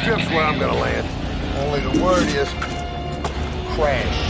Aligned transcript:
Strip's 0.00 0.26
where 0.30 0.44
I'm 0.44 0.58
gonna 0.58 0.80
land. 0.80 1.06
Only 1.58 1.80
the 1.80 2.02
word 2.02 2.26
is 2.28 2.48
crash. 3.74 4.29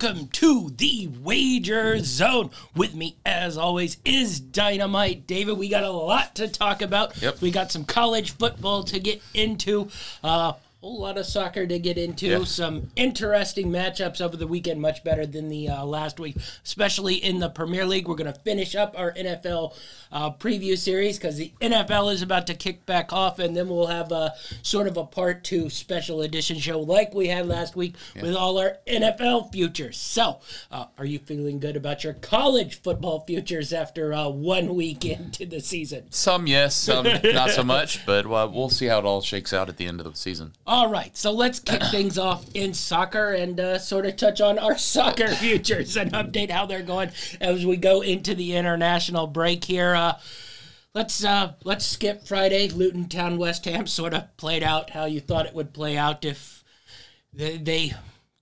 Welcome 0.00 0.28
to 0.28 0.70
the 0.76 1.08
Wager 1.22 1.98
Zone. 1.98 2.50
With 2.76 2.94
me, 2.94 3.16
as 3.26 3.58
always, 3.58 3.96
is 4.04 4.38
Dynamite 4.38 5.26
David. 5.26 5.58
We 5.58 5.68
got 5.68 5.82
a 5.82 5.90
lot 5.90 6.36
to 6.36 6.46
talk 6.46 6.82
about. 6.82 7.20
Yep. 7.20 7.40
We 7.40 7.50
got 7.50 7.72
some 7.72 7.84
college 7.84 8.30
football 8.30 8.84
to 8.84 9.00
get 9.00 9.20
into. 9.34 9.88
Uh, 10.22 10.52
whole 10.80 11.00
lot 11.00 11.18
of 11.18 11.26
soccer 11.26 11.66
to 11.66 11.78
get 11.78 11.98
into. 11.98 12.26
Yeah. 12.26 12.44
Some 12.44 12.90
interesting 12.94 13.70
matchups 13.70 14.20
over 14.20 14.36
the 14.36 14.46
weekend, 14.46 14.80
much 14.80 15.02
better 15.02 15.26
than 15.26 15.48
the 15.48 15.68
uh, 15.68 15.84
last 15.84 16.20
week, 16.20 16.36
especially 16.64 17.14
in 17.14 17.40
the 17.40 17.48
Premier 17.48 17.84
League. 17.84 18.06
We're 18.06 18.14
going 18.14 18.32
to 18.32 18.38
finish 18.40 18.76
up 18.76 18.94
our 18.96 19.12
NFL 19.12 19.76
uh, 20.12 20.30
preview 20.32 20.78
series 20.78 21.18
because 21.18 21.36
the 21.36 21.52
NFL 21.60 22.12
is 22.12 22.22
about 22.22 22.46
to 22.46 22.54
kick 22.54 22.86
back 22.86 23.12
off, 23.12 23.40
and 23.40 23.56
then 23.56 23.68
we'll 23.68 23.88
have 23.88 24.12
a 24.12 24.34
sort 24.62 24.86
of 24.86 24.96
a 24.96 25.04
part 25.04 25.42
two 25.42 25.68
special 25.68 26.22
edition 26.22 26.58
show 26.58 26.78
like 26.78 27.12
we 27.12 27.26
had 27.26 27.46
last 27.46 27.74
week 27.74 27.94
with 28.14 28.36
all 28.36 28.58
our 28.58 28.78
NFL 28.86 29.50
futures. 29.52 29.98
So, 29.98 30.38
uh, 30.70 30.86
are 30.96 31.04
you 31.04 31.18
feeling 31.18 31.58
good 31.58 31.76
about 31.76 32.04
your 32.04 32.14
college 32.14 32.80
football 32.80 33.24
futures 33.26 33.72
after 33.72 34.14
uh, 34.14 34.28
one 34.28 34.76
week 34.76 35.04
into 35.04 35.44
the 35.44 35.60
season? 35.60 36.06
Some 36.10 36.46
yes, 36.46 36.76
some 36.76 37.04
not 37.24 37.50
so 37.50 37.64
much, 37.64 38.06
but 38.06 38.26
uh, 38.26 38.48
we'll 38.52 38.70
see 38.70 38.86
how 38.86 39.00
it 39.00 39.04
all 39.04 39.22
shakes 39.22 39.52
out 39.52 39.68
at 39.68 39.76
the 39.76 39.86
end 39.86 40.00
of 40.00 40.06
the 40.06 40.16
season. 40.16 40.52
All 40.68 40.90
right, 40.90 41.16
so 41.16 41.32
let's 41.32 41.60
kick 41.60 41.82
things 41.90 42.18
off 42.18 42.44
in 42.52 42.74
soccer 42.74 43.32
and 43.32 43.58
uh, 43.58 43.78
sort 43.78 44.04
of 44.04 44.16
touch 44.16 44.42
on 44.42 44.58
our 44.58 44.76
soccer 44.78 45.28
futures 45.28 45.96
and 45.96 46.12
update 46.12 46.50
how 46.50 46.66
they're 46.66 46.82
going 46.82 47.10
as 47.40 47.64
we 47.64 47.78
go 47.78 48.02
into 48.02 48.34
the 48.34 48.54
international 48.54 49.26
break 49.26 49.64
here. 49.64 49.94
Uh, 49.94 50.18
let's 50.94 51.24
uh, 51.24 51.54
let's 51.64 51.86
skip 51.86 52.26
Friday. 52.26 52.68
Luton 52.68 53.08
Town 53.08 53.38
West 53.38 53.64
Ham 53.64 53.86
sort 53.86 54.12
of 54.12 54.36
played 54.36 54.62
out 54.62 54.90
how 54.90 55.06
you 55.06 55.20
thought 55.20 55.46
it 55.46 55.54
would 55.54 55.72
play 55.72 55.96
out 55.96 56.26
if 56.26 56.62
they, 57.32 57.56
they 57.56 57.94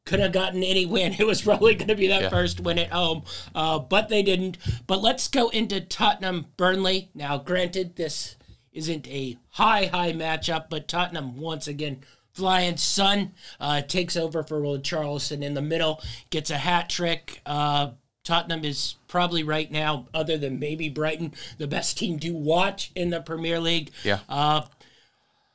could 0.04 0.18
have 0.18 0.32
gotten 0.32 0.64
any 0.64 0.84
win. 0.84 1.12
It 1.20 1.28
was 1.28 1.42
probably 1.42 1.76
going 1.76 1.86
to 1.86 1.94
be 1.94 2.08
that 2.08 2.22
Yeah. 2.22 2.28
first 2.28 2.58
win 2.58 2.80
at 2.80 2.90
home, 2.90 3.22
uh, 3.54 3.78
but 3.78 4.08
they 4.08 4.24
didn't. 4.24 4.58
But 4.88 5.00
let's 5.00 5.28
go 5.28 5.48
into 5.50 5.80
Tottenham 5.80 6.46
Burnley. 6.56 7.08
Now, 7.14 7.38
granted, 7.38 7.94
this 7.94 8.34
isn't 8.72 9.06
a 9.06 9.38
high, 9.50 9.86
high 9.86 10.12
matchup, 10.12 10.66
but 10.68 10.86
Tottenham 10.88 11.36
once 11.38 11.66
again 11.68 12.02
flying 12.36 12.76
son 12.76 13.32
uh, 13.58 13.80
takes 13.82 14.16
over 14.16 14.42
for 14.42 14.60
Richarlison 14.60 15.42
in 15.42 15.54
the 15.54 15.62
middle, 15.62 16.02
gets 16.30 16.50
a 16.50 16.58
hat 16.58 16.88
trick. 16.90 17.40
Uh, 17.46 17.90
Tottenham 18.24 18.64
is 18.64 18.96
probably 19.08 19.42
right 19.42 19.70
now, 19.70 20.06
other 20.12 20.36
than 20.36 20.58
maybe 20.58 20.88
Brighton, 20.88 21.32
the 21.58 21.66
best 21.66 21.96
team 21.96 22.18
to 22.20 22.30
watch 22.30 22.90
in 22.94 23.10
the 23.10 23.20
Premier 23.20 23.60
League. 23.60 23.90
Yeah. 24.02 24.18
Uh, 24.28 24.62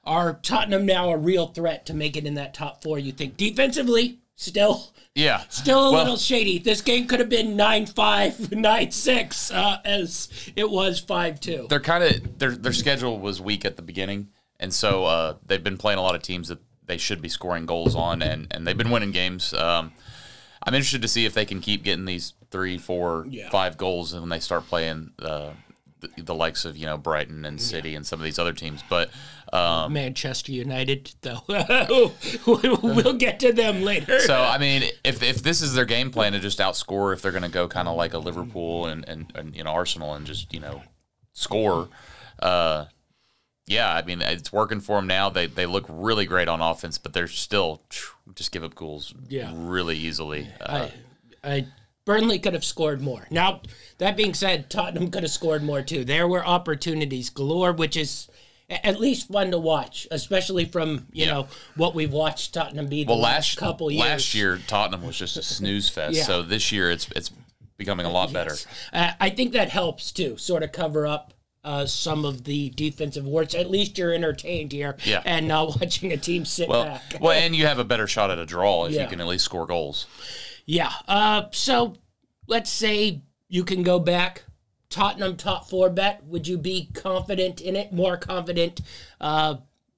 are 0.04 0.40
Tottenham 0.42 0.86
now 0.86 1.10
a 1.10 1.18
real 1.18 1.48
threat 1.48 1.86
to 1.86 1.94
make 1.94 2.18
it 2.18 2.26
in 2.26 2.34
that 2.36 2.54
top 2.54 2.82
four? 2.82 2.98
You 2.98 3.12
think 3.12 3.38
defensively, 3.38 4.20
still, 4.36 4.94
Yeah, 5.14 5.44
still 5.50 5.90
a 5.90 5.92
Well, 5.92 6.02
little 6.02 6.18
shady. 6.18 6.58
This 6.58 6.82
game 6.82 7.08
could 7.08 7.20
have 7.20 7.30
been 7.30 7.56
9-5, 7.58 8.48
9-6, 8.48 9.52
uh, 9.56 9.78
as 9.86 10.30
it 10.56 10.70
was 10.70 11.00
five 11.00 11.39
two. 11.39 11.67
They're 11.70 11.80
kind 11.80 12.04
of 12.04 12.39
their 12.39 12.52
their 12.52 12.73
schedule 12.73 13.20
was 13.20 13.42
weak 13.42 13.66
at 13.66 13.76
the 13.76 13.82
beginning, 13.84 14.30
and 14.60 14.73
so 14.73 15.05
uh, 15.05 15.36
they've 15.45 15.64
been 15.64 15.78
playing 15.78 16.00
a 16.00 16.02
lot 16.02 16.16
of 16.16 16.22
teams 16.23 16.48
that 16.48 16.60
they 16.92 16.98
should 16.98 17.22
be 17.22 17.30
scoring 17.30 17.66
goals 17.66 17.96
on, 17.96 18.22
and 18.22 18.48
and 18.52 18.68
they've 18.68 18.78
been 18.78 18.90
winning 18.92 19.12
games. 19.12 19.54
Um, 19.54 19.94
I'm 20.62 20.74
interested 20.76 21.02
to 21.02 21.08
see 21.08 21.26
if 21.26 21.34
they 21.34 21.46
can 21.46 21.62
keep 21.62 21.84
getting 21.84 22.04
these 22.06 22.34
three, 22.52 22.78
four, 22.78 23.26
Yeah. 23.30 23.50
five 23.50 23.78
goals, 23.78 24.12
and 24.12 24.22
when 24.22 24.30
they 24.30 24.42
start 24.42 24.68
playing 24.68 25.12
uh, 25.22 25.52
the, 26.02 26.10
the 26.24 26.36
likes 26.36 26.66
of 26.66 26.76
you 26.76 26.86
know 26.86 26.98
Brighton 26.98 27.46
and 27.46 27.62
City 27.62 27.96
and 27.96 28.06
some 28.06 28.20
of 28.20 28.26
these 28.26 28.38
other 28.40 28.54
teams, 28.54 28.84
but. 28.90 29.10
Um, 29.54 29.92
Manchester 29.94 30.52
United, 30.54 31.12
though. 31.22 31.42
we'll 32.46 33.14
get 33.14 33.40
to 33.42 33.52
them 33.54 33.82
later. 33.82 34.20
So 34.22 34.36
I 34.42 34.58
mean, 34.58 34.84
if 35.04 35.22
if 35.23 35.44
this 35.44 35.62
is 35.62 35.73
their 35.73 35.86
game 35.86 36.10
plan 36.12 36.32
to 36.34 36.40
just 36.40 36.60
outscore, 36.60 37.14
if 37.14 37.22
they're 37.22 37.32
going 37.34 37.44
to 37.44 37.50
go 37.50 37.68
kind 37.68 37.88
of 37.88 37.96
like 37.98 38.14
a 38.14 38.18
Liverpool 38.18 38.86
and, 38.86 39.08
and 39.10 39.32
and 39.36 39.56
you 39.56 39.64
know 39.64 39.72
Arsenal 39.72 40.14
and 40.14 40.26
just 40.26 40.54
you 40.54 40.60
know 40.62 40.82
score, 41.34 41.90
uh, 42.42 42.86
yeah, 43.67 43.94
I 43.94 44.02
mean 44.04 44.22
it's 44.22 44.52
working 44.52 44.80
for 44.82 44.98
them 44.98 45.08
now. 45.08 45.30
They 45.30 45.48
they 45.48 45.66
look 45.66 45.86
really 45.89 46.26
great 46.26 46.48
on 46.48 46.61
offense, 46.61 46.98
but 46.98 47.14
they're 47.14 47.27
still 47.27 47.82
just 48.36 48.52
give 48.52 48.64
up 48.64 48.76
goals 48.76 49.14
Yeah. 49.30 49.52
really 49.54 49.98
easily. 49.98 50.48
Uh, 50.60 50.89
I, 51.44 51.49
I, 51.54 51.67
Burnley 52.05 52.39
could 52.39 52.54
have 52.54 52.66
scored 52.66 53.02
more. 53.02 53.27
Now, 53.30 53.61
that 53.99 54.17
being 54.17 54.33
said, 54.33 54.70
Tottenham 54.70 55.11
could 55.11 55.23
have 55.23 55.32
scored 55.32 55.64
more 55.64 55.82
too. 55.82 56.04
There 56.04 56.27
were 56.27 56.45
opportunities 56.45 57.30
galore, 57.30 57.73
which 57.73 57.95
is 57.95 58.27
at 58.70 58.99
least 58.99 59.27
fun 59.27 59.52
to 59.52 59.60
watch, 59.60 60.08
especially 60.11 60.66
from 60.66 61.08
you 61.11 61.26
Yeah. 61.26 61.32
know 61.32 61.48
what 61.76 61.93
we've 61.93 62.11
watched 62.14 62.54
Tottenham 62.54 62.88
be 62.88 63.04
the 63.04 63.11
well, 63.11 63.20
last 63.20 63.52
last 63.52 63.58
couple 63.58 63.92
years. 63.92 64.02
last 64.02 64.33
year 64.33 64.60
Tottenham 64.67 65.05
was 65.05 65.17
just 65.17 65.38
a 65.38 65.43
snooze 65.43 65.89
fest. 65.89 66.16
Yeah. 66.17 66.23
So 66.23 66.42
this 66.42 66.72
year 66.72 66.89
it's 66.89 67.08
it's 67.16 67.32
becoming 67.78 68.05
a 68.05 68.11
lot 68.11 68.32
better. 68.32 68.55
Uh, 68.93 69.11
I 69.20 69.30
think 69.30 69.54
that 69.54 69.70
helps 69.70 70.11
too, 70.11 70.38
sort 70.38 70.64
of 70.64 70.72
cover 70.72 71.05
up 71.05 71.33
uh, 71.64 71.86
some 71.86 72.26
of 72.26 72.44
the 72.44 72.70
defensive 72.72 73.26
warts. 73.26 73.54
At 73.55 73.70
least 73.70 73.98
you're 73.98 74.14
entertained 74.14 74.72
here, 74.72 74.98
Yeah. 75.05 75.22
and 75.26 75.48
not 75.48 75.80
watching 75.82 76.11
a 76.11 76.17
team 76.17 76.45
sit 76.45 76.67
Well, 76.70 76.86
back. 76.86 77.02
well, 77.20 77.32
and 77.33 77.55
you 77.55 77.66
have 77.67 77.80
a 77.80 77.83
better 77.83 78.08
shot 78.08 78.32
at 78.32 78.39
a 78.39 78.45
draw 78.45 78.86
if 78.86 78.94
Yeah. 78.94 79.04
you 79.04 79.08
can 79.08 79.22
at 79.22 79.27
least 79.27 79.45
score 79.45 79.66
goals. 79.66 80.08
Yeah. 80.66 80.92
Uh, 81.08 81.44
so 81.52 81.95
let's 82.48 82.70
say 82.70 83.22
you 83.48 83.64
can 83.64 83.83
go 83.83 83.99
back. 83.99 84.44
Tottenham 84.89 85.38
top 85.38 85.70
four 85.70 85.89
bet. 85.89 86.22
Would 86.26 86.48
you 86.48 86.58
be 86.58 86.89
confident 86.94 87.61
in 87.61 87.76
it? 87.78 87.93
More 87.93 88.17
confident 88.17 88.82
uh, 89.22 89.55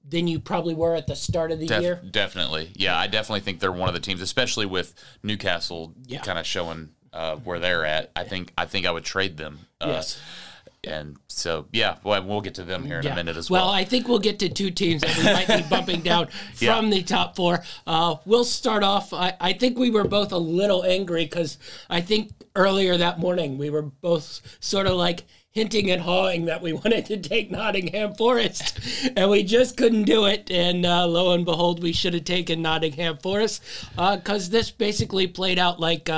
than 0.08 0.28
you 0.28 0.38
probably 0.38 0.74
were 0.74 0.94
at 0.94 1.06
the 1.08 1.16
start 1.16 1.50
of 1.50 1.58
the 1.58 1.66
Def- 1.66 1.82
year? 1.82 2.00
Definitely. 2.10 2.70
Yeah, 2.74 2.96
I 2.96 3.08
definitely 3.08 3.40
think 3.40 3.58
they're 3.58 3.72
one 3.72 3.88
of 3.88 3.94
the 3.94 4.00
teams, 4.00 4.20
especially 4.20 4.66
with 4.66 4.94
Newcastle 5.24 5.94
Yeah. 6.06 6.20
kind 6.20 6.38
of 6.38 6.46
showing 6.46 6.90
uh, 7.12 7.36
where 7.36 7.58
they're 7.58 7.84
at. 7.84 8.10
I 8.14 8.22
think 8.24 8.52
I 8.58 8.66
think 8.66 8.86
I 8.86 8.90
would 8.92 9.04
trade 9.04 9.36
them. 9.36 9.60
Uh, 9.80 9.86
Yes. 9.94 10.20
And 10.86 11.16
so 11.28 11.66
yeah, 11.72 11.96
well, 12.04 12.22
we'll 12.24 12.40
get 12.40 12.54
to 12.56 12.62
them 12.64 12.84
here 12.84 13.00
in 13.00 13.06
a 13.06 13.14
minute 13.14 13.36
as 13.36 13.50
well, 13.50 13.66
well. 13.66 13.74
I 13.74 13.84
think 13.84 14.08
we'll 14.08 14.18
get 14.18 14.38
to 14.40 14.48
two 14.48 14.70
teams 14.70 15.02
that 15.02 15.16
we 15.16 15.24
might 15.24 15.48
be 15.62 15.68
bumping 15.68 16.00
down 16.02 16.28
Yeah. 16.58 16.76
from 16.76 16.90
the 16.90 17.02
top 17.02 17.36
four. 17.36 17.62
Uh, 17.86 18.16
we'll 18.24 18.44
start 18.44 18.82
off. 18.82 19.12
I, 19.12 19.34
I 19.40 19.52
think 19.52 19.78
we 19.78 19.90
were 19.90 20.04
both 20.04 20.32
a 20.32 20.38
little 20.38 20.84
angry 20.84 21.24
because 21.24 21.58
I 21.90 22.00
think 22.00 22.30
earlier 22.56 22.96
that 22.96 23.18
morning 23.18 23.58
we 23.58 23.70
were 23.70 23.82
both 23.82 24.40
sort 24.60 24.86
of 24.86 24.94
like 24.94 25.24
hinting 25.50 25.90
and 25.90 26.02
hawing 26.02 26.46
that 26.46 26.60
we 26.62 26.72
wanted 26.84 27.06
to 27.06 27.16
take 27.16 27.50
Nottingham 27.50 28.14
Forest, 28.14 28.80
and 29.16 29.30
we 29.30 29.42
just 29.44 29.76
couldn't 29.76 30.02
do 30.04 30.26
it. 30.26 30.50
And 30.50 30.84
uh, 30.84 31.06
lo 31.06 31.32
and 31.32 31.44
behold, 31.44 31.82
we 31.82 31.92
should 31.92 32.14
have 32.14 32.24
taken 32.24 32.60
Nottingham 32.62 33.18
Forest 33.18 33.62
because 33.96 34.50
this 34.50 34.70
basically 34.70 35.26
played 35.26 35.58
out 35.58 35.78
like. 35.80 36.08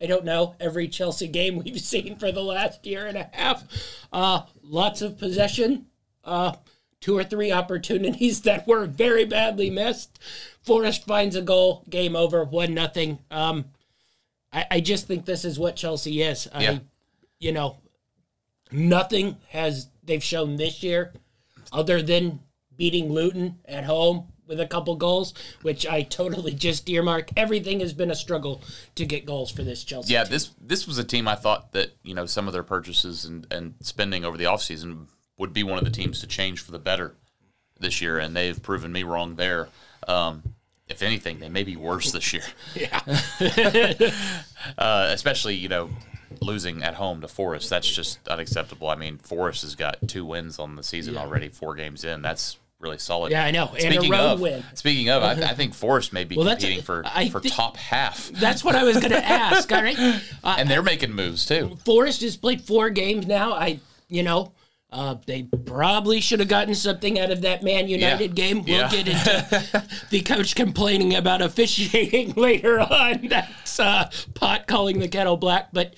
I 0.00 0.06
don't 0.06 0.24
know, 0.24 0.54
every 0.60 0.88
Chelsea 0.88 1.28
game 1.28 1.58
we've 1.64 1.80
seen 1.80 2.16
for 2.16 2.32
the 2.32 2.42
last 2.42 2.86
year 2.86 3.06
and 3.06 3.16
a 3.16 3.30
half. 3.32 3.64
Uh, 4.12 4.42
lots 4.62 5.02
of 5.02 5.18
possession, 5.18 5.86
uh, 6.24 6.54
two 7.00 7.16
or 7.16 7.24
three 7.24 7.52
opportunities 7.52 8.40
that 8.42 8.66
were 8.66 8.86
very 8.86 9.24
badly 9.24 9.70
missed. 9.70 10.18
Forest 10.62 11.06
finds 11.06 11.36
a 11.36 11.42
goal, 11.42 11.84
game 11.88 12.14
over, 12.14 12.44
one 12.44 12.74
nothing. 12.74 13.18
Um, 13.30 13.66
I, 14.52 14.66
I 14.70 14.80
just 14.80 15.06
think 15.06 15.24
this 15.24 15.44
is 15.44 15.58
what 15.58 15.76
Chelsea 15.76 16.22
is. 16.22 16.48
Yeah. 16.58 16.78
You 17.38 17.52
know, 17.52 17.76
nothing 18.72 19.36
has 19.50 19.88
they've 20.02 20.22
shown 20.22 20.56
this 20.56 20.82
year 20.82 21.12
other 21.72 22.02
than 22.02 22.40
beating 22.76 23.12
Luton 23.12 23.58
at 23.66 23.84
home 23.84 24.28
with 24.48 24.58
a 24.58 24.66
couple 24.66 24.96
goals, 24.96 25.34
which 25.62 25.86
I 25.86 26.02
totally 26.02 26.52
just 26.54 26.88
earmark. 26.88 27.30
Everything 27.36 27.80
has 27.80 27.92
been 27.92 28.10
a 28.10 28.14
struggle 28.16 28.62
to 28.96 29.04
get 29.06 29.26
goals 29.26 29.50
for 29.52 29.62
this 29.62 29.84
Chelsea. 29.84 30.12
yeah, 30.14 30.24
team. 30.24 30.32
this 30.32 30.50
this 30.60 30.86
was 30.88 30.98
a 30.98 31.04
team 31.04 31.28
I 31.28 31.34
thought 31.36 31.72
that 31.72 31.92
you 32.02 32.14
know 32.14 32.26
some 32.26 32.46
of 32.48 32.52
their 32.52 32.62
purchases 32.64 33.24
and, 33.26 33.46
and 33.52 33.74
spending 33.80 34.24
over 34.24 34.36
the 34.36 34.44
offseason 34.44 35.06
would 35.36 35.52
be 35.52 35.62
one 35.62 35.78
of 35.78 35.84
the 35.84 35.90
teams 35.90 36.20
to 36.20 36.26
change 36.26 36.60
for 36.60 36.72
the 36.72 36.78
better 36.80 37.14
this 37.78 38.00
year, 38.00 38.18
and 38.18 38.34
they've 38.34 38.60
proven 38.60 38.90
me 38.90 39.04
wrong 39.04 39.36
there. 39.36 39.68
Um, 40.08 40.42
if 40.88 41.02
anything, 41.02 41.38
they 41.38 41.50
may 41.50 41.62
be 41.64 41.76
worse 41.76 42.10
this 42.12 42.32
year. 42.32 42.42
yeah. 42.74 43.02
uh, 44.78 45.08
especially 45.12 45.54
you 45.54 45.68
know 45.68 45.90
losing 46.40 46.82
at 46.82 46.94
home 46.94 47.20
to 47.20 47.28
Forest. 47.28 47.70
That's 47.70 47.88
just 47.88 48.26
unacceptable. 48.28 48.88
I 48.88 48.96
mean, 48.96 49.18
Forest 49.18 49.62
has 49.62 49.74
got 49.74 49.96
two 50.08 50.24
wins 50.24 50.58
on 50.58 50.76
the 50.76 50.82
season 50.82 51.14
Yeah. 51.14 51.20
already, 51.20 51.48
four 51.48 51.74
games 51.74 52.04
in. 52.04 52.22
That's 52.22 52.58
really 52.80 52.98
solid. 52.98 53.32
Yeah, 53.32 53.44
I 53.44 53.50
know. 53.50 53.70
A 53.74 53.80
Speaking 53.80 54.14
of, 54.14 54.40
win. 54.40 54.62
speaking 54.74 55.08
of, 55.10 55.22
I, 55.22 55.32
I 55.32 55.54
think 55.54 55.74
Forest 55.74 56.12
may 56.12 56.24
be 56.24 56.36
Well, 56.36 56.48
competing 56.48 56.82
for 56.82 57.02
I 57.06 57.28
for 57.28 57.40
think- 57.40 57.54
top 57.54 57.76
half, 57.76 58.28
That's 58.28 58.62
what 58.64 58.76
I 58.76 58.84
was 58.84 58.98
going 58.98 59.10
to 59.12 59.24
ask. 59.24 59.70
All 59.72 59.82
right, 59.82 59.98
uh, 60.44 60.56
and 60.58 60.68
they're 60.70 60.82
making 60.82 61.12
moves 61.12 61.44
too. 61.46 61.76
Forest 61.84 62.22
has 62.22 62.36
played 62.36 62.60
four 62.62 62.90
games 62.90 63.26
now. 63.26 63.52
I, 63.52 63.80
you 64.08 64.22
know, 64.22 64.52
uh, 64.90 65.16
they 65.26 65.42
probably 65.42 66.20
should 66.20 66.38
have 66.40 66.48
gotten 66.48 66.74
something 66.74 67.18
out 67.18 67.30
of 67.30 67.42
that 67.42 67.62
Man 67.62 67.88
United 67.88 68.38
Yeah. 68.38 68.44
game. 68.46 68.64
We'll 68.64 68.78
Yeah. 68.78 68.90
get 68.90 69.08
into 69.08 69.88
the 70.10 70.20
coach 70.22 70.54
complaining 70.54 71.14
about 71.14 71.42
officiating 71.42 72.32
later 72.36 72.80
on. 72.80 73.26
That's 73.28 73.78
uh, 73.80 74.10
pot 74.34 74.66
calling 74.66 74.98
the 75.00 75.08
kettle 75.08 75.36
black, 75.36 75.68
but. 75.72 75.94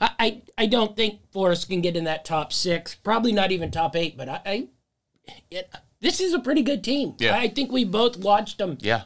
I, 0.00 0.10
I, 0.18 0.42
I 0.58 0.66
don't 0.66 0.96
think 0.96 1.20
Forest 1.30 1.68
can 1.68 1.80
get 1.80 1.94
in 1.96 2.04
that 2.04 2.24
top 2.24 2.52
six. 2.52 2.92
Probably 2.96 3.30
not 3.30 3.52
even 3.52 3.70
top 3.70 3.94
eight. 3.94 4.16
But 4.16 4.28
I, 4.28 4.40
I 4.44 4.68
it, 5.48 5.72
this 6.02 6.20
is 6.20 6.34
a 6.34 6.38
pretty 6.38 6.62
good 6.62 6.84
team. 6.84 7.14
Yeah. 7.18 7.36
I 7.38 7.48
think 7.48 7.72
we 7.72 7.84
both 7.86 8.18
watched 8.18 8.58
them 8.58 8.76
Yeah. 8.82 9.04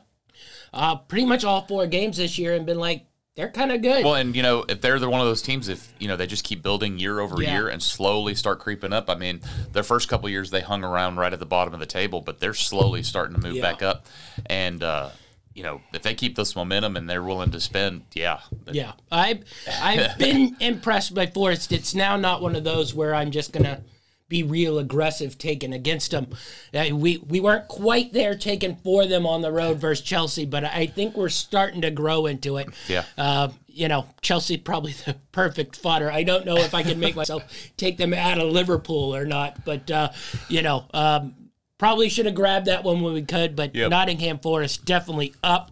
uh, 0.73 0.97
pretty 0.97 1.27
much 1.27 1.45
all 1.45 1.63
four 1.67 1.87
games 1.87 2.17
this 2.17 2.39
year 2.39 2.55
and 2.55 2.67
been 2.67 2.79
like, 2.81 3.07
they're 3.37 3.51
kind 3.51 3.71
of 3.71 3.83
good. 3.83 4.03
Well, 4.03 4.15
and 4.15 4.35
you 4.35 4.43
know, 4.43 4.65
if 4.67 4.81
they're 4.81 4.99
the 4.99 5.11
one 5.11 5.21
of 5.21 5.27
those 5.27 5.43
teams, 5.43 5.69
if 5.69 5.93
you 5.99 6.09
know 6.09 6.17
they 6.17 6.27
just 6.27 6.43
keep 6.43 6.63
building 6.63 6.99
year 6.99 7.21
over 7.21 7.43
Yeah. 7.43 7.53
year 7.53 7.69
and 7.69 7.83
slowly 7.83 8.35
start 8.35 8.61
creeping 8.61 8.95
up. 8.95 9.11
I 9.11 9.15
mean, 9.15 9.43
their 9.73 9.83
first 9.83 10.09
couple 10.09 10.27
years 10.31 10.51
they 10.51 10.63
hung 10.63 10.83
around 10.83 11.17
right 11.17 11.31
at 11.33 11.39
the 11.39 11.45
bottom 11.45 11.75
of 11.75 11.81
the 11.81 11.85
table, 11.87 12.23
but 12.23 12.41
they're 12.41 12.55
slowly 12.55 13.03
starting 13.03 13.37
to 13.37 13.43
move 13.47 13.57
Yeah. 13.57 13.63
back 13.63 13.83
up. 13.83 14.07
And 14.47 14.83
uh, 14.83 15.11
you 15.55 15.63
know, 15.65 15.83
if 15.93 16.01
they 16.03 16.15
keep 16.15 16.35
this 16.35 16.57
momentum 16.57 16.97
and 16.97 17.09
they're 17.11 17.23
willing 17.23 17.51
to 17.51 17.61
spend, 17.61 18.05
yeah, 18.15 18.41
Yeah, 18.73 18.93
I've 19.13 19.45
I've 19.83 20.17
been 20.19 20.57
impressed 20.59 21.13
by 21.15 21.27
Forest. 21.27 21.73
It's 21.73 21.95
now 21.95 22.17
not 22.17 22.41
one 22.41 22.57
of 22.57 22.65
those 22.65 22.95
where 22.95 23.15
I'm 23.15 23.31
just 23.33 23.53
gonna 23.53 23.83
be 24.29 24.43
real 24.43 24.79
aggressive 24.79 25.39
taking 25.39 25.73
against 25.73 26.11
them. 26.11 26.29
Uh, 26.75 26.95
we 26.95 27.19
we 27.19 27.41
weren't 27.41 27.69
quite 27.69 28.13
there 28.13 28.35
taking 28.37 28.77
for 28.77 29.07
them 29.07 29.27
on 29.27 29.43
the 29.43 29.53
road 29.53 29.79
versus 29.79 30.05
Chelsea, 30.05 30.45
but 30.45 30.65
I 30.65 30.87
think 30.87 31.17
we're 31.17 31.29
starting 31.29 31.83
to 31.83 31.91
grow 31.91 32.27
into 32.27 32.57
it. 32.57 32.69
Yeah. 32.89 33.05
Uh, 33.17 33.49
you 33.69 33.89
know, 33.89 34.07
Chelsea 34.23 34.57
probably 34.57 34.93
the 34.93 35.15
perfect 35.33 35.77
fodder. 35.77 36.11
I 36.11 36.23
don't 36.23 36.47
know 36.47 36.57
if 36.57 36.75
I 36.75 36.83
can 36.83 36.99
make 36.99 37.15
myself 37.17 37.45
take 37.77 37.99
them 37.99 38.15
out 38.15 38.39
of 38.39 38.51
Liverpool 38.51 39.15
or 39.15 39.25
not, 39.25 39.65
but 39.65 39.91
uh, 39.91 40.11
you 40.49 40.63
know, 40.63 40.87
um, 40.93 41.35
probably 41.79 42.09
should 42.09 42.27
have 42.27 42.35
grabbed 42.35 42.67
that 42.67 42.85
one 42.85 43.01
when 43.03 43.13
we 43.15 43.23
could. 43.23 43.55
But 43.55 43.75
Yep. 43.75 43.91
Nottingham 43.91 44.39
Forest 44.39 44.85
definitely 44.85 45.35
up. 45.43 45.71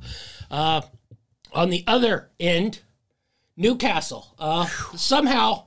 Uh, 0.50 0.82
on 1.52 1.70
the 1.70 1.82
other 1.86 2.30
end, 2.38 2.80
Newcastle. 3.56 4.34
Uh, 4.38 4.66
somehow, 4.96 5.64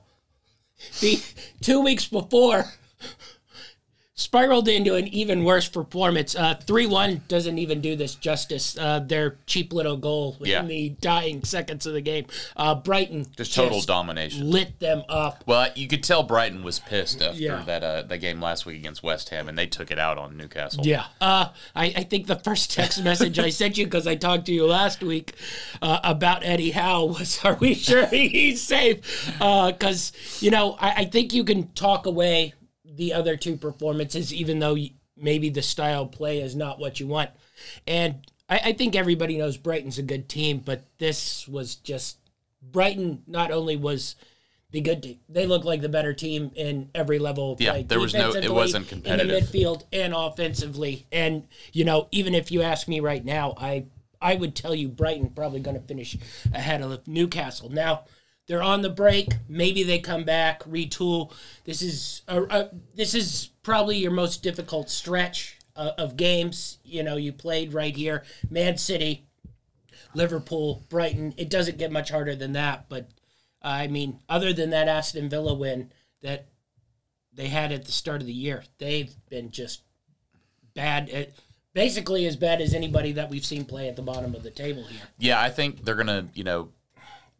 the 1.00 1.20
two 1.60 1.80
weeks 1.80 2.06
before, 2.06 2.64
spiraled 4.18 4.66
into 4.66 4.96
an 4.96 5.06
even 5.08 5.44
worse 5.44 5.68
performance. 5.68 6.34
Uh, 6.34 6.54
Three 6.54 6.86
one 6.86 7.22
doesn't 7.28 7.56
even 7.56 7.80
do 7.80 7.94
this 7.94 8.16
justice. 8.16 8.76
Uh, 8.76 8.98
their 8.98 9.36
cheap 9.46 9.72
little 9.72 9.96
goal 9.96 10.36
Yeah. 10.40 10.58
in 10.60 10.66
the 10.66 10.88
dying 11.00 11.44
seconds 11.44 11.86
of 11.86 11.92
the 11.94 12.00
game. 12.00 12.26
Uh, 12.56 12.74
Brighton 12.74 13.26
just 13.36 13.54
total 13.54 13.80
domination. 13.80 14.50
lit 14.50 14.80
them 14.80 15.04
up. 15.08 15.44
Well, 15.46 15.68
you 15.76 15.86
could 15.86 16.02
tell 16.02 16.24
Brighton 16.24 16.64
was 16.64 16.80
pissed 16.80 17.22
after 17.22 17.40
Yeah. 17.40 17.62
that 17.64 17.84
uh, 17.84 18.02
that 18.02 18.18
game 18.18 18.42
last 18.42 18.66
week 18.66 18.76
against 18.80 19.04
West 19.04 19.28
Ham, 19.28 19.48
and 19.48 19.56
they 19.56 19.68
took 19.68 19.92
it 19.92 20.00
out 20.00 20.18
on 20.18 20.36
Newcastle. 20.36 20.84
Yeah. 20.84 21.04
Uh, 21.20 21.50
I, 21.76 21.84
I 21.96 22.02
think 22.02 22.26
the 22.26 22.36
first 22.40 22.72
text 22.72 23.02
message 23.04 23.38
I 23.38 23.50
sent 23.50 23.78
you 23.78 23.84
because 23.84 24.08
I 24.08 24.16
talked 24.16 24.46
to 24.46 24.52
you 24.52 24.66
last 24.66 25.00
week 25.00 25.34
uh, 25.80 26.00
about 26.02 26.44
Eddie 26.44 26.72
Howe 26.72 27.04
was, 27.04 27.38
"Are 27.44 27.54
we 27.54 27.74
sure 27.74 28.06
he's 28.06 28.60
safe?" 28.60 29.28
Because 29.38 30.12
you 30.40 30.50
know, 30.50 30.76
I, 30.80 30.90
I 30.96 31.04
think 31.04 31.32
you 31.32 31.44
can 31.44 31.68
talk 31.68 32.06
away 32.06 32.54
the 32.98 33.14
other 33.14 33.36
two 33.36 33.56
performances, 33.56 34.34
even 34.34 34.58
though 34.58 34.76
maybe 35.16 35.48
the 35.48 35.62
style 35.62 36.04
play 36.04 36.40
is 36.40 36.54
not 36.54 36.78
what 36.78 37.00
you 37.00 37.06
want. 37.06 37.30
And 37.86 38.26
I, 38.48 38.60
I 38.66 38.72
think 38.72 38.94
everybody 38.94 39.38
knows 39.38 39.56
Brighton's 39.56 39.98
a 39.98 40.02
good 40.02 40.28
team, 40.28 40.58
but 40.58 40.82
this 40.98 41.48
was 41.48 41.76
just 41.76 42.18
Brighton. 42.60 43.22
Not 43.26 43.50
only 43.50 43.76
was 43.76 44.16
the 44.70 44.80
good 44.80 45.02
team, 45.02 45.18
they 45.28 45.46
look 45.46 45.64
like 45.64 45.80
the 45.80 45.88
better 45.88 46.12
team 46.12 46.50
in 46.56 46.90
every 46.94 47.18
level 47.18 47.56
Yeah, 47.58 47.70
play. 47.72 47.82
there 47.84 48.00
was 48.00 48.12
no- 48.14 48.32
it 48.32 48.52
wasn't 48.52 48.88
competitive 48.88 49.30
in 49.30 49.34
the 49.34 49.40
midfield 49.40 49.84
and 49.92 50.12
offensively. 50.14 51.06
And 51.10 51.44
you 51.72 51.84
know, 51.84 52.08
even 52.10 52.34
if 52.34 52.50
you 52.50 52.62
ask 52.62 52.86
me 52.88 53.00
right 53.00 53.24
now, 53.24 53.54
I 53.56 53.86
I 54.20 54.34
would 54.34 54.56
tell 54.56 54.74
you 54.74 54.88
Brighton 54.88 55.30
probably 55.30 55.60
going 55.60 55.80
to 55.80 55.86
finish 55.86 56.16
ahead 56.52 56.82
of 56.82 57.06
Newcastle. 57.06 57.68
Now 57.70 58.02
they're 58.48 58.62
on 58.62 58.82
the 58.82 58.90
break. 58.90 59.28
Maybe 59.48 59.82
they 59.84 60.00
come 60.00 60.24
back, 60.24 60.64
retool. 60.64 61.32
This 61.64 61.82
is 61.82 62.22
a, 62.26 62.42
a, 62.42 62.70
this 62.94 63.14
is 63.14 63.50
probably 63.62 63.98
your 63.98 64.10
most 64.10 64.42
difficult 64.42 64.90
stretch 64.90 65.58
uh, 65.76 65.92
of 65.98 66.16
games. 66.16 66.78
You 66.82 67.02
know, 67.02 67.16
you 67.16 67.32
played 67.32 67.74
right 67.74 67.94
here, 67.94 68.24
Man 68.50 68.78
City, 68.78 69.26
Liverpool, 70.14 70.84
Brighton. 70.88 71.34
It 71.36 71.50
doesn't 71.50 71.78
get 71.78 71.92
much 71.92 72.10
harder 72.10 72.34
than 72.34 72.54
that. 72.54 72.88
But 72.88 73.10
I 73.62 73.86
mean, 73.86 74.20
other 74.28 74.52
than 74.52 74.70
that 74.70 74.88
Aston 74.88 75.28
Villa 75.28 75.54
win 75.54 75.92
that 76.22 76.48
they 77.32 77.48
had 77.48 77.70
at 77.70 77.84
the 77.84 77.92
start 77.92 78.22
of 78.22 78.26
the 78.26 78.32
year, 78.32 78.64
they've 78.78 79.14
been 79.28 79.50
just 79.50 79.82
bad. 80.74 81.10
At, 81.10 81.32
basically, 81.74 82.26
as 82.26 82.34
bad 82.34 82.62
as 82.62 82.72
anybody 82.72 83.12
that 83.12 83.28
we've 83.28 83.44
seen 83.44 83.66
play 83.66 83.88
at 83.88 83.96
the 83.96 84.02
bottom 84.02 84.34
of 84.34 84.42
the 84.42 84.50
table 84.50 84.84
here, 84.84 85.02
Yeah, 85.18 85.40
I 85.40 85.50
think 85.50 85.84
they're 85.84 85.94
gonna, 85.94 86.28
you 86.34 86.44
know, 86.44 86.70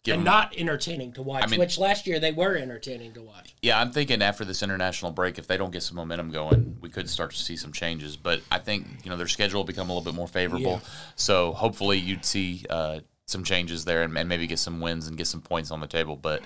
give 0.02 0.14
and 0.14 0.20
them- 0.20 0.32
not 0.32 0.54
entertaining 0.56 1.12
to 1.12 1.22
watch. 1.22 1.48
mean- 1.50 1.60
which 1.60 1.78
last 1.78 2.06
year 2.06 2.18
they 2.18 2.32
were 2.32 2.56
entertaining 2.56 3.12
to 3.14 3.22
watch. 3.22 3.54
Yeah, 3.62 3.80
I'm 3.80 3.90
thinking 3.92 4.22
after 4.22 4.44
this 4.44 4.62
international 4.62 5.12
break, 5.12 5.38
if 5.38 5.46
they 5.46 5.56
don't 5.56 5.70
get 5.70 5.82
some 5.82 5.96
momentum 5.96 6.30
going, 6.30 6.76
we 6.80 6.88
could 6.88 7.08
start 7.10 7.30
to 7.32 7.36
see 7.36 7.56
some 7.56 7.72
changes. 7.72 8.16
But 8.16 8.40
I 8.50 8.58
think 8.58 8.86
you 9.04 9.10
know 9.10 9.16
their 9.16 9.28
schedule 9.28 9.60
will 9.60 9.66
become 9.66 9.90
a 9.90 9.92
little 9.92 10.04
bit 10.04 10.14
more 10.16 10.28
favorable. 10.28 10.80
So 11.16 11.52
hopefully 11.52 11.98
you'd 11.98 12.24
see 12.24 12.64
uh, 12.70 13.00
some 13.26 13.44
changes 13.44 13.84
there 13.84 14.02
and, 14.02 14.16
and 14.16 14.28
maybe 14.28 14.46
get 14.46 14.58
some 14.58 14.80
wins 14.80 15.06
and 15.06 15.16
get 15.16 15.26
some 15.26 15.42
points 15.42 15.70
on 15.70 15.80
the 15.80 15.86
table. 15.86 16.16
But 16.16 16.42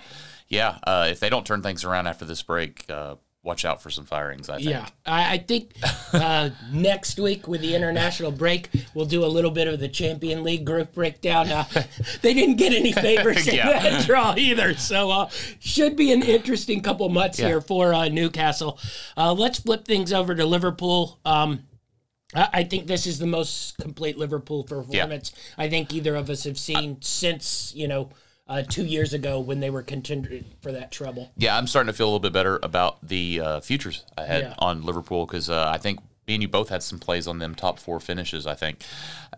yeah, 0.48 0.78
uh, 0.84 1.08
if 1.10 1.20
they 1.20 1.30
don't 1.30 1.46
turn 1.46 1.62
things 1.62 1.84
around 1.84 2.06
after 2.06 2.24
this 2.24 2.42
break, 2.42 2.84
uh, 2.90 3.16
watch 3.44 3.64
out 3.64 3.82
for 3.82 3.90
some 3.90 4.04
firings. 4.04 4.48
I 4.48 4.56
think. 4.56 4.70
Yeah, 4.70 4.86
I, 5.04 5.34
I 5.34 5.38
think 5.38 5.72
uh, 6.12 6.50
next 6.72 7.18
week 7.18 7.48
with 7.48 7.60
the 7.60 7.74
international 7.74 8.30
break, 8.30 8.70
we'll 8.94 9.06
do 9.06 9.24
a 9.24 9.26
little 9.26 9.50
bit 9.50 9.68
of 9.68 9.80
the 9.80 9.88
Champion 9.88 10.44
League 10.44 10.64
group 10.64 10.94
breakdown. 10.94 11.48
Uh, 11.50 11.64
they 12.22 12.34
didn't 12.34 12.56
get 12.56 12.72
any 12.72 12.92
favors 12.92 13.46
in 13.48 13.54
Yeah. 13.56 13.78
that 13.82 14.06
draw 14.06 14.34
either, 14.36 14.74
so 14.74 15.10
uh, 15.10 15.28
should 15.60 15.96
be 15.96 16.12
an 16.12 16.22
interesting 16.22 16.80
couple 16.82 17.08
months 17.08 17.38
Yeah. 17.38 17.48
here 17.48 17.60
for 17.60 17.92
uh, 17.94 18.08
Newcastle. 18.08 18.78
Uh, 19.16 19.32
let's 19.32 19.58
flip 19.58 19.84
things 19.84 20.12
over 20.12 20.34
to 20.34 20.46
Liverpool. 20.46 21.18
Um, 21.24 21.64
I 22.34 22.48
I 22.52 22.64
think 22.64 22.86
this 22.86 23.06
is 23.06 23.18
the 23.18 23.26
most 23.26 23.76
complete 23.78 24.16
Liverpool 24.16 24.64
performance 24.64 25.32
I 25.58 25.68
think 25.68 25.92
either 25.92 26.14
of 26.16 26.30
us 26.30 26.44
have 26.44 26.58
seen 26.58 26.96
since 27.02 27.72
you 27.74 27.86
know 27.88 28.08
uh, 28.52 28.62
two 28.68 28.84
years 28.84 29.14
ago 29.14 29.40
when 29.40 29.60
they 29.60 29.70
were 29.70 29.82
contending 29.82 30.44
for 30.60 30.72
that 30.72 30.92
trouble. 30.92 31.32
Yeah, 31.36 31.56
I'm 31.56 31.66
starting 31.66 31.86
to 31.90 31.96
feel 31.96 32.06
a 32.06 32.10
little 32.10 32.20
bit 32.20 32.32
better 32.32 32.60
about 32.62 32.98
the 33.06 33.40
uh, 33.40 33.60
futures 33.60 34.04
I 34.18 34.24
had 34.26 34.42
Yeah. 34.42 34.54
on 34.58 34.82
Liverpool 34.84 35.24
because 35.26 35.48
uh, 35.48 35.70
I 35.72 35.78
think 35.78 36.00
me 36.28 36.34
and 36.34 36.42
you 36.42 36.48
both 36.48 36.68
had 36.68 36.82
some 36.82 36.98
plays 36.98 37.26
on 37.26 37.38
them 37.38 37.54
top 37.54 37.78
four 37.78 37.98
finishes. 37.98 38.46
I 38.46 38.54
think, 38.54 38.82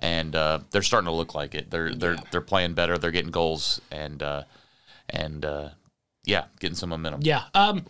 and 0.02 0.35
uh, 0.35 0.59
they're 0.71 0.83
starting 0.83 1.06
to 1.06 1.12
look 1.14 1.35
like 1.35 1.54
it. 1.54 1.71
They're 1.71 1.94
they're 1.94 2.16
they're 2.30 2.40
playing 2.40 2.75
better. 2.75 2.99
They're 2.99 3.11
getting 3.12 3.30
goals 3.30 3.80
and 3.90 4.23
uh, 4.23 4.42
and 5.09 5.44
uh, 5.44 5.68
yeah, 6.25 6.44
getting 6.61 6.76
some 6.76 6.90
momentum. 6.90 7.21
Yeah. 7.23 7.44
Um, 7.54 7.87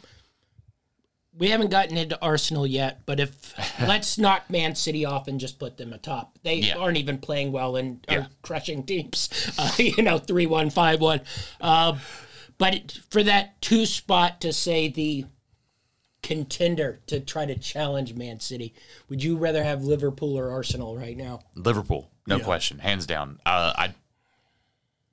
we 1.37 1.49
haven't 1.49 1.71
gotten 1.71 1.97
into 1.97 2.21
Arsenal 2.23 2.67
yet, 2.67 3.01
but 3.07 3.19
if 3.21 3.55
let's 3.81 4.19
knock 4.19 4.49
Man 4.51 4.75
City 4.75 5.05
off 5.05 5.27
and 5.29 5.41
just 5.41 5.59
put 5.59 5.77
them 5.77 5.93
atop. 5.93 6.39
They 6.43 6.57
Yeah. 6.57 6.77
aren't 6.77 6.97
even 6.97 7.19
playing 7.19 7.53
well 7.53 7.77
and 7.77 8.05
Yeah. 8.09 8.19
are 8.19 8.27
crushing 8.43 8.85
teams. 8.85 9.29
Uh, 9.59 9.71
you 9.79 10.03
know, 10.03 10.19
three 10.19 10.47
one, 10.47 10.71
five 10.71 11.01
one. 11.01 11.21
Uh, 11.61 11.99
but 12.59 12.75
it, 12.75 12.99
for 13.11 13.23
that 13.23 13.61
two 13.61 13.85
spot 13.87 14.41
to 14.43 14.53
say 14.53 14.89
the 14.89 15.25
contender 16.23 17.01
to 17.07 17.21
try 17.21 17.45
to 17.47 17.55
challenge 17.57 18.15
Man 18.15 18.41
City, 18.41 18.73
would 19.09 19.23
you 19.23 19.37
rather 19.37 19.63
have 19.63 19.83
Liverpool 19.85 20.39
or 20.39 20.51
Arsenal 20.51 20.97
right 20.97 21.17
now? 21.17 21.41
Liverpool, 21.55 22.11
no 22.27 22.39
question, 22.41 22.79
hands 22.79 23.07
down. 23.07 23.41
Uh, 23.45 23.73
I'd 23.77 23.95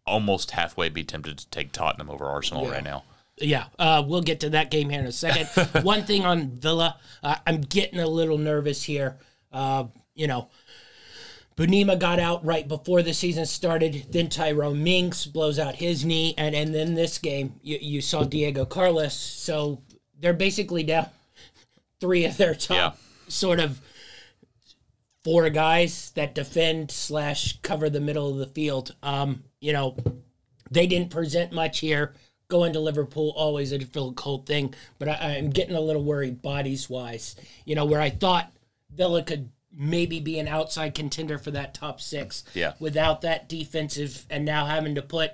almost 0.06 0.52
halfway 0.52 0.90
be 0.90 1.04
tempted 1.04 1.38
to 1.38 1.48
take 1.50 1.72
Tottenham 1.72 2.10
over 2.10 2.26
Arsenal 2.26 2.68
right 2.70 2.84
now. 2.84 3.04
Yeah, 3.42 3.66
uh, 3.80 4.04
we'll 4.08 4.22
get 4.22 4.40
to 4.42 4.50
that 4.52 4.70
game 4.72 4.90
here 4.90 5.00
in 5.00 5.06
a 5.08 5.12
second. 5.12 5.48
One 5.84 6.04
thing 6.04 6.26
on 6.26 6.52
Villa, 6.60 6.98
uh, 7.24 7.36
I'm 7.46 7.62
getting 7.62 8.00
a 8.00 8.08
little 8.08 8.38
nervous 8.38 8.84
here. 8.84 9.18
Uh, 9.52 9.86
you 10.16 10.28
know, 10.28 10.50
Buendía 11.58 12.00
got 12.00 12.20
out 12.20 12.46
right 12.46 12.68
before 12.68 13.02
the 13.02 13.14
season 13.14 13.46
started. 13.46 14.06
Then 14.12 14.30
Tyrone 14.30 14.84
Mings 14.84 15.26
blows 15.26 15.60
out 15.60 15.76
his 15.76 16.06
knee, 16.06 16.34
and 16.38 16.56
and 16.56 16.74
then 16.74 16.94
this 16.94 17.18
game, 17.18 17.56
you, 17.62 17.78
you 17.82 18.02
saw 18.02 18.24
Diego 18.24 18.64
Carlos. 18.66 19.14
So 19.16 19.82
they're 20.20 20.34
basically 20.34 20.84
down 20.84 21.08
three 22.00 22.26
of 22.26 22.38
their 22.38 22.56
top 22.56 22.76
Yeah. 22.78 22.92
sort 23.28 23.60
of 23.60 23.82
four 25.24 25.50
guys 25.50 26.12
that 26.16 26.34
defend 26.34 26.90
slash 26.92 27.60
cover 27.62 27.90
the 27.90 28.00
middle 28.02 28.30
of 28.32 28.38
the 28.38 28.48
field. 28.48 28.96
Um, 29.04 29.44
you 29.60 29.72
know, 29.74 29.96
they 30.72 30.88
didn't 30.88 31.12
present 31.12 31.52
much 31.52 31.80
here. 31.80 32.16
Going 32.52 32.74
to 32.74 32.82
Liverpool 32.82 33.32
always 33.38 33.72
a 33.72 33.78
difficult 33.78 34.46
thing, 34.46 34.74
but 35.00 35.08
I, 35.08 35.38
I'm 35.38 35.52
getting 35.52 35.74
a 35.74 35.80
little 35.80 36.04
worried 36.04 36.42
bodies 36.42 36.90
wise. 36.90 37.38
You 37.64 37.76
know, 37.76 37.86
where 37.86 38.02
I 38.02 38.10
thought 38.10 38.52
Villa 38.94 39.24
could 39.24 39.50
maybe 39.74 40.20
be 40.20 40.38
an 40.38 40.50
outside 40.50 40.94
contender 40.94 41.38
for 41.38 41.52
that 41.52 41.74
top 41.74 42.02
six. 42.02 42.44
Yeah. 42.54 42.74
Without 42.78 43.22
that 43.22 43.48
defensive, 43.48 44.26
and 44.30 44.44
now 44.44 44.66
having 44.66 44.96
to 44.96 45.02
put 45.02 45.32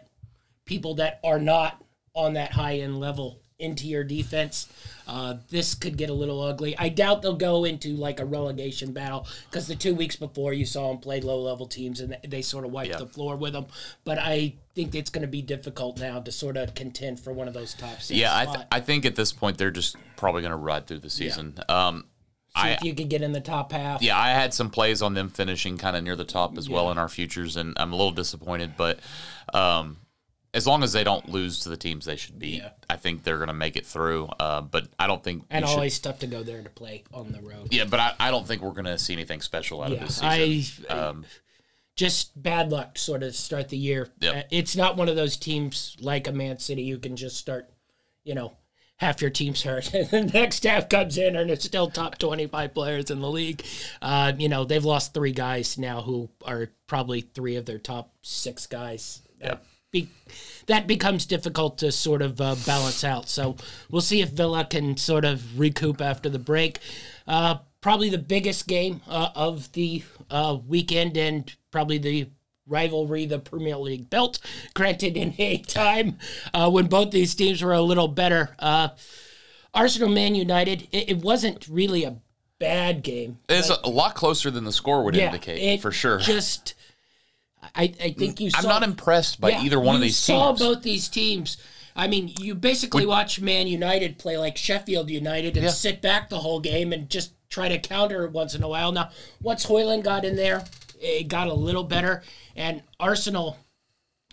people 0.65 0.93
that 0.95 1.19
are 1.23 1.39
not 1.39 1.83
on 2.13 2.33
that 2.33 2.51
high 2.51 2.75
end 2.77 2.99
level 2.99 3.41
into 3.59 3.87
your 3.87 4.03
defense, 4.03 4.67
uh, 5.07 5.35
this 5.49 5.73
could 5.73 5.97
get 5.97 6.09
a 6.09 6.13
little 6.13 6.41
ugly. 6.41 6.77
I 6.77 6.89
doubt 6.89 7.21
they'll 7.23 7.35
go 7.35 7.65
into 7.65 7.95
like 7.95 8.19
a 8.19 8.25
relegation 8.25 8.91
battle 8.93 9.27
because 9.49 9.67
the 9.67 9.75
two 9.75 9.95
weeks 9.95 10.15
before 10.15 10.53
you 10.53 10.65
saw 10.65 10.89
them 10.89 10.99
play 10.99 11.21
low 11.21 11.41
level 11.41 11.65
teams 11.65 11.99
and 11.99 12.17
they 12.27 12.41
sort 12.43 12.65
of 12.65 12.71
wiped 12.71 12.89
Yeah. 12.91 12.97
the 12.97 13.07
floor 13.07 13.35
with 13.35 13.53
them. 13.53 13.65
But 14.03 14.19
I 14.19 14.53
think 14.75 14.93
it's 14.93 15.09
going 15.09 15.23
to 15.23 15.27
be 15.27 15.41
difficult 15.41 15.99
now 15.99 16.19
to 16.19 16.31
sort 16.31 16.55
of 16.55 16.75
contend 16.75 17.19
for 17.19 17.33
one 17.33 17.47
of 17.47 17.53
those 17.55 17.73
top 17.73 17.99
six. 18.01 18.11
Yeah, 18.11 18.35
I, 18.35 18.45
th- 18.45 18.67
I 18.71 18.79
think 18.79 19.05
at 19.05 19.15
this 19.15 19.33
point 19.33 19.57
they're 19.57 19.71
just 19.71 19.95
probably 20.17 20.41
going 20.41 20.51
to 20.51 20.57
ride 20.57 20.85
through 20.85 20.99
the 20.99 21.09
season. 21.09 21.55
Um, 21.67 22.05
See 22.55 22.61
I 22.63 22.69
if 22.71 22.83
you 22.83 22.93
could 22.93 23.09
get 23.09 23.21
in 23.23 23.31
the 23.31 23.41
top 23.41 23.71
half. 23.71 24.01
yeah, 24.03 24.17
I 24.19 24.29
had 24.29 24.53
some 24.53 24.69
plays 24.69 25.01
on 25.01 25.13
them 25.15 25.29
finishing 25.29 25.77
kind 25.79 25.95
of 25.95 26.03
near 26.03 26.15
the 26.15 26.25
top 26.25 26.57
as 26.59 26.69
well 26.69 26.91
in 26.91 26.97
our 26.99 27.09
futures, 27.09 27.55
and 27.57 27.73
I'm 27.77 27.91
a 27.91 27.95
little 27.95 28.11
disappointed. 28.11 28.73
But 28.77 28.99
um, 29.53 29.97
as 30.53 30.65
long 30.65 30.81
as 30.83 30.93
they 30.93 31.03
don't 31.03 31.29
lose 31.29 31.59
to 31.61 31.69
the 31.69 31.77
teams 31.77 32.05
they 32.05 32.15
should 32.15 32.39
beat, 32.39 32.59
Yeah. 32.61 32.69
I 32.89 32.95
think 32.95 33.23
they're 33.23 33.37
going 33.37 33.47
to 33.49 33.53
make 33.53 33.75
it 33.75 33.85
through. 33.85 34.25
Uh, 34.39 34.61
but 34.61 34.87
I 34.97 35.05
don't 35.07 35.23
think 35.23 35.43
And 35.49 35.63
you 35.63 35.67
should- 35.67 35.75
always 35.75 35.99
tough 35.99 36.19
to 36.19 36.27
go 36.27 36.41
there 36.43 36.61
to 36.63 36.69
play 36.69 37.03
on 37.13 37.31
the 37.31 37.41
road. 37.41 37.67
yeah, 37.71 37.85
but 37.85 37.99
I, 37.99 38.13
I 38.19 38.31
don't 38.31 38.47
think 38.47 38.61
we're 38.61 38.71
going 38.71 38.85
to 38.85 38.97
see 38.97 39.13
anything 39.13 39.41
special 39.41 39.81
out 39.81 39.91
of 39.91 39.97
Yeah, 39.99 40.05
this 40.05 40.21
I, 40.23 40.37
season. 40.39 40.85
um, 40.89 41.25
just 41.95 42.41
bad 42.41 42.69
luck 42.71 42.95
to 42.95 43.01
sort 43.01 43.23
of 43.23 43.35
start 43.35 43.69
the 43.69 43.77
year. 43.77 44.09
Yep. 44.21 44.35
Uh, 44.35 44.41
It's 44.51 44.75
not 44.75 44.97
one 44.97 45.09
of 45.09 45.15
those 45.15 45.35
teams 45.37 45.95
like 45.99 46.27
a 46.27 46.31
Man 46.31 46.59
City 46.59 46.83
you 46.83 46.97
can 46.99 47.15
just 47.15 47.37
start, 47.37 47.69
you 48.23 48.35
know, 48.35 48.53
half 48.97 49.21
your 49.21 49.29
team's 49.29 49.61
hurt 49.63 49.93
and 49.93 50.09
the 50.09 50.23
next 50.23 50.63
half 50.63 50.89
comes 50.89 51.17
in 51.17 51.35
and 51.35 51.51
it's 51.51 51.65
still 51.65 51.89
top 51.89 52.17
25 52.17 52.73
players 52.73 53.11
in 53.11 53.19
the 53.19 53.29
league. 53.29 53.63
Uh, 54.01 54.31
you 54.37 54.47
know, 54.49 54.63
they've 54.63 54.85
lost 54.85 55.13
three 55.13 55.31
guys 55.33 55.77
now 55.77 56.01
who 56.01 56.29
are 56.45 56.69
probably 56.87 57.21
three 57.21 57.55
of 57.57 57.65
their 57.65 57.77
top 57.79 58.11
six 58.21 58.65
guys. 58.65 59.21
Yep. 59.41 59.63
Be, 59.91 60.09
that 60.67 60.85
becomes 60.85 61.25
difficult 61.25 61.77
to 61.79 61.91
sort 61.91 62.21
of 62.21 62.41
uh, 62.41 62.55
balance 62.65 63.03
out. 63.03 63.29
So 63.29 63.55
we'll 63.89 64.01
see 64.01 64.21
if 64.21 64.29
Villa 64.29 64.65
can 64.65 64.97
sort 64.97 65.23
of 65.25 65.57
recoup 65.59 66.01
after 66.01 66.29
the 66.29 66.39
break. 66.39 66.79
Uh, 67.25 67.59
probably 67.81 68.09
the 68.09 68.17
biggest 68.17 68.67
game 68.67 69.01
uh, 69.07 69.29
of 69.33 69.71
the 69.71 70.03
uh, 70.29 70.57
weekend 70.67 71.15
and 71.15 71.53
probably 71.71 71.97
the 71.97 72.27
rivalry, 72.67 73.25
the 73.25 73.39
Premier 73.39 73.77
League 73.77 74.09
belt, 74.09 74.39
granted 74.73 75.15
in 75.15 75.33
a 75.37 75.59
time 75.59 76.17
uh, 76.53 76.69
when 76.69 76.87
both 76.87 77.11
these 77.11 77.33
teams 77.33 77.61
were 77.61 77.73
a 77.73 77.81
little 77.81 78.09
better. 78.09 78.55
Uh, 78.59 78.89
Arsenal 79.73 80.09
Man 80.09 80.35
United, 80.35 80.87
it, 80.91 81.11
it 81.11 81.17
wasn't 81.17 81.67
really 81.69 82.03
a 82.03 82.17
bad 82.59 83.03
game. 83.03 83.37
it's 83.47 83.69
a 83.69 83.87
lot 83.87 84.15
closer 84.15 84.49
than 84.51 84.63
the 84.65 84.71
score 84.71 85.03
would 85.03 85.15
indicate, 85.15 85.61
it 85.61 85.81
for 85.81 85.91
sure. 85.91 86.19
Just, 86.19 86.73
I, 87.75 87.93
I 88.03 88.11
think 88.11 88.39
you 88.39 88.49
I'm 88.55 88.63
not 88.65 88.83
impressed 88.83 89.39
by 89.41 89.49
Yeah, 89.49 89.63
either 89.63 89.79
one 89.79 89.95
of 89.95 90.01
you 90.01 90.07
these 90.07 90.17
saw 90.17 90.49
teams. 90.49 90.59
both 90.59 90.83
these 90.83 91.07
teams. 91.07 91.57
I 91.95 92.07
mean, 92.07 92.31
you 92.39 92.53
basically 92.55 93.05
watch 93.05 93.41
Man 93.41 93.65
United 93.67 94.19
play 94.19 94.37
like 94.37 94.55
Sheffield 94.57 95.09
United 95.09 95.57
and 95.57 95.65
Yeah. 95.65 95.71
sit 95.71 96.01
back 96.01 96.29
the 96.29 96.39
whole 96.39 96.59
game 96.59 96.93
and 96.93 97.09
just 97.09 97.31
try 97.49 97.69
to 97.69 97.79
counter 97.79 98.27
once 98.27 98.53
in 98.53 98.61
a 98.63 98.67
while. 98.67 98.91
Now, 98.91 99.09
once 99.41 99.65
Højlund 99.65 100.03
got 100.03 100.23
in 100.25 100.35
there, 100.35 100.63
it 100.99 101.27
got 101.27 101.47
a 101.47 101.53
little 101.53 101.83
better. 101.83 102.23
And 102.55 102.83
Arsenal, 102.99 103.57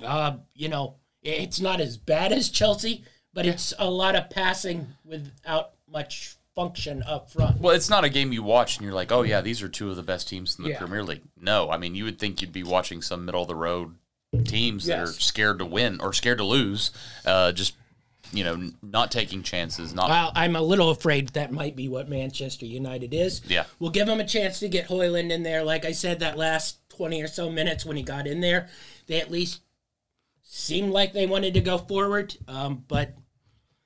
uh, 0.03 0.37
you 0.55 0.69
know, 0.69 0.97
it's 1.23 1.61
not 1.61 1.81
as 1.81 1.97
bad 1.97 2.33
as 2.33 2.51
Chelsea, 2.51 3.05
but 3.33 3.47
it's 3.47 3.73
a 3.79 3.91
lot 3.91 4.15
of 4.15 4.29
passing 4.31 4.89
without 5.05 5.71
much 5.91 6.37
function 6.55 7.03
up 7.07 7.31
front. 7.31 7.61
Well, 7.61 7.75
it's 7.75 7.91
not 7.91 8.05
a 8.05 8.09
game 8.09 8.33
you 8.33 8.43
watch 8.43 8.77
and 8.77 8.85
you're 8.85 8.95
like, 8.95 9.11
oh 9.13 9.23
yeah, 9.23 9.41
these 9.41 9.63
are 9.63 9.69
two 9.69 9.91
of 9.91 9.97
the 9.97 10.03
best 10.03 10.29
teams 10.29 10.57
in 10.59 10.65
the 10.65 10.71
Yeah. 10.71 10.79
Premier 10.79 11.03
League. 11.03 11.23
No, 11.41 11.71
I 11.71 11.77
mean 11.77 11.95
you 11.95 12.05
would 12.05 12.19
think 12.19 12.41
you'd 12.41 12.53
be 12.53 12.63
watching 12.63 13.03
some 13.03 13.25
middle 13.25 13.43
of 13.43 13.49
the 13.49 13.55
road 13.55 13.95
teams 14.45 14.87
that 14.87 14.99
are 14.99 15.07
scared 15.07 15.59
to 15.61 15.65
win 15.67 16.01
or 16.01 16.13
scared 16.13 16.39
to 16.39 16.45
lose, 16.45 16.91
uh, 17.25 17.53
just 17.53 17.75
you 18.33 18.43
know, 18.43 18.71
not 18.83 19.13
taking 19.13 19.43
chances, 19.45 19.95
not 19.95 20.09
Well, 20.09 20.33
I'm 20.35 20.57
a 20.57 20.61
little 20.63 20.91
afraid 20.91 21.29
that 21.31 21.53
might 21.53 21.77
be 21.77 21.89
what 21.89 22.09
Manchester 22.09 22.67
United 22.67 23.15
is. 23.15 23.43
Yeah. 23.47 23.65
We'll 23.79 23.91
give 23.91 24.07
them 24.09 24.19
a 24.19 24.27
chance 24.27 24.59
to 24.61 24.69
get 24.69 24.89
Højlund 24.89 25.31
in 25.31 25.45
there. 25.45 25.63
Like 25.63 25.85
I 25.85 25.93
said, 25.93 26.19
that 26.21 26.37
last 26.37 26.79
20 26.89 27.23
or 27.23 27.29
so 27.29 27.49
minutes 27.49 27.85
when 27.85 27.97
he 27.97 28.03
got 28.03 28.27
in 28.27 28.41
there, 28.41 28.69
they 29.07 29.21
at 29.21 29.31
least 29.31 29.61
seemed 30.43 30.91
like 30.91 31.13
they 31.13 31.27
wanted 31.27 31.55
to 31.55 31.61
go 31.61 31.79
forward. 31.79 32.35
Um, 32.49 32.85
but 32.89 33.15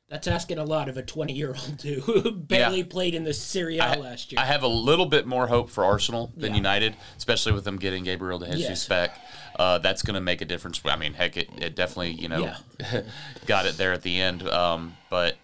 that's 0.08 0.26
asking 0.26 0.58
a 0.58 0.64
lot 0.64 0.88
of 0.88 0.96
a 0.96 1.02
20 1.02 1.32
year 1.32 1.48
old 1.48 1.82
who 1.82 2.30
barely 2.32 2.78
Yeah. 2.78 2.84
played 2.88 3.14
in 3.14 3.24
the 3.24 3.34
Serie 3.34 3.78
A 3.78 3.96
last 3.98 4.32
year. 4.32 4.40
I 4.40 4.44
have 4.46 4.62
a 4.62 4.68
little 4.68 5.06
bit 5.06 5.26
more 5.26 5.46
hope 5.48 5.68
for 5.70 5.84
Arsenal 5.84 6.32
than 6.36 6.52
Yeah. 6.52 6.56
United, 6.56 6.96
especially 7.16 7.52
with 7.52 7.64
them 7.64 7.76
getting 7.78 8.04
Gabriel 8.04 8.38
De 8.38 8.46
Jesus 8.46 8.68
Yes. 8.68 8.88
back. 8.88 9.20
Uh, 9.58 9.78
that's 9.78 10.02
going 10.02 10.14
to 10.14 10.20
make 10.20 10.40
a 10.40 10.44
difference. 10.44 10.80
I 10.84 10.96
mean, 10.96 11.14
heck, 11.14 11.36
it, 11.36 11.48
it 11.58 11.74
definitely 11.76 12.12
you 12.12 12.28
know 12.28 12.54
got 13.46 13.66
it 13.66 13.76
there 13.76 13.92
at 13.92 14.02
the 14.02 14.20
end. 14.20 14.48
Um, 14.48 14.96
but 15.10 15.36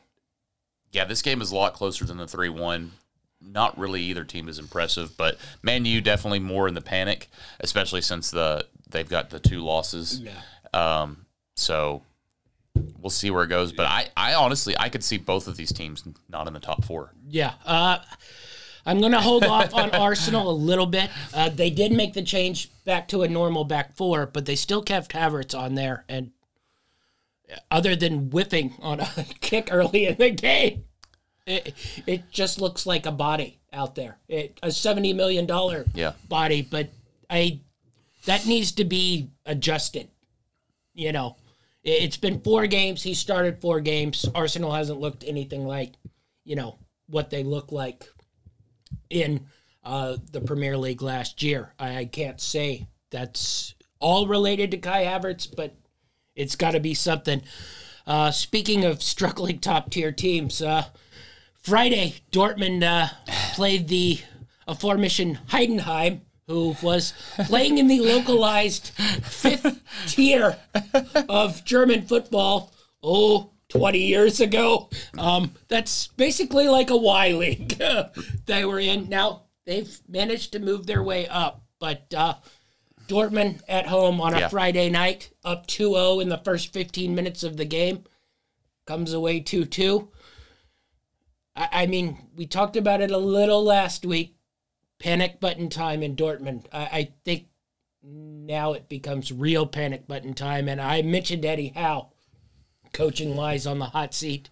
yeah, 0.92 1.04
this 1.04 1.20
game 1.22 1.42
is 1.42 1.50
a 1.50 1.56
lot 1.56 1.74
closer 1.74 2.04
than 2.04 2.16
the 2.16 2.26
three 2.28 2.48
one. 2.48 2.92
Not 3.46 3.76
really 3.76 4.00
either 4.04 4.24
team 4.24 4.48
is 4.48 4.58
impressive, 4.58 5.16
but 5.18 5.36
Man 5.62 5.84
U 5.84 6.00
definitely 6.00 6.38
more 6.38 6.66
in 6.68 6.72
the 6.74 6.80
panic, 6.80 7.28
especially 7.60 8.00
since 8.00 8.30
the 8.30 8.66
they've 8.88 9.08
got 9.08 9.28
the 9.28 9.40
two 9.40 9.60
losses. 9.60 10.20
yeah. 10.20 10.40
Um, 10.72 11.26
so 11.56 12.02
we'll 12.74 13.10
see 13.10 13.30
where 13.30 13.44
it 13.44 13.48
goes. 13.48 13.72
But 13.72 13.86
I, 13.86 14.08
I 14.16 14.34
honestly, 14.34 14.74
I 14.78 14.88
could 14.88 15.04
see 15.04 15.16
both 15.18 15.46
of 15.48 15.56
these 15.56 15.72
teams 15.72 16.04
not 16.28 16.46
in 16.46 16.54
the 16.54 16.60
top 16.60 16.84
four. 16.84 17.12
Yeah. 17.28 17.54
Uh, 17.64 17.98
I'm 18.86 19.00
going 19.00 19.12
to 19.12 19.20
hold 19.20 19.44
off 19.44 19.72
on 19.74 19.90
Arsenal 19.90 20.50
a 20.50 20.52
little 20.52 20.86
bit. 20.86 21.10
Uh, 21.32 21.48
they 21.48 21.70
did 21.70 21.92
make 21.92 22.12
the 22.14 22.22
change 22.22 22.70
back 22.84 23.08
to 23.08 23.22
a 23.22 23.28
normal 23.28 23.64
back 23.64 23.94
four, 23.96 24.26
but 24.26 24.46
they 24.46 24.56
still 24.56 24.82
kept 24.82 25.12
Havertz 25.12 25.58
on 25.58 25.74
there. 25.74 26.04
And 26.08 26.32
other 27.70 27.94
than 27.94 28.30
whiffing 28.30 28.74
on 28.80 29.00
a 29.00 29.06
kick 29.40 29.68
early 29.70 30.06
in 30.06 30.16
the 30.16 30.30
game, 30.30 30.84
it, 31.46 31.74
it 32.06 32.30
just 32.30 32.60
looks 32.60 32.86
like 32.86 33.06
a 33.06 33.12
body 33.12 33.58
out 33.72 33.94
there. 33.94 34.18
It, 34.28 34.58
a 34.62 34.68
$70 34.68 35.14
million 35.14 35.46
Yeah. 35.94 36.12
body, 36.28 36.62
but 36.62 36.88
I 37.28 37.60
that 38.26 38.46
needs 38.46 38.72
to 38.72 38.84
be 38.84 39.28
adjusted. 39.44 40.08
You 40.94 41.12
know, 41.12 41.36
it's 41.84 42.16
been 42.16 42.40
four 42.40 42.66
games. 42.66 43.02
He 43.02 43.14
started 43.14 43.60
four 43.60 43.80
games. 43.80 44.26
Arsenal 44.34 44.72
hasn't 44.72 45.00
looked 45.00 45.24
anything 45.26 45.66
like, 45.66 45.92
you 46.44 46.56
know, 46.56 46.78
what 47.08 47.30
they 47.30 47.44
look 47.44 47.70
like 47.72 48.08
in 49.10 49.46
uh, 49.84 50.16
the 50.32 50.40
Premier 50.40 50.76
League 50.76 51.02
last 51.02 51.42
year. 51.42 51.74
I, 51.78 51.98
I 51.98 52.04
can't 52.06 52.40
say 52.40 52.88
that's 53.10 53.74
all 54.00 54.26
related 54.26 54.70
to 54.70 54.78
Kai 54.78 55.04
Havertz, 55.04 55.46
but 55.54 55.74
it's 56.34 56.56
got 56.56 56.72
to 56.72 56.80
be 56.80 56.94
something. 56.94 57.42
Uh, 58.06 58.30
speaking 58.30 58.84
of 58.84 59.02
struggling 59.02 59.58
top 59.58 59.90
tier 59.90 60.12
teams, 60.12 60.62
uh, 60.62 60.84
Friday 61.54 62.14
Dortmund 62.32 62.82
uh, 62.82 63.08
played 63.54 63.88
the 63.88 64.20
aforementioned 64.66 65.38
Heidenheim, 65.48 66.20
who 66.46 66.76
was 66.82 67.12
playing 67.46 67.78
in 67.78 67.86
the 67.88 68.00
localized 68.00 68.88
fifth 68.88 69.80
tier 70.06 70.56
of 71.28 71.64
German 71.64 72.06
football. 72.06 72.72
Oh, 73.02 73.50
20 73.70 73.98
years 73.98 74.40
ago. 74.40 74.88
Um, 75.18 75.52
that's 75.68 76.06
basically 76.08 76.68
like 76.68 76.90
a 76.90 76.96
Y 76.96 77.32
League 77.32 77.82
they 78.46 78.64
were 78.64 78.78
in. 78.78 79.08
Now 79.08 79.44
they've 79.66 79.98
managed 80.08 80.52
to 80.52 80.58
move 80.58 80.86
their 80.86 81.02
way 81.02 81.26
up, 81.26 81.62
but 81.80 82.12
uh, 82.16 82.34
Dortmund 83.08 83.60
at 83.68 83.86
home 83.86 84.20
on 84.20 84.34
a 84.34 84.40
Yeah. 84.40 84.48
Friday 84.48 84.90
night, 84.90 85.30
up 85.44 85.66
2 85.66 85.92
0 85.94 86.20
in 86.20 86.28
the 86.28 86.38
first 86.38 86.72
15 86.72 87.14
minutes 87.14 87.42
of 87.42 87.56
the 87.56 87.64
game, 87.64 88.04
comes 88.86 89.12
away 89.12 89.40
2 89.40 89.64
2. 89.64 90.08
I, 91.56 91.68
I 91.72 91.86
mean, 91.86 92.18
we 92.36 92.46
talked 92.46 92.76
about 92.76 93.00
it 93.00 93.10
a 93.10 93.18
little 93.18 93.64
last 93.64 94.04
week. 94.06 94.33
Panic 95.04 95.38
button 95.38 95.68
time 95.68 96.02
in 96.02 96.16
Dortmund. 96.16 96.64
I, 96.72 96.78
I 96.84 97.12
think 97.26 97.48
now 98.02 98.72
it 98.72 98.88
becomes 98.88 99.30
real 99.30 99.66
panic 99.66 100.06
button 100.06 100.32
time. 100.32 100.66
And 100.66 100.80
I 100.80 101.02
mentioned 101.02 101.44
Eddie 101.44 101.74
Howe, 101.76 102.08
coaching 102.94 103.36
wise, 103.36 103.66
on 103.66 103.78
the 103.78 103.84
hot 103.84 104.14
seat. 104.14 104.48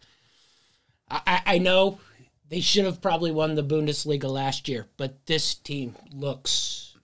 I, 1.11 1.21
I, 1.27 1.41
I 1.55 1.59
know 1.59 2.01
they 2.51 2.61
should 2.61 2.85
have 2.85 3.01
probably 3.01 3.31
won 3.31 3.55
the 3.55 3.63
Bundesliga 3.63 4.29
last 4.29 4.69
year, 4.69 4.89
but 4.99 5.25
this 5.25 5.55
team 5.55 5.97
looks 6.13 6.99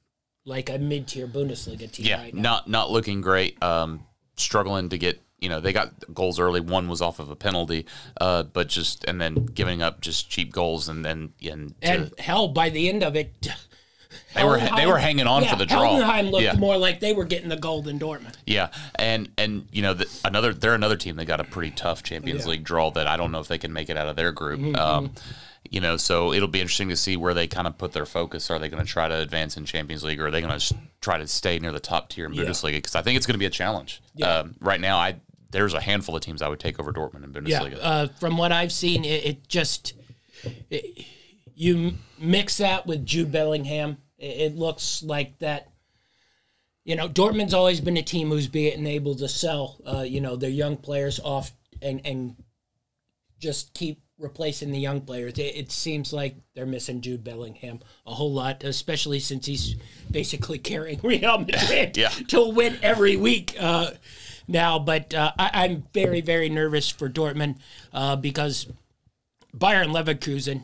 like 0.45 0.69
a 0.69 0.79
mid 0.79 1.07
tier 1.09 1.27
Bundesliga 1.27 1.91
team 1.91 2.05
Yeah, 2.05 2.19
right 2.19 2.35
now. 2.35 2.43
not 2.43 2.69
not 2.69 2.91
looking 2.91 3.23
great. 3.23 3.63
Um, 3.63 4.07
struggling 4.37 4.91
to 4.91 4.99
get 4.99 5.23
you 5.39 5.49
know 5.49 5.61
they 5.61 5.73
got 5.73 5.93
goals 6.15 6.39
early. 6.41 6.61
One 6.61 6.89
was 6.89 7.01
off 7.03 7.19
of 7.21 7.31
a 7.31 7.37
penalty, 7.37 7.87
uh, 8.21 8.43
but 8.45 8.69
just 8.69 9.05
and 9.05 9.21
then 9.21 9.35
giving 9.47 9.83
up 9.83 10.01
just 10.01 10.29
cheap 10.31 10.53
goals 10.53 10.89
and 10.89 11.05
then 11.05 11.33
and, 11.49 11.81
to- 11.81 11.89
And 11.89 12.13
hell, 12.19 12.49
by 12.49 12.71
the 12.71 12.89
end 12.89 13.03
of 13.03 13.15
it, 13.17 13.35
they 14.35 14.45
were 14.45 14.59
they 14.77 14.87
were 14.87 14.99
hanging 14.99 15.27
on 15.27 15.43
yeah, 15.45 15.51
for 15.53 15.57
the 15.57 15.67
draw. 15.67 15.99
Heidenheim 16.01 16.31
looked 16.31 16.45
yeah, 16.45 16.55
more 16.57 16.77
like 16.77 17.01
they 17.01 17.13
were 17.13 17.25
getting 17.25 17.49
the 17.49 17.57
goal 17.57 17.83
than 17.83 17.99
Dortmund. 17.99 18.35
yeah, 18.47 18.69
and 18.97 19.29
and 19.39 19.69
you 19.73 19.83
know 19.83 19.95
the, 19.95 20.09
another 20.25 20.53
they're 20.53 20.75
another 20.75 20.97
team 20.97 21.17
that 21.17 21.27
got 21.27 21.41
a 21.41 21.45
pretty 21.45 21.71
tough 21.71 22.03
Champions 22.03 22.39
Yeah. 22.39 22.43
Mm-hmm, 22.43 22.51
League 22.51 22.65
draw 22.65 22.91
that 22.93 23.07
I 23.07 23.17
don't 23.17 23.31
know 23.33 23.41
if 23.41 23.49
they 23.49 23.59
can 23.59 23.73
make 23.73 23.91
it 23.91 23.97
out 23.97 24.09
of 24.09 24.17
their 24.17 24.33
group. 24.33 24.77
Um, 24.77 25.13
You 25.71 25.81
know, 25.83 25.99
so 25.99 26.33
it'll 26.33 26.49
be 26.49 26.61
interesting 26.63 26.89
to 26.89 26.97
see 26.97 27.19
where 27.19 27.35
they 27.35 27.47
kind 27.47 27.67
of 27.67 27.77
put 27.77 27.93
their 27.93 28.07
focus. 28.07 28.51
Are 28.51 28.59
they 28.59 28.71
going 28.71 28.83
to 28.83 28.89
try 28.91 29.07
to 29.07 29.17
advance 29.21 29.59
in 29.59 29.67
Champions 29.67 30.03
League, 30.03 30.19
or 30.19 30.29
are 30.29 30.31
they 30.31 30.41
going 30.41 30.59
to 30.59 30.75
try 31.03 31.19
to 31.19 31.27
stay 31.27 31.59
near 31.59 31.73
the 31.73 31.81
top 31.81 32.09
tier 32.09 32.25
in 32.25 32.33
Bundesliga? 32.33 32.77
Because 32.77 32.95
I 32.95 33.03
think 33.03 33.19
it's 33.19 33.27
going 33.27 33.35
to 33.35 33.39
be 33.39 33.45
a 33.45 33.51
challenge. 33.51 34.01
Um, 34.23 34.55
right 34.61 34.81
now, 34.81 34.97
I 34.97 35.17
there's 35.51 35.75
a 35.75 35.81
handful 35.81 36.15
of 36.17 36.23
teams 36.23 36.43
I 36.43 36.49
would 36.49 36.61
take 36.61 36.79
over 36.79 36.93
Dortmund 36.93 37.25
in 37.37 37.47
Yeah, 37.47 37.61
Bundesliga. 37.61 37.79
uh, 37.81 38.09
from 38.21 38.37
what 38.37 38.53
I've 38.53 38.73
seen, 38.73 39.05
it, 39.05 39.25
it 39.25 39.49
just 39.49 39.95
it, 40.71 41.05
you 41.55 41.95
mix 42.19 42.59
that 42.59 42.87
with 42.87 43.05
Jude 43.07 43.33
Bellingham, 43.33 43.99
it, 44.19 44.53
it 44.53 44.57
looks 44.57 45.03
like 45.03 45.39
that. 45.39 45.71
You 46.85 46.97
know, 46.97 47.09
Dortmund's 47.09 47.53
always 47.55 47.81
been 47.81 47.97
a 47.99 48.03
team 48.03 48.29
who's 48.31 48.49
been 48.49 48.87
able 48.87 49.15
to 49.17 49.29
sell, 49.29 49.79
uh, 49.87 50.01
you 50.03 50.21
know, 50.23 50.37
their 50.37 50.49
young 50.51 50.77
players 50.77 51.21
off 51.21 51.53
and 51.83 52.01
and 52.05 52.37
just 53.39 53.75
keep 53.75 54.01
replacing 54.19 54.73
the 54.73 54.79
young 54.79 55.01
players. 55.03 55.35
It, 55.39 55.55
it 55.57 55.71
seems 55.73 56.13
like 56.13 56.37
they're 56.55 56.67
missing 56.67 57.01
Jude 57.01 57.23
Bellingham 57.23 57.81
a 58.07 58.15
whole 58.15 58.33
lot, 58.33 58.65
especially 58.65 59.21
since 59.21 59.47
he's 59.47 59.77
basically 60.11 60.59
carrying 60.71 60.99
Real 61.03 61.39
Madrid 61.47 61.97
Yeah. 61.97 62.09
to 62.29 62.49
win 62.49 62.79
every 62.83 63.17
week 63.17 63.55
uh, 63.61 63.91
now. 64.49 64.79
But 64.79 65.15
uh, 65.15 65.33
I, 65.39 65.51
I'm 65.65 65.85
very, 65.95 66.21
very 66.21 66.49
nervous 66.49 66.89
for 66.89 67.09
Dortmund 67.09 67.59
uh, 67.93 68.17
because 68.17 68.67
Bayer 69.57 69.85
Leverkusen, 69.85 70.63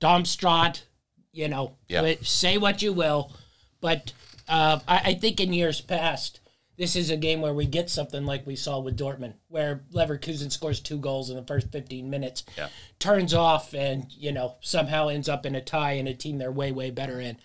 Darmstadt, 0.00 0.84
you 1.32 1.48
know, 1.48 1.76
say 2.22 2.58
what 2.58 2.82
you 2.82 2.92
will, 2.92 3.32
but 3.80 4.12
uh, 4.48 4.80
I, 4.86 4.98
I 5.04 5.14
think 5.14 5.40
in 5.40 5.52
years 5.52 5.80
past, 5.80 6.40
this 6.76 6.96
is 6.96 7.10
a 7.10 7.16
game 7.16 7.40
where 7.40 7.54
we 7.54 7.66
get 7.66 7.88
something 7.88 8.26
like 8.26 8.46
we 8.46 8.56
saw 8.56 8.80
with 8.80 8.98
Dortmund, 8.98 9.34
where 9.48 9.82
Leverkusen 9.92 10.50
scores 10.50 10.80
two 10.80 10.98
goals 10.98 11.30
in 11.30 11.36
the 11.36 11.44
first 11.44 11.70
15 11.70 12.10
minutes, 12.10 12.44
Yeah. 12.58 12.68
turns 12.98 13.32
off, 13.32 13.74
and 13.74 14.06
you 14.10 14.32
know 14.32 14.56
somehow 14.60 15.08
ends 15.08 15.28
up 15.28 15.46
in 15.46 15.54
a 15.54 15.60
tie 15.60 15.92
in 15.92 16.06
a 16.08 16.14
team 16.14 16.38
they're 16.38 16.50
way 16.52 16.72
way 16.72 16.90
better 16.90 17.20
in. 17.20 17.36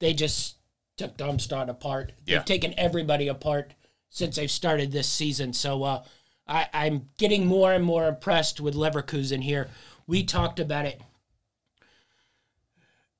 They 0.00 0.12
just 0.12 0.56
took 0.98 1.16
Darmstadt 1.16 1.70
apart. 1.70 2.12
Yeah. 2.26 2.36
They've 2.38 2.44
taken 2.44 2.74
everybody 2.76 3.28
apart 3.28 3.72
since 4.14 4.36
they've 4.36 4.50
started 4.50 4.92
this 4.92 5.08
season. 5.08 5.52
So 5.52 5.82
uh, 5.82 6.04
I, 6.46 6.68
I'm 6.72 7.08
getting 7.18 7.46
more 7.46 7.72
and 7.72 7.84
more 7.84 8.06
impressed 8.06 8.60
with 8.60 8.76
Leverkusen 8.76 9.42
here. 9.42 9.68
We 10.06 10.22
talked 10.22 10.60
about 10.60 10.86
it. 10.86 11.00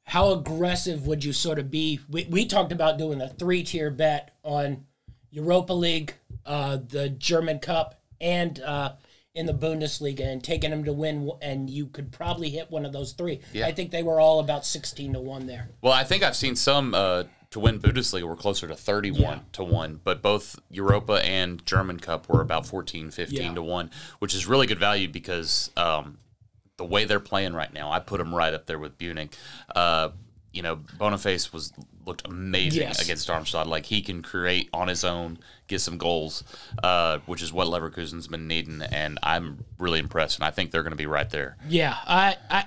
How 0.04 0.32
aggressive 0.32 1.04
would 1.08 1.24
you 1.24 1.32
sort 1.32 1.58
of 1.58 1.68
be? 1.68 1.98
We, 2.08 2.28
we 2.30 2.46
talked 2.46 2.70
about 2.70 2.96
doing 2.96 3.20
a 3.20 3.28
three 3.28 3.64
tier 3.64 3.90
bet 3.90 4.36
on 4.44 4.84
Europa 5.30 5.72
League, 5.72 6.14
uh, 6.46 6.76
the 6.76 7.08
German 7.08 7.58
Cup, 7.58 8.00
and 8.20 8.60
uh, 8.60 8.92
in 9.34 9.46
the 9.46 9.54
Bundesliga, 9.54 10.20
and 10.20 10.44
taking 10.44 10.70
them 10.70 10.84
to 10.84 10.92
win. 10.92 11.28
And 11.42 11.68
you 11.68 11.88
could 11.88 12.12
probably 12.12 12.50
hit 12.50 12.70
one 12.70 12.86
of 12.86 12.92
those 12.92 13.14
three. 13.14 13.40
Yeah. 13.52 13.66
I 13.66 13.72
think 13.72 13.90
they 13.90 14.04
were 14.04 14.20
all 14.20 14.38
about 14.38 14.64
sixteen 14.64 15.14
to 15.14 15.20
one 15.20 15.46
there. 15.46 15.70
Well, 15.82 15.92
I 15.92 16.04
think 16.04 16.22
I've 16.22 16.36
seen 16.36 16.54
some 16.54 16.94
uh, 16.94 17.24
to 17.54 17.61
win 17.61 17.78
Bundesliga 17.78 18.25
were 18.25 18.34
closer 18.34 18.66
to 18.66 18.75
31 18.75 19.20
Yeah. 19.23 19.38
to 19.52 19.62
1, 19.62 20.00
but 20.02 20.20
both 20.20 20.58
Europa 20.70 21.25
and 21.25 21.64
German 21.64 22.00
Cup 22.00 22.28
were 22.28 22.40
about 22.40 22.66
14, 22.66 23.12
15 23.12 23.40
Yeah. 23.40 23.54
to 23.54 23.62
1, 23.62 23.90
which 24.18 24.34
is 24.34 24.44
really 24.49 24.66
good 24.66 24.80
value 24.80 25.06
because 25.06 25.70
um, 25.76 26.18
the 26.78 26.84
way 26.84 27.04
they're 27.04 27.20
playing 27.20 27.54
right 27.54 27.73
now, 27.73 27.92
I 27.92 28.00
put 28.00 28.18
them 28.18 28.34
right 28.34 28.52
up 28.52 28.66
there 28.66 28.80
with 28.80 28.99
Munich. 28.99 29.37
Uh, 29.73 30.08
you 30.52 30.62
know, 30.62 30.75
Boniface 30.99 31.52
was 31.52 31.73
looked 32.04 32.26
amazing 32.26 32.82
Yes. 32.82 33.00
against 33.00 33.28
Darmstadt. 33.28 33.68
Like 33.68 33.87
he 33.87 34.02
can 34.02 34.20
create 34.20 34.68
on 34.73 34.88
his 34.88 35.04
own, 35.04 35.38
get 35.68 35.80
some 35.80 35.96
goals, 35.96 36.42
uh, 36.82 37.18
which 37.26 37.40
is 37.40 37.52
what 37.52 37.68
Leverkusen's 37.68 38.26
been 38.26 38.49
needing, 38.49 38.82
and 38.82 39.16
I'm 39.23 39.64
really 39.78 40.00
impressed. 40.00 40.38
And 40.38 40.44
I 40.44 40.50
think 40.50 40.73
they're 40.73 40.82
going 40.82 40.90
to 40.90 40.96
be 40.96 41.06
right 41.06 41.30
there. 41.30 41.56
Yeah, 41.68 41.96
I, 42.04 42.37
I, 42.50 42.64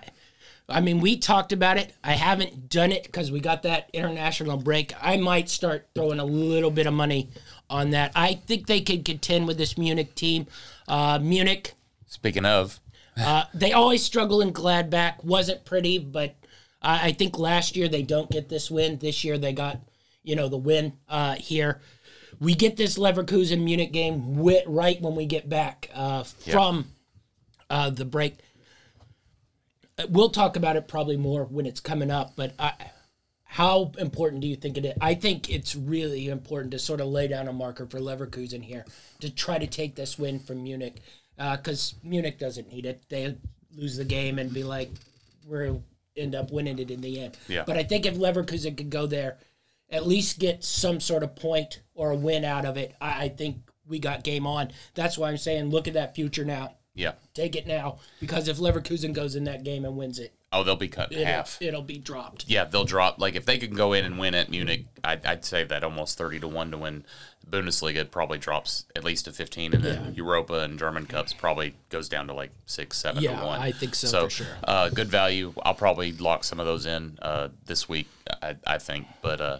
I 0.69 0.81
mean, 0.81 0.99
we 0.99 1.17
talked 1.17 1.53
about 1.53 1.77
it. 1.77 1.93
I 2.03 2.13
haven't 2.13 2.69
done 2.69 2.91
it 2.91 3.03
because 3.03 3.31
we 3.31 3.39
got 3.39 3.63
that 3.63 3.89
international 3.93 4.57
break. 4.57 4.93
I 5.01 5.15
might 5.15 5.47
start 5.47 5.87
throwing 5.95 6.19
a 6.19 6.25
little 6.25 6.71
bit 6.71 6.87
of 6.87 6.93
money 6.93 7.29
on 7.69 7.91
that. 7.91 8.11
I 8.15 8.33
think 8.33 8.67
they 8.67 8.81
could 8.81 9.05
contend 9.05 9.47
with 9.47 9.57
this 9.57 9.77
Munich 9.77 10.13
team. 10.15 10.47
Uh, 10.87 11.19
Munich, 11.21 11.73
Speaking 12.07 12.45
of, 12.45 12.79
uh, 13.17 13.45
they 13.53 13.71
always 13.73 14.03
struggle 14.03 14.41
in 14.41 14.51
Gladbach. 14.53 15.23
Wasn't 15.23 15.63
pretty, 15.65 15.99
but 15.99 16.35
I, 16.81 17.07
I 17.07 17.11
think 17.13 17.37
last 17.39 17.75
year 17.75 17.87
they 17.87 18.03
don't 18.03 18.29
get 18.29 18.49
this 18.49 18.69
win. 18.69 18.97
This 18.97 19.23
year 19.23 19.37
they 19.37 19.53
got, 19.53 19.79
you 20.23 20.35
know, 20.35 20.47
the 20.49 20.57
win 20.57 20.93
uh, 21.07 21.35
here. 21.35 21.81
We 22.39 22.55
get 22.55 22.77
this 22.77 22.97
Leverkusen 22.97 23.63
Munich 23.63 23.91
game 23.91 24.35
wi- 24.35 24.63
right 24.67 25.01
when 25.01 25.15
we 25.15 25.25
get 25.25 25.49
back 25.49 25.89
uh, 25.93 26.23
from 26.23 26.87
uh, 27.69 27.89
the 27.89 28.05
break. 28.05 28.37
Uh, 29.97 30.07
We'll 30.09 30.29
talk 30.29 30.55
about 30.55 30.75
it 30.75 30.87
probably 30.87 31.17
more 31.17 31.43
when 31.43 31.65
it's 31.65 31.79
coming 31.79 32.11
up, 32.11 32.33
but 32.35 32.53
I, 32.59 32.73
how 33.43 33.91
important 33.97 34.41
do 34.41 34.47
you 34.47 34.55
think 34.55 34.77
it 34.77 34.85
is? 34.85 34.93
I 35.01 35.15
think 35.15 35.49
it's 35.49 35.75
really 35.75 36.27
important 36.27 36.71
to 36.71 36.79
sort 36.79 37.01
of 37.01 37.07
lay 37.07 37.27
down 37.27 37.47
a 37.47 37.53
marker 37.53 37.85
for 37.85 37.99
Leverkusen 37.99 38.63
here 38.63 38.85
to 39.21 39.29
try 39.29 39.57
to 39.57 39.67
take 39.67 39.95
this 39.95 40.19
win 40.19 40.39
from 40.39 40.63
Munich 40.63 41.01
because 41.37 41.95
Munich 42.03 42.39
doesn't 42.39 42.71
need 42.71 42.85
it. 42.85 43.01
They 43.09 43.35
lose 43.75 43.97
the 43.97 44.05
game 44.05 44.37
and 44.37 44.53
be 44.53 44.63
like, 44.63 44.91
we'll 45.45 45.83
end 46.15 46.35
up 46.35 46.51
winning 46.51 46.79
it 46.79 46.91
in 46.91 47.01
the 47.01 47.19
end. 47.21 47.37
Yeah. 47.47 47.63
But 47.65 47.77
I 47.77 47.83
think 47.83 48.05
if 48.05 48.15
Leverkusen 48.15 48.75
could 48.75 48.89
go 48.89 49.07
there, 49.07 49.37
at 49.89 50.05
least 50.05 50.39
get 50.39 50.63
some 50.63 50.99
sort 50.99 51.23
of 51.23 51.35
point 51.35 51.81
or 51.93 52.11
a 52.11 52.15
win 52.15 52.43
out 52.43 52.65
of 52.65 52.75
it, 52.75 52.95
I, 52.99 53.25
I 53.25 53.29
think 53.29 53.57
we 53.87 53.99
got 53.99 54.23
game 54.23 54.45
on. 54.45 54.71
That's 54.93 55.17
why 55.17 55.29
I'm 55.29 55.37
saying 55.37 55.69
look 55.69 55.87
at 55.87 55.93
that 55.93 56.15
future 56.15 56.43
now. 56.43 56.73
Yeah. 56.97 57.13
Take 57.33 57.55
it 57.55 57.65
now 57.67 57.99
because 58.19 58.49
if 58.49 58.57
Leverkusen 58.57 59.13
goes 59.13 59.35
in 59.35 59.45
that 59.45 59.63
game 59.63 59.85
and 59.85 59.95
wins 59.95 60.19
it, 60.19 60.33
Oh, 60.51 60.63
they'll 60.63 60.77
be 60.77 60.87
cut 60.87 61.11
in 61.11 61.19
it'll, 61.19 61.33
half. 61.33 61.57
it'll 61.61 61.81
be 61.81 61.97
dropped. 61.97 62.45
Yeah, 62.47 62.63
they'll 62.63 62.85
drop. 62.85 63.19
Like 63.19 63.35
if 63.35 63.45
they 63.45 63.57
can 63.57 63.75
go 63.75 63.91
in 63.93 64.05
and 64.05 64.17
win 64.17 64.33
at 64.33 64.49
Munich, 64.49 64.85
I'd, 65.03 65.25
I'd 65.25 65.43
say 65.45 65.63
that 65.65 65.83
almost 65.83 66.17
thirty 66.17 66.39
to 66.39 66.47
one 66.47 66.71
to 66.71 66.77
win 66.77 67.03
Bundesliga 67.49 68.09
probably 68.09 68.37
drops 68.37 68.85
at 68.95 69.03
least 69.03 69.25
to 69.25 69.31
fifteen, 69.33 69.73
and 69.73 69.83
then 69.83 70.13
Europa 70.15 70.59
and 70.61 70.79
German 70.79 71.05
cups 71.05 71.33
probably 71.33 71.75
goes 71.89 72.07
down 72.09 72.27
to 72.27 72.33
like 72.33 72.51
six, 72.65 72.97
seven 72.97 73.21
Yeah, 73.23 73.39
to 73.39 73.45
one. 73.45 73.59
I 73.61 73.71
think 73.73 73.93
so, 73.95 74.23
for 74.25 74.29
sure. 74.29 74.47
Uh, 74.63 74.89
good 74.89 75.09
value. 75.09 75.53
I'll 75.63 75.73
probably 75.73 76.13
lock 76.13 76.43
some 76.45 76.59
of 76.61 76.65
those 76.65 76.85
in 76.85 77.19
uh, 77.21 77.49
this 77.65 77.87
week. 77.89 78.07
I, 78.41 78.55
I 78.65 78.77
think, 78.77 79.07
but 79.21 79.41
uh, 79.41 79.59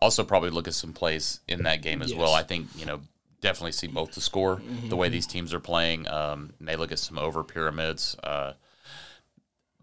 also 0.00 0.22
probably 0.24 0.50
look 0.50 0.68
at 0.68 0.74
some 0.74 0.92
plays 0.92 1.40
in 1.48 1.64
that 1.64 1.82
game 1.82 2.00
as 2.00 2.14
well. 2.14 2.32
I 2.34 2.44
think 2.44 2.68
you 2.76 2.86
know 2.86 3.00
definitely 3.40 3.72
see 3.72 3.86
both 3.86 4.12
the 4.12 4.20
score, 4.20 4.60
the 4.88 4.96
way 4.96 5.08
these 5.08 5.26
teams 5.26 5.54
are 5.54 5.60
playing. 5.60 6.08
Um, 6.08 6.52
may 6.60 6.76
look 6.76 6.92
at 6.92 6.98
some 6.98 7.18
over 7.18 7.42
pyramids. 7.44 8.16
Uh, 8.22 8.52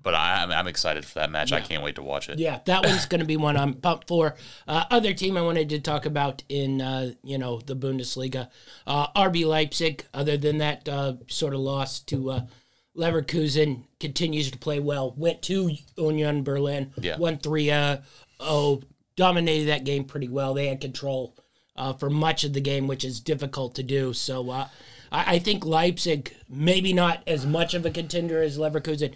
but 0.02 0.14
I'm, 0.14 0.52
I'm 0.52 0.68
excited 0.68 1.04
for 1.04 1.16
that 1.20 1.32
match. 1.32 1.52
I 1.52 1.62
can't 1.62 1.82
wait 1.84 1.96
to 1.96 2.04
watch 2.04 2.30
it. 2.30 2.38
Yeah, 2.38 2.60
that 2.66 2.86
one's 2.86 3.08
going 3.08 3.22
to 3.22 3.26
be 3.26 3.38
one 3.38 3.58
I'm 3.64 3.74
pumped 3.74 4.08
for. 4.08 4.36
Uh, 4.68 4.84
other 4.92 5.14
team 5.14 5.36
I 5.36 5.42
wanted 5.42 5.70
to 5.70 5.80
talk 5.80 6.06
about 6.06 6.44
in 6.48 6.80
uh, 6.80 7.14
you 7.24 7.40
know 7.40 7.60
the 7.60 7.76
Bundesliga, 7.76 8.50
uh, 8.86 9.08
RB 9.14 9.46
Leipzig. 9.48 10.06
Other 10.14 10.38
than 10.38 10.60
that, 10.60 10.88
uh, 10.88 11.14
sort 11.28 11.56
of 11.56 11.62
loss 11.62 12.02
to 12.02 12.30
uh, 12.30 12.42
Leverkusen 12.96 13.86
continues 14.00 14.52
to 14.52 14.58
play 14.60 14.80
well. 14.80 15.14
Went 15.18 15.42
to 15.44 15.72
Union 15.98 16.44
Berlin, 16.44 16.94
Yeah. 17.02 17.18
won 17.18 17.38
three. 17.38 17.72
Uh, 17.72 17.98
oh, 18.40 18.84
dominated 19.16 19.66
that 19.70 19.86
game 19.86 20.04
pretty 20.04 20.28
well. 20.30 20.54
They 20.54 20.68
had 20.68 20.82
control 20.82 21.36
uh, 21.76 21.94
for 21.94 22.10
much 22.10 22.44
of 22.44 22.54
the 22.54 22.62
game, 22.62 22.88
which 22.88 23.04
is 23.04 23.20
difficult 23.20 23.76
to 23.76 23.84
do. 23.84 24.14
So 24.14 24.50
uh, 24.50 24.68
I, 25.12 25.36
I 25.36 25.40
think 25.40 25.66
Leipzig 25.66 26.36
maybe 26.50 26.94
not 26.94 27.22
as 27.28 27.46
much 27.46 27.74
of 27.74 27.86
a 27.86 27.90
contender 27.92 28.42
as 28.42 28.58
Leverkusen. 28.58 29.14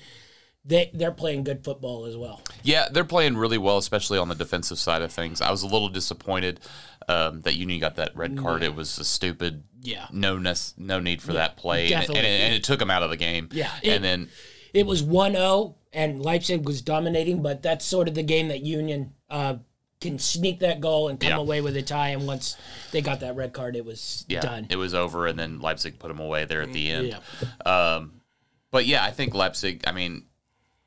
They 0.65 0.91
they're 0.93 1.13
playing 1.13 1.45
good 1.45 1.63
football 1.63 2.05
as 2.05 2.17
well. 2.17 2.41
Yeah, 2.63 2.89
they're 2.91 3.05
playing 3.05 3.37
really 3.37 3.57
well, 3.57 3.77
especially 3.77 4.17
on 4.17 4.27
the 4.27 4.35
defensive 4.35 4.77
side 4.77 5.01
of 5.01 5.11
things. 5.11 5.39
I 5.39 5.51
was 5.51 5.63
a 5.63 5.67
little 5.67 5.87
disappointed 5.87 6.59
um, 7.07 7.41
that 7.41 7.55
Union 7.55 7.79
got 7.79 7.95
that 7.95 8.15
red 8.15 8.37
card. 8.37 8.61
It 8.61 8.75
was 8.75 8.99
a 8.99 9.05
stupid, 9.05 9.63
Yeah. 9.81 10.07
no 10.11 10.37
nec- 10.37 10.77
no 10.77 10.99
need 10.99 11.21
for 11.21 11.33
that 11.33 11.55
play, 11.55 11.93
and, 11.93 12.03
and, 12.09 12.17
it, 12.17 12.25
and 12.25 12.53
it 12.53 12.63
took 12.65 12.77
them 12.79 12.91
out 12.91 13.03
of 13.03 13.09
the 13.09 13.15
game. 13.17 13.47
Yeah, 13.53 13.71
it- 13.81 13.89
and 13.89 14.03
then 14.03 14.29
it 14.73 14.85
was 14.85 15.01
1-0 15.01 15.75
and 15.93 16.21
Leipzig 16.21 16.65
was 16.67 16.81
dominating, 16.81 17.41
but 17.41 17.63
that's 17.63 17.85
sort 17.85 18.07
of 18.09 18.13
the 18.13 18.21
game 18.21 18.49
that 18.49 18.59
Union 18.61 19.13
uh, 19.29 19.55
can 20.01 20.17
sneak 20.17 20.59
that 20.59 20.79
goal 20.79 21.09
and 21.09 21.19
come 21.19 21.29
Yeah. 21.31 21.37
away 21.37 21.61
with 21.61 21.75
a 21.75 21.81
tie. 21.81 22.09
And 22.09 22.25
once 22.25 22.55
they 22.91 23.01
got 23.01 23.19
that 23.19 23.35
red 23.35 23.51
card, 23.53 23.75
it 23.75 23.83
was 23.85 24.25
yeah, 24.29 24.39
done. 24.41 24.67
it 24.69 24.77
was 24.77 24.93
over, 24.93 25.27
and 25.27 25.37
then 25.37 25.59
Leipzig 25.59 25.99
put 25.99 26.07
them 26.07 26.19
away 26.19 26.45
there 26.45 26.61
at 26.61 26.71
the 26.71 26.89
end. 26.89 27.07
yeah. 27.07 27.49
Um, 27.65 28.21
but 28.71 28.85
yeah, 28.85 29.03
I 29.03 29.11
think 29.11 29.33
Leipzig. 29.33 29.83
I 29.87 29.91
mean, 29.91 30.25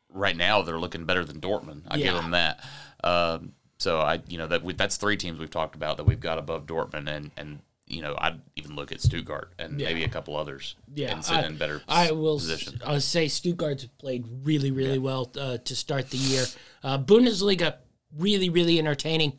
right 0.08 0.36
now 0.36 0.62
they're 0.62 0.78
looking 0.78 1.04
better 1.04 1.24
than 1.24 1.40
Dortmund. 1.40 1.82
I 1.88 1.98
give 1.98 2.14
them 2.14 2.30
that. 2.32 2.60
Um, 3.04 3.52
so 3.78 3.98
I, 3.98 4.20
you 4.28 4.38
know, 4.38 4.46
that 4.46 4.62
we, 4.62 4.72
that's 4.74 4.96
three 4.96 5.16
teams 5.16 5.38
we've 5.40 5.50
talked 5.50 5.74
about 5.74 5.96
that 5.96 6.04
we've 6.04 6.20
got 6.20 6.38
above 6.38 6.66
Dortmund, 6.66 7.08
and 7.08 7.30
and 7.36 7.58
you 7.88 8.00
know, 8.00 8.14
I'd 8.16 8.40
even 8.56 8.74
look 8.76 8.92
at 8.92 9.02
Stuttgart 9.02 9.52
and 9.58 9.78
Yeah. 9.78 9.88
maybe 9.88 10.04
a 10.04 10.08
couple 10.08 10.36
others. 10.36 10.76
Yeah, 10.94 11.12
and 11.12 11.22
sit 11.24 11.36
I, 11.36 11.46
in 11.46 11.56
better 11.58 11.82
I 11.88 12.12
will. 12.12 12.38
position. 12.38 12.80
I'll 12.86 13.00
say 13.00 13.26
Stuttgart's 13.26 13.84
played 13.98 14.24
really, 14.44 14.70
really 14.70 14.98
well 14.98 15.30
uh, 15.38 15.58
to 15.58 15.76
start 15.76 16.08
the 16.10 16.16
year. 16.16 16.44
Uh, 16.82 16.96
Bundesliga 16.98 17.74
really, 18.18 18.48
really 18.48 18.78
entertaining. 18.78 19.38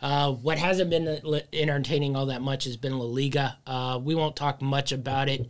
Uh, 0.00 0.32
what 0.32 0.58
hasn't 0.58 0.90
been 0.90 1.20
entertaining 1.52 2.14
all 2.14 2.26
that 2.26 2.40
much 2.40 2.64
has 2.64 2.76
been 2.76 2.98
La 2.98 3.04
Liga. 3.04 3.58
Uh, 3.66 3.98
we 4.02 4.14
won't 4.14 4.36
talk 4.36 4.62
much 4.62 4.92
about 4.92 5.28
it. 5.28 5.48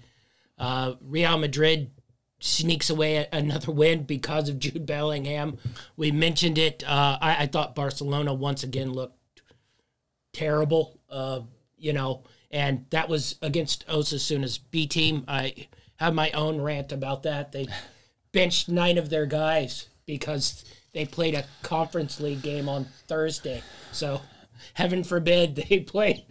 Uh, 0.58 0.94
Real 1.02 1.36
Madrid 1.36 1.90
sneaks 2.40 2.88
away 2.88 3.26
another 3.32 3.72
win 3.72 4.04
because 4.04 4.48
of 4.48 4.58
Jude 4.58 4.86
Bellingham. 4.86 5.58
We 5.96 6.10
mentioned 6.12 6.56
it. 6.56 6.82
Uh, 6.86 7.18
I, 7.20 7.42
I 7.42 7.46
thought 7.46 7.74
Barcelona 7.74 8.32
once 8.32 8.62
again 8.62 8.92
looked 8.92 9.42
terrible. 10.32 10.98
Uh, 11.10 11.40
you 11.76 11.92
know, 11.92 12.24
and 12.50 12.86
that 12.90 13.08
was 13.08 13.36
against 13.42 13.86
Osasuna's 13.88 14.58
B 14.58 14.86
team. 14.86 15.24
I 15.28 15.68
have 15.96 16.14
my 16.14 16.30
own 16.30 16.60
rant 16.60 16.92
about 16.92 17.24
that. 17.24 17.52
They 17.52 17.66
benched 18.32 18.68
nine 18.68 18.98
of 18.98 19.10
their 19.10 19.26
guys 19.26 19.88
because 20.06 20.64
they 20.92 21.04
played 21.06 21.34
a 21.34 21.44
conference 21.62 22.20
league 22.20 22.42
game 22.42 22.68
on 22.68 22.86
Thursday. 23.06 23.62
So, 23.92 24.22
heaven 24.74 25.04
forbid 25.04 25.56
they 25.56 25.80
play 25.80 26.24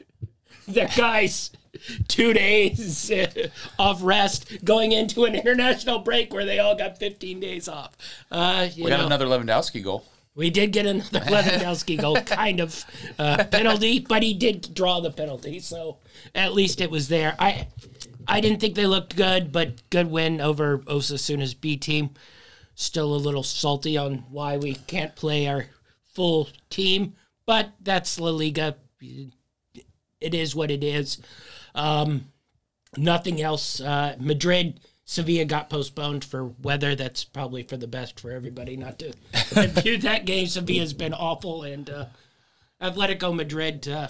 their 0.67 0.89
guys 0.95 1.51
two 2.07 2.33
days 2.33 3.11
off 3.79 3.99
rest 4.01 4.63
going 4.65 4.91
into 4.91 5.25
an 5.25 5.35
international 5.35 5.99
break 5.99 6.33
where 6.33 6.45
they 6.45 6.59
all 6.59 6.75
got 6.75 6.97
15 6.97 7.39
days 7.39 7.67
off. 7.67 7.95
Uh, 8.31 8.67
We 8.75 8.89
got 8.89 8.99
know. 8.99 9.05
another 9.05 9.25
Lewandowski 9.27 9.83
goal. 9.83 10.03
We 10.35 10.49
did 10.49 10.71
get 10.71 10.85
another 10.85 11.19
Lewandowski 11.19 11.99
goal, 11.99 12.15
kind 12.21 12.59
of 12.59 12.83
uh, 13.17 13.43
penalty, 13.45 13.99
but 13.99 14.21
he 14.23 14.33
did 14.33 14.73
draw 14.73 14.99
the 14.99 15.11
penalty, 15.11 15.59
so 15.59 15.97
at 16.35 16.53
least 16.53 16.79
it 16.81 16.91
was 16.91 17.07
there. 17.07 17.35
I 17.39 17.67
I 18.27 18.41
didn't 18.41 18.59
think 18.59 18.75
they 18.75 18.85
looked 18.85 19.15
good, 19.15 19.51
but 19.51 19.89
good 19.89 20.11
win 20.11 20.41
over 20.41 20.79
Osasuna's 20.79 21.53
B 21.53 21.77
team. 21.77 22.11
Still 22.79 23.15
a 23.15 23.17
little 23.17 23.41
salty 23.41 23.97
on 23.97 24.25
why 24.29 24.57
we 24.57 24.75
can't 24.75 25.15
play 25.15 25.47
our 25.47 25.65
full 26.13 26.47
team, 26.69 27.15
but 27.47 27.71
that's 27.81 28.19
La 28.19 28.29
Liga. 28.29 28.75
It 29.01 30.35
is 30.35 30.55
what 30.55 30.69
it 30.69 30.83
is. 30.83 31.17
Um, 31.73 32.31
nothing 32.95 33.41
else. 33.41 33.81
Uh, 33.81 34.15
Madrid, 34.19 34.79
Sevilla 35.05 35.45
got 35.45 35.71
postponed 35.71 36.23
for 36.23 36.45
weather. 36.45 36.93
That's 36.93 37.23
probably 37.23 37.63
for 37.63 37.77
the 37.77 37.87
best 37.87 38.19
for 38.19 38.29
everybody 38.29 38.77
not 38.77 38.99
to 38.99 39.11
view 39.81 39.97
that 39.97 40.25
game. 40.25 40.45
Sevilla's 40.45 40.93
been 40.93 41.15
awful, 41.15 41.63
and 41.63 41.89
uh, 41.89 42.05
Atletico 42.79 43.35
Madrid, 43.35 43.87
uh, 43.87 44.09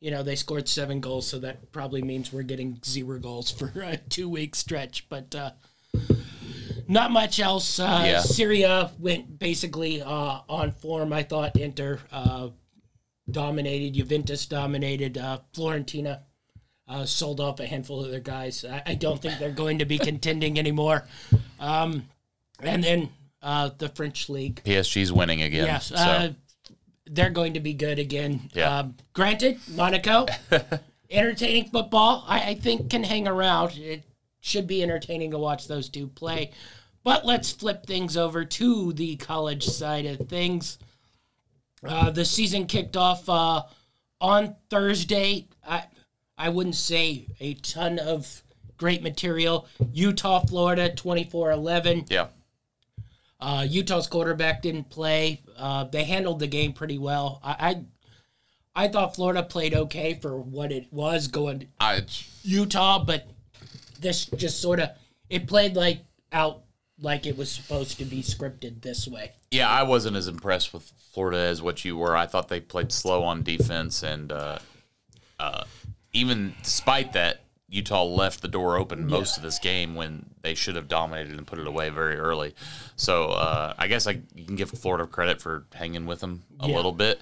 you 0.00 0.10
know, 0.10 0.22
they 0.22 0.36
scored 0.36 0.70
seven 0.70 1.00
goals, 1.00 1.28
so 1.28 1.38
that 1.40 1.70
probably 1.70 2.00
means 2.00 2.32
we're 2.32 2.44
getting 2.44 2.80
zero 2.82 3.18
goals 3.18 3.50
for 3.50 3.74
a 3.76 3.98
two 3.98 4.30
week 4.30 4.54
stretch. 4.54 5.06
But 5.10 5.34
uh, 5.34 5.50
not 6.88 7.10
much 7.10 7.40
else. 7.40 7.78
Uh, 7.78 8.02
Yeah. 8.04 8.20
Serie 8.20 8.62
A 8.62 8.90
went 8.98 9.38
basically 9.38 10.02
uh, 10.02 10.40
on 10.48 10.72
form. 10.72 11.12
I 11.12 11.22
thought 11.22 11.56
Inter 11.56 12.00
uh, 12.12 12.48
dominated, 13.30 13.94
Juventus 13.94 14.46
dominated, 14.46 15.18
uh, 15.18 15.38
Fiorentina 15.54 16.20
uh, 16.88 17.04
sold 17.04 17.40
off 17.40 17.60
a 17.60 17.66
handful 17.66 18.04
of 18.04 18.10
their 18.10 18.20
guys. 18.20 18.64
I, 18.64 18.82
I 18.86 18.94
don't 18.94 19.20
think 19.20 19.38
they're 19.38 19.50
going 19.50 19.78
to 19.80 19.84
be 19.84 19.98
contending 19.98 20.58
anymore. 20.58 21.06
Um, 21.58 22.08
and 22.60 22.82
then 22.84 23.08
uh, 23.42 23.70
the 23.76 23.88
French 23.88 24.28
league. 24.28 24.62
PSG's 24.64 25.12
winning 25.12 25.42
again. 25.42 25.66
Yes, 25.66 25.86
so. 25.86 25.94
uh, 25.96 26.28
they're 27.06 27.30
going 27.30 27.54
to 27.54 27.60
be 27.60 27.72
good 27.74 27.98
again. 27.98 28.48
Yeah. 28.54 28.78
Um, 28.78 28.96
granted, 29.12 29.58
Monaco, 29.74 30.26
entertaining 31.10 31.70
football, 31.70 32.24
I, 32.26 32.50
I 32.50 32.54
think 32.54 32.90
can 32.90 33.04
hang 33.04 33.28
around. 33.28 33.76
It 33.76 34.02
should 34.46 34.66
be 34.66 34.82
entertaining 34.82 35.32
to 35.32 35.38
watch 35.38 35.66
those 35.66 35.88
two 35.88 36.06
play. 36.06 36.52
But 37.02 37.26
let's 37.26 37.50
flip 37.52 37.84
things 37.84 38.16
over 38.16 38.44
to 38.44 38.92
the 38.92 39.16
college 39.16 39.64
side 39.64 40.06
of 40.06 40.28
things. 40.28 40.78
Uh, 41.86 42.10
the 42.10 42.24
season 42.24 42.66
kicked 42.66 42.96
off 42.96 43.28
uh, 43.28 43.62
on 44.20 44.56
Thursday. 44.70 45.46
I 45.66 45.84
I 46.38 46.48
wouldn't 46.50 46.76
say 46.76 47.26
a 47.40 47.54
ton 47.54 47.98
of 47.98 48.42
great 48.76 49.02
material. 49.02 49.66
Utah, 49.92 50.40
Florida, 50.40 50.90
24-11. 50.90 52.10
yeah. 52.10 52.26
Uh, 53.40 53.66
Utah's 53.68 54.06
quarterback 54.06 54.62
didn't 54.62 54.90
play. 54.90 55.42
Uh, 55.56 55.84
they 55.84 56.04
handled 56.04 56.40
the 56.40 56.46
game 56.46 56.72
pretty 56.72 56.98
well. 56.98 57.40
I, 57.42 57.84
I, 58.74 58.84
I 58.84 58.88
thought 58.88 59.14
Florida 59.14 59.42
played 59.42 59.74
okay 59.74 60.14
for 60.14 60.38
what 60.38 60.72
it 60.72 60.90
was 60.90 61.28
going 61.28 61.68
I, 61.80 62.02
Utah, 62.42 63.02
but 63.02 63.26
this 63.96 64.26
just 64.26 64.60
sort 64.60 64.80
of 64.80 64.90
it 65.30 65.46
played 65.46 65.76
like 65.76 66.00
out 66.32 66.62
like 66.98 67.26
it 67.26 67.36
was 67.36 67.50
supposed 67.50 67.98
to 67.98 68.04
be 68.04 68.22
scripted 68.22 68.80
this 68.82 69.06
way. 69.06 69.32
yeah, 69.50 69.68
I 69.68 69.82
wasn't 69.82 70.16
as 70.16 70.28
impressed 70.28 70.72
with 70.72 70.90
Florida 71.12 71.38
as 71.38 71.60
what 71.60 71.84
you 71.84 71.96
were. 71.96 72.16
I 72.16 72.26
thought 72.26 72.48
they 72.48 72.60
played 72.60 72.90
slow 72.90 73.22
on 73.22 73.42
defense, 73.42 74.02
and 74.02 74.32
uh, 74.32 74.58
uh, 75.38 75.64
even 76.14 76.54
despite 76.62 77.12
that, 77.12 77.42
Utah 77.68 78.04
left 78.04 78.40
the 78.40 78.48
door 78.48 78.78
open 78.78 79.06
most 79.06 79.36
of 79.36 79.42
this 79.42 79.58
game 79.58 79.94
when 79.94 80.24
they 80.40 80.54
should 80.54 80.76
have 80.76 80.88
dominated 80.88 81.36
and 81.36 81.46
put 81.46 81.58
it 81.58 81.66
away 81.66 81.90
very 81.90 82.16
early. 82.16 82.54
So 82.96 83.24
uh, 83.30 83.74
I 83.76 83.88
guess 83.88 84.06
I 84.06 84.20
you 84.34 84.46
can 84.46 84.56
give 84.56 84.70
Florida 84.70 85.06
credit 85.06 85.42
for 85.42 85.66
hanging 85.74 86.06
with 86.06 86.20
them 86.20 86.44
a 86.60 86.68
Yeah. 86.68 86.76
little 86.76 86.92
bit, 86.92 87.20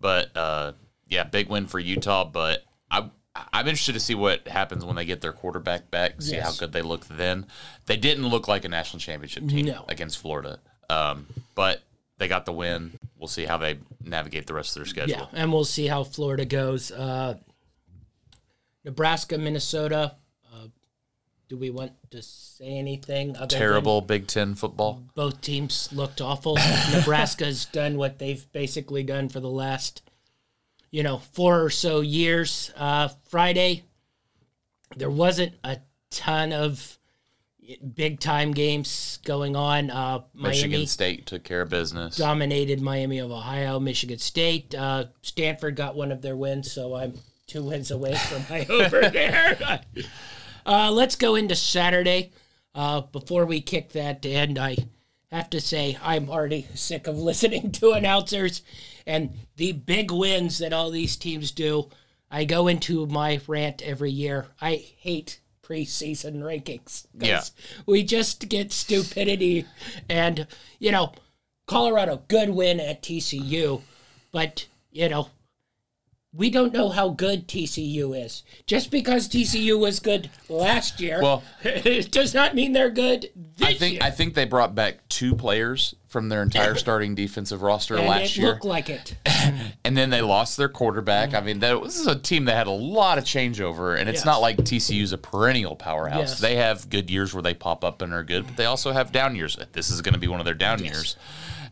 but 0.00 0.36
uh, 0.36 0.72
yeah, 1.08 1.22
big 1.24 1.48
win 1.48 1.66
for 1.68 1.78
Utah. 1.78 2.24
But 2.24 2.64
I. 2.90 3.08
I'm 3.34 3.66
interested 3.66 3.94
to 3.94 4.00
see 4.00 4.14
what 4.14 4.46
happens 4.46 4.84
when 4.84 4.94
they 4.96 5.04
get 5.06 5.20
their 5.22 5.32
quarterback 5.32 5.90
back. 5.90 6.20
See 6.20 6.36
how 6.36 6.52
good 6.52 6.72
they 6.72 6.82
look 6.82 7.06
then. 7.06 7.46
They 7.86 7.96
didn't 7.96 8.26
look 8.28 8.46
like 8.46 8.64
a 8.64 8.68
national 8.68 9.00
championship 9.00 9.48
team 9.48 9.66
No. 9.66 9.84
against 9.88 10.18
Florida, 10.18 10.58
um, 10.90 11.26
but 11.54 11.80
they 12.18 12.28
got 12.28 12.44
the 12.44 12.52
win. 12.52 12.98
We'll 13.18 13.28
see 13.28 13.46
how 13.46 13.56
they 13.56 13.78
navigate 14.04 14.46
the 14.46 14.54
rest 14.54 14.76
of 14.76 14.82
their 14.82 14.86
schedule. 14.90 15.16
Yeah, 15.32 15.40
and 15.40 15.50
we'll 15.52 15.64
see 15.64 15.86
how 15.86 16.04
Florida 16.04 16.44
goes. 16.44 16.90
Uh, 16.90 17.38
Nebraska, 18.84 19.38
Minnesota. 19.38 20.16
Uh, 20.52 20.66
do 21.48 21.56
we 21.56 21.70
want 21.70 21.92
to 22.10 22.20
say 22.22 22.66
anything? 22.66 23.30
Other 23.36 23.46
than 23.46 23.58
Terrible 23.58 24.00
Big 24.00 24.26
Ten 24.26 24.54
football. 24.54 25.02
both 25.14 25.40
teams 25.40 25.88
looked 25.92 26.20
awful. 26.20 26.56
Nebraska's 26.92 27.64
done 27.66 27.96
what 27.96 28.18
they've 28.18 28.50
basically 28.52 29.02
done 29.02 29.28
for 29.28 29.40
the 29.40 29.50
last, 29.50 30.02
you 30.92 31.02
know, 31.02 31.18
four 31.18 31.64
or 31.64 31.70
so 31.70 32.00
years. 32.00 32.70
Uh, 32.76 33.08
Friday, 33.28 33.82
there 34.96 35.10
wasn't 35.10 35.54
a 35.64 35.78
ton 36.10 36.52
of 36.52 36.98
big 37.94 38.20
time 38.20 38.52
games 38.52 39.18
going 39.24 39.56
on. 39.56 39.90
Uh, 39.90 40.20
Michigan 40.34 40.70
Miami 40.70 40.86
State 40.86 41.26
took 41.26 41.42
care 41.42 41.62
of 41.62 41.70
business. 41.70 42.16
dominated 42.16 42.80
Miami 42.80 43.18
of 43.18 43.32
Ohio, 43.32 43.80
Michigan 43.80 44.18
State. 44.18 44.74
Uh, 44.74 45.06
Stanford 45.22 45.74
got 45.76 45.96
one 45.96 46.12
of 46.12 46.22
their 46.22 46.36
wins, 46.36 46.70
so 46.70 46.94
I'm 46.94 47.14
two 47.46 47.64
wins 47.64 47.90
away 47.90 48.14
from 48.14 48.44
my 48.50 48.66
over 48.70 49.08
there. 49.08 49.80
uh, 50.66 50.90
let's 50.92 51.16
go 51.16 51.34
into 51.34 51.56
Saturday. 51.56 52.32
Uh, 52.74 53.00
before 53.00 53.44
we 53.46 53.60
kick 53.60 53.92
that 53.92 54.24
in, 54.24 54.58
I 54.58 54.76
have 55.36 55.50
to 55.50 55.60
say 55.60 55.98
I'm 56.02 56.30
already 56.30 56.66
sick 56.74 57.06
of 57.06 57.18
listening 57.18 57.72
to 57.72 57.92
announcers 57.92 58.62
and 59.06 59.30
the 59.56 59.72
big 59.72 60.10
wins 60.10 60.58
that 60.58 60.72
all 60.72 60.90
these 60.90 61.16
teams 61.16 61.50
do. 61.50 61.88
I 62.30 62.44
go 62.44 62.68
into 62.68 63.06
my 63.06 63.40
rant 63.46 63.82
every 63.82 64.10
year. 64.10 64.46
I 64.60 64.76
hate 64.76 65.40
preseason 65.62 66.42
rankings. 66.42 67.06
Yeah. 67.18 67.42
We 67.86 68.04
just 68.04 68.48
get 68.48 68.72
stupidity. 68.72 69.66
And, 70.08 70.46
you 70.78 70.92
know, 70.92 71.12
Colorado, 71.66 72.22
good 72.28 72.50
win 72.50 72.80
at 72.80 73.02
TCU. 73.02 73.82
But, 74.32 74.66
you 74.90 75.08
know, 75.08 75.28
we 76.34 76.48
don't 76.48 76.72
know 76.72 76.88
how 76.88 77.10
good 77.10 77.46
TCU 77.46 78.18
is. 78.24 78.42
Just 78.66 78.90
because 78.90 79.28
TCU 79.28 79.78
was 79.78 80.00
good 80.00 80.30
last 80.48 80.98
year, 81.00 81.20
Well- 81.20 81.42
it 81.62 82.10
does 82.10 82.32
not 82.32 82.54
mean 82.54 82.72
they're 82.72 82.90
good 82.90 83.30
this 83.58 83.68
I 83.68 83.74
think 83.74 83.94
year. 83.94 84.02
I 84.02 84.10
think 84.10 84.34
they 84.34 84.46
brought 84.46 84.74
back 84.74 85.06
two 85.08 85.34
players 85.34 85.94
from 86.08 86.30
their 86.30 86.42
entire 86.42 86.74
starting 86.76 87.14
defensive 87.14 87.60
roster 87.62 87.96
and 87.96 88.06
last 88.06 88.30
it 88.30 88.38
year, 88.38 88.46
looked 88.48 88.64
like 88.64 88.88
it. 88.88 89.14
and 89.84 89.94
then 89.96 90.08
they 90.08 90.22
lost 90.22 90.56
their 90.56 90.70
quarterback. 90.70 91.34
I 91.34 91.40
mean, 91.40 91.58
that, 91.60 91.82
this 91.82 91.98
is 91.98 92.06
a 92.06 92.18
team 92.18 92.46
that 92.46 92.54
had 92.56 92.66
a 92.66 92.70
lot 92.70 93.18
of 93.18 93.24
changeover, 93.24 93.98
and 93.98 94.08
it's 94.08 94.20
Yes. 94.20 94.24
not 94.26 94.40
like 94.40 94.56
TCU's 94.56 95.12
a 95.12 95.18
perennial 95.18 95.76
powerhouse. 95.76 96.30
Yes. 96.30 96.38
They 96.40 96.56
have 96.56 96.88
good 96.88 97.10
years 97.10 97.34
where 97.34 97.42
they 97.42 97.54
pop 97.54 97.84
up 97.84 98.00
and 98.00 98.12
are 98.14 98.24
good, 98.24 98.46
but 98.46 98.56
they 98.56 98.64
also 98.64 98.92
have 98.92 99.12
down 99.12 99.36
years. 99.36 99.58
This 99.72 99.90
is 99.90 100.00
going 100.00 100.14
to 100.14 100.20
be 100.20 100.28
one 100.28 100.40
of 100.40 100.46
their 100.46 100.54
down 100.54 100.82
years. 100.82 101.16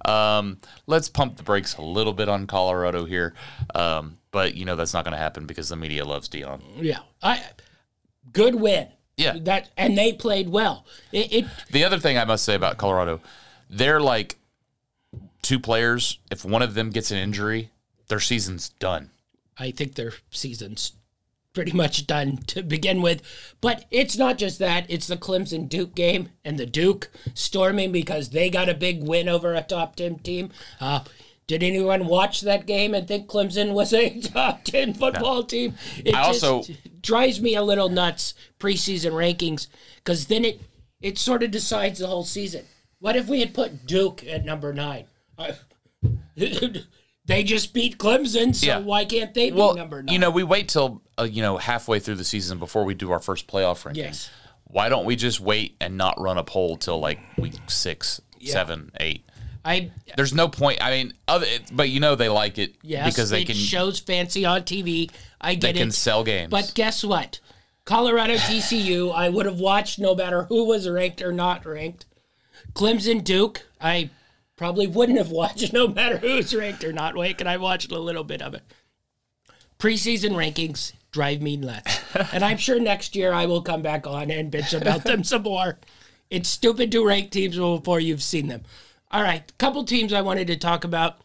Um, 0.04 0.58
let's 0.86 1.08
pump 1.08 1.36
the 1.36 1.42
brakes 1.42 1.76
a 1.76 1.82
little 1.82 2.12
bit 2.14 2.28
on 2.28 2.46
Colorado 2.46 3.04
here, 3.04 3.34
um, 3.74 4.16
but 4.30 4.54
you 4.54 4.64
know 4.64 4.76
that's 4.76 4.94
not 4.94 5.04
going 5.04 5.12
to 5.12 5.18
happen 5.18 5.46
because 5.46 5.68
the 5.68 5.76
media 5.76 6.04
loves 6.04 6.28
Deion. 6.28 6.60
Yeah, 6.76 7.00
I 7.22 7.42
good 8.32 8.54
win. 8.54 8.88
Yeah. 9.16 9.36
that 9.42 9.70
and 9.76 9.98
they 9.98 10.14
played 10.14 10.48
well. 10.48 10.86
It, 11.12 11.32
it 11.32 11.46
The 11.70 11.84
other 11.84 11.98
thing 11.98 12.16
I 12.16 12.24
must 12.24 12.44
say 12.44 12.54
about 12.54 12.78
Colorado, 12.78 13.20
they're 13.68 14.00
like 14.00 14.38
two 15.42 15.58
players. 15.60 16.18
If 16.30 16.44
one 16.44 16.62
of 16.62 16.74
them 16.74 16.90
gets 16.90 17.10
an 17.10 17.18
injury, 17.18 17.70
their 18.08 18.20
season's 18.20 18.70
done. 18.70 19.10
I 19.58 19.72
think 19.72 19.94
their 19.94 20.14
season's 20.30 20.92
pretty 21.52 21.72
much 21.72 22.06
done 22.06 22.38
to 22.46 22.62
begin 22.62 23.02
with. 23.02 23.22
But 23.60 23.84
it's 23.90 24.16
not 24.16 24.38
just 24.38 24.58
that, 24.60 24.86
it's 24.88 25.06
the 25.06 25.16
Clemson 25.16 25.68
Duke 25.68 25.94
game 25.94 26.30
and 26.44 26.58
the 26.58 26.66
Duke 26.66 27.10
storming 27.34 27.92
because 27.92 28.30
they 28.30 28.50
got 28.50 28.68
a 28.68 28.74
big 28.74 29.02
win 29.02 29.28
over 29.28 29.54
a 29.54 29.62
top 29.62 29.96
10 29.96 30.20
team. 30.20 30.50
Uh, 30.80 31.00
did 31.50 31.64
anyone 31.64 32.06
watch 32.06 32.42
that 32.42 32.64
game 32.64 32.94
and 32.94 33.08
think 33.08 33.26
Clemson 33.28 33.72
was 33.72 33.92
a 33.92 34.20
top 34.20 34.62
10 34.62 34.94
football 34.94 35.42
team? 35.42 35.74
It 36.04 36.14
I 36.14 36.28
just 36.28 36.44
also- 36.44 36.72
drives 37.02 37.40
me 37.40 37.56
a 37.56 37.62
little 37.62 37.88
nuts 37.88 38.34
preseason 38.60 39.10
rankings 39.12 39.66
because 39.96 40.26
then 40.28 40.44
it 40.44 40.60
it 41.00 41.18
sort 41.18 41.42
of 41.42 41.50
decides 41.50 41.98
the 41.98 42.06
whole 42.06 42.22
season. 42.24 42.66
What 43.00 43.16
if 43.16 43.26
we 43.26 43.40
had 43.40 43.52
put 43.52 43.84
Duke 43.86 44.24
at 44.26 44.44
number 44.44 44.72
nine? 44.72 45.06
I- 45.36 45.56
they 46.36 47.42
just 47.42 47.74
beat 47.74 47.98
Clemson, 47.98 48.54
so 48.54 48.66
Yeah. 48.66 48.78
why 48.78 49.04
can't 49.04 49.34
they 49.34 49.50
be 49.50 49.56
Well, 49.56 49.74
number 49.74 50.02
nine? 50.02 50.12
you 50.12 50.18
know, 50.18 50.30
we 50.30 50.42
wait 50.44 50.68
till 50.68 51.02
uh, 51.18 51.24
you 51.24 51.42
know 51.42 51.56
halfway 51.56 51.98
through 51.98 52.14
the 52.16 52.24
season 52.24 52.58
before 52.58 52.84
we 52.84 52.94
do 52.94 53.10
our 53.10 53.18
first 53.20 53.46
playoff 53.48 53.84
ranking. 53.84 54.04
Yes. 54.04 54.30
Why 54.64 54.88
don't 54.88 55.04
we 55.04 55.16
just 55.16 55.40
wait 55.40 55.76
and 55.80 55.96
not 55.96 56.20
run 56.20 56.38
a 56.38 56.44
poll 56.44 56.76
till 56.76 57.00
like 57.00 57.18
week 57.36 57.54
six, 57.66 58.20
seven, 58.40 58.92
eight? 59.00 59.24
I 59.64 59.90
There's 60.16 60.34
no 60.34 60.48
point. 60.48 60.82
I 60.82 60.90
mean, 60.90 61.14
other, 61.28 61.46
but 61.72 61.90
you 61.90 62.00
know 62.00 62.14
they 62.14 62.28
like 62.28 62.58
it 62.58 62.74
yes, 62.82 63.12
because 63.12 63.30
they 63.30 63.42
it 63.42 63.46
can 63.46 63.56
shows 63.56 63.98
fancy 64.00 64.44
on 64.44 64.62
TV. 64.62 65.10
I 65.40 65.54
get 65.54 65.60
they 65.60 65.72
get 65.72 65.80
can 65.80 65.90
sell 65.90 66.24
games. 66.24 66.50
But 66.50 66.72
guess 66.74 67.04
what? 67.04 67.40
Colorado 67.84 68.34
TCU, 68.36 69.14
I 69.14 69.28
would 69.28 69.46
have 69.46 69.60
watched 69.60 69.98
no 69.98 70.14
matter 70.14 70.44
who 70.44 70.64
was 70.64 70.88
ranked 70.88 71.20
or 71.22 71.32
not 71.32 71.66
ranked. 71.66 72.06
Clemson 72.72 73.22
Duke, 73.24 73.66
I 73.80 74.10
probably 74.56 74.86
wouldn't 74.86 75.18
have 75.18 75.30
watched 75.30 75.72
no 75.72 75.88
matter 75.88 76.18
who's 76.18 76.54
ranked 76.54 76.84
or 76.84 76.92
not 76.92 77.14
ranked, 77.14 77.40
and 77.40 77.50
I 77.50 77.56
watched 77.56 77.92
a 77.92 77.98
little 77.98 78.24
bit 78.24 78.42
of 78.42 78.54
it. 78.54 78.62
Preseason 79.78 80.32
rankings 80.32 80.92
drive 81.10 81.40
me 81.40 81.56
nuts. 81.56 82.00
and 82.32 82.44
I'm 82.44 82.58
sure 82.58 82.78
next 82.78 83.16
year 83.16 83.32
I 83.32 83.46
will 83.46 83.62
come 83.62 83.82
back 83.82 84.06
on 84.06 84.30
and 84.30 84.52
bitch 84.52 84.78
about 84.78 85.04
them 85.04 85.24
some 85.24 85.42
more. 85.42 85.78
It's 86.30 86.48
stupid 86.48 86.92
to 86.92 87.04
rank 87.04 87.30
teams 87.30 87.56
before 87.56 87.98
you've 88.00 88.22
seen 88.22 88.48
them. 88.48 88.62
All 89.12 89.22
right, 89.22 89.42
couple 89.58 89.82
teams 89.84 90.12
I 90.12 90.20
wanted 90.22 90.46
to 90.48 90.56
talk 90.56 90.84
about. 90.84 91.20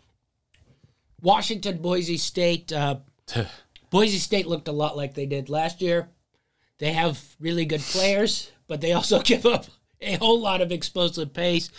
Washington, 1.22 1.78
Boise 1.78 2.18
State. 2.18 2.74
Uh, 2.74 2.98
Boise 3.92 4.18
State 4.18 4.48
looked 4.48 4.68
a 4.68 4.72
lot 4.74 4.98
like 4.98 5.14
they 5.14 5.28
did 5.28 5.50
last 5.50 5.82
year. 5.82 6.10
They 6.80 6.94
have 6.94 7.24
really 7.40 7.66
good 7.66 7.82
players, 7.82 8.52
but 8.68 8.82
they 8.82 8.94
also 8.94 9.20
give 9.24 9.46
up 9.46 9.66
a 10.02 10.16
whole 10.16 10.40
lot 10.40 10.62
of 10.62 10.72
explosive 10.72 11.34
pace. 11.34 11.70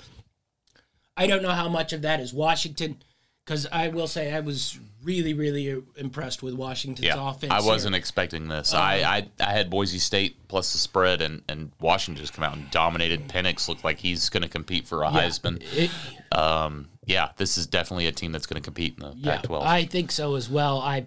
I 1.16 1.26
don't 1.26 1.42
know 1.42 1.50
how 1.50 1.68
much 1.68 1.92
of 1.92 2.02
that 2.02 2.20
is 2.20 2.32
Washington, 2.32 3.02
because 3.46 3.66
I 3.70 3.88
will 3.88 4.08
say 4.08 4.32
I 4.34 4.40
was 4.40 4.78
really, 5.04 5.32
really 5.32 5.80
impressed 5.96 6.42
with 6.42 6.54
Washington's 6.54 7.06
yeah, 7.06 7.30
offense. 7.30 7.52
I 7.52 7.60
wasn't 7.60 7.94
expecting 7.94 8.48
this. 8.48 8.74
I, 8.74 8.96
I 9.02 9.28
I 9.38 9.52
had 9.52 9.70
Boise 9.70 10.00
State 10.00 10.48
plus 10.48 10.72
the 10.72 10.78
spread, 10.78 11.22
and 11.22 11.42
and 11.48 11.70
Washington 11.80 12.20
just 12.20 12.34
come 12.34 12.44
out 12.44 12.56
and 12.56 12.68
dominated. 12.70 13.28
Penix 13.28 13.68
looked 13.68 13.84
like 13.84 13.98
he's 13.98 14.28
going 14.28 14.42
to 14.42 14.48
compete 14.48 14.86
for 14.86 15.02
a 15.04 15.08
Heisman. 15.08 15.62
It- 15.74 15.90
Um, 16.32 16.88
yeah, 17.06 17.30
this 17.36 17.56
is 17.56 17.68
definitely 17.68 18.08
a 18.08 18.12
team 18.12 18.32
that's 18.32 18.46
going 18.46 18.60
to 18.60 18.64
compete 18.64 18.98
in 18.98 19.04
the 19.04 19.14
yeah, 19.16 19.36
Pac-12. 19.36 19.62
I 19.62 19.84
think 19.84 20.10
so 20.10 20.34
as 20.34 20.50
well. 20.50 20.80
I 20.80 21.06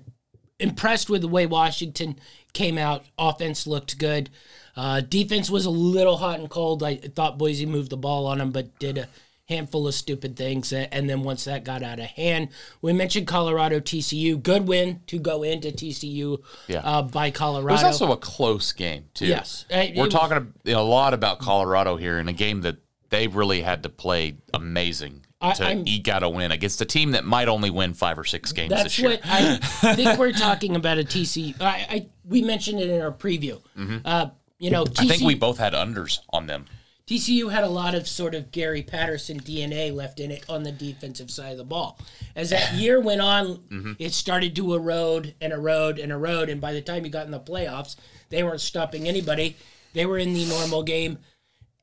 impressed 0.60 1.10
with 1.10 1.21
the 1.21 1.28
way 1.28 1.45
Washington 1.45 2.17
came 2.54 2.78
out. 2.78 3.04
Offense 3.17 3.67
looked 3.67 3.99
good. 3.99 4.30
Uh, 4.78 5.02
defense 5.02 5.49
was 5.49 5.65
a 5.65 5.69
little 5.69 6.15
hot 6.17 6.39
and 6.39 6.49
cold. 6.49 6.84
I 6.84 6.95
thought 6.95 7.38
Boise 7.38 7.65
moved 7.65 7.89
the 7.89 7.97
ball 7.97 8.28
on 8.28 8.38
them, 8.38 8.52
but 8.52 8.80
did 8.80 8.97
a 8.97 9.08
handful 9.50 9.88
of 9.88 9.94
stupid 9.96 10.38
things. 10.38 10.72
And 10.72 11.10
then 11.10 11.24
once 11.24 11.44
that 11.46 11.64
got 11.66 11.84
out 11.84 12.00
of 12.00 12.06
hand, 12.06 12.50
we 12.82 12.94
mentioned 12.94 13.28
Colorado 13.28 13.80
TCU. 13.80 14.42
Good 14.42 14.68
win 14.68 15.02
to 15.08 15.20
go 15.20 15.44
into 15.44 15.72
TCU 15.72 16.38
Yeah. 16.68 16.80
uh, 16.84 17.02
by 17.02 17.32
Colorado. 17.32 17.68
It 17.82 17.84
was 17.86 18.02
also 18.02 18.14
a 18.14 18.18
close 18.18 18.72
game 18.72 19.06
too. 19.14 19.26
Yes. 19.26 19.66
Uh, 19.74 19.88
we're 19.96 20.06
was- 20.06 20.14
talking 20.14 20.54
a, 20.66 20.72
a 20.72 20.80
lot 20.82 21.14
about 21.14 21.40
Colorado 21.40 21.98
here 21.98 22.20
in 22.20 22.28
a 22.30 22.34
game 22.34 22.62
that 22.62 22.78
they 23.10 23.28
really 23.28 23.62
had 23.62 23.84
to 23.84 23.90
play 23.90 24.38
amazing 24.54 25.26
I- 25.42 25.54
to 25.54 25.66
I'm- 25.66 25.84
eke 25.88 26.08
out 26.10 26.22
a 26.22 26.30
win 26.30 26.52
against 26.52 26.80
a 26.82 26.86
team 26.86 27.12
that 27.14 27.26
might 27.26 27.48
only 27.48 27.72
win 27.72 27.96
five 27.96 28.20
or 28.20 28.26
six 28.26 28.52
games 28.52 28.70
That's 28.70 28.84
this 28.84 29.00
year. 29.00 29.10
what 29.10 29.22
I 29.26 29.56
think 29.96 30.20
we're 30.20 30.32
talking 30.32 30.76
about 30.76 31.00
a 31.00 31.04
TCU. 31.04 31.60
I, 31.60 31.66
I 31.90 32.08
we 32.24 32.44
mentioned 32.44 32.80
it 32.80 32.90
in 32.92 33.02
our 33.02 33.12
preview. 33.12 33.60
Uh, 34.06 34.28
you 34.60 34.70
know, 34.70 34.84
TCU, 34.84 34.94
Mm-hmm. 34.94 35.06
I 35.06 35.08
think 35.08 35.22
we 35.24 35.34
both 35.36 35.58
had 35.58 35.74
unders 35.74 36.20
on 36.32 36.46
them. 36.46 36.66
TCU 37.10 37.52
had 37.52 37.63
a 37.63 37.69
lot 37.69 37.95
of 37.95 38.08
sort 38.08 38.36
of 38.36 38.52
Gary 38.52 38.84
Patterson 38.84 39.39
DNA 39.39 39.91
left 39.91 40.19
in 40.19 40.30
it 40.30 40.45
on 40.48 40.62
the 40.62 40.72
defensive 40.72 41.32
side 41.32 41.54
of 41.54 41.58
the 41.58 41.63
ball. 41.63 41.98
As 42.36 42.52
that 42.52 42.74
year 42.76 43.02
went 43.02 43.19
on, 43.22 43.48
Mm-hmm. 43.69 43.93
it 43.98 44.13
started 44.13 44.56
to 44.58 44.76
erode 44.76 45.34
and 45.41 45.52
erode 45.52 45.98
and 45.98 46.12
erode. 46.12 46.50
And 46.50 46.62
by 46.62 46.72
the 46.72 46.82
time 46.84 47.04
you 47.06 47.10
got 47.10 47.26
in 47.26 47.32
the 47.32 47.39
playoffs, 47.39 47.95
they 48.30 48.43
weren't 48.43 48.62
stopping 48.62 49.08
anybody. 49.08 49.58
They 49.93 50.06
were 50.06 50.19
in 50.19 50.34
the 50.34 50.45
normal 50.45 50.84
game. 50.84 51.17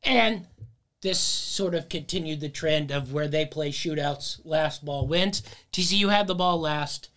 And 0.04 0.46
this 1.02 1.18
sort 1.18 1.74
of 1.74 1.88
continued 1.88 2.38
the 2.40 2.48
trend 2.48 2.92
of 2.92 3.12
where 3.12 3.26
they 3.26 3.46
play 3.46 3.70
shootouts, 3.70 4.40
last 4.44 4.84
ball 4.84 5.08
wins. 5.08 5.42
TCU 5.72 6.08
had 6.08 6.28
the 6.28 6.36
ball 6.36 6.60
last, 6.60 7.08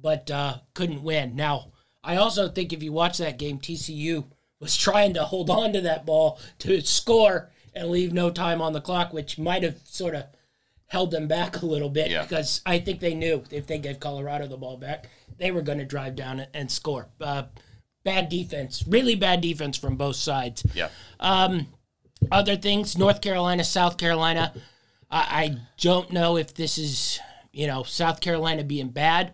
but 0.00 0.28
uh, 0.32 0.58
couldn't 0.74 1.04
win. 1.04 1.36
Now, 1.36 1.68
I 2.02 2.16
also 2.16 2.48
think 2.48 2.72
if 2.72 2.82
you 2.82 2.92
watch 2.92 3.18
that 3.18 3.38
game, 3.38 3.58
TCU 3.60 4.24
was 4.58 4.76
trying 4.76 5.14
to 5.14 5.22
hold 5.24 5.48
on 5.48 5.72
to 5.74 5.80
that 5.82 6.04
ball 6.04 6.40
to 6.58 6.80
score 6.80 7.50
and 7.74 7.90
leave 7.90 8.12
no 8.12 8.30
time 8.30 8.60
on 8.60 8.72
the 8.72 8.80
clock, 8.80 9.12
which 9.12 9.38
might 9.38 9.62
have 9.62 9.76
sort 9.84 10.14
of 10.14 10.24
held 10.86 11.10
them 11.10 11.26
back 11.26 11.62
a 11.62 11.66
little 11.66 11.88
bit 11.88 12.10
Yeah. 12.10 12.22
because 12.22 12.60
I 12.66 12.78
think 12.78 13.00
they 13.00 13.14
knew 13.14 13.44
if 13.50 13.66
they 13.66 13.78
gave 13.78 13.98
Colorado 14.00 14.46
the 14.46 14.56
ball 14.58 14.76
back, 14.76 15.08
they 15.38 15.50
were 15.50 15.62
going 15.62 15.78
to 15.78 15.84
drive 15.86 16.14
down 16.16 16.46
and 16.52 16.70
score. 16.70 17.08
Uh, 17.20 17.44
bad 18.04 18.28
defense, 18.28 18.84
really 18.86 19.14
bad 19.14 19.40
defense 19.40 19.78
from 19.78 19.96
both 19.96 20.16
sides 20.16 20.64
Yeah. 20.74 20.88
Um, 21.20 21.68
other 22.30 22.56
things 22.56 22.96
north 22.96 23.20
carolina 23.20 23.64
south 23.64 23.96
carolina 23.98 24.52
I, 25.10 25.18
I 25.44 25.56
don't 25.80 26.12
know 26.12 26.36
if 26.36 26.54
this 26.54 26.78
is 26.78 27.18
you 27.52 27.66
know 27.66 27.82
south 27.82 28.20
carolina 28.20 28.62
being 28.62 28.90
bad 28.90 29.32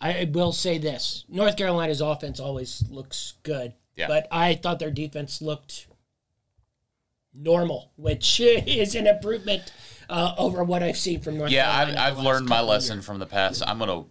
i 0.00 0.28
will 0.32 0.52
say 0.52 0.78
this 0.78 1.24
north 1.28 1.56
carolina's 1.56 2.00
offense 2.00 2.38
always 2.38 2.84
looks 2.88 3.34
good 3.42 3.72
Yeah. 3.96 4.06
but 4.06 4.28
i 4.30 4.54
thought 4.54 4.78
their 4.78 4.92
defense 4.92 5.42
looked 5.42 5.88
normal 7.34 7.92
which 7.96 8.40
is 8.40 8.94
an 8.94 9.06
improvement 9.06 9.72
uh, 10.08 10.34
over 10.38 10.62
what 10.64 10.82
i've 10.82 10.96
seen 10.98 11.20
from 11.20 11.38
north 11.38 11.50
Yeah, 11.50 11.64
carolina 11.72 12.00
I've, 12.00 12.18
I've 12.18 12.24
learned 12.24 12.46
my 12.48 12.60
lesson 12.60 12.96
years. 12.98 13.06
from 13.06 13.18
the 13.18 13.26
past. 13.26 13.62
I'm 13.66 13.78
gonna 13.78 14.04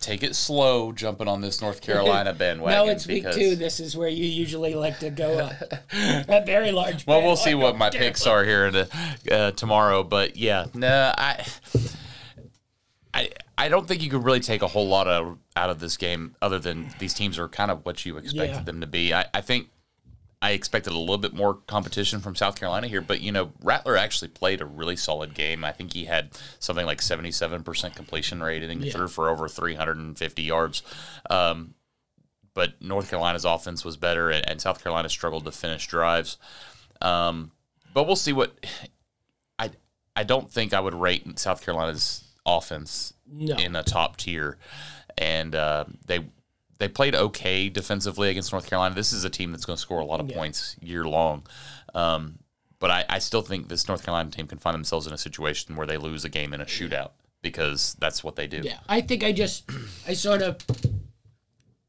take 0.00 0.22
it 0.22 0.36
slow, 0.36 0.92
jumping 0.92 1.26
on 1.26 1.40
this 1.40 1.60
North 1.60 1.80
Carolina 1.80 2.32
bandwagon. 2.38 2.86
no, 2.86 2.92
it's 2.92 3.04
week 3.08 3.24
because, 3.24 3.34
two. 3.36 3.56
This 3.56 3.80
is 3.80 3.96
where 3.96 4.08
you 4.08 4.26
usually 4.26 4.74
like 4.76 5.00
to 5.00 5.10
go 5.10 5.38
a, 5.38 5.80
a 6.28 6.44
very 6.46 6.70
large. 6.70 7.04
Well, 7.04 7.20
we'll 7.20 7.34
see 7.34 7.54
what 7.56 7.76
my 7.76 7.90
picks 7.90 8.24
are 8.24 8.44
here 8.44 8.66
in 8.66 8.86
uh, 9.32 9.50
tomorrow, 9.50 10.04
but 10.04 10.36
yeah, 10.36 10.66
no, 10.72 11.12
I, 11.18 11.44
I, 13.12 13.30
I 13.56 13.68
don't 13.68 13.88
think 13.88 14.02
you 14.02 14.10
could 14.10 14.22
really 14.22 14.38
take 14.40 14.62
a 14.62 14.68
whole 14.68 14.86
lot 14.86 15.08
of, 15.08 15.38
out 15.56 15.70
of 15.70 15.80
this 15.80 15.96
game, 15.96 16.36
other 16.40 16.58
than 16.60 16.90
these 17.00 17.12
teams 17.14 17.36
are 17.38 17.48
kind 17.48 17.70
of 17.70 17.84
what 17.84 18.06
you 18.06 18.18
expected 18.18 18.56
Yeah. 18.58 18.62
them 18.62 18.80
to 18.82 18.86
be. 18.86 19.12
I, 19.12 19.24
I 19.34 19.40
think 19.40 19.68
I 20.40 20.52
expected 20.52 20.92
a 20.92 20.98
little 20.98 21.18
bit 21.18 21.34
more 21.34 21.54
competition 21.54 22.20
from 22.20 22.36
South 22.36 22.58
Carolina 22.60 22.86
here, 22.86 23.00
but 23.00 23.20
you 23.20 23.32
know, 23.32 23.50
Rattler 23.60 23.96
actually 23.96 24.28
played 24.28 24.60
a 24.60 24.66
really 24.66 24.94
solid 24.96 25.34
game. 25.34 25.64
I 25.64 25.72
think 25.72 25.92
he 25.94 26.04
had 26.04 26.30
something 26.60 26.86
like 26.86 27.02
seventy-seven 27.02 27.64
percent 27.64 27.96
completion 27.96 28.40
rate, 28.42 28.62
and 28.62 28.80
he 28.80 28.86
Yeah. 28.88 28.92
threw 28.92 29.08
for 29.08 29.28
over 29.28 29.48
three 29.48 29.74
hundred 29.74 29.96
and 29.96 30.16
fifty 30.16 30.42
yards. 30.42 30.82
Um, 31.28 31.74
but 32.54 32.80
North 32.80 33.10
Carolina's 33.10 33.44
offense 33.44 33.84
was 33.84 33.96
better, 33.96 34.30
and, 34.30 34.48
and 34.48 34.60
South 34.60 34.82
Carolina 34.82 35.08
struggled 35.08 35.44
to 35.44 35.52
finish 35.52 35.86
drives. 35.88 36.38
Um, 37.02 37.50
but 37.92 38.06
we'll 38.06 38.16
see 38.16 38.32
what 38.32 38.64
I 39.58 39.70
I 40.14 40.22
don't 40.24 40.50
think 40.50 40.72
I 40.72 40.78
would 40.80 40.94
rate 40.94 41.38
South 41.38 41.64
Carolina's 41.64 42.24
offense 42.46 43.12
No. 43.26 43.56
in 43.56 43.74
a 43.74 43.82
top 43.82 44.16
tier, 44.18 44.56
and 45.16 45.54
uh, 45.56 45.84
they 46.06 46.26
they 46.78 46.88
played 46.88 47.14
okay 47.14 47.68
defensively 47.68 48.30
against 48.30 48.52
North 48.52 48.68
Carolina. 48.68 48.94
This 48.94 49.12
is 49.12 49.24
a 49.24 49.30
team 49.30 49.52
that's 49.52 49.64
going 49.64 49.76
to 49.76 49.80
score 49.80 50.00
a 50.00 50.04
lot 50.04 50.20
of 50.20 50.28
points 50.28 50.76
year 50.80 51.04
long. 51.04 51.44
Um, 51.94 52.38
but 52.78 52.90
I, 52.90 53.04
I 53.08 53.18
still 53.18 53.42
think 53.42 53.68
this 53.68 53.88
North 53.88 54.04
Carolina 54.04 54.30
team 54.30 54.46
can 54.46 54.58
find 54.58 54.74
themselves 54.74 55.06
in 55.06 55.12
a 55.12 55.18
situation 55.18 55.74
where 55.76 55.86
they 55.86 55.96
lose 55.96 56.24
a 56.24 56.28
game 56.28 56.54
in 56.54 56.60
a 56.60 56.64
shootout 56.64 57.10
because 57.42 57.96
that's 57.98 58.22
what 58.22 58.36
they 58.36 58.46
do. 58.46 58.60
Yeah, 58.62 58.78
I 58.88 59.00
think 59.00 59.24
I 59.24 59.32
just 59.32 59.68
I 60.06 60.12
sort 60.12 60.42
of 60.42 60.58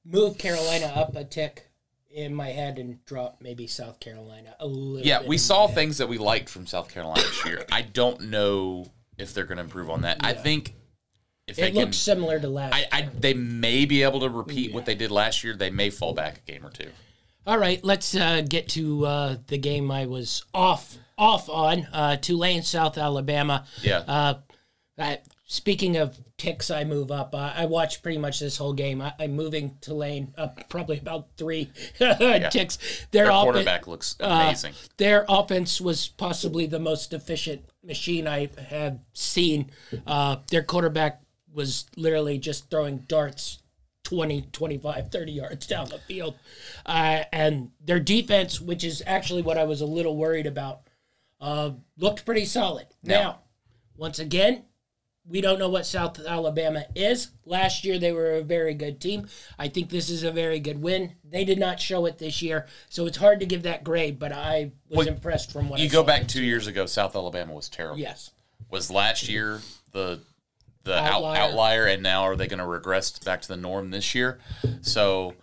moved 0.04 0.40
Carolina 0.40 0.88
up 0.88 1.16
a 1.16 1.24
tick 1.24 1.68
in 2.10 2.34
my 2.34 2.50
head 2.50 2.80
and 2.80 3.04
dropped 3.06 3.42
maybe 3.42 3.68
South 3.68 4.00
Carolina 4.00 4.56
a 4.60 4.66
little. 4.66 5.06
Yeah, 5.06 5.22
we 5.26 5.38
saw 5.38 5.68
things 5.68 6.00
that 6.00 6.10
we 6.10 6.18
liked 6.18 6.50
from 6.50 6.66
South 6.66 6.90
Carolina 6.90 7.22
this 7.22 7.46
year. 7.46 7.66
I 7.72 7.84
don't 7.84 8.22
know 8.22 8.88
if 9.20 9.34
they're 9.34 9.46
going 9.46 9.58
to 9.58 9.64
improve 9.64 9.90
on 9.92 10.02
that. 10.02 10.18
I 10.22 10.34
think 10.34 10.74
if 11.50 11.60
It 11.60 11.74
can, 11.74 11.82
looks 11.86 11.98
similar 11.98 12.40
to 12.40 12.48
last. 12.50 12.74
I, 12.76 12.86
I 12.92 13.10
they 13.18 13.34
may 13.34 13.86
be 13.86 14.04
able 14.04 14.20
to 14.22 14.30
repeat 14.30 14.74
what 14.74 14.86
they 14.86 14.96
did 14.96 15.12
last 15.12 15.44
year. 15.44 15.56
They 15.56 15.70
may 15.70 15.90
fall 15.90 16.14
back 16.14 16.42
a 16.48 16.52
game 16.52 16.66
or 16.66 16.70
two. 16.70 16.90
All 17.48 17.58
right, 17.58 17.84
let's 17.84 18.16
uh, 18.16 18.42
get 18.48 18.70
to 18.70 19.06
uh, 19.06 19.36
the 19.48 19.58
game 19.58 19.90
I 19.90 20.06
was 20.06 20.46
off 20.54 20.98
off 21.18 21.50
on 21.50 21.88
uh, 21.92 22.16
Tulane, 22.18 22.64
South 22.64 22.98
Alabama. 22.98 23.66
Yeah. 23.82 24.00
Uh, 24.08 24.34
I, 24.98 25.20
speaking 25.46 25.98
of 25.98 26.18
ticks, 26.38 26.70
I 26.70 26.84
move 26.84 27.12
up. 27.12 27.34
Uh, 27.34 27.52
I 27.56 27.66
watched 27.66 28.04
pretty 28.04 28.18
much 28.18 28.40
this 28.40 28.58
whole 28.58 28.74
game. 28.74 29.02
I, 29.02 29.14
I'm 29.20 29.32
moving 29.34 29.78
Tulane 29.82 30.34
up 30.38 30.70
probably 30.70 30.98
about 31.00 31.28
three 31.38 31.72
ticks. 31.98 32.78
Their, 33.12 33.26
Their 33.26 33.32
quarterback 33.32 33.88
looks 33.88 34.16
amazing. 34.20 34.74
their 34.98 35.26
offense 35.28 35.82
was 35.82 36.08
possibly 36.08 36.68
the 36.68 36.80
most 36.80 37.14
efficient 37.14 37.64
machine 37.84 38.28
I 38.28 38.50
have 38.70 39.00
seen. 39.14 39.72
Uh, 40.06 40.38
their 40.50 40.64
quarterback 40.64 41.22
was 41.60 41.86
literally 41.98 42.38
just 42.38 42.70
throwing 42.70 43.00
darts 43.00 43.62
20, 44.06 44.44
25, 44.54 45.12
30 45.12 45.32
yards 45.34 45.68
down 45.68 45.90
the 45.90 46.00
field. 46.00 46.36
Uh, 46.86 47.24
and 47.34 47.72
their 47.84 48.00
defense, 48.00 48.62
which 48.62 48.86
is 48.86 49.04
actually 49.06 49.42
what 49.42 49.58
I 49.58 49.66
was 49.66 49.82
a 49.82 49.86
little 49.86 50.16
worried 50.16 50.48
about, 50.48 50.84
uh, 51.42 51.72
looked 51.98 52.26
pretty 52.26 52.46
solid. 52.46 52.88
Now, 53.04 53.40
once 53.98 54.20
again, 54.20 54.64
we 55.28 55.42
don't 55.42 55.60
know 55.60 55.68
what 55.68 55.86
South 55.86 56.18
Alabama 56.26 56.86
is. 56.96 57.32
Last 57.46 57.84
year, 57.84 58.00
they 58.00 58.14
were 58.14 58.36
a 58.36 58.42
very 58.42 58.74
good 58.74 59.02
team. 59.02 59.28
I 59.60 59.68
think 59.68 59.90
this 59.90 60.10
is 60.10 60.24
a 60.24 60.32
very 60.32 60.62
good 60.62 60.82
win. 60.82 61.16
They 61.30 61.44
did 61.44 61.60
not 61.60 61.82
show 61.82 62.06
it 62.06 62.20
this 62.20 62.42
year, 62.42 62.68
so 62.88 63.06
it's 63.06 63.18
hard 63.18 63.42
to 63.42 63.46
give 63.46 63.64
that 63.64 63.84
grade, 63.84 64.18
but 64.18 64.32
I 64.32 64.72
was 64.88 65.00
Well, 65.00 65.08
impressed 65.10 65.52
from 65.52 65.68
what 65.68 65.82
You 65.82 65.88
I 65.88 65.90
go 65.90 66.04
back 66.04 66.26
two 66.30 66.42
years 66.42 66.68
ago, 66.68 66.86
South 66.86 67.18
Alabama 67.18 67.54
was 67.54 67.68
terrible. 67.68 68.00
Yes. 68.00 68.32
Was 68.72 68.90
last 68.90 69.28
year 69.28 69.60
the 69.92 70.22
the 70.90 70.98
outlier, 71.00 71.38
Outlier. 71.38 71.42
outlier 71.42 71.86
and 71.86 72.04
now 72.04 72.24
are 72.24 72.36
they 72.36 72.48
going 72.48 72.60
to 72.60 72.66
regress 72.66 73.18
back 73.20 73.42
to 73.44 73.48
the 73.48 73.58
norm 73.58 73.92
this 73.92 74.14
year? 74.14 74.40
So 74.82 75.36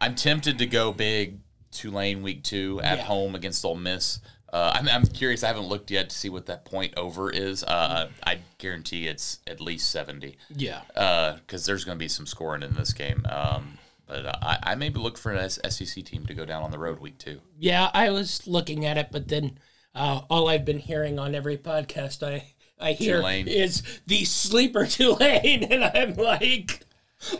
I'm 0.00 0.14
tempted 0.14 0.58
to 0.58 0.66
go 0.66 0.92
big 0.92 1.38
Tulane 1.72 2.22
week 2.22 2.42
two 2.44 2.80
at 2.82 2.98
Yeah. 2.98 3.04
home 3.04 3.34
against 3.34 3.64
Ole 3.64 3.74
Miss. 3.76 4.20
Uh, 4.50 4.72
I'm, 4.74 4.88
I'm 4.88 5.04
curious. 5.06 5.44
I 5.44 5.48
haven't 5.48 5.66
looked 5.68 5.90
yet 5.90 6.08
to 6.08 6.16
see 6.16 6.30
what 6.30 6.46
that 6.46 6.64
point 6.64 6.94
over 6.96 7.30
is. 7.30 7.62
Uh, 7.64 8.08
I 8.26 8.38
guarantee 8.56 9.06
it's 9.06 9.40
at 9.46 9.60
least 9.60 9.90
70 9.90 10.38
Yeah. 10.48 10.80
because 10.94 11.66
there's 11.66 11.84
going 11.84 11.98
to 11.98 12.02
be 12.02 12.08
some 12.08 12.26
scoring 12.26 12.62
in 12.62 12.74
this 12.74 12.92
game. 12.94 13.26
Um, 13.28 13.76
but 14.06 14.24
I, 14.42 14.58
I 14.62 14.74
maybe 14.74 14.98
look 14.98 15.18
for 15.18 15.32
an 15.32 15.50
SEC 15.50 16.02
team 16.04 16.24
to 16.26 16.32
go 16.32 16.46
down 16.46 16.62
on 16.62 16.70
the 16.70 16.78
road 16.78 16.98
week 16.98 17.18
two. 17.18 17.42
Yeah, 17.58 17.90
I 17.92 18.08
was 18.10 18.46
looking 18.46 18.86
at 18.86 18.96
it, 18.96 19.08
but 19.12 19.28
then 19.28 19.58
uh, 19.94 20.22
all 20.30 20.48
I've 20.48 20.64
been 20.64 20.78
hearing 20.78 21.18
on 21.18 21.34
every 21.34 21.58
podcast 21.58 22.26
I 22.26 22.54
I 22.80 22.92
hear 22.92 23.18
Tulane. 23.18 23.48
is 23.48 23.82
the 24.06 24.24
sleeper 24.24 24.86
Tulane, 24.88 25.64
and 25.64 25.84
I'm 25.84 26.14
like, 26.16 26.80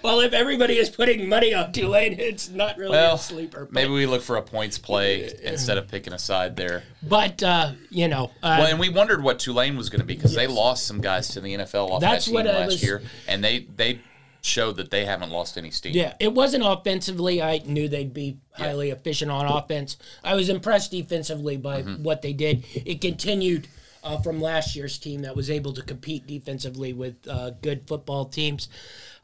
well, 0.03 0.18
if 0.20 0.33
everybody 0.33 0.77
is 0.79 0.90
putting 0.90 1.29
money 1.29 1.55
on 1.55 1.72
Tulane, 1.72 2.18
it's 2.18 2.48
not 2.48 2.77
really 2.77 2.90
Well, 2.90 3.14
a 3.14 3.18
sleeper. 3.18 3.64
But, 3.66 3.72
maybe 3.72 3.90
we 3.92 4.07
look 4.07 4.22
for 4.22 4.37
a 4.37 4.42
points 4.42 4.79
play 4.79 5.33
instead 5.44 5.79
of 5.79 5.87
picking 5.88 6.12
a 6.12 6.18
side 6.18 6.57
there. 6.57 6.83
but 7.03 7.40
uh, 7.42 7.72
you 7.90 8.09
know, 8.09 8.33
uh, 8.42 8.57
Well, 8.59 8.66
and 8.66 8.81
we 8.81 8.88
wondered 8.88 9.22
what 9.22 9.38
Tulane 9.38 9.77
was 9.77 9.88
going 9.90 10.01
to 10.01 10.07
be 10.07 10.14
because 10.16 10.35
they 10.35 10.48
lost 10.48 10.87
some 10.87 11.01
guys 11.01 11.29
to 11.29 11.40
the 11.40 11.55
NFL 11.55 11.90
off 11.90 12.01
That's 12.01 12.27
that 12.27 12.33
team 12.33 12.44
last 12.46 12.66
was- 12.66 12.83
year, 12.83 13.03
and 13.29 13.42
they 13.44 13.61
they 13.77 14.01
showed 14.40 14.77
that 14.77 14.90
they 14.90 15.05
haven't 15.05 15.31
lost 15.31 15.59
any 15.59 15.70
steam. 15.70 15.92
Yeah, 15.94 16.14
it 16.20 16.33
wasn't 16.33 16.64
offensively. 16.64 17.42
I 17.42 17.59
knew 17.66 17.88
they'd 17.88 18.14
be 18.14 18.38
highly 18.53 18.90
efficient 18.90 19.31
on 19.33 19.46
offense. 19.46 19.96
I 20.24 20.35
was 20.37 20.48
impressed 20.48 20.90
defensively 20.92 21.57
by 21.57 21.83
Mm-hmm. 21.83 22.03
what 22.05 22.22
they 22.22 22.33
did. 22.33 22.64
It 22.74 23.01
continued 23.01 23.66
uh, 24.03 24.19
from 24.19 24.41
last 24.41 24.75
year's 24.77 24.99
team 24.99 25.23
that 25.23 25.35
was 25.37 25.51
able 25.51 25.73
to 25.73 25.83
compete 25.83 26.27
defensively 26.27 26.93
with 26.93 27.17
uh, 27.29 27.51
good 27.63 27.87
football 27.87 28.25
teams. 28.25 28.69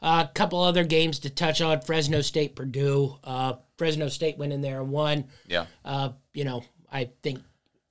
A 0.01 0.29
couple 0.33 0.61
other 0.61 0.83
games 0.83 1.19
to 1.19 1.29
touch 1.29 1.61
on: 1.61 1.81
Fresno 1.81 2.21
State, 2.21 2.55
Purdue. 2.55 3.17
Uh, 3.23 3.53
Fresno 3.77 4.07
State 4.09 4.37
went 4.37 4.53
in 4.53 4.61
there 4.61 4.81
and 4.81 4.91
won. 4.91 5.25
Yeah. 5.47 5.65
Uh, 5.83 6.09
you 6.33 6.43
know, 6.45 6.63
I 6.91 7.09
think, 7.21 7.39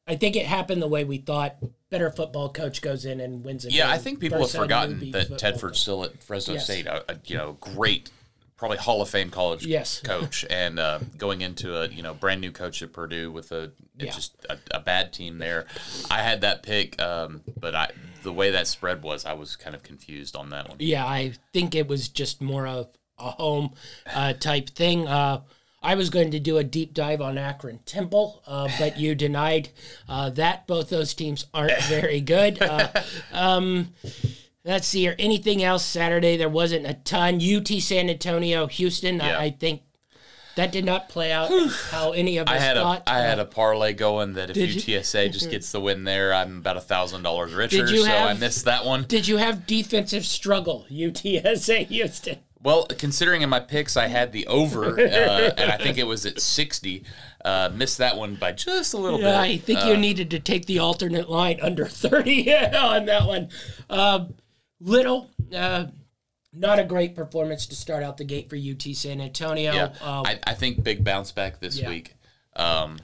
I 0.07 0.16
think 0.16 0.37
it 0.37 0.47
happened 0.47 0.81
the 0.81 0.88
way 0.88 1.05
we 1.05 1.18
thought. 1.18 1.57
Better 1.90 2.11
football 2.11 2.49
coach 2.49 2.83
goes 2.83 3.05
in 3.05 3.20
and 3.20 3.44
wins 3.44 3.64
a 3.64 3.70
Yeah, 3.70 3.85
game. 3.85 3.92
I 3.92 3.99
think 3.99 4.18
people 4.18 4.38
have 4.38 4.49
First 4.51 4.57
forgotten 4.57 5.12
that 5.12 5.29
Tedford's 5.31 5.79
still 5.79 6.03
at 6.03 6.20
Fresno 6.23 6.55
Yes. 6.55 6.64
State, 6.64 6.88
you 7.27 7.37
know 7.37 7.53
great, 7.61 8.11
probably 8.57 8.79
Hall 8.79 9.03
of 9.03 9.09
Fame 9.09 9.31
college 9.31 9.67
Yes. 9.67 10.01
coach, 10.05 10.45
and 10.49 10.79
uh, 10.79 11.01
going 11.19 11.40
into 11.40 11.77
a 11.77 11.88
you 11.88 12.03
know 12.03 12.14
brand 12.14 12.40
new 12.40 12.53
coach 12.53 12.83
at 12.83 12.93
Purdue 12.93 13.31
with 13.31 13.53
a 13.53 13.73
Yeah. 13.99 14.11
just 14.12 14.35
a, 14.49 14.59
a 14.73 14.81
bad 14.81 15.12
team 15.12 15.38
there. 15.38 15.67
I 16.11 16.23
had 16.23 16.40
that 16.43 16.62
pick, 16.62 17.01
um, 17.01 17.43
but 17.61 17.75
I 17.75 17.90
the 18.23 18.33
way 18.33 18.51
that 18.53 18.67
spread 18.67 19.03
was, 19.03 19.25
I 19.27 19.35
was 19.35 19.55
kind 19.57 19.77
of 19.77 19.83
confused 19.83 20.35
on 20.37 20.51
that 20.51 20.69
one. 20.69 20.79
Yeah, 20.81 21.05
I 21.05 21.35
think 21.53 21.75
it 21.75 21.87
was 21.88 22.09
just 22.09 22.40
more 22.40 22.67
of 22.67 22.88
a 23.19 23.31
home 23.31 23.75
uh, 24.12 24.33
type 24.33 24.71
thing. 24.71 25.07
Uh, 25.07 25.43
I 25.83 25.97
was 25.97 26.09
going 26.09 26.31
to 26.31 26.40
do 26.40 26.57
a 26.57 26.64
deep 26.64 26.95
dive 26.95 27.21
on 27.21 27.37
Akron 27.37 27.81
Temple, 27.85 28.43
uh, 28.47 28.69
but 28.79 28.99
you 28.99 29.14
denied 29.27 29.69
uh, 30.09 30.31
that. 30.31 30.67
Both 30.67 30.88
those 30.88 31.12
teams 31.12 31.45
aren't 31.53 31.79
very 31.83 32.23
good. 32.23 32.62
Uh, 32.62 32.88
um, 33.33 33.93
let's 34.64 34.87
see 34.88 35.00
here. 35.00 35.14
Anything 35.18 35.62
else 35.62 35.85
Saturday? 35.85 36.37
There 36.37 36.48
wasn't 36.48 36.87
a 36.87 36.94
ton. 36.94 37.40
UT 37.42 37.68
San 37.81 38.09
Antonio, 38.11 38.66
Houston. 38.66 39.16
Yeah. 39.16 39.38
I, 39.38 39.44
I 39.44 39.50
think 39.50 39.83
that 40.57 40.70
did 40.70 40.85
not 40.85 41.09
play 41.09 41.33
out 41.33 41.50
how 41.90 42.12
any 42.12 42.38
of 42.38 42.46
us 42.48 42.55
I 42.55 42.59
had 42.59 42.77
a 42.77 42.81
thought. 42.83 43.03
I 43.07 43.18
had 43.20 43.38
a 43.40 43.44
parlay 43.44 43.92
going 43.92 44.35
that 44.35 44.50
if 44.50 44.55
Did 44.55 44.87
you? 44.87 44.98
UTSA 45.00 45.33
just 45.33 45.50
gets 45.50 45.72
the 45.72 45.81
win 45.81 46.05
there, 46.05 46.33
I'm 46.33 46.59
about 46.59 46.77
a 46.77 46.81
thousand 46.81 47.22
dollars 47.24 47.53
richer. 47.53 47.87
so 47.87 48.05
I 48.12 48.35
missed 48.35 48.64
that 48.66 48.85
one. 48.85 49.05
did 49.09 49.27
you 49.27 49.37
have 49.38 49.66
defensive 49.66 50.24
struggle? 50.24 50.87
UTSA 50.90 51.87
Houston. 51.88 52.38
Well, 52.62 52.87
considering 52.87 53.42
in 53.42 53.50
my 53.50 53.61
picks 53.61 53.94
I 53.94 54.07
had 54.07 54.33
the 54.33 54.46
over, 54.46 54.98
uh, 54.98 55.50
and 55.59 55.70
I 55.70 55.77
think 55.77 55.98
it 55.98 56.07
was 56.07 56.24
at 56.24 56.40
60, 56.40 57.05
uh, 57.44 57.70
missed 57.74 57.98
that 57.98 58.16
one 58.16 58.37
by 58.37 58.53
just 58.53 58.94
a 58.94 58.96
little 58.96 59.20
Yeah, 59.20 59.33
bit. 59.33 59.50
I 59.50 59.57
think 59.59 59.81
Uh, 59.85 59.88
you 59.88 59.96
needed 59.98 60.31
to 60.31 60.40
take 60.40 60.64
the 60.64 60.79
alternate 60.79 61.29
line 61.29 61.59
under 61.61 61.85
30 61.85 62.55
on 62.74 63.05
that 63.05 63.27
one. 63.27 63.50
Um, 63.90 64.33
little, 64.85 65.31
uh, 65.55 65.87
not 66.53 66.79
a 66.79 66.85
great 66.85 67.16
performance 67.16 67.66
to 67.66 67.75
start 67.75 68.03
out 68.05 68.16
the 68.16 68.25
gate 68.25 68.49
for 68.49 68.57
UT 68.57 68.83
San 68.94 69.20
Antonio. 69.20 69.73
Yeah, 69.73 69.92
Uh, 70.01 70.23
I, 70.25 70.38
I 70.47 70.55
think 70.55 70.85
big 70.85 71.03
bounce 71.03 71.33
back 71.33 71.59
this 71.59 71.79
Yeah. 71.79 71.88
week, 71.88 72.14
um, 72.55 72.99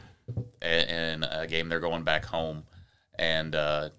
in, 0.62 0.68
in 0.88 1.22
a 1.24 1.46
game 1.48 1.68
they're 1.68 1.80
going 1.80 2.04
back 2.04 2.24
home, 2.26 2.64
and 3.18 3.54
uh, 3.54 3.90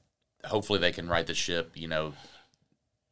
hopefully 0.45 0.79
they 0.79 0.91
can 0.93 1.09
right 1.09 1.25
the 1.27 1.33
ship. 1.33 1.71
You 1.75 1.87
know, 1.89 2.13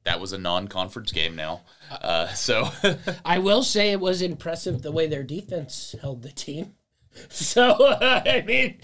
that 0.05 0.21
was 0.21 0.31
a 0.31 0.37
non-conference 0.37 1.11
game 1.11 1.35
now, 1.35 1.61
uh, 1.91 2.27
so 2.29 2.69
I 3.25 3.39
will 3.39 3.63
say 3.63 3.91
it 3.91 3.99
was 3.99 4.21
impressive 4.21 4.81
the 4.81 4.91
way 4.93 5.07
their 5.07 5.23
defense 5.23 5.93
held 6.01 6.21
the 6.21 6.31
team. 6.31 6.75
So, 7.29 7.75
I 8.01 8.43
mean, 8.45 8.79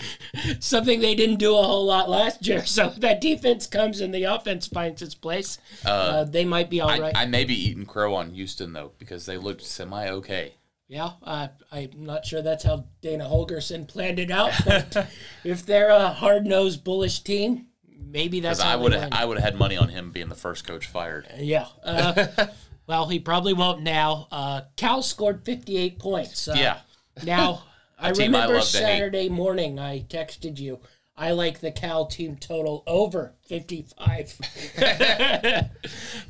something 0.59 0.99
they 1.01 1.15
didn't 1.15 1.37
do 1.37 1.55
a 1.55 1.61
whole 1.63 1.85
lot 1.85 2.09
last 2.09 2.47
year. 2.47 2.65
So, 2.75 2.87
if 2.87 2.95
that 2.97 3.21
defense 3.21 3.67
comes 3.67 4.01
and 4.01 4.13
the 4.13 4.23
offense 4.23 4.67
finds 4.67 5.01
its 5.01 5.15
place, 5.15 5.57
uh, 5.85 6.23
they 6.25 6.45
might 6.45 6.69
be 6.69 6.81
all 6.81 6.89
I, 6.89 6.99
right. 6.99 7.15
I 7.15 7.25
may 7.25 7.43
be 7.43 7.53
eating 7.55 7.85
crow 7.85 8.15
on 8.15 8.31
Houston 8.31 8.73
though 8.73 8.91
because 8.99 9.25
they 9.25 9.37
looked 9.37 9.63
semi 9.63 10.09
okay. 10.09 10.55
Yeah, 10.87 11.11
uh, 11.23 11.47
I'm 11.71 11.89
not 11.97 12.25
sure 12.25 12.41
that's 12.43 12.63
how 12.63 12.85
Dana 13.01 13.25
Holgorsen 13.25 13.87
planned 13.87 14.19
it 14.19 14.29
out. 14.29 14.51
But 14.65 15.07
if 15.43 15.65
they're 15.65 15.89
a 15.89 16.09
hard 16.09 16.45
nosed, 16.45 16.83
bullish 16.83 17.21
team, 17.21 17.67
maybe 17.87 18.39
that's 18.39 18.61
how 18.61 18.73
I 18.73 18.75
would 18.75 18.93
have 18.93 19.09
I 19.11 19.25
would 19.25 19.37
have 19.37 19.43
had 19.43 19.59
money 19.59 19.77
on 19.77 19.89
him 19.89 20.11
being 20.11 20.29
the 20.29 20.35
first 20.35 20.67
coach 20.67 20.85
fired. 20.85 21.27
Yeah. 21.37 21.67
Uh, 21.83 22.27
well, 22.87 23.07
he 23.07 23.19
probably 23.19 23.53
won't 23.53 23.81
now. 23.81 24.27
Uh, 24.31 24.61
Cal 24.75 25.01
scored 25.01 25.43
58 25.43 25.97
points. 25.99 26.47
Uh, 26.47 26.55
Yeah. 26.55 26.79
Now, 27.23 27.63
I 27.97 28.07
I 28.07 28.11
remember 28.11 28.55
love. 28.55 28.63
Saturday 28.65 29.29
morning 29.29 29.79
I 29.79 30.01
texted 30.01 30.59
you. 30.59 30.79
I 31.17 31.31
like 31.31 31.61
the 31.61 31.71
Cal 31.71 32.07
team 32.07 32.35
total 32.35 32.83
over 32.85 33.35
55. 33.47 34.37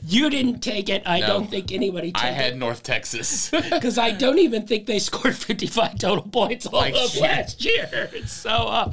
you 0.06 0.30
didn't 0.30 0.60
take 0.60 0.90
it. 0.90 1.02
I 1.08 1.22
No. 1.22 1.28
don't 1.28 1.50
think 1.50 1.72
anybody 1.72 2.12
took 2.12 2.24
it. 2.24 2.28
I 2.28 2.30
it. 2.30 2.36
had 2.36 2.58
North 2.58 2.84
Texas. 2.84 3.50
because 3.72 3.98
I 3.98 4.12
don't 4.12 4.38
even 4.38 4.68
think 4.68 4.86
they 4.86 5.00
scored 5.00 5.36
55 5.36 5.98
total 5.98 6.24
points 6.30 6.68
all 6.68 6.80
Like 6.82 6.94
of 6.94 7.10
shit. 7.10 7.22
last 7.24 7.66
year. 7.66 8.12
So, 8.28 8.50
uh, 8.52 8.92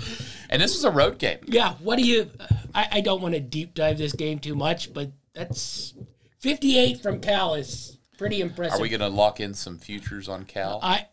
and 0.49 0.63
this 0.63 0.75
was 0.75 0.85
a 0.85 0.91
road 0.91 1.19
game. 1.19 1.39
yeah, 1.47 1.75
what 1.75 1.97
do 1.99 2.05
you? 2.07 2.31
I, 2.75 2.89
I 2.93 3.01
don't 3.03 3.21
want 3.21 3.35
to 3.35 3.41
deep 3.41 3.75
dive 3.75 3.99
this 3.99 4.15
game 4.15 4.39
too 4.39 4.55
much, 4.55 4.95
but 4.95 5.11
that's 5.35 5.93
58 6.39 7.03
from 7.03 7.21
Cal 7.21 7.55
is 7.55 7.99
pretty 8.17 8.41
impressive. 8.41 8.79
Are 8.79 8.83
we 8.83 8.89
going 8.89 9.01
to 9.01 9.09
lock 9.09 9.41
in 9.41 9.53
some 9.53 9.77
futures 9.79 10.27
on 10.29 10.45
Cal? 10.45 10.81
I. 10.83 11.07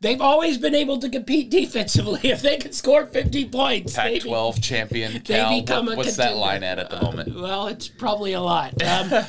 They've 0.00 0.20
always 0.20 0.58
been 0.58 0.74
able 0.74 0.98
to 0.98 1.08
compete 1.08 1.50
defensively. 1.50 2.20
If 2.24 2.42
they 2.42 2.58
can 2.58 2.72
score 2.72 3.06
50 3.06 3.48
points, 3.48 3.94
they 3.96 4.14
be- 4.14 4.20
Pac-12 4.20 4.62
champion 4.62 5.20
Cal. 5.22 5.58
become 5.60 5.86
What- 5.86 5.94
a 5.94 5.96
what's 5.96 6.16
that 6.16 6.36
line 6.36 6.62
at 6.62 6.78
at 6.78 6.90
the 6.90 7.00
moment? 7.00 7.34
Well, 7.34 7.66
it's 7.68 7.88
probably 7.88 8.32
a 8.32 8.40
lot. 8.40 8.74
Um, 8.86 9.24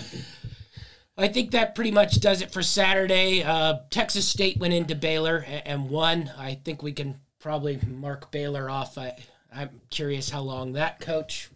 I 1.20 1.28
think 1.30 1.52
that 1.52 1.74
pretty 1.74 1.90
much 1.90 2.20
does 2.20 2.42
it 2.44 2.52
for 2.52 2.62
Saturday. 2.62 3.42
Uh, 3.42 3.80
Texas 3.90 4.28
State 4.28 4.58
went 4.60 4.76
into 4.76 4.94
Baylor 4.94 5.44
and 5.66 5.90
won. 5.90 6.32
I 6.38 6.54
think 6.64 6.84
we 6.84 6.92
can 6.92 7.20
probably 7.40 7.80
mark 7.88 8.30
Baylor 8.30 8.70
off. 8.70 9.00
I, 9.00 9.16
I'm 9.52 9.82
curious 9.90 10.30
how 10.30 10.42
long 10.42 10.74
that 10.74 11.00
coach 11.00 11.50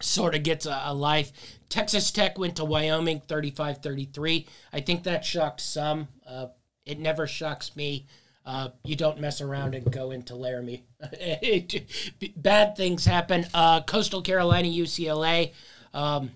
sort 0.00 0.34
of 0.34 0.42
gets 0.42 0.66
a, 0.66 0.82
a 0.86 0.92
life. 0.94 1.32
Texas 1.70 2.10
Tech 2.10 2.38
went 2.38 2.56
to 2.56 2.66
Wyoming 2.66 3.20
35 3.20 3.78
33. 3.78 4.46
I 4.74 4.80
think 4.80 5.04
that 5.04 5.24
shocked 5.24 5.62
some. 5.62 6.08
Uh, 6.28 6.48
it 6.84 6.98
never 6.98 7.26
shocks 7.26 7.74
me. 7.74 8.06
Uh, 8.44 8.70
you 8.84 8.96
don't 8.96 9.20
mess 9.20 9.40
around 9.40 9.74
and 9.74 9.90
go 9.92 10.10
into 10.10 10.34
Laramie. 10.34 10.84
Bad 12.36 12.76
things 12.76 13.04
happen. 13.04 13.46
Uh, 13.54 13.82
Coastal 13.82 14.22
Carolina, 14.22 14.68
UCLA. 14.68 15.52
Um, 15.94 16.32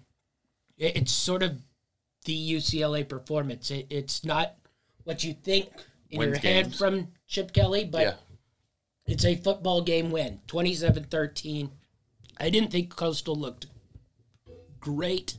it- 0.78 0.96
it's 0.96 1.12
sort 1.12 1.42
of 1.42 1.58
the 2.24 2.52
UCLA 2.54 3.08
performance. 3.08 3.70
It, 3.70 3.86
it's 3.90 4.24
not 4.24 4.54
what 5.04 5.24
you 5.24 5.32
think 5.34 5.68
in 6.10 6.18
Wins 6.20 6.42
your 6.42 6.52
head 6.52 6.74
from 6.74 7.08
Chip 7.26 7.52
Kelly, 7.52 7.84
but 7.84 8.00
Yeah. 8.02 8.14
it's 9.06 9.24
a 9.24 9.34
football 9.36 9.80
game 9.82 10.10
win 10.10 10.40
27 10.46 11.04
13. 11.04 11.70
I 12.38 12.50
didn't 12.50 12.70
think 12.70 12.94
Coastal 12.94 13.34
looked 13.34 13.66
great, 14.80 15.36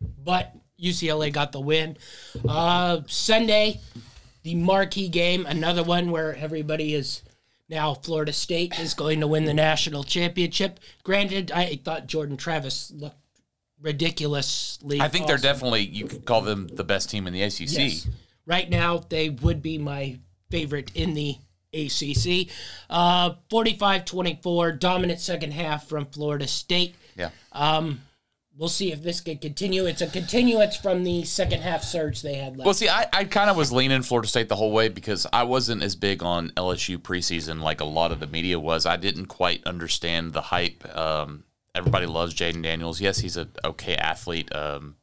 but 0.00 0.54
UCLA 0.80 1.32
got 1.32 1.52
the 1.52 1.60
win. 1.60 1.96
Uh, 2.48 3.00
Sunday, 3.06 3.80
the 4.42 4.54
marquee 4.54 5.08
game, 5.08 5.46
another 5.46 5.82
one 5.82 6.10
where 6.10 6.34
everybody 6.34 6.94
is 6.94 7.22
now 7.68 7.94
Florida 7.94 8.32
State 8.32 8.78
is 8.78 8.94
going 8.94 9.20
to 9.20 9.26
win 9.26 9.44
the 9.44 9.54
national 9.54 10.02
championship. 10.02 10.80
Granted, 11.04 11.52
I 11.52 11.76
thought 11.76 12.06
Jordan 12.06 12.36
Travis 12.36 12.90
looked 12.90 13.16
ridiculously. 13.80 15.00
I 15.00 15.08
think 15.08 15.26
they're 15.26 15.38
definitely 15.38 15.82
you 15.82 16.06
could 16.06 16.24
call 16.24 16.40
them 16.40 16.68
the 16.68 16.84
best 16.84 17.10
team 17.10 17.26
in 17.26 17.32
the 17.32 17.42
ACC. 17.42 17.72
Yes. 17.72 18.08
Right 18.46 18.68
now, 18.68 18.98
they 19.08 19.30
would 19.30 19.62
be 19.62 19.78
my 19.78 20.18
favorite 20.50 20.90
in 20.94 21.14
the 21.14 21.36
ACC. 21.72 22.50
Uh, 22.88 23.34
45-24, 23.50 24.78
dominant 24.78 25.20
second 25.20 25.52
half 25.52 25.88
from 25.88 26.06
Florida 26.06 26.48
State. 26.48 26.96
Yeah. 27.16 27.30
We'll 28.60 28.68
see 28.68 28.92
if 28.92 29.02
this 29.02 29.22
could 29.22 29.40
continue. 29.40 29.86
It's 29.86 30.02
a 30.02 30.06
continuance 30.06 30.76
from 30.76 31.02
the 31.02 31.24
second 31.24 31.62
half 31.62 31.82
surge 31.82 32.20
they 32.20 32.34
had 32.34 32.58
last. 32.58 32.66
Well, 32.66 32.74
see, 32.74 32.90
I, 32.90 33.06
I 33.10 33.24
kind 33.24 33.48
of 33.48 33.56
was 33.56 33.72
leaning 33.72 34.02
Florida 34.02 34.28
State 34.28 34.50
the 34.50 34.56
whole 34.56 34.70
way 34.70 34.90
because 34.90 35.26
I 35.32 35.44
wasn't 35.44 35.82
as 35.82 35.96
big 35.96 36.22
on 36.22 36.50
LSU 36.50 36.98
preseason 36.98 37.62
like 37.62 37.80
a 37.80 37.86
lot 37.86 38.12
of 38.12 38.20
the 38.20 38.26
media 38.26 38.60
was. 38.60 38.84
I 38.84 38.98
didn't 38.98 39.26
quite 39.28 39.64
understand 39.64 40.34
the 40.34 40.42
hype. 40.42 40.84
Um, 40.94 41.44
everybody 41.74 42.04
loves 42.04 42.34
Jayden 42.34 42.62
Daniels. 42.62 43.00
Yes, 43.00 43.20
he's 43.20 43.38
an 43.38 43.48
okay 43.64 43.96
athlete. 43.96 44.54
Um, 44.54 44.96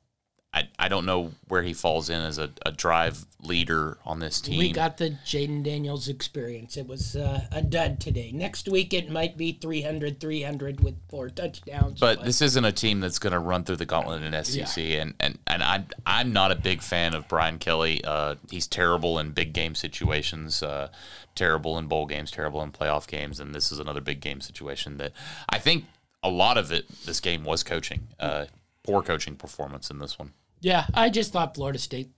I, 0.54 0.68
I 0.80 0.88
don't 0.88 1.06
know 1.06 1.32
where 1.50 1.62
he 1.62 1.74
falls 1.74 2.10
in 2.10 2.20
as 2.20 2.38
a, 2.38 2.50
a 2.66 2.72
drive 2.72 3.26
leader 3.41 3.98
on 4.06 4.20
this 4.20 4.41
team. 4.41 4.58
we 4.58 4.72
got 4.72 4.98
the 4.98 5.12
Jayden 5.26 5.62
Daniels 5.62 6.08
experience. 6.08 6.78
It 6.78 6.88
was 6.88 7.16
uh, 7.16 7.45
a 7.52 7.62
dud 7.62 8.00
today. 8.00 8.32
Next 8.32 8.68
week, 8.68 8.93
it 8.93 9.12
might 9.12 9.38
be 9.38 9.58
300 9.62 10.20
300 10.20 10.82
with 10.82 10.95
four 11.10 11.30
touchdowns. 11.30 12.00
But 12.00 12.24
this 12.24 12.41
isn't 12.41 12.66
a 12.66 12.72
team 12.72 13.02
that's 13.02 13.20
going 13.20 13.34
to 13.34 13.39
run 13.39 13.66
through 13.66 13.76
the 13.76 13.86
gauntlet 13.86 14.24
in 14.24 14.43
SEC, 14.43 14.78
and 14.78 15.14
and 15.20 15.38
and 15.45 15.62
I'm 15.62 15.88
I'm 16.06 16.34
not 16.34 16.52
a 16.52 16.56
big 16.56 16.82
fan 16.82 17.14
of 17.14 17.28
Brian 17.28 17.60
Kelly. 17.60 18.02
Uh, 18.04 18.36
he's 18.50 18.68
terrible 18.68 19.20
in 19.20 19.32
big 19.32 19.54
game 19.54 19.76
situations, 19.76 20.64
uh, 20.64 20.89
terrible 21.36 21.78
in 21.78 21.88
bowl 21.88 22.06
games, 22.06 22.32
terrible 22.32 22.64
in 22.64 22.72
playoff 22.72 23.06
games, 23.06 23.39
and 23.39 23.54
this 23.54 23.72
is 23.72 23.80
another 23.80 24.02
big 24.02 24.22
game 24.22 24.41
situation 24.41 24.98
that 24.98 25.12
I 25.50 25.60
think 25.60 25.86
a 26.24 26.30
lot 26.30 26.58
of 26.58 26.72
it. 26.72 26.88
This 27.06 27.20
game 27.20 27.43
was 27.43 27.64
coaching, 27.64 28.08
uh, 28.20 28.45
poor 28.88 29.03
coaching 29.03 29.35
performance 29.35 29.91
in 29.91 29.99
this 29.99 30.17
one. 30.17 30.31
Yeah, 30.61 30.85
I 30.93 31.09
just 31.09 31.31
thought 31.33 31.53
Florida 31.55 31.77
State 31.77 32.09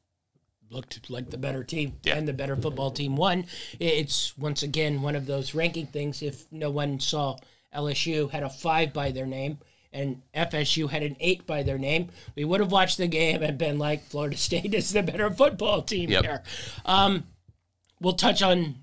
looked 0.69 1.09
like 1.09 1.31
the 1.31 1.37
better 1.37 1.63
team 1.63 1.97
Yeah. 2.03 2.15
and 2.15 2.27
the 2.27 2.33
better 2.33 2.55
football 2.55 2.91
team 2.91 3.15
won. 3.17 3.45
It's 3.79 4.37
once 4.37 4.61
again 4.63 5.01
one 5.01 5.15
of 5.15 5.25
those 5.25 5.55
ranking 5.55 5.87
things. 5.87 6.21
If 6.21 6.45
no 6.51 6.69
one 6.69 6.99
saw 6.99 7.37
LSU 7.75 8.29
had 8.29 8.43
a 8.43 8.49
five 8.49 8.93
by 8.93 9.11
their 9.11 9.25
name 9.25 9.57
and 9.91 10.21
FSU 10.35 10.87
had 10.87 11.01
an 11.01 11.17
eight 11.19 11.47
by 11.47 11.63
their 11.63 11.79
name, 11.79 12.09
we 12.35 12.45
would 12.45 12.59
have 12.59 12.71
watched 12.71 12.97
the 12.99 13.07
game 13.07 13.41
and 13.41 13.57
been 13.57 13.79
like, 13.79 14.03
Florida 14.05 14.37
State 14.47 14.75
is 14.75 14.93
the 14.93 15.01
better 15.01 15.31
football 15.31 15.81
team 15.81 16.11
Yep. 16.11 16.23
here. 16.23 16.43
Um, 16.85 17.23
we'll 17.99 18.13
touch 18.13 18.43
on 18.43 18.75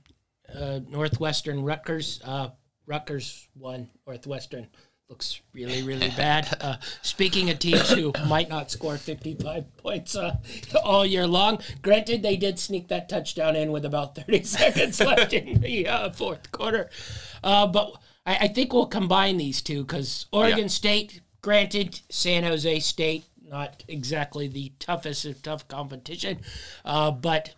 uh, 0.52 0.80
Northwestern 0.88 1.62
Rutgers. 1.62 2.20
Uh, 2.24 2.48
Rutgers 2.86 3.48
won. 3.54 3.88
Northwestern 4.06 4.66
looks 5.08 5.40
really, 5.52 5.82
really 5.82 6.10
bad. 6.10 6.46
Uh, 6.66 6.76
speaking 7.02 7.50
of 7.50 7.58
teams 7.58 7.90
who 7.90 8.12
might 8.26 8.48
not 8.48 8.70
score 8.70 8.96
55 8.96 9.76
points 9.76 10.16
uh, 10.16 10.36
all 10.82 11.04
year 11.06 11.26
long, 11.26 11.58
granted, 11.82 12.22
they 12.22 12.36
did 12.36 12.58
sneak 12.58 12.88
that 12.88 13.08
touchdown 13.08 13.54
in 13.54 13.70
with 13.70 13.84
about 13.84 14.16
30 14.16 14.42
seconds 14.44 14.98
left 15.00 15.32
in 15.32 15.60
the 15.60 15.86
uh, 15.86 16.10
fourth 16.10 16.50
quarter. 16.50 16.88
Uh, 17.44 17.66
but 17.66 17.92
I, 18.24 18.36
I 18.42 18.48
think 18.48 18.72
we'll 18.72 18.86
combine 18.86 19.36
these 19.36 19.60
two 19.62 19.84
because 19.84 20.26
Oregon 20.32 20.60
Yeah. 20.60 20.66
State, 20.68 21.20
granted, 21.42 22.00
San 22.10 22.42
Jose 22.42 22.80
State, 22.80 23.26
not 23.46 23.84
exactly 23.86 24.48
the 24.48 24.72
toughest 24.80 25.24
of 25.24 25.40
tough 25.42 25.68
competition, 25.68 26.40
uh, 26.84 27.10
but 27.12 27.54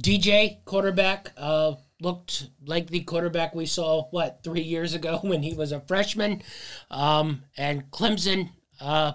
DJ 0.00 0.64
quarterback 0.64 1.32
uh, 1.36 1.74
looked 2.00 2.48
like 2.64 2.88
the 2.88 3.00
quarterback 3.00 3.54
we 3.54 3.66
saw 3.66 4.04
what 4.10 4.40
three 4.44 4.62
years 4.62 4.94
ago 4.94 5.18
when 5.22 5.42
he 5.42 5.54
was 5.54 5.72
a 5.72 5.80
freshman, 5.80 6.42
um, 6.90 7.42
and 7.56 7.90
Clemson 7.90 8.50
uh, 8.80 9.12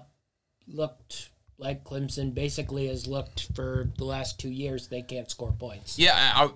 looked 0.68 1.30
like 1.58 1.84
Clemson 1.84 2.34
basically 2.34 2.88
has 2.88 3.08
looked 3.08 3.50
for 3.56 3.90
the 3.98 4.06
last 4.06 4.40
two 4.40 4.50
years. 4.50 4.88
They 4.88 5.02
can't 5.02 5.30
score 5.30 5.54
points. 5.54 5.98
Yeah, 5.98 6.14
I, 6.14 6.50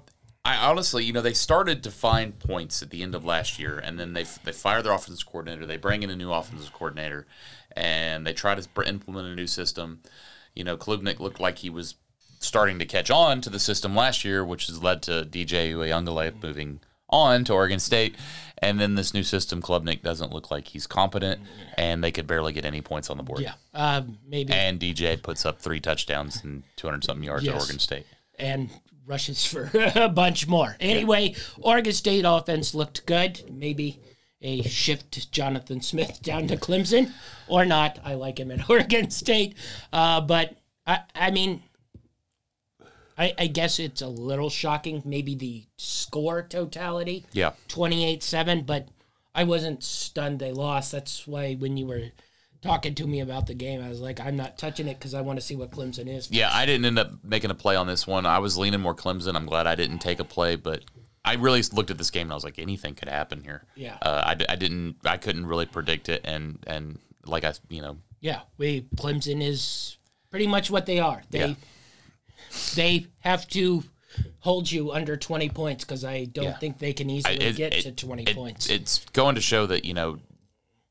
I 0.43 0.69
honestly, 0.69 1.03
you 1.03 1.13
know, 1.13 1.21
they 1.21 1.33
started 1.33 1.83
to 1.83 1.91
find 1.91 2.37
points 2.37 2.81
at 2.81 2.89
the 2.89 3.03
end 3.03 3.15
of 3.15 3.25
last 3.25 3.59
year, 3.59 3.79
and 3.79 3.99
then 3.99 4.13
they 4.13 4.25
they 4.43 4.51
fire 4.51 4.81
their 4.81 4.93
offensive 4.93 5.25
coordinator. 5.25 5.65
They 5.65 5.77
bring 5.77 6.03
in 6.03 6.09
a 6.09 6.15
new 6.15 6.31
offensive 6.31 6.73
coordinator, 6.73 7.27
and 7.75 8.25
they 8.25 8.33
try 8.33 8.55
to 8.55 8.67
implement 8.85 9.27
a 9.27 9.35
new 9.35 9.47
system. 9.47 10.01
You 10.55 10.63
know, 10.63 10.75
Klubnik 10.77 11.19
looked 11.19 11.39
like 11.39 11.59
he 11.59 11.69
was 11.69 11.95
starting 12.39 12.79
to 12.79 12.85
catch 12.85 13.09
on 13.11 13.41
to 13.41 13.49
the 13.49 13.59
system 13.59 13.95
last 13.95 14.23
year, 14.25 14.43
which 14.45 14.67
has 14.67 14.81
led 14.83 15.01
to 15.03 15.27
DJ 15.29 15.71
Uiagalelei 15.73 16.41
moving 16.41 16.79
on 17.09 17.43
to 17.45 17.53
Oregon 17.53 17.79
State. 17.79 18.15
And 18.59 18.79
then 18.79 18.95
this 18.95 19.13
new 19.13 19.21
system, 19.23 19.61
Klubnik 19.61 20.01
doesn't 20.01 20.33
look 20.33 20.49
like 20.49 20.67
he's 20.67 20.87
competent, 20.87 21.39
and 21.77 22.03
they 22.03 22.11
could 22.11 22.25
barely 22.25 22.53
get 22.53 22.65
any 22.65 22.81
points 22.81 23.09
on 23.11 23.17
the 23.17 23.23
board. 23.23 23.41
Yeah, 23.41 23.53
uh, 23.73 24.01
maybe 24.27 24.51
And 24.51 24.79
DJ 24.79 25.21
puts 25.21 25.45
up 25.45 25.59
three 25.59 25.79
touchdowns 25.79 26.43
and 26.43 26.63
200 26.75 27.03
something 27.03 27.23
yards 27.23 27.47
at 27.47 27.53
Oregon 27.53 27.77
State. 27.79 28.07
and 28.39 28.69
rushes 29.05 29.45
for 29.45 29.69
a 29.95 30.09
bunch 30.09 30.47
more. 30.47 30.75
Anyway, 30.79 31.35
Oregon 31.61 31.93
State 31.93 32.25
offense 32.27 32.73
looked 32.73 33.05
good. 33.05 33.41
Maybe 33.49 33.99
a 34.41 34.63
shift 34.63 35.31
Jonathan 35.31 35.81
Smith 35.81 36.19
down 36.23 36.47
to 36.47 36.57
Clemson 36.57 37.11
or 37.47 37.63
not. 37.63 37.99
I 38.03 38.15
like 38.15 38.39
him 38.39 38.49
at 38.51 38.67
Oregon 38.71 39.11
State. 39.11 39.55
Uh, 39.93 40.19
but 40.21 40.57
I, 40.85 41.01
I 41.15 41.31
mean, 41.31 41.61
I, 43.17 43.33
I 43.37 43.47
guess 43.47 43.79
it's 43.79 44.01
a 44.01 44.07
little 44.07 44.49
shocking, 44.49 45.01
maybe 45.03 45.33
the 45.35 45.65
score 45.77 46.43
totality. 46.43 47.25
Yeah. 47.33 47.53
28 47.67 48.21
7, 48.21 48.61
but 48.63 48.89
I 49.33 49.43
wasn't 49.43 49.83
stunned 49.83 50.39
they 50.39 50.51
lost. 50.51 50.91
That's 50.91 51.25
why 51.27 51.55
when 51.55 51.77
you 51.77 51.87
were 51.87 52.11
talking 52.61 52.93
to 52.95 53.07
me 53.07 53.19
about 53.19 53.47
the 53.47 53.53
game, 53.53 53.81
I 53.83 53.89
was 53.89 53.99
like, 53.99 54.19
I'm 54.19 54.35
not 54.35 54.57
touching 54.57 54.87
it 54.87 54.99
because 54.99 55.13
I 55.13 55.21
want 55.21 55.39
to 55.39 55.45
see 55.45 55.55
what 55.55 55.71
Clemson 55.71 56.07
is. 56.07 56.29
Yeah, 56.31 56.49
I 56.51 56.65
didn't 56.65 56.85
end 56.85 56.99
up 56.99 57.11
making 57.23 57.49
a 57.49 57.55
play 57.55 57.75
on 57.75 57.87
this 57.87 58.05
one. 58.05 58.25
I 58.25 58.39
was 58.39 58.57
leaning 58.57 58.81
more 58.81 58.95
Clemson. 58.95 59.35
I'm 59.35 59.45
glad 59.45 59.67
I 59.67 59.75
didn't 59.75 59.99
take 59.99 60.19
a 60.19 60.23
play, 60.23 60.55
but 60.55 60.83
I 61.25 61.35
really 61.35 61.61
looked 61.73 61.91
at 61.91 61.97
this 61.97 62.11
game 62.11 62.27
and 62.27 62.31
I 62.31 62.35
was 62.35 62.43
like, 62.43 62.59
anything 62.59 62.95
could 62.95 63.09
happen 63.09 63.43
here. 63.43 63.65
Yeah. 63.75 63.97
Uh, 64.01 64.23
I, 64.25 64.53
I 64.53 64.55
didn't, 64.55 64.97
I 65.05 65.17
couldn't 65.17 65.45
really 65.45 65.65
predict 65.65 66.09
it, 66.09 66.21
and 66.23 66.59
and 66.65 66.99
like 67.25 67.43
I, 67.43 67.53
you 67.69 67.81
know, 67.81 67.97
Yeah, 68.21 68.41
we 68.57 68.81
Clemson 68.95 69.43
is 69.43 69.97
pretty 70.29 70.47
much 70.47 70.71
what 70.71 70.85
they 70.85 70.99
are. 70.99 71.23
They 71.29 71.39
Yeah. 71.39 71.53
They 72.75 73.07
have 73.21 73.47
to 73.49 73.83
hold 74.39 74.71
you 74.71 74.91
under 74.91 75.15
20 75.17 75.49
points 75.49 75.83
because 75.83 76.03
I 76.03 76.25
don't 76.25 76.45
Yeah. 76.45 76.57
think 76.57 76.79
they 76.79 76.93
can 76.93 77.09
easily 77.09 77.35
it- 77.37 77.55
get 77.55 77.73
it- 77.73 77.81
to 77.83 77.91
20 77.91 78.23
it- 78.23 78.35
points. 78.35 78.69
It's 78.69 78.99
going 79.13 79.35
to 79.35 79.41
show 79.41 79.65
that 79.67 79.85
you 79.85 79.93
know, 79.93 80.19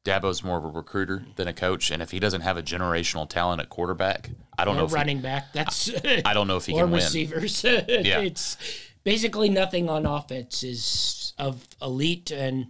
Dabo's 0.04 0.44
more 0.44 0.57
of 0.59 0.64
a 0.64 0.68
recruiter 0.68 1.24
than 1.34 1.48
a 1.48 1.52
coach, 1.52 1.90
and 1.90 2.00
if 2.00 2.12
he 2.12 2.20
doesn't 2.20 2.42
have 2.42 2.57
a 2.57 2.62
generational 2.62 3.28
talent 3.28 3.61
at 3.61 3.68
quarterback, 3.68 4.30
I 4.57 4.64
don't 4.64 4.76
know 4.76 4.82
or 4.82 4.84
if 4.84 4.90
he, 4.90 4.94
running 4.94 5.20
back. 5.20 5.52
That's 5.52 5.90
I 6.24 6.32
don't 6.32 6.46
know 6.46 6.57
if 6.57 6.66
he 6.66 6.72
or 6.74 6.82
can 6.82 6.92
win. 6.92 7.02
receivers. 7.02 7.64
It's 7.64 8.57
basically 9.02 9.48
nothing 9.48 9.88
on 9.88 10.07
offense 10.07 10.62
is 10.62 11.32
of 11.38 11.66
elite, 11.82 12.30
and 12.30 12.68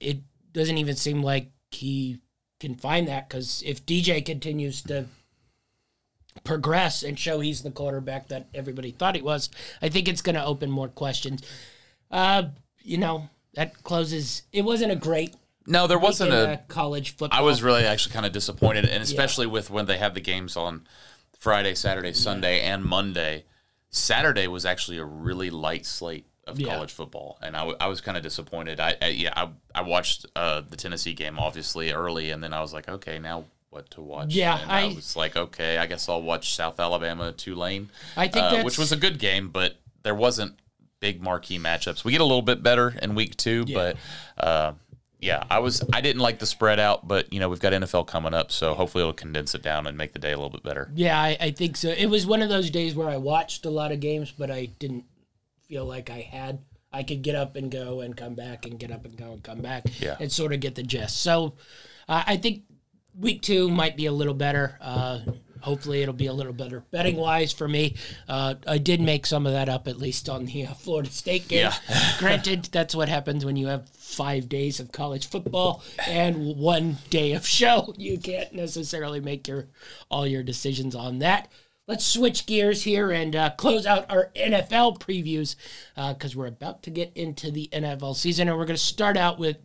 it 0.00 0.18
doesn't 0.52 0.76
even 0.78 0.96
seem 0.96 1.22
like 1.22 1.50
he 1.70 2.18
can 2.60 2.74
find 2.74 3.08
that 3.08 3.28
because 3.28 3.62
if 3.64 3.86
DJ 3.86 4.20
continues 4.24 4.82
to 4.82 5.06
progress 6.44 7.02
and 7.02 7.18
show 7.18 7.40
he's 7.40 7.62
the 7.62 7.70
quarterback 7.70 8.28
that 8.28 8.46
everybody 8.54 8.90
thought 8.90 9.14
he 9.16 9.22
was, 9.22 9.50
I 9.82 9.88
think 9.88 10.08
it's 10.08 10.22
going 10.22 10.36
to 10.36 10.44
open 10.44 10.70
more 10.70 10.88
questions. 10.88 11.42
Uh, 12.10 12.44
you 12.82 12.98
know, 12.98 13.28
that 13.54 13.82
closes. 13.82 14.42
It 14.52 14.62
wasn't 14.62 14.92
a 14.92 14.96
great 14.96 15.34
No, 15.66 15.86
there 15.86 15.98
wasn't 15.98 16.32
a. 16.32 16.60
college 16.68 17.16
football. 17.16 17.38
I 17.38 17.42
was 17.42 17.62
really 17.62 17.84
actually 17.84 18.12
kind 18.14 18.24
of 18.26 18.32
disappointed, 18.32 18.86
and 18.86 19.02
especially 19.02 19.46
with 19.46 19.70
when 19.70 19.86
they 19.86 19.98
had 19.98 20.14
the 20.14 20.20
games 20.20 20.56
on 20.56 20.86
Friday, 21.38 21.74
Saturday, 21.74 22.12
Sunday, 22.12 22.60
and 22.60 22.84
Monday. 22.84 23.44
Saturday 23.90 24.46
was 24.48 24.64
actually 24.66 24.98
a 24.98 25.04
really 25.04 25.50
light 25.50 25.86
slate 25.86 26.26
of 26.46 26.58
Yeah. 26.58 26.68
college 26.74 26.92
football, 26.92 27.38
and 27.42 27.54
I, 27.56 27.60
w- 27.60 27.76
I 27.80 27.88
was 27.88 28.00
kind 28.00 28.16
of 28.16 28.22
disappointed. 28.22 28.80
I, 28.80 28.96
I 29.02 29.06
yeah, 29.08 29.32
I, 29.36 29.48
I 29.74 29.82
watched 29.82 30.24
uh, 30.36 30.62
the 30.68 30.76
Tennessee 30.76 31.14
game 31.14 31.38
obviously 31.38 31.90
early, 31.92 32.30
and 32.30 32.42
then 32.42 32.52
I 32.54 32.60
was 32.60 32.72
like, 32.72 32.88
okay, 32.88 33.18
now 33.18 33.44
what 33.70 33.90
to 33.92 34.00
watch? 34.02 34.34
Yeah, 34.34 34.58
and 34.60 34.70
I, 34.72 34.80
I- 34.90 34.94
was 34.94 35.16
like, 35.16 35.36
okay, 35.36 35.78
I 35.78 35.86
guess 35.86 36.08
I'll 36.08 36.22
watch 36.22 36.54
South 36.54 36.80
Alabama 36.80 37.32
Tulane, 37.32 37.90
I 38.16 38.28
think 38.28 38.44
uh, 38.44 38.62
which 38.62 38.78
was 38.78 38.92
a 38.92 38.96
good 38.96 39.18
game, 39.18 39.48
but 39.48 39.76
there 40.02 40.14
wasn't 40.14 40.54
big 41.00 41.22
marquee 41.22 41.58
matchups. 41.58 42.04
We 42.04 42.12
get 42.12 42.20
a 42.20 42.24
little 42.24 42.42
bit 42.42 42.62
better 42.62 42.94
in 43.02 43.14
week 43.14 43.36
two, 43.36 43.64
but 43.66 43.96
uh, 44.38 44.72
yeah, 45.20 45.44
I 45.50 45.58
was 45.58 45.82
I 45.92 46.00
didn't 46.00 46.22
like 46.22 46.38
the 46.38 46.46
spread 46.46 46.78
out, 46.80 47.06
but 47.06 47.32
you 47.32 47.40
know 47.40 47.48
we've 47.48 47.60
got 47.60 47.72
NFL 47.72 48.06
coming 48.06 48.34
up, 48.34 48.50
so 48.52 48.74
hopefully 48.74 49.02
it'll 49.02 49.12
condense 49.12 49.54
it 49.54 49.62
down 49.62 49.86
and 49.86 49.96
make 49.98 50.12
the 50.12 50.18
day 50.18 50.32
a 50.32 50.36
little 50.36 50.50
bit 50.50 50.62
better. 50.62 50.90
Yeah, 50.94 51.20
I, 51.20 51.36
I 51.40 51.50
think 51.50 51.76
so. 51.76 51.88
It 51.90 52.06
was 52.06 52.26
one 52.26 52.40
of 52.42 52.48
those 52.48 52.70
days 52.70 52.94
where 52.94 53.08
I 53.08 53.16
watched 53.16 53.64
a 53.66 53.70
lot 53.70 53.92
of 53.92 54.00
games, 54.00 54.32
but 54.36 54.50
I 54.50 54.66
didn't 54.78 55.04
feel 55.68 55.84
like 55.84 56.08
I 56.10 56.20
had. 56.20 56.60
I 56.90 57.02
could 57.02 57.20
get 57.20 57.34
up 57.34 57.54
and 57.56 57.70
go 57.70 58.00
and 58.00 58.16
come 58.16 58.34
back 58.34 58.64
and 58.64 58.78
get 58.78 58.90
up 58.90 59.04
and 59.04 59.14
go 59.14 59.32
and 59.32 59.42
come 59.42 59.60
back 59.60 59.84
Yeah. 60.00 60.16
and 60.18 60.32
sort 60.32 60.54
of 60.54 60.60
get 60.60 60.74
the 60.74 60.82
gist. 60.82 61.18
So 61.20 61.54
uh, 62.08 62.22
I 62.26 62.38
think 62.38 62.62
week 63.18 63.42
two 63.42 63.68
might 63.68 63.96
be 63.96 64.06
a 64.06 64.12
little 64.12 64.34
better. 64.34 64.78
Uh, 64.80 65.20
hopefully 65.60 66.02
it'll 66.02 66.14
be 66.14 66.26
a 66.26 66.32
little 66.32 66.52
better 66.52 66.84
betting 66.90 67.16
wise 67.16 67.52
for 67.52 67.68
me. 67.68 67.96
Uh, 68.28 68.54
I 68.66 68.78
did 68.78 69.00
make 69.00 69.26
some 69.26 69.46
of 69.46 69.52
that 69.52 69.68
up 69.68 69.88
at 69.88 69.98
least 69.98 70.28
on 70.28 70.46
the 70.46 70.66
uh, 70.66 70.74
Florida 70.74 71.10
State 71.10 71.48
game. 71.48 71.70
Yeah. 71.88 72.14
Granted, 72.18 72.66
that's 72.66 72.94
what 72.94 73.08
happens 73.08 73.44
when 73.44 73.56
you 73.56 73.66
have 73.66 73.88
five 73.90 74.48
days 74.48 74.80
of 74.80 74.92
college 74.92 75.28
football 75.28 75.82
and 76.06 76.56
one 76.56 76.98
day 77.10 77.32
of 77.32 77.46
show. 77.46 77.94
You 77.96 78.18
can't 78.18 78.52
necessarily 78.54 79.20
make 79.20 79.48
your 79.48 79.66
all 80.10 80.26
your 80.26 80.42
decisions 80.42 80.94
on 80.94 81.18
that. 81.20 81.50
Let's 81.86 82.04
switch 82.04 82.44
gears 82.44 82.82
here 82.82 83.10
and 83.10 83.34
uh, 83.34 83.50
close 83.50 83.86
out 83.86 84.10
our 84.10 84.30
NFL 84.36 85.00
previews 85.00 85.56
because 85.96 86.36
we're 86.36 86.46
about 86.46 86.82
to 86.82 86.90
get 86.90 87.12
into 87.14 87.50
the 87.50 87.70
NFL 87.72 88.14
season, 88.14 88.46
and 88.46 88.58
we're 88.58 88.66
going 88.66 88.76
to 88.76 88.82
start 88.82 89.16
out 89.16 89.38
with 89.38 89.56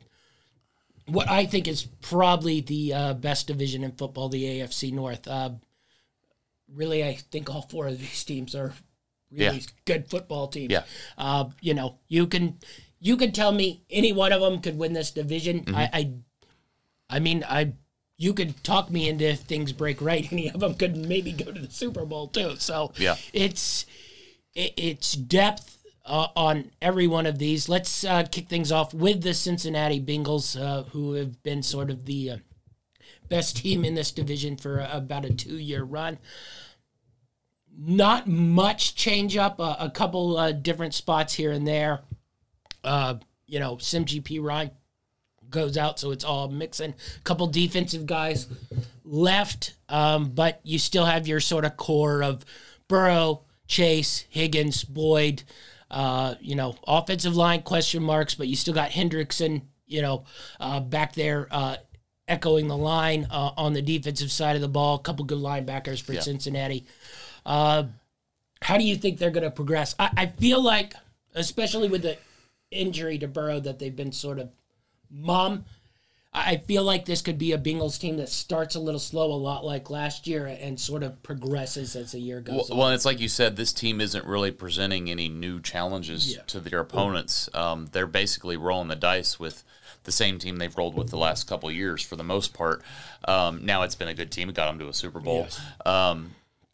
what 1.08 1.30
I 1.30 1.46
think 1.46 1.68
is 1.68 1.84
probably 2.02 2.62
the 2.62 2.94
uh, 2.94 3.14
best 3.14 3.48
division 3.48 3.84
in 3.84 3.92
football, 3.94 4.30
the 4.30 4.44
AFC 4.44 4.92
North. 4.94 5.28
Uh, 5.28 5.52
really, 6.74 7.04
I 7.04 7.16
think 7.32 7.50
all 7.50 7.64
four 7.64 7.88
of 7.88 8.00
these 8.00 8.24
teams 8.24 8.56
are 8.56 8.74
really 9.32 9.58
Yeah. 9.58 9.64
good 9.86 10.10
football 10.10 10.48
teams. 10.48 10.72
Yeah. 10.72 10.84
Uh, 11.18 11.46
you 11.62 11.74
know, 11.74 12.00
you 12.08 12.28
can 12.28 12.58
you 13.00 13.18
can 13.18 13.32
tell 13.32 13.52
me 13.52 13.84
any 13.90 14.14
one 14.14 14.32
of 14.32 14.42
them 14.42 14.62
could 14.62 14.78
win 14.78 14.94
this 14.94 15.12
division. 15.12 15.66
Mm-hmm. 15.66 15.76
I, 15.76 15.90
I, 15.94 16.14
I 17.10 17.20
mean, 17.20 17.44
I. 17.48 17.74
You 18.16 18.34
could 18.36 18.64
talk 18.64 18.90
me 18.92 19.10
into 19.10 19.26
if 19.28 19.40
things 19.40 19.74
break 19.74 20.00
right. 20.00 20.26
Any 20.32 20.50
of 20.50 20.60
them 20.62 20.76
could 20.76 20.96
maybe 20.96 21.32
go 21.34 21.52
to 21.52 21.60
the 21.60 21.70
Super 21.70 22.06
Bowl 22.06 22.28
too. 22.28 22.56
So 22.58 22.94
Yeah. 22.98 23.18
it's 23.34 23.86
it, 24.54 24.74
it's 24.78 25.14
depth 25.14 25.83
uh, 26.06 26.28
on 26.36 26.72
every 26.82 27.08
one 27.08 27.26
of 27.26 27.40
these. 27.40 27.70
Let's 27.70 28.04
uh, 28.04 28.24
kick 28.24 28.50
things 28.50 28.72
off 28.72 28.94
with 28.94 29.22
the 29.22 29.34
Cincinnati 29.34 30.02
Bengals, 30.02 30.60
uh, 30.60 30.84
who 30.90 31.14
have 31.14 31.42
been 31.44 31.64
sort 31.64 31.90
of 31.90 32.06
the 32.06 32.32
uh, 32.32 32.38
best 33.30 33.58
team 33.58 33.86
in 33.86 33.96
this 33.96 34.12
division 34.12 34.58
for 34.58 34.88
about 34.92 35.26
a 35.26 35.34
two 35.34 35.58
year 35.58 35.84
run. 35.84 36.20
Not 37.76 38.28
much 38.28 38.96
change 38.96 39.36
up, 39.36 39.60
uh, 39.60 39.76
a 39.80 39.90
couple 39.90 40.38
uh, 40.38 40.52
different 40.52 40.94
spots 40.94 41.34
here 41.34 41.52
and 41.52 41.68
there. 41.68 42.02
Uh, 42.84 43.16
you 43.48 43.60
know, 43.60 43.78
Samaje 43.78 44.22
Perine 44.22 44.72
goes 45.50 45.78
out, 45.78 46.00
so 46.00 46.12
it's 46.12 46.24
all 46.24 46.50
mixing. 46.50 46.92
A 46.92 47.22
couple 47.24 47.48
defensive 47.48 48.06
guys 48.06 48.48
left, 49.04 49.76
um, 49.90 50.32
but 50.32 50.60
you 50.64 50.78
still 50.78 51.06
have 51.06 51.28
your 51.28 51.40
sort 51.40 51.66
of 51.66 51.78
core 51.78 52.24
of 52.24 52.46
Burrow, 52.88 53.44
Chase, 53.68 54.26
Higgins, 54.30 54.84
Boyd. 54.84 55.44
Uh, 55.92 56.36
you 56.42 56.56
know, 56.56 56.76
offensive 56.88 57.36
line 57.36 57.62
question 57.62 58.04
marks, 58.04 58.36
but 58.36 58.48
you 58.48 58.56
still 58.56 58.74
got 58.74 58.92
Hendrickson. 58.92 59.62
You 59.86 60.02
know, 60.02 60.24
uh, 60.60 60.80
back 60.80 61.14
there 61.14 61.48
uh, 61.52 61.78
echoing 62.28 62.68
the 62.68 62.78
line 62.78 63.28
uh, 63.30 63.52
on 63.58 63.74
the 63.74 63.82
defensive 63.82 64.32
side 64.32 64.56
of 64.56 64.62
the 64.62 64.68
ball. 64.68 64.96
A 64.96 65.00
couple 65.00 65.26
good 65.26 65.38
linebackers 65.38 66.02
for 66.02 66.14
Cincinnati. 66.22 66.86
Uh, 67.46 67.84
how 68.62 68.78
do 68.78 68.84
you 68.84 68.96
think 68.96 69.20
they're 69.20 69.30
going 69.32 69.44
to 69.44 69.52
progress? 69.52 69.94
I, 70.00 70.10
I 70.16 70.26
feel 70.28 70.64
like, 70.64 70.94
especially 71.36 71.90
with 71.90 72.02
the 72.02 72.18
injury 72.72 73.18
to 73.20 73.28
Burrow 73.28 73.60
that 73.60 73.80
they've 73.80 73.96
been 73.96 74.12
sort 74.12 74.40
of 74.40 74.50
mum. 75.12 75.66
I 76.36 76.58
feel 76.58 76.84
like 76.84 77.06
this 77.06 77.22
could 77.22 77.38
be 77.38 77.52
a 77.52 77.60
Bengals 77.60 78.00
team 78.00 78.18
that 78.18 78.30
starts 78.30 78.74
a 78.74 78.80
little 78.80 79.00
slow, 79.00 79.32
a 79.32 79.36
lot 79.38 79.64
like 79.64 79.92
last 79.92 80.26
year, 80.26 80.48
and 80.48 80.80
sort 80.80 81.04
of 81.04 81.22
progresses 81.22 81.96
as 81.96 82.14
the 82.14 82.20
year 82.20 82.42
goes 82.42 82.70
Well, 82.70 82.80
well, 82.80 82.90
it's 82.90 83.06
like 83.06 83.20
you 83.20 83.30
said, 83.30 83.56
this 83.56 83.72
team 83.72 84.02
isn't 84.02 84.26
really 84.26 84.50
presenting 84.50 85.12
any 85.12 85.30
new 85.30 85.62
challenges 85.62 86.34
Yeah. 86.34 86.42
to 86.48 86.60
their 86.60 86.80
opponents. 86.80 87.50
Um, 87.54 87.88
they're 87.92 88.08
basically 88.08 88.58
rolling 88.58 88.88
the 88.88 88.96
dice 88.96 89.40
with 89.40 89.64
the 90.06 90.12
same 90.12 90.40
team 90.40 90.58
they've 90.58 90.76
rolled 90.76 90.96
with 90.96 91.12
the 91.12 91.18
last 91.18 91.46
couple 91.46 91.70
of 91.70 91.76
years 91.76 92.02
for 92.02 92.16
the 92.16 92.24
most 92.24 92.54
part. 92.54 92.82
Um, 93.28 93.64
now 93.64 93.84
it's 93.84 93.96
been 93.96 94.08
a 94.08 94.14
good 94.16 94.32
team; 94.32 94.50
it 94.50 94.56
got 94.56 94.66
them 94.66 94.80
to 94.80 94.88
a 94.88 94.94
Super 94.94 95.20
Bowl. 95.20 95.42
Yes. 95.44 95.62
Um, 95.86 96.32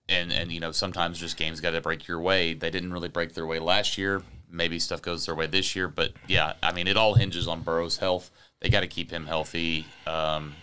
and 0.08 0.32
and 0.32 0.52
you 0.52 0.60
know 0.60 0.72
sometimes 0.72 1.20
just 1.20 1.38
games 1.38 1.60
got 1.62 1.72
to 1.72 1.82
break 1.82 2.08
your 2.08 2.20
way. 2.20 2.54
They 2.54 2.70
didn't 2.70 2.94
really 2.94 3.10
break 3.10 3.34
their 3.34 3.46
way 3.46 3.60
last 3.60 3.98
year. 3.98 4.24
Maybe 4.50 4.80
stuff 4.80 5.02
goes 5.02 5.26
their 5.28 5.36
way 5.36 5.46
this 5.46 5.76
year, 5.76 5.88
but 5.88 6.14
yeah, 6.28 6.54
I 6.64 6.72
mean 6.72 6.88
it 6.88 6.98
all 6.98 7.14
hinges 7.14 7.48
on 7.48 7.62
Burrow's 7.62 7.98
health. 7.98 8.32
They 8.62 8.70
got 8.70 8.82
to 8.82 8.88
keep 8.88 9.12
him 9.12 9.26
healthy. 9.26 9.86
Um, 10.06 10.56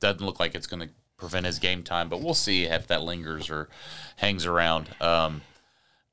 doesn't 0.00 0.24
look 0.24 0.38
like 0.38 0.54
it's 0.54 0.66
going 0.66 0.86
to 0.86 0.94
prevent 1.16 1.46
his 1.46 1.58
game 1.58 1.82
time, 1.82 2.08
but 2.08 2.20
we'll 2.20 2.34
see 2.34 2.64
if 2.64 2.86
that 2.88 3.02
lingers 3.02 3.50
or 3.50 3.68
hangs 4.16 4.46
around. 4.46 4.88
Um, 5.00 5.42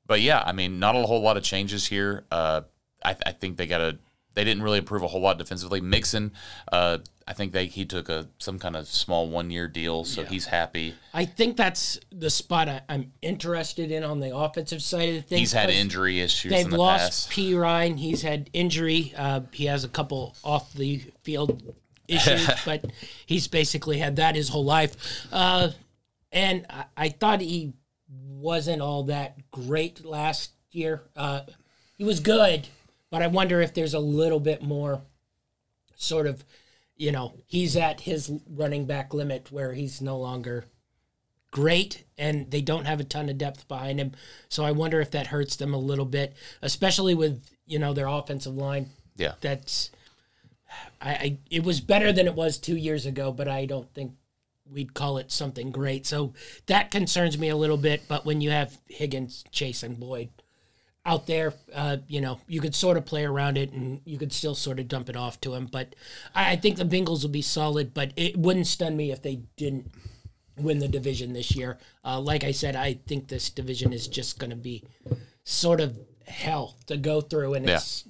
but 0.06 0.20
yeah, 0.20 0.42
I 0.44 0.52
mean, 0.52 0.78
not 0.78 0.96
a 0.96 1.02
whole 1.02 1.20
lot 1.20 1.36
of 1.36 1.42
changes 1.42 1.86
here. 1.86 2.24
Uh, 2.30 2.62
I, 3.04 3.16
I 3.26 3.32
think 3.32 3.56
they 3.56 3.66
got 3.66 3.78
to. 3.78 3.98
They 4.34 4.44
didn't 4.44 4.62
really 4.62 4.78
improve 4.78 5.02
a 5.02 5.08
whole 5.08 5.20
lot 5.20 5.38
defensively. 5.38 5.80
Mixon, 5.80 6.32
uh, 6.70 6.98
I 7.26 7.34
think 7.34 7.52
they 7.52 7.66
he 7.66 7.84
took 7.84 8.08
a 8.08 8.28
some 8.38 8.58
kind 8.58 8.76
of 8.76 8.86
small 8.86 9.28
one 9.28 9.50
year 9.50 9.68
deal, 9.68 10.04
so 10.04 10.24
he's 10.24 10.46
happy. 10.46 10.94
I 11.14 11.24
think 11.24 11.56
that's 11.56 11.98
the 12.10 12.30
spot 12.30 12.68
I, 12.68 12.82
I'm 12.88 13.12
interested 13.22 13.90
in 13.90 14.04
on 14.04 14.20
the 14.20 14.34
offensive 14.34 14.82
side 14.82 15.08
of 15.10 15.14
the 15.16 15.22
things. 15.22 15.40
He's 15.40 15.52
had 15.52 15.70
injury 15.70 16.20
issues 16.20 16.50
They've 16.50 16.64
in 16.64 16.70
the 16.70 16.78
lost 16.78 17.28
past. 17.28 17.30
Perine. 17.30 17.98
He's 17.98 18.22
had 18.22 18.50
injury. 18.52 19.12
Uh, 19.16 19.40
he 19.52 19.66
has 19.66 19.84
a 19.84 19.88
couple 19.88 20.36
off 20.42 20.72
the 20.72 21.02
field 21.22 21.62
issues, 22.08 22.48
but 22.64 22.84
he's 23.26 23.48
basically 23.48 23.98
had 23.98 24.16
that 24.16 24.34
his 24.34 24.48
whole 24.48 24.64
life. 24.64 25.26
Uh, 25.30 25.70
and 26.32 26.66
I, 26.70 26.84
I 26.96 27.08
thought 27.10 27.40
he 27.40 27.74
wasn't 28.08 28.82
all 28.82 29.04
that 29.04 29.38
great 29.50 30.04
last 30.04 30.52
year. 30.70 31.02
Uh, 31.16 31.42
he 31.96 32.04
was 32.04 32.20
good, 32.20 32.66
but 33.12 33.20
I 33.20 33.26
wonder 33.26 33.60
if 33.60 33.74
there's 33.74 33.92
a 33.92 34.00
little 34.00 34.40
bit 34.40 34.62
more 34.62 35.02
sort 35.96 36.26
of, 36.26 36.42
you 36.96 37.12
know, 37.12 37.34
he's 37.46 37.76
at 37.76 38.00
his 38.00 38.32
running 38.48 38.86
back 38.86 39.12
limit 39.12 39.52
where 39.52 39.74
he's 39.74 40.00
no 40.00 40.16
longer 40.16 40.64
great 41.50 42.04
and 42.16 42.50
they 42.50 42.62
don't 42.62 42.86
have 42.86 43.00
a 43.00 43.04
ton 43.04 43.28
of 43.28 43.36
depth 43.36 43.68
behind 43.68 44.00
him. 44.00 44.12
So 44.48 44.64
I 44.64 44.72
wonder 44.72 44.98
if 44.98 45.10
that 45.10 45.26
hurts 45.26 45.56
them 45.56 45.74
a 45.74 45.78
little 45.78 46.06
bit, 46.06 46.34
especially 46.62 47.14
with, 47.14 47.54
you 47.66 47.78
know, 47.78 47.92
their 47.92 48.06
offensive 48.06 48.56
line. 48.56 48.88
Yeah, 49.14 49.34
That's 49.42 49.90
I, 51.02 51.10
I 51.10 51.38
it 51.50 51.64
was 51.64 51.82
better 51.82 52.14
than 52.14 52.26
it 52.26 52.34
was 52.34 52.56
2 52.56 52.78
years 52.78 53.04
ago, 53.04 53.30
but 53.30 53.46
I 53.46 53.66
don't 53.66 53.92
think 53.92 54.12
we'd 54.64 54.94
call 54.94 55.18
it 55.18 55.30
something 55.30 55.70
great. 55.70 56.06
So 56.06 56.32
that 56.64 56.90
concerns 56.90 57.36
me 57.36 57.50
a 57.50 57.56
little 57.56 57.76
bit, 57.76 58.04
but 58.08 58.24
when 58.24 58.40
you 58.40 58.48
have 58.52 58.78
Higgins, 58.88 59.44
Chase 59.50 59.82
and 59.82 60.00
Boyd 60.00 60.30
out 61.04 61.26
there, 61.26 61.52
uh, 61.74 61.96
you 62.06 62.20
know, 62.20 62.38
you 62.46 62.60
could 62.60 62.74
sort 62.74 62.96
of 62.96 63.04
play 63.04 63.24
around 63.24 63.58
it 63.58 63.72
and 63.72 64.00
you 64.04 64.18
could 64.18 64.32
still 64.32 64.54
sort 64.54 64.78
of 64.78 64.86
dump 64.88 65.08
it 65.08 65.16
off 65.16 65.40
to 65.40 65.54
him. 65.54 65.66
But 65.70 65.94
I, 66.34 66.52
I 66.52 66.56
think 66.56 66.76
the 66.76 66.84
Bengals 66.84 67.22
will 67.22 67.30
be 67.30 67.42
solid, 67.42 67.92
but 67.92 68.12
it 68.16 68.36
wouldn't 68.36 68.66
stun 68.68 68.96
me 68.96 69.10
if 69.10 69.20
they 69.22 69.40
didn't 69.56 69.90
win 70.56 70.78
the 70.78 70.88
division 70.88 71.32
this 71.32 71.56
year. 71.56 71.78
Uh, 72.04 72.20
like 72.20 72.44
I 72.44 72.52
said, 72.52 72.76
I 72.76 72.94
think 73.06 73.28
this 73.28 73.50
division 73.50 73.92
is 73.92 74.06
just 74.06 74.38
going 74.38 74.50
to 74.50 74.56
be 74.56 74.84
sort 75.44 75.80
of 75.80 75.98
hell 76.28 76.76
to 76.86 76.96
go 76.96 77.20
through, 77.20 77.54
and 77.54 77.66
Yeah. 77.66 77.76
it's 77.76 78.04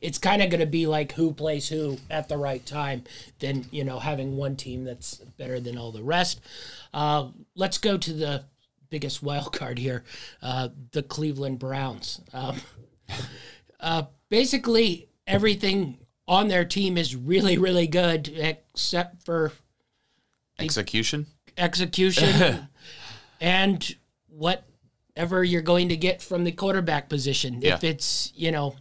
it's 0.00 0.18
kind 0.18 0.42
of 0.42 0.50
going 0.50 0.60
to 0.60 0.66
be 0.66 0.86
like 0.86 1.12
who 1.12 1.32
plays 1.32 1.68
who 1.68 1.98
at 2.10 2.28
the 2.28 2.36
right 2.36 2.64
time 2.64 3.04
than 3.40 3.66
you 3.70 3.84
know 3.84 3.98
having 3.98 4.36
one 4.36 4.56
team 4.56 4.84
that's 4.84 5.16
better 5.16 5.60
than 5.60 5.76
all 5.76 5.92
the 5.92 6.02
rest. 6.02 6.40
Uh, 6.94 7.28
let's 7.56 7.78
go 7.78 7.98
to 7.98 8.12
the 8.12 8.44
biggest 8.92 9.22
wild 9.22 9.52
card 9.54 9.78
here, 9.78 10.04
uh, 10.42 10.68
the 10.92 11.02
Cleveland 11.02 11.58
Browns. 11.58 12.20
Um, 12.32 12.60
uh, 13.80 14.02
basically, 14.28 15.08
everything 15.26 15.98
on 16.28 16.48
their 16.48 16.66
team 16.66 16.98
is 16.98 17.16
really, 17.16 17.56
really 17.56 17.86
good 17.86 18.28
except 18.28 19.24
for 19.24 19.50
execution. 20.58 21.26
execution 21.56 22.68
and 23.40 23.96
whatever 24.28 25.42
you're 25.42 25.62
going 25.62 25.88
to 25.88 25.96
get 25.96 26.20
from 26.20 26.44
the 26.44 26.52
quarterback 26.52 27.08
position. 27.08 27.60
If 27.62 27.82
it's, 27.84 28.30
you 28.36 28.52
know, 28.52 28.76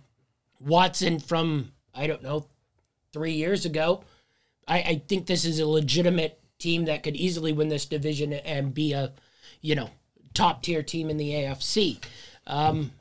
Watson 0.60 1.20
from, 1.20 1.72
I 1.96 2.06
don't 2.06 2.22
know, 2.22 2.46
three 3.14 3.34
years 3.34 3.66
ago, 3.66 4.04
I, 4.68 4.78
I 4.80 5.02
think 5.08 5.26
this 5.26 5.46
is 5.46 5.60
a 5.60 5.66
legitimate 5.66 6.38
team 6.60 6.86
that 6.86 7.02
could 7.02 7.16
easily 7.16 7.54
win 7.54 7.70
this 7.70 7.86
division 7.86 8.34
and 8.34 8.74
be 8.74 8.92
a, 8.92 9.14
you 9.62 9.76
know, 9.76 9.90
top 10.34 10.64
tier 10.64 10.84
team 10.84 11.10
in 11.10 11.18
the 11.18 11.32
AFC. 11.32 12.00
Um, 12.48 12.92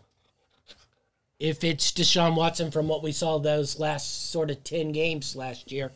if 1.39 1.65
it's 1.65 1.91
Deshaun 1.91 2.37
Watson 2.37 2.71
from 2.71 2.87
what 2.87 3.03
we 3.03 3.13
saw 3.13 3.39
those 3.39 3.79
last 3.79 4.31
sort 4.31 4.51
of 4.51 4.63
10 4.63 4.93
games 4.93 5.35
last 5.35 5.73
year, 5.73 5.91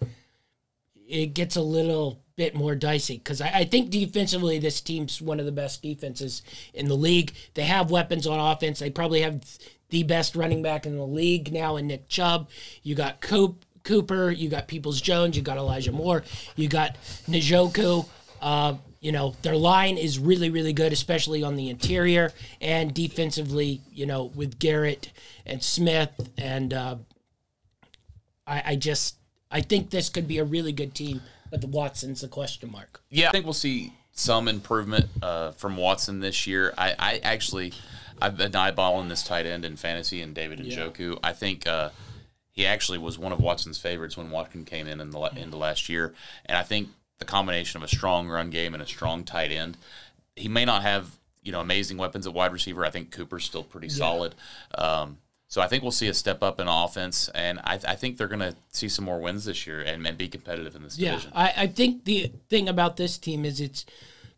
it 1.06 1.34
gets 1.34 1.56
a 1.56 1.62
little 1.62 2.18
bit 2.36 2.54
more 2.54 2.74
dicey 2.74 3.18
because 3.18 3.40
I, 3.40 3.50
I 3.50 3.64
think 3.64 3.90
defensively 3.90 4.58
this 4.58 4.80
team's 4.80 5.20
one 5.20 5.38
of 5.38 5.46
the 5.46 5.52
best 5.52 5.82
defenses 5.82 6.42
in 6.72 6.88
the 6.88 6.96
league. 6.96 7.34
They 7.54 7.64
have 7.64 7.90
weapons 7.90 8.26
on 8.26 8.40
offense. 8.40 8.78
They 8.78 8.90
probably 8.90 9.20
have 9.20 9.44
the 9.90 10.02
best 10.02 10.34
running 10.34 10.62
back 10.62 10.86
in 10.86 10.96
the 10.96 11.06
league 11.06 11.52
now 11.52 11.76
in 11.76 11.86
Nick 11.86 12.08
Chubb. 12.08 12.48
You 12.82 12.94
got 12.94 13.20
Coop, 13.20 13.64
Cooper, 13.84 14.30
you 14.30 14.48
got 14.48 14.66
Peoples 14.66 15.00
Jones, 15.00 15.36
you 15.36 15.42
got 15.42 15.58
Elijah 15.58 15.92
Moore, 15.92 16.24
you 16.56 16.68
got 16.68 16.96
Njoku. 17.28 18.06
Uh, 18.40 18.74
you 19.04 19.12
know 19.12 19.36
their 19.42 19.54
line 19.54 19.98
is 19.98 20.18
really 20.18 20.48
really 20.48 20.72
good, 20.72 20.92
especially 20.92 21.42
on 21.42 21.56
the 21.56 21.68
interior 21.68 22.32
and 22.60 22.94
defensively. 22.94 23.82
You 23.92 24.06
know 24.06 24.24
with 24.24 24.58
Garrett 24.58 25.12
and 25.44 25.62
Smith 25.62 26.30
and 26.38 26.72
uh, 26.72 26.96
I, 28.46 28.62
I 28.66 28.76
just 28.76 29.16
I 29.50 29.60
think 29.60 29.90
this 29.90 30.08
could 30.08 30.26
be 30.26 30.38
a 30.38 30.44
really 30.44 30.72
good 30.72 30.94
team, 30.94 31.20
but 31.50 31.60
the 31.60 31.66
Watson's 31.66 32.22
a 32.24 32.28
question 32.28 32.72
mark. 32.72 33.02
Yeah, 33.10 33.28
I 33.28 33.32
think 33.32 33.44
we'll 33.44 33.52
see 33.52 33.92
some 34.12 34.48
improvement 34.48 35.06
uh, 35.22 35.50
from 35.52 35.76
Watson 35.76 36.20
this 36.20 36.46
year. 36.46 36.72
I, 36.78 36.94
I 36.98 37.18
actually, 37.18 37.74
I've 38.22 38.36
been 38.36 38.52
eyeballing 38.52 39.08
this 39.10 39.22
tight 39.22 39.44
end 39.44 39.64
in 39.64 39.76
fantasy 39.76 40.22
and 40.22 40.34
David 40.34 40.60
Njoku. 40.60 41.18
I 41.22 41.32
think 41.32 41.66
uh, 41.66 41.90
he 42.52 42.64
actually 42.66 42.98
was 42.98 43.18
one 43.18 43.32
of 43.32 43.40
Watson's 43.40 43.78
favorites 43.78 44.16
when 44.16 44.30
Watson 44.30 44.64
came 44.64 44.86
in 44.86 45.00
in 45.00 45.10
the 45.10 45.18
la- 45.18 45.28
into 45.28 45.56
last 45.56 45.88
year, 45.88 46.14
and 46.46 46.56
I 46.56 46.62
think 46.62 46.88
the 47.18 47.24
combination 47.24 47.78
of 47.78 47.84
a 47.84 47.88
strong 47.88 48.28
run 48.28 48.50
game 48.50 48.74
and 48.74 48.82
a 48.82 48.86
strong 48.86 49.24
tight 49.24 49.50
end, 49.50 49.76
he 50.36 50.48
may 50.48 50.64
not 50.64 50.82
have 50.82 51.18
you 51.42 51.52
know 51.52 51.60
amazing 51.60 51.96
weapons 51.98 52.26
at 52.26 52.34
wide 52.34 52.52
receiver. 52.52 52.84
I 52.84 52.90
think 52.90 53.10
Cooper's 53.10 53.44
still 53.44 53.62
pretty 53.64 53.88
solid. 53.88 54.34
Um, 54.76 55.18
so 55.46 55.60
I 55.60 55.68
think 55.68 55.82
we'll 55.82 55.92
see 55.92 56.08
a 56.08 56.14
step 56.14 56.42
up 56.42 56.58
in 56.58 56.66
offense, 56.66 57.28
and 57.28 57.60
I, 57.60 57.78
I 57.86 57.94
think 57.94 58.16
they're 58.16 58.26
going 58.26 58.40
to 58.40 58.56
see 58.72 58.88
some 58.88 59.04
more 59.04 59.20
wins 59.20 59.44
this 59.44 59.68
year 59.68 59.82
and, 59.82 60.04
and 60.04 60.18
be 60.18 60.26
competitive 60.26 60.74
in 60.74 60.82
this 60.82 60.98
Yeah, 60.98 61.12
division. 61.12 61.32
I, 61.32 61.52
I 61.56 61.66
think 61.68 62.04
the 62.04 62.32
thing 62.48 62.68
about 62.68 62.96
this 62.96 63.18
team 63.18 63.44
is 63.44 63.60
it's 63.60 63.86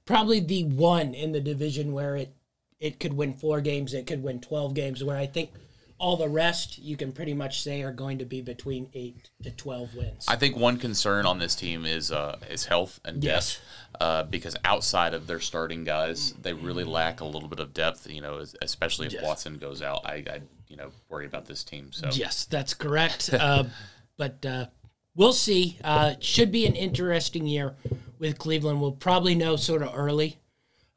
probably 0.05 0.41
the 0.41 0.65
one 0.65 1.15
in 1.15 1.33
the 1.33 1.41
division 1.41 1.93
where 1.93 2.17
it 2.17 2.35
it 2.79 3.01
could 3.01 3.15
win 3.15 3.33
four 3.33 3.63
games, 3.63 3.95
it 3.95 4.07
could 4.07 4.23
win 4.23 4.41
twelve 4.41 4.75
games. 4.75 5.03
Where 5.03 5.17
I 5.17 5.27
think 5.27 5.51
all 5.99 6.17
the 6.17 6.29
rest 6.29 6.79
you 6.79 6.97
can 6.97 7.13
pretty 7.13 7.33
much 7.35 7.63
say 7.63 7.83
are 7.83 7.93
going 7.93 8.19
to 8.19 8.25
be 8.25 8.41
between 8.43 8.89
eight 8.95 9.31
to 9.43 9.51
twelve 9.51 9.95
wins. 9.95 10.25
I 10.29 10.37
think 10.37 10.57
one 10.57 10.77
concern 10.79 11.25
on 11.27 11.39
this 11.39 11.55
team 11.55 11.85
is 11.87 12.13
uh, 12.13 12.39
is 12.51 12.67
health 12.67 13.01
and 13.05 13.23
Yes. 13.25 13.55
depth, 13.55 14.03
uh, 14.03 14.23
because 14.25 14.57
outside 14.65 15.15
of 15.15 15.27
their 15.27 15.41
starting 15.41 15.85
guys, 15.85 16.33
they 16.41 16.53
really 16.53 16.85
lack 16.85 17.21
a 17.21 17.25
little 17.25 17.49
bit 17.49 17.61
of 17.61 17.73
depth. 17.73 18.11
You 18.11 18.21
know, 18.21 18.45
especially 18.63 19.07
if 19.07 19.15
Yes. 19.15 19.25
Watson 19.25 19.59
goes 19.59 19.81
out, 19.83 20.03
I, 20.05 20.15
I 20.31 20.41
you 20.69 20.77
know 20.77 20.91
worry 21.09 21.27
about 21.27 21.47
this 21.47 21.65
team. 21.65 21.93
So 21.93 22.09
Yes, 22.13 22.45
that's 22.45 22.75
correct. 22.75 23.31
uh, 23.33 23.65
but 24.19 24.45
uh, 24.45 24.67
we'll 25.15 25.33
see. 25.33 25.79
Uh, 25.83 26.15
should 26.21 26.51
be 26.53 26.67
an 26.67 26.75
interesting 26.75 27.47
year 27.47 27.75
with 28.19 28.39
Cleveland. 28.39 28.81
We'll 28.81 28.93
probably 28.93 29.35
know 29.35 29.57
sort 29.57 29.83
of 29.83 29.93
early 29.95 30.39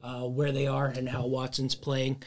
uh, 0.02 0.22
where 0.24 0.52
they 0.52 0.68
are 0.68 0.88
and 0.88 1.10
how 1.10 1.26
Watson's 1.28 1.76
playing. 1.76 2.22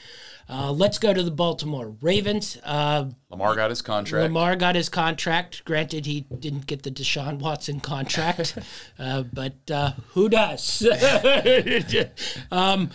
Uh, 0.48 0.70
let's 0.72 0.98
go 0.98 1.14
to 1.14 1.22
the 1.22 1.30
Baltimore 1.30 1.94
Ravens. 2.00 2.58
Uh, 2.62 3.06
Lamar 3.30 3.54
got 3.54 3.70
his 3.70 3.80
contract. 3.80 4.24
Lamar 4.24 4.56
got 4.56 4.74
his 4.74 4.88
contract. 4.88 5.64
Granted, 5.64 6.04
he 6.04 6.22
didn't 6.38 6.66
get 6.66 6.82
the 6.82 6.90
Deshaun 6.90 7.38
Watson 7.38 7.80
contract, 7.80 8.58
uh, 8.98 9.22
but 9.32 9.70
uh, 9.70 9.92
who 10.08 10.28
does? 10.28 10.86
um, 12.50 12.90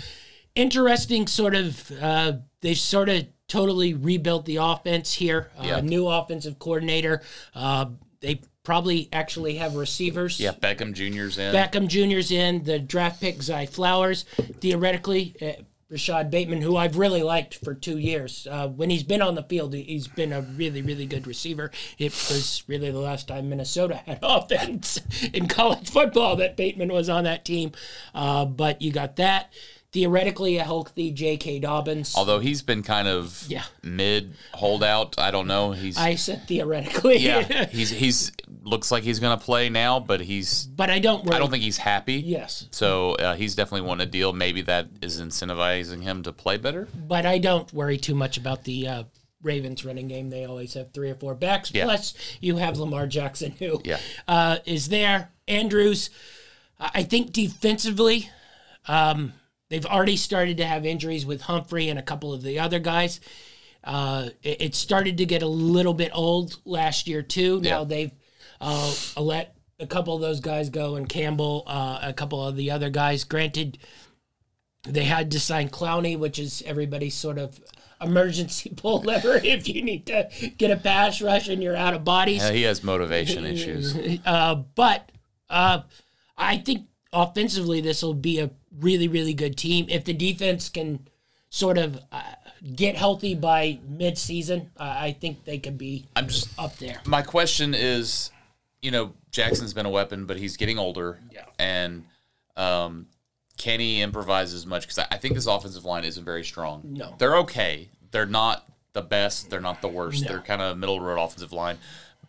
interesting, 0.56 1.28
sort 1.28 1.56
of. 1.56 1.92
Uh, 2.02 2.34
they 2.62 2.74
sort 2.74 3.10
of 3.10 3.28
totally 3.48 3.94
rebuilt 3.94 4.46
the 4.46 4.58
offense 4.58 5.14
here. 5.14 5.52
Uh, 5.58 5.64
Yeah. 5.64 5.82
New 5.82 6.08
offensive 6.08 6.60
coordinator. 6.60 7.22
Uh, 7.56 7.86
they 8.20 8.42
probably 8.68 9.08
actually 9.14 9.56
have 9.56 9.76
receivers. 9.78 10.42
yeah, 10.42 10.52
Beckham 10.52 10.92
Jr.'s 10.92 11.38
in. 11.38 11.56
Beckham 11.56 11.88
Jr.'s 11.88 12.32
in, 12.32 12.66
the 12.66 12.78
draft 12.78 13.22
pick 13.22 13.42
Zay 13.42 13.66
Flowers, 13.66 14.26
theoretically, 14.60 15.34
uh, 15.42 15.62
Rashod 15.90 16.30
Bateman, 16.30 16.62
who 16.62 16.76
I've 16.76 16.98
really 16.98 17.24
liked 17.24 17.56
for 17.64 17.74
two 17.74 17.98
years. 17.98 18.46
Uh, 18.52 18.68
when 18.68 18.90
he's 18.90 19.04
been 19.04 19.22
on 19.22 19.36
the 19.36 19.44
field, 19.44 19.74
he- 19.74 19.84
he's 19.84 20.10
been 20.10 20.34
a 20.34 20.42
really, 20.42 20.82
really 20.82 21.06
good 21.06 21.26
receiver. 21.26 21.72
It 21.98 22.12
was 22.12 22.64
really 22.68 22.92
the 22.92 23.00
last 23.00 23.30
time 23.30 23.48
Minnesota 23.48 23.96
had 24.06 24.20
offense 24.22 25.00
in 25.32 25.48
college 25.48 25.90
football 25.90 26.36
that 26.36 26.58
Bateman 26.58 26.92
was 26.92 27.08
on 27.08 27.24
that 27.24 27.46
team. 27.46 27.72
Uh, 28.14 28.44
but 28.44 28.82
you 28.82 28.92
got 28.92 29.16
that. 29.16 29.54
Theoretically, 29.98 30.58
a 30.58 30.64
healthy 30.64 31.10
J.K. 31.10 31.58
Dobbins. 31.58 32.14
Although 32.16 32.38
he's 32.38 32.62
been 32.62 32.84
kind 32.84 33.08
of 33.08 33.44
Yeah. 33.50 33.64
mid 33.82 34.36
holdout. 34.54 35.16
I 35.18 35.32
don't 35.32 35.48
know. 35.48 35.72
He's 35.72 35.98
I 35.98 36.14
said 36.14 36.48
theoretically. 36.48 37.18
yeah. 37.18 37.66
He's 37.72 37.90
he's 37.90 38.32
looks 38.62 38.92
like 38.92 39.02
he's 39.04 39.18
gonna 39.20 39.38
play 39.40 39.70
now, 39.70 40.00
but 40.00 40.22
he's 40.22 40.68
but 40.68 40.92
I 40.92 41.00
don't. 41.00 41.26
Worry. 41.26 41.36
I 41.36 41.40
don't 41.40 41.50
think 41.50 41.64
he's 41.64 41.78
happy. 41.78 42.14
Yes. 42.16 42.68
So 42.70 43.14
uh, 43.16 43.34
he's 43.36 43.56
definitely 43.56 43.88
won 43.88 44.00
a 44.00 44.06
deal. 44.06 44.34
Maybe 44.34 44.62
that 44.64 44.88
is 45.02 45.20
incentivizing 45.20 46.04
him 46.04 46.22
to 46.24 46.32
play 46.32 46.58
better. 46.58 46.88
but 46.94 47.26
I 47.26 47.40
don't 47.40 47.74
worry 47.74 47.98
too 47.98 48.14
much 48.14 48.38
about 48.38 48.66
the 48.66 48.88
uh, 48.88 49.04
Ravens 49.42 49.84
running 49.84 50.08
game. 50.08 50.30
They 50.30 50.46
always 50.46 50.76
have 50.76 50.92
three 50.94 51.10
or 51.10 51.16
four 51.16 51.34
backs. 51.34 51.72
Yeah. 51.74 51.86
Plus, 51.86 52.14
you 52.40 52.58
have 52.58 52.78
Lamar 52.78 53.08
Jackson, 53.08 53.54
who 53.58 53.82
Yeah. 53.84 53.98
uh, 54.28 54.58
is 54.66 54.90
there. 54.90 55.32
Andrews, 55.48 56.12
I 56.80 56.92
I 56.96 57.04
think 57.04 57.32
defensively, 57.32 58.30
um, 58.88 59.34
they've 59.70 59.86
already 59.86 60.18
started 60.18 60.58
to 60.58 60.66
have 60.66 60.86
injuries 60.86 61.26
with 61.26 61.42
Humphrey 61.42 61.90
and 61.90 61.98
a 62.00 62.04
couple 62.04 62.34
of 62.34 62.44
the 62.44 62.60
other 62.60 62.80
guys. 62.80 63.20
Uh, 63.84 64.30
it, 64.44 64.62
it 64.62 64.76
started 64.76 65.18
to 65.20 65.26
get 65.26 65.42
a 65.44 65.48
little 65.48 65.94
bit 65.94 66.12
old 66.14 66.58
last 66.66 67.08
year 67.08 67.22
too. 67.22 67.60
Now 67.62 67.80
Yeah. 67.80 67.86
they've 67.86 68.12
uh, 68.60 68.94
let 69.18 69.56
a 69.80 69.86
couple 69.88 70.16
of 70.16 70.22
those 70.22 70.40
guys 70.40 70.70
go, 70.70 70.96
and 70.96 71.08
Campbell, 71.08 71.64
uh, 71.68 72.00
a 72.02 72.12
couple 72.14 72.46
of 72.46 72.56
the 72.56 72.72
other 72.72 72.90
guys. 72.90 73.24
Granted, 73.24 73.78
they 74.84 75.04
had 75.04 75.30
to 75.32 75.40
sign 75.40 75.70
Clowney, 75.70 76.18
which 76.18 76.40
is 76.40 76.64
everybody's 76.66 77.14
sort 77.14 77.38
of 77.38 77.60
emergency 78.02 78.72
pull 78.76 79.02
lever 79.02 79.40
if 79.44 79.68
you 79.68 79.84
need 79.84 80.06
to 80.08 80.28
get 80.58 80.72
a 80.72 80.78
pass 80.78 81.22
rush 81.22 81.48
and 81.50 81.62
you're 81.62 81.76
out 81.76 81.94
of 81.94 82.04
bodies. 82.04 82.44
Uh, 82.44 82.52
he 82.52 82.64
has 82.64 82.84
motivation 82.84 83.46
issues. 83.46 83.96
Uh, 84.26 84.56
but 84.56 85.12
uh, 85.50 85.82
I 86.38 86.58
think 86.58 86.88
offensively, 87.14 87.82
this 87.82 88.02
will 88.02 88.14
be 88.16 88.40
a 88.40 88.50
really, 88.80 89.08
really 89.08 89.34
good 89.34 89.58
team. 89.58 89.86
If 89.90 90.06
the 90.06 90.14
defense 90.14 90.70
can 90.70 91.08
sort 91.50 91.78
of 91.78 92.00
uh, 92.12 92.22
get 92.76 92.96
healthy 92.96 93.36
by 93.36 93.80
mid-season, 93.88 94.72
uh, 94.78 94.96
I 95.00 95.14
think 95.14 95.46
they 95.46 95.60
could 95.60 95.78
be 95.78 96.06
I'm 96.16 96.28
just 96.28 96.50
up 96.60 96.78
there. 96.78 97.00
my 97.06 97.22
question 97.22 97.74
is, 97.74 98.32
you 98.82 98.92
know, 98.92 99.14
Jackson's 99.32 99.74
been 99.74 99.86
a 99.86 99.90
weapon, 99.90 100.26
but 100.26 100.38
he's 100.38 100.58
getting 100.58 100.78
older. 100.78 101.20
Yeah. 101.32 101.46
And 101.60 102.06
um, 102.56 103.08
can 103.58 103.80
he 103.80 104.02
improvise 104.02 104.54
as 104.54 104.66
much? 104.66 104.84
Because 104.84 105.00
I, 105.00 105.08
I 105.12 105.18
think 105.18 105.36
this 105.36 105.48
offensive 105.48 105.86
line 105.86 106.04
isn't 106.04 106.24
very 106.24 106.44
strong. 106.44 106.82
No. 106.84 107.16
They're 107.18 107.38
okay. 107.38 107.90
They're 108.12 108.26
not 108.26 108.68
the 108.94 109.02
best. 109.02 109.50
They're 109.50 109.62
not 109.62 109.82
the 109.82 109.88
worst. 109.88 110.24
No. 110.24 110.30
They're 110.30 110.42
kind 110.42 110.62
of 110.62 110.78
middle 110.78 111.00
road 111.00 111.22
offensive 111.22 111.54
line. 111.54 111.78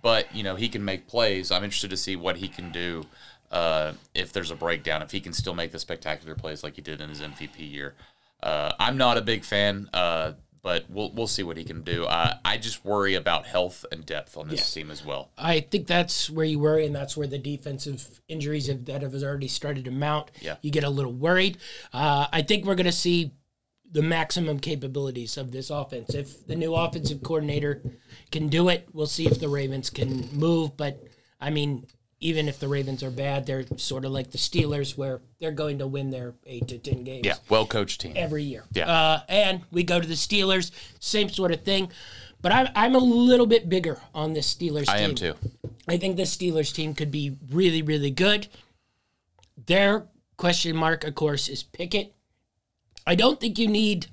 But, 0.01 0.35
you 0.35 0.43
know, 0.43 0.55
he 0.55 0.69
can 0.69 0.85
make 0.85 1.09
plays. 1.09 1.51
I'm 1.51 1.65
interested 1.65 1.91
to 1.91 1.97
see 1.97 2.15
what 2.15 2.37
he 2.37 2.49
can 2.49 2.71
do 2.71 3.05
uh, 3.51 3.93
if 4.15 4.33
there's 4.33 4.51
a 4.51 4.55
breakdown, 4.57 5.03
if 5.03 5.11
he 5.11 5.21
can 5.21 5.33
still 5.33 5.55
make 5.55 5.73
the 5.73 5.79
spectacular 5.79 6.35
plays 6.35 6.63
like 6.63 6.77
he 6.77 6.83
did 6.83 7.01
in 7.01 7.09
his 7.09 7.21
MVP 7.21 7.59
year. 7.71 7.95
Uh, 8.43 8.73
I'm 8.79 8.97
not 8.97 9.17
a 9.19 9.21
big 9.23 9.45
fan, 9.45 9.89
uh, 9.93 10.33
but 10.63 10.85
we'll 10.91 11.11
we'll 11.13 11.27
see 11.27 11.43
what 11.43 11.57
he 11.57 11.65
can 11.65 11.83
do. 11.83 12.07
I 12.09 12.59
just 12.61 12.85
worry 12.85 13.15
about 13.15 13.47
health 13.47 13.85
and 13.91 14.05
depth 14.05 14.37
on 14.37 14.49
this 14.49 14.61
Yes. 14.61 14.75
team 14.75 14.91
as 14.91 15.05
well. 15.05 15.31
I 15.39 15.61
think 15.61 15.87
that's 15.87 16.29
where 16.29 16.45
you 16.45 16.59
worry, 16.59 16.85
and 16.87 16.95
that's 16.95 17.17
where 17.17 17.27
the 17.27 17.39
defensive 17.39 18.21
injuries 18.29 18.67
have, 18.67 18.85
that 18.87 19.03
have 19.03 19.15
already 19.23 19.49
started 19.49 19.85
to 19.87 19.91
mount. 19.91 20.31
Yeah. 20.41 20.57
You 20.63 20.71
get 20.71 20.85
a 20.85 20.91
little 20.91 21.13
worried. 21.13 21.59
Uh, 21.93 22.27
I 22.33 22.43
think 22.43 22.65
we're 22.65 22.75
going 22.75 22.87
to 22.87 22.93
see 22.93 23.33
the 23.91 24.03
maximum 24.03 24.59
capabilities 24.61 25.37
of 25.39 25.51
this 25.51 25.71
offense. 25.71 26.15
If 26.15 26.47
the 26.47 26.55
new 26.57 26.75
offensive 26.75 27.23
coordinator 27.23 27.83
can 28.31 28.49
do 28.49 28.69
it, 28.69 28.87
we'll 28.93 29.07
see 29.07 29.27
if 29.27 29.41
the 29.41 29.49
Ravens 29.49 29.89
can 29.91 30.29
move. 30.33 30.77
But, 30.77 31.03
I 31.41 31.49
mean, 31.51 31.87
even 32.21 32.49
if 32.49 32.59
the 32.59 32.69
Ravens 32.69 33.03
are 33.03 33.11
bad, 33.11 33.47
they're 33.47 33.65
sort 33.77 34.05
of 34.05 34.11
like 34.13 34.31
the 34.33 34.39
Steelers, 34.39 34.97
where 34.97 35.21
they're 35.41 35.53
going 35.53 35.79
to 35.79 35.87
win 35.87 36.11
their 36.11 36.35
eight 36.47 36.67
to 36.69 36.79
10 36.79 37.05
games 37.05 37.25
Yeah, 37.27 37.35
well 37.49 37.65
coached 37.67 38.01
team. 38.01 38.15
every 38.17 38.43
year. 38.43 38.65
Yeah. 38.73 38.91
Uh, 38.91 39.21
and 39.29 39.63
we 39.71 39.85
go 39.85 40.01
to 40.01 40.07
the 40.07 40.15
Steelers, 40.15 40.71
same 40.99 41.29
sort 41.29 41.53
of 41.53 41.63
thing. 41.63 41.91
But 42.41 42.53
I'm, 42.53 42.69
I'm 42.75 42.95
a 42.95 42.99
little 42.99 43.47
bit 43.47 43.69
bigger 43.69 44.01
on 44.15 44.33
this 44.33 44.53
Steelers 44.55 44.87
team. 44.87 44.95
I 44.95 44.99
am 44.99 45.15
too. 45.15 45.35
I 45.89 45.97
think 45.97 46.17
this 46.17 46.37
Steelers 46.37 46.73
team 46.73 46.95
could 46.95 47.11
be 47.11 47.37
really, 47.51 47.83
really 47.83 48.11
good. 48.11 48.49
Their 49.67 50.07
question 50.37 50.77
mark, 50.77 51.05
of 51.05 51.15
course, 51.15 51.49
is 51.49 51.63
Pickett. 51.63 52.15
I 53.07 53.15
don't 53.15 53.41
think 53.41 53.59
you 53.59 53.67
need 53.69 54.07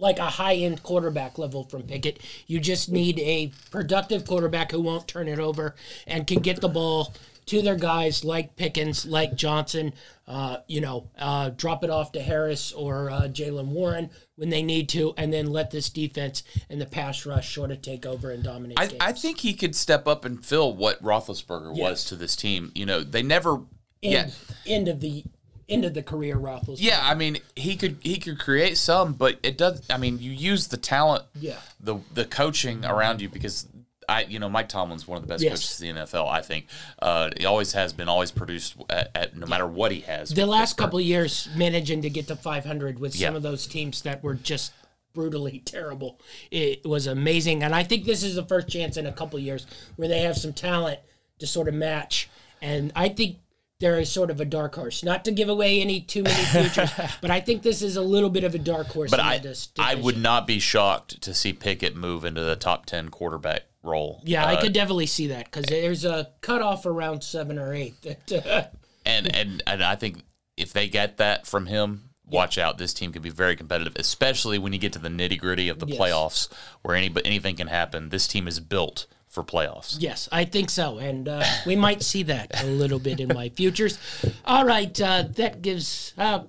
like 0.00 0.18
a 0.18 0.26
high 0.26 0.54
end 0.54 0.82
quarterback 0.82 1.38
level 1.38 1.64
from 1.64 1.82
Pickett. 1.82 2.18
You 2.46 2.58
just 2.58 2.90
need 2.90 3.18
a 3.20 3.52
productive 3.70 4.26
quarterback 4.26 4.72
who 4.72 4.80
won't 4.80 5.06
turn 5.06 5.28
it 5.28 5.38
over 5.38 5.74
and 6.06 6.26
can 6.26 6.40
get 6.40 6.60
the 6.60 6.68
ball 6.68 7.14
to 7.46 7.62
their 7.62 7.74
guys 7.76 8.24
like 8.24 8.54
Pickens, 8.56 9.04
like 9.04 9.34
Johnson, 9.34 9.92
uh, 10.28 10.58
you 10.68 10.80
know, 10.80 11.08
uh, 11.18 11.50
drop 11.50 11.82
it 11.82 11.90
off 11.90 12.12
to 12.12 12.20
Harris 12.20 12.70
or 12.72 13.10
uh, 13.10 13.22
Jaylen 13.22 13.66
Warren 13.66 14.10
when 14.36 14.50
they 14.50 14.62
need 14.62 14.88
to, 14.90 15.12
and 15.16 15.32
then 15.32 15.46
let 15.46 15.72
this 15.72 15.90
defense 15.90 16.44
and 16.68 16.80
the 16.80 16.86
pass 16.86 17.26
rush 17.26 17.52
sort 17.52 17.72
of 17.72 17.82
take 17.82 18.06
over 18.06 18.30
and 18.30 18.44
dominate 18.44 18.78
I. 18.78 19.08
I 19.08 19.12
think 19.12 19.40
he 19.40 19.54
could 19.54 19.74
step 19.74 20.06
up 20.06 20.24
and 20.24 20.44
fill 20.44 20.76
what 20.76 21.02
Roethlisberger 21.02 21.72
Yes. 21.76 21.90
was 21.90 22.04
to 22.06 22.16
this 22.16 22.36
team. 22.36 22.70
You 22.74 22.86
know, 22.86 23.02
they 23.02 23.22
never. 23.22 23.62
yeah, 24.00 24.22
end, 24.22 24.32
end 24.66 24.88
of 24.88 25.00
the 25.00 25.24
end 25.70 25.84
of 25.84 25.94
the 25.94 26.02
career 26.02 26.36
Roethlisberger. 26.36 26.76
yeah. 26.78 27.00
I 27.02 27.14
mean, 27.14 27.38
he 27.56 27.76
could 27.76 27.98
he 28.02 28.18
could 28.18 28.38
create 28.38 28.76
some, 28.76 29.12
but 29.14 29.38
it 29.42 29.56
does. 29.56 29.82
I 29.88 29.96
mean, 29.96 30.18
you 30.18 30.30
use 30.32 30.68
the 30.68 30.76
talent, 30.76 31.24
Yeah. 31.38 31.56
the 31.78 31.96
the 32.12 32.24
coaching 32.24 32.84
around 32.84 33.20
you 33.22 33.28
because. 33.28 33.66
I, 34.08 34.24
you 34.24 34.40
know, 34.40 34.48
Mike 34.48 34.68
Tomlin's 34.68 35.06
one 35.06 35.18
of 35.18 35.22
the 35.22 35.28
best 35.28 35.40
Yes. 35.40 35.52
coaches 35.52 35.82
in 35.82 35.94
the 35.94 36.00
NFL. 36.00 36.28
I 36.28 36.42
think 36.42 36.66
uh, 37.00 37.30
he 37.38 37.46
always 37.46 37.74
has 37.74 37.92
been, 37.92 38.08
always 38.08 38.32
produced 38.32 38.74
at, 38.90 39.08
at 39.14 39.36
no 39.36 39.46
matter 39.46 39.68
what 39.68 39.92
he 39.92 40.00
has. 40.00 40.30
the 40.30 40.46
last 40.46 40.70
Pittsburgh. 40.70 40.84
couple 40.84 40.98
of 40.98 41.04
years 41.04 41.48
managing 41.54 42.02
to 42.02 42.10
get 42.10 42.26
to 42.26 42.34
500 42.34 42.98
with 42.98 43.14
some 43.14 43.36
of 43.36 43.42
those 43.42 43.68
teams 43.68 44.02
that 44.02 44.24
were 44.24 44.34
just 44.34 44.72
brutally 45.14 45.60
terrible 45.64 46.18
it 46.50 46.84
was 46.84 47.06
amazing 47.06 47.62
and 47.62 47.72
i 47.72 47.84
think 47.84 48.04
this 48.04 48.24
is 48.24 48.34
the 48.34 48.44
first 48.46 48.68
chance 48.68 48.96
in 48.96 49.06
a 49.06 49.12
couple 49.12 49.38
of 49.38 49.44
years 49.44 49.64
where 49.94 50.08
they 50.08 50.22
have 50.22 50.36
some 50.36 50.52
talent 50.52 50.98
to 51.38 51.46
sort 51.46 51.68
of 51.68 51.74
match 51.74 52.28
and 52.60 52.90
i 52.96 53.08
think 53.08 53.36
they're 53.80 53.98
a 53.98 54.06
sort 54.06 54.30
of 54.30 54.40
a 54.40 54.44
dark 54.44 54.74
horse. 54.76 55.02
Not 55.02 55.24
to 55.24 55.32
give 55.32 55.48
away 55.48 55.80
any 55.80 56.00
too 56.00 56.22
many 56.22 56.44
futures, 56.44 56.90
but 57.20 57.30
I 57.30 57.40
think 57.40 57.62
this 57.62 57.82
is 57.82 57.96
a 57.96 58.02
little 58.02 58.30
bit 58.30 58.44
of 58.44 58.54
a 58.54 58.58
dark 58.58 58.86
horse. 58.88 59.10
But 59.10 59.20
I, 59.20 59.42
I 59.78 59.94
would 59.96 60.18
not 60.18 60.46
be 60.46 60.58
shocked 60.60 61.20
to 61.22 61.34
see 61.34 61.52
Pickett 61.52 61.96
move 61.96 62.24
into 62.24 62.42
the 62.42 62.56
top 62.56 62.86
10 62.86 63.08
quarterback 63.08 63.62
role. 63.82 64.20
Yeah, 64.24 64.44
I 64.46 64.54
Uh, 64.54 64.60
could 64.60 64.72
definitely 64.74 65.06
see 65.06 65.26
that 65.28 65.46
because 65.46 65.64
there's 65.64 66.04
a 66.04 66.28
cutoff 66.42 66.86
around 66.86 67.24
seven 67.24 67.58
or 67.58 67.74
eight. 67.74 67.94
That 68.02 68.46
uh, 68.46 68.62
and, 69.06 69.34
and, 69.34 69.62
and 69.66 69.82
I 69.82 69.96
think 69.96 70.22
if 70.56 70.72
they 70.74 70.88
get 70.88 71.16
that 71.16 71.46
from 71.46 71.64
him, 71.66 72.10
watch 72.26 72.58
out. 72.58 72.76
This 72.76 72.92
team 72.92 73.12
can 73.12 73.22
be 73.22 73.30
very 73.30 73.56
competitive, 73.56 73.94
especially 73.96 74.58
when 74.58 74.72
you 74.74 74.78
get 74.78 74.92
to 74.92 74.98
the 74.98 75.08
nitty 75.08 75.38
gritty 75.38 75.68
of 75.70 75.78
the 75.78 75.86
Yes. 75.86 75.98
playoffs 75.98 76.48
where 76.82 76.94
any, 76.94 77.10
anything 77.24 77.56
can 77.56 77.66
happen. 77.68 78.10
This 78.10 78.28
team 78.28 78.46
is 78.46 78.60
built 78.60 79.06
for 79.30 79.42
playoffs. 79.44 79.96
yes, 79.98 80.28
I 80.30 80.44
think 80.44 80.68
so, 80.70 80.98
and 80.98 81.26
uh, 81.28 81.44
we 81.64 81.76
might 81.76 82.02
see 82.02 82.24
that 82.24 82.62
a 82.62 82.66
little 82.66 82.98
bit 82.98 83.18
in 83.20 83.28
my 83.28 83.48
futures. 83.48 83.98
All 84.44 84.64
right, 84.66 85.00
uh, 85.00 85.24
that 85.36 85.62
gives 85.62 86.12
uh, 86.18 86.40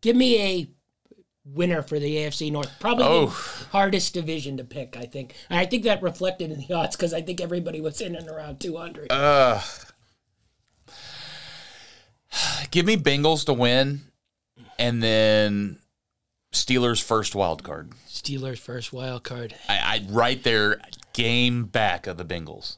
give 0.00 0.16
me 0.16 0.40
a 0.42 0.70
winner 1.44 1.82
for 1.82 1.98
the 1.98 2.16
AFC 2.16 2.50
North. 2.50 2.70
Probably 2.80 3.04
Oh. 3.04 3.26
the 3.26 3.64
hardest 3.72 4.14
division 4.14 4.56
to 4.56 4.64
pick. 4.64 4.96
I 4.96 5.04
think, 5.04 5.34
and 5.50 5.58
I 5.58 5.66
think 5.66 5.84
that 5.84 6.02
reflected 6.02 6.50
in 6.50 6.60
the 6.66 6.72
odds 6.74 6.96
because 6.96 7.12
I 7.12 7.20
think 7.22 7.40
everybody 7.40 7.80
was 7.80 8.00
in 8.00 8.16
and 8.16 8.26
around 8.28 8.58
two 8.58 8.76
hundred. 8.76 9.08
Give 12.70 12.86
me 12.86 12.96
Bengals 12.96 13.44
to 13.46 13.52
win, 13.52 14.02
and 14.78 15.02
then 15.02 15.78
Steelers 16.52 17.02
first 17.02 17.34
wild 17.34 17.64
card. 17.64 17.90
Steelers 18.08 18.58
first 18.58 18.92
wild 18.92 19.24
card. 19.24 19.54
I, 19.68 19.78
I 19.78 20.06
right 20.08 20.42
there, 20.44 20.80
game 21.12 21.64
back 21.64 22.06
of 22.06 22.16
the 22.16 22.24
Bengals. 22.24 22.76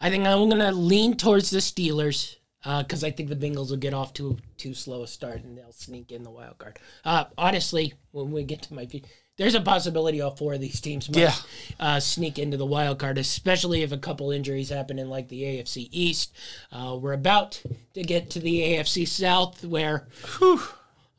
I 0.00 0.10
think 0.10 0.26
I'm 0.26 0.48
going 0.48 0.58
to 0.60 0.72
lean 0.72 1.16
towards 1.16 1.50
the 1.50 1.58
Steelers 1.58 2.36
uh, 2.64 2.82
because 2.82 3.04
I 3.04 3.10
think 3.10 3.28
the 3.28 3.36
Bengals 3.36 3.70
will 3.70 3.76
get 3.76 3.94
off 3.94 4.12
to 4.14 4.36
too 4.56 4.74
slow 4.74 5.02
a 5.02 5.06
start 5.06 5.44
and 5.44 5.56
they'll 5.56 5.72
sneak 5.72 6.10
in 6.12 6.22
the 6.24 6.30
wild 6.30 6.58
card. 6.58 6.78
Uh, 7.04 7.24
honestly, 7.38 7.94
when 8.10 8.32
we 8.32 8.42
get 8.42 8.62
to 8.62 8.74
my, 8.74 8.86
view, 8.86 9.00
there's 9.38 9.54
a 9.54 9.60
possibility 9.60 10.20
all 10.20 10.34
four 10.36 10.54
of 10.54 10.60
these 10.60 10.80
teams 10.80 11.08
might 11.08 11.18
Yeah. 11.20 11.34
uh, 11.80 12.00
sneak 12.00 12.38
into 12.38 12.56
the 12.56 12.66
wild 12.66 12.98
card, 12.98 13.16
especially 13.16 13.82
if 13.82 13.92
a 13.92 13.96
couple 13.98 14.30
injuries 14.30 14.70
happen 14.70 14.98
in 14.98 15.08
like 15.08 15.28
the 15.28 15.42
AFC 15.42 15.88
East. 15.92 16.34
Uh, 16.72 16.98
we're 17.00 17.12
about 17.12 17.62
to 17.94 18.02
get 18.02 18.28
to 18.30 18.40
the 18.40 18.60
AFC 18.60 19.06
South 19.06 19.64
where. 19.64 20.08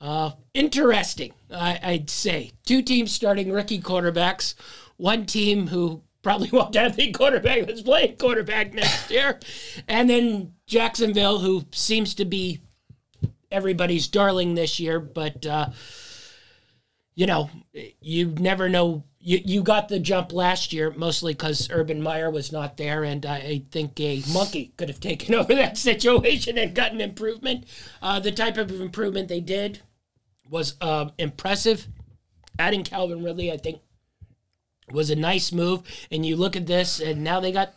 Uh, 0.01 0.32
interesting, 0.54 1.32
I, 1.49 1.80
I'd 1.82 2.10
say. 2.10 2.51
Two 2.66 2.82
teams 2.82 3.14
starting 3.14 3.49
rookie 3.54 3.80
quarterbacks. 3.80 4.54
One 4.97 5.25
team 5.25 5.67
who 5.67 6.03
probably 6.23 6.49
won't 6.53 6.75
have 6.75 6.95
the 6.95 7.11
quarterback 7.11 7.67
that's 7.67 7.81
playing 7.81 8.17
quarterback 8.17 8.73
next 8.73 9.11
year. 9.11 9.39
And 9.87 10.09
then 10.09 10.53
Jacksonville, 10.65 11.39
who 11.39 11.65
seems 11.71 12.15
to 12.15 12.25
be 12.25 12.61
everybody's 13.51 14.07
darling 14.07 14.55
this 14.55 14.79
year, 14.79 14.99
but, 14.99 15.45
uh, 15.45 15.69
you 17.15 17.27
know, 17.27 17.49
you 18.01 18.27
never 18.39 18.69
know. 18.69 19.03
You, 19.25 19.39
you 19.45 19.63
got 19.63 19.87
the 19.87 19.99
jump 19.99 20.33
last 20.33 20.73
year 20.73 20.91
mostly 20.97 21.33
because 21.33 21.69
Urban 21.71 22.01
Meyer 22.01 22.29
was 22.29 22.51
not 22.51 22.75
there, 22.75 23.05
and 23.05 23.25
I 23.25 23.61
think 23.71 23.97
a 24.01 24.21
monkey 24.33 24.73
could 24.75 24.89
have 24.89 24.99
taken 24.99 25.33
over 25.35 25.55
that 25.55 25.77
situation 25.77 26.57
and 26.57 26.75
gotten 26.75 26.99
improvement. 26.99 27.65
Uh, 28.01 28.19
the 28.19 28.31
type 28.33 28.57
of 28.57 28.69
improvement 28.81 29.29
they 29.29 29.39
did 29.39 29.81
was 30.49 30.75
um, 30.81 31.11
impressive. 31.17 31.87
Adding 32.59 32.83
Calvin 32.83 33.23
Ridley, 33.23 33.51
I 33.51 33.57
think, 33.57 33.79
was 34.91 35.09
a 35.09 35.15
nice 35.15 35.51
move. 35.51 35.81
And 36.11 36.25
you 36.25 36.36
look 36.36 36.55
at 36.55 36.65
this, 36.67 36.99
and 36.99 37.23
now 37.23 37.39
they 37.39 37.51
got 37.51 37.73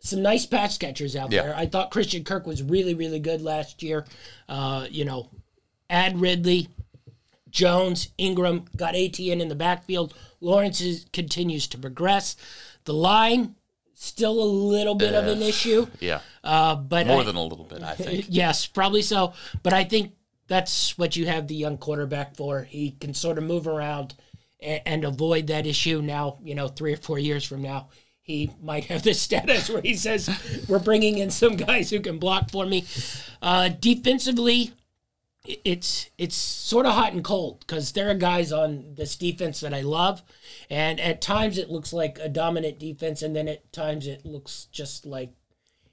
some 0.00 0.22
nice 0.22 0.46
pass 0.46 0.78
catchers 0.78 1.14
out 1.16 1.30
Yeah. 1.32 1.42
there. 1.42 1.56
I 1.56 1.66
thought 1.66 1.90
Christian 1.90 2.24
Kirk 2.24 2.46
was 2.46 2.62
really, 2.62 2.94
really 2.94 3.18
good 3.20 3.42
last 3.42 3.82
year. 3.82 4.06
Uh, 4.48 4.86
you 4.90 5.04
know, 5.04 5.28
add 5.88 6.20
Ridley, 6.20 6.68
Jones, 7.50 8.08
Ingram, 8.18 8.64
got 8.76 8.94
ETN 8.94 9.40
in 9.40 9.48
the 9.48 9.54
backfield. 9.54 10.14
Lawrence 10.40 10.80
is, 10.80 11.06
continues 11.12 11.66
to 11.68 11.78
progress. 11.78 12.36
The 12.84 12.94
line, 12.94 13.56
still 13.94 14.42
a 14.42 14.44
little 14.44 14.94
bit 14.94 15.14
of 15.14 15.26
an 15.26 15.42
issue. 15.42 15.86
Yeah, 16.00 16.20
Uh, 16.42 16.76
but 16.76 17.06
more 17.06 17.20
I- 17.20 17.24
than 17.24 17.36
a 17.36 17.42
little 17.42 17.64
bit, 17.66 17.82
I 17.82 17.94
think. 17.94 18.26
Yes, 18.30 18.66
probably 18.66 19.02
so. 19.02 19.34
But 19.62 19.72
I 19.74 19.84
think 19.84 20.12
that's 20.46 20.96
what 20.96 21.16
you 21.16 21.26
have 21.26 21.48
the 21.48 21.54
young 21.54 21.76
quarterback 21.76 22.36
for. 22.36 22.62
He 22.62 22.92
can 22.92 23.12
sort 23.14 23.36
of 23.36 23.44
move 23.44 23.66
around 23.66 24.14
and, 24.62 25.04
avoid 25.04 25.46
that 25.48 25.66
issue. 25.66 26.02
Now, 26.02 26.38
you 26.42 26.54
know, 26.54 26.68
three 26.68 26.92
or 26.92 26.96
four 26.96 27.18
years 27.18 27.44
from 27.44 27.62
now, 27.62 27.88
he 28.22 28.50
might 28.62 28.84
have 28.86 29.02
this 29.02 29.20
status 29.28 29.68
where 29.68 29.82
he 29.82 29.94
says, 29.94 30.28
"We're 30.68 30.78
bringing 30.78 31.18
in 31.18 31.30
some 31.30 31.56
guys 31.56 31.90
who 31.90 32.00
can 32.00 32.18
block 32.18 32.50
for 32.50 32.66
me." 32.66 32.86
Uh, 33.42 33.68
defensively, 33.68 34.72
it's 35.44 36.10
it's 36.18 36.36
sort 36.36 36.86
of 36.86 36.92
hot 36.92 37.12
and 37.12 37.24
cold 37.24 37.60
because 37.60 37.92
there 37.92 38.10
are 38.10 38.14
guys 38.14 38.52
on 38.52 38.94
this 38.94 39.16
defense 39.16 39.60
that 39.60 39.74
I 39.74 39.80
love, 39.80 40.22
and 40.68 41.00
at 41.00 41.22
times 41.22 41.58
it 41.58 41.70
looks 41.70 41.92
like 41.92 42.18
a 42.20 42.28
dominant 42.28 42.78
defense, 42.78 43.22
and 43.22 43.34
then 43.34 43.48
at 43.48 43.72
times 43.72 44.06
it 44.06 44.24
looks 44.26 44.66
just 44.70 45.06
like 45.06 45.32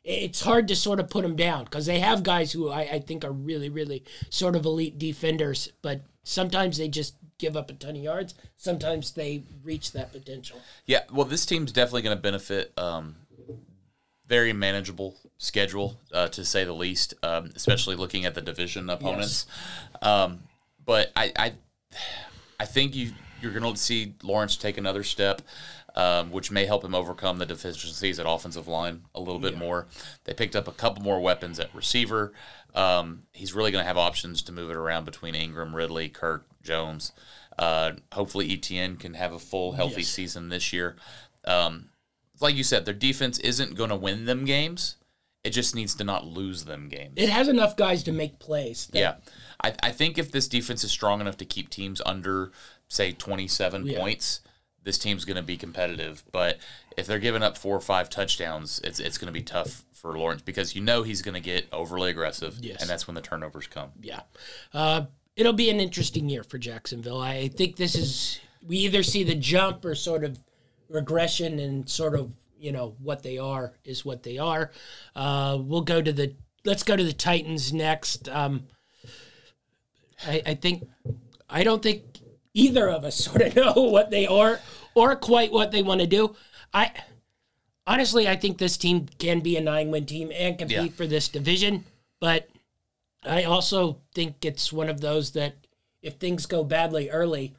it's 0.08 0.42
hard 0.42 0.70
to 0.70 0.76
sort 0.76 1.02
of 1.02 1.10
put 1.10 1.24
them 1.24 1.36
down 1.36 1.66
because 1.66 1.86
they 1.86 2.00
have 2.00 2.24
guys 2.24 2.54
who 2.54 2.70
I, 2.70 2.82
I 2.82 3.00
think 3.00 3.26
are 3.26 3.32
really, 3.32 3.68
really 3.68 4.06
sort 4.30 4.56
of 4.56 4.66
elite 4.66 4.98
defenders, 4.98 5.70
but 5.82 6.02
sometimes 6.24 6.78
they 6.78 6.88
just 6.88 7.16
give 7.38 7.56
up 7.56 7.70
a 7.70 7.74
ton 7.74 7.96
of 7.96 8.02
yards. 8.02 8.34
Sometimes 8.58 9.12
they 9.12 9.44
reach 9.64 9.92
that 9.92 10.12
potential. 10.12 10.60
Yeah, 10.86 11.02
well, 11.12 11.26
this 11.26 11.46
team's 11.46 11.72
definitely 11.72 12.02
going 12.04 12.18
to 12.18 12.22
benefit. 12.22 12.74
Um, 12.78 13.16
very 14.28 14.52
manageable 14.52 15.16
schedule, 15.38 15.98
uh, 16.14 16.28
to 16.28 16.44
say 16.44 16.66
the 16.66 16.74
least, 16.74 17.14
um, 17.24 17.52
especially 17.56 17.96
looking 17.96 18.26
at 18.26 18.36
the 18.36 18.42
division 18.42 18.90
opponents. 18.90 19.46
Um, 20.02 20.44
but 20.86 21.12
I, 21.16 21.32
I, 21.38 21.54
I 22.60 22.66
think 22.66 22.96
you 22.96 23.12
you're 23.42 23.52
going 23.52 23.74
to 23.74 23.80
see 23.80 24.16
Lawrence 24.24 24.56
take 24.56 24.78
another 24.78 25.04
step, 25.04 25.42
um, 25.96 26.32
which 26.32 26.52
may 26.52 26.66
help 26.66 26.84
him 26.84 26.96
overcome 26.96 27.38
the 27.38 27.46
deficiencies 27.46 28.20
at 28.20 28.26
offensive 28.28 28.68
line 28.68 29.04
a 29.14 29.20
little 29.20 29.40
bit 29.40 29.58
more. 29.58 29.88
They 30.24 30.34
picked 30.34 30.56
up 30.56 30.68
a 30.68 30.72
couple 30.72 31.04
more 31.04 31.20
weapons 31.20 31.60
at 31.60 31.74
receiver. 31.74 32.34
Um, 32.74 33.24
he's 33.34 33.54
really 33.54 33.72
going 33.72 33.84
to 33.84 33.88
have 33.88 33.98
options 33.98 34.42
to 34.44 34.52
move 34.52 34.70
it 34.70 34.76
around 34.76 35.06
between 35.06 35.36
Ingram, 35.36 35.76
Ridley, 35.76 36.10
Kirk, 36.10 36.48
Jones. 36.68 37.12
Uh, 37.58 37.94
hopefully, 38.14 38.48
ETN 38.56 39.00
can 39.00 39.16
have 39.16 39.34
a 39.34 39.40
full, 39.40 39.72
healthy 39.72 40.02
Yes. 40.02 40.10
season 40.10 40.50
this 40.50 40.72
year. 40.72 40.96
Um, 41.46 41.90
like 42.40 42.54
you 42.56 42.64
said, 42.64 42.86
their 42.86 42.94
defense 42.94 43.40
isn't 43.40 43.74
going 43.76 43.90
to 43.90 43.96
win 43.96 44.26
them 44.26 44.46
games. 44.46 44.98
It 45.44 45.52
just 45.52 45.74
needs 45.74 45.96
to 45.96 46.04
not 46.04 46.28
lose 46.28 46.66
them 46.66 46.90
games. 46.90 47.14
It 47.16 47.30
has 47.30 47.48
enough 47.48 47.76
guys 47.78 48.04
to 48.04 48.12
make 48.12 48.38
plays. 48.38 48.88
that- 48.88 49.00
Yeah. 49.00 49.16
I, 49.64 49.74
I 49.82 49.92
think 49.92 50.18
if 50.20 50.32
this 50.32 50.48
defense 50.48 50.84
is 50.84 50.92
strong 50.92 51.20
enough 51.22 51.38
to 51.38 51.46
keep 51.46 51.70
teams 51.72 52.00
under, 52.06 52.52
say, 52.90 53.12
27 53.14 53.88
Yeah. 53.88 53.98
points, 53.98 54.42
this 54.84 54.98
team's 55.00 55.26
going 55.26 55.38
to 55.38 55.42
be 55.42 55.58
competitive. 55.58 56.24
But 56.32 56.60
if 56.96 57.08
they're 57.08 57.18
giving 57.18 57.42
up 57.44 57.58
four 57.58 57.76
or 57.76 57.80
five 57.82 58.10
touchdowns, 58.10 58.80
it's, 58.84 59.00
it's 59.00 59.18
going 59.18 59.28
to 59.34 59.40
be 59.40 59.42
tough 59.44 59.84
for 59.94 60.16
Lawrence 60.18 60.44
because 60.44 60.76
you 60.76 60.82
know 60.82 61.02
he's 61.02 61.24
going 61.24 61.34
to 61.34 61.40
get 61.42 61.68
overly 61.74 62.12
aggressive. 62.12 62.60
Yes. 62.62 62.82
And 62.82 62.90
that's 62.90 63.08
when 63.08 63.16
the 63.16 63.22
turnovers 63.22 63.66
come. 63.68 63.92
Yeah. 64.02 64.22
Uh, 64.74 65.06
it'll 65.38 65.54
be 65.54 65.70
an 65.70 65.80
interesting 65.80 66.28
year 66.28 66.44
for 66.44 66.58
Jacksonville. 66.58 67.22
I 67.22 67.48
think 67.48 67.78
this 67.78 67.96
is, 67.96 68.40
we 68.66 68.78
either 68.80 69.04
see 69.04 69.24
the 69.24 69.36
jump 69.36 69.86
or 69.86 69.96
sort 69.96 70.24
of 70.24 70.38
regression 70.90 71.60
and 71.60 71.88
sort 71.88 72.16
of, 72.16 72.34
you 72.60 72.72
know, 72.72 72.96
what 73.00 73.24
they 73.24 73.38
are 73.38 73.74
is 73.86 74.04
what 74.04 74.24
they 74.24 74.38
are. 74.40 74.72
Uh, 75.16 75.58
we'll 75.62 75.82
go 75.84 76.02
to 76.02 76.12
the, 76.12 76.36
let's 76.66 76.84
go 76.84 76.96
to 76.96 77.04
the 77.04 77.14
Titans 77.14 77.72
next. 77.72 78.28
Um, 78.30 78.64
I, 80.26 80.42
I 80.46 80.54
think, 80.56 80.90
I 81.50 81.64
don't 81.64 81.84
think 81.84 82.04
either 82.54 82.90
of 82.90 83.06
us 83.06 83.16
sort 83.26 83.42
of 83.44 83.56
know 83.56 83.74
what 83.74 84.10
they 84.10 84.26
are 84.26 84.60
or 84.96 85.16
quite 85.16 85.52
what 85.52 85.72
they 85.72 85.84
want 85.84 86.02
to 86.02 86.08
do. 86.08 86.36
I, 86.74 86.92
honestly, 87.86 88.28
I 88.28 88.36
think 88.36 88.58
this 88.58 88.76
team 88.76 89.08
can 89.20 89.42
be 89.42 89.56
a 89.56 89.62
nine 89.62 89.92
win 89.92 90.08
team 90.08 90.32
and 90.34 90.58
compete 90.58 90.78
Yeah. 90.78 90.88
for 90.98 91.06
this 91.06 91.28
division, 91.30 91.86
but 92.20 92.50
I 93.28 93.44
also 93.44 94.02
think 94.14 94.44
it's 94.46 94.72
one 94.74 94.90
of 94.90 95.02
those 95.02 95.32
that 95.32 95.56
if 96.02 96.16
things 96.16 96.46
go 96.46 96.64
badly 96.64 97.10
early, 97.10 97.56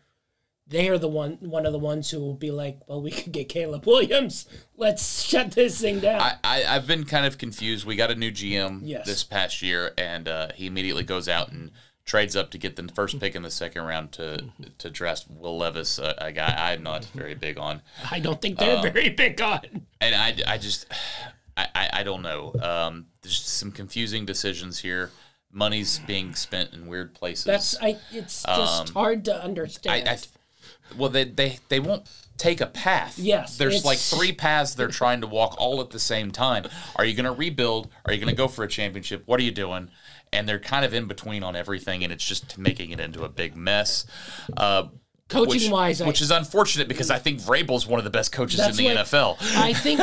they 0.67 0.89
are 0.89 0.99
the 0.99 1.09
one 1.09 1.39
one 1.41 1.65
of 1.67 1.73
the 1.73 1.79
ones 1.79 2.11
who 2.11 2.21
will 2.21 2.35
be 2.35 2.51
like, 2.51 2.79
well, 2.87 3.01
we 3.03 3.11
could 3.11 3.33
get 3.33 3.49
Caleb 3.49 3.87
Williams. 3.87 4.47
Let's 4.77 5.23
shut 5.23 5.53
this 5.53 5.81
thing 5.81 6.01
down. 6.01 6.21
I, 6.21 6.35
I, 6.45 6.65
I've 6.77 6.87
been 6.87 7.05
kind 7.05 7.25
of 7.27 7.39
confused. 7.39 7.87
We 7.87 7.97
got 7.97 8.11
a 8.11 8.15
new 8.15 8.31
GM 8.31 8.81
Yes. 8.85 9.07
this 9.07 9.25
past 9.25 9.63
year, 9.63 9.93
and 9.97 10.29
uh, 10.29 10.49
he 10.55 10.67
immediately 10.67 11.05
goes 11.05 11.29
out 11.29 11.51
and 11.53 11.71
trades 12.05 12.37
up 12.37 12.51
to 12.51 12.59
get 12.59 12.77
the 12.77 12.89
first 12.95 13.21
pick 13.21 13.35
in 13.35 13.43
the 13.43 13.51
second 13.51 13.83
round 13.83 14.13
to 14.13 14.45
to 14.79 14.91
draft 14.91 15.27
Will 15.31 15.57
Levis, 15.59 15.99
a, 15.99 16.15
a 16.19 16.33
guy 16.33 16.73
I'm 16.73 16.83
not 16.83 17.05
very 17.07 17.35
big 17.35 17.59
on. 17.59 17.81
I 18.11 18.21
don't 18.21 18.41
think 18.41 18.59
they're 18.59 18.77
Um, 18.77 18.83
very 18.83 19.09
big 19.11 19.41
on. 19.41 19.61
and 20.01 20.15
I, 20.15 20.35
I 20.47 20.59
just 20.59 20.87
I, 21.57 21.67
I, 21.75 21.91
I 21.95 22.03
don't 22.05 22.23
know. 22.23 22.53
Um, 22.63 23.07
there's 23.23 23.41
some 23.41 23.73
confusing 23.73 24.25
decisions 24.27 24.79
here. 24.79 25.11
Money's 25.53 25.99
being 26.01 26.35
spent 26.35 26.75
in 26.75 26.87
weird 26.87 27.15
places. 27.15 27.45
That's 27.45 27.81
I. 27.81 27.99
It's 28.13 28.43
just 28.43 28.91
hard 28.91 29.25
to 29.27 29.43
understand. 29.43 30.09
I, 30.09 30.13
I, 30.13 30.19
well 30.97 31.09
they 31.11 31.25
they 31.25 31.59
they 31.69 31.81
won't 31.81 32.09
take 32.37 32.61
a 32.61 32.67
path. 32.67 33.19
Yes, 33.19 33.57
there's 33.57 33.85
like 33.85 33.99
three 33.99 34.33
paths 34.33 34.75
they're 34.75 34.89
trying 34.89 35.21
to 35.23 35.27
walk 35.27 35.57
all 35.59 35.81
at 35.81 35.91
the 35.91 35.99
same 35.99 36.31
time. 36.31 36.67
Are 36.97 37.05
you 37.05 37.15
going 37.15 37.25
to 37.25 37.33
rebuild? 37.33 37.89
Are 38.05 38.13
you 38.13 38.19
going 38.19 38.31
to 38.31 38.37
go 38.37 38.49
for 38.49 38.63
a 38.65 38.69
championship? 38.69 39.23
What 39.27 39.41
are 39.41 39.43
you 39.43 39.51
doing? 39.51 39.91
And 40.33 40.49
they're 40.49 40.61
kind 40.61 40.85
of 40.85 40.93
in 40.93 41.07
between 41.07 41.43
on 41.43 41.57
everything, 41.57 42.05
and 42.05 42.13
it's 42.13 42.25
just 42.25 42.59
making 42.59 42.91
it 42.91 43.01
into 43.01 43.25
a 43.25 43.29
big 43.29 43.57
mess. 43.57 44.07
Uh, 44.57 44.89
Coaching 45.29 45.49
which, 45.65 45.71
wise, 45.71 46.01
I, 46.01 46.07
which 46.07 46.23
is 46.23 46.31
unfortunate 46.31 46.89
because 46.89 47.11
I 47.11 47.19
think 47.19 47.39
Vrabel's 47.39 47.87
one 47.87 47.99
of 48.01 48.05
the 48.05 48.11
best 48.11 48.33
coaches 48.33 48.61
in 48.61 48.75
the 48.77 48.85
what- 48.95 49.07
NFL. 49.07 49.37
I 49.59 49.75
think 49.75 50.01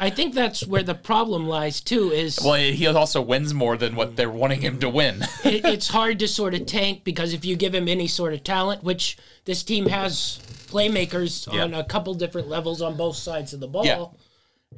I 0.00 0.10
think 0.10 0.34
that's 0.34 0.66
where 0.66 0.82
the 0.82 0.94
problem 0.94 1.46
lies 1.46 1.80
too. 1.80 2.10
Is 2.10 2.40
Well, 2.44 2.54
he 2.56 2.84
also 2.88 3.22
wins 3.22 3.54
more 3.54 3.76
than 3.76 3.94
what 3.94 4.16
they're 4.16 4.28
wanting 4.30 4.62
him 4.62 4.80
to 4.80 4.88
win. 4.88 5.22
it, 5.44 5.64
it's 5.64 5.86
hard 5.88 6.18
to 6.18 6.26
sort 6.26 6.52
of 6.54 6.66
tank 6.66 7.04
because 7.04 7.32
if 7.32 7.44
you 7.44 7.54
give 7.54 7.74
him 7.76 7.86
any 7.86 8.08
sort 8.08 8.32
of 8.32 8.42
talent, 8.42 8.82
which 8.82 9.16
this 9.44 9.62
team 9.62 9.86
has 9.86 10.40
playmakers 10.68 11.52
Yeah. 11.52 11.62
on 11.62 11.74
a 11.74 11.84
couple 11.84 12.12
different 12.14 12.48
levels 12.48 12.82
on 12.82 12.96
both 12.96 13.14
sides 13.16 13.52
of 13.52 13.60
the 13.60 13.68
ball, 13.68 13.84
Yeah. 13.84 14.06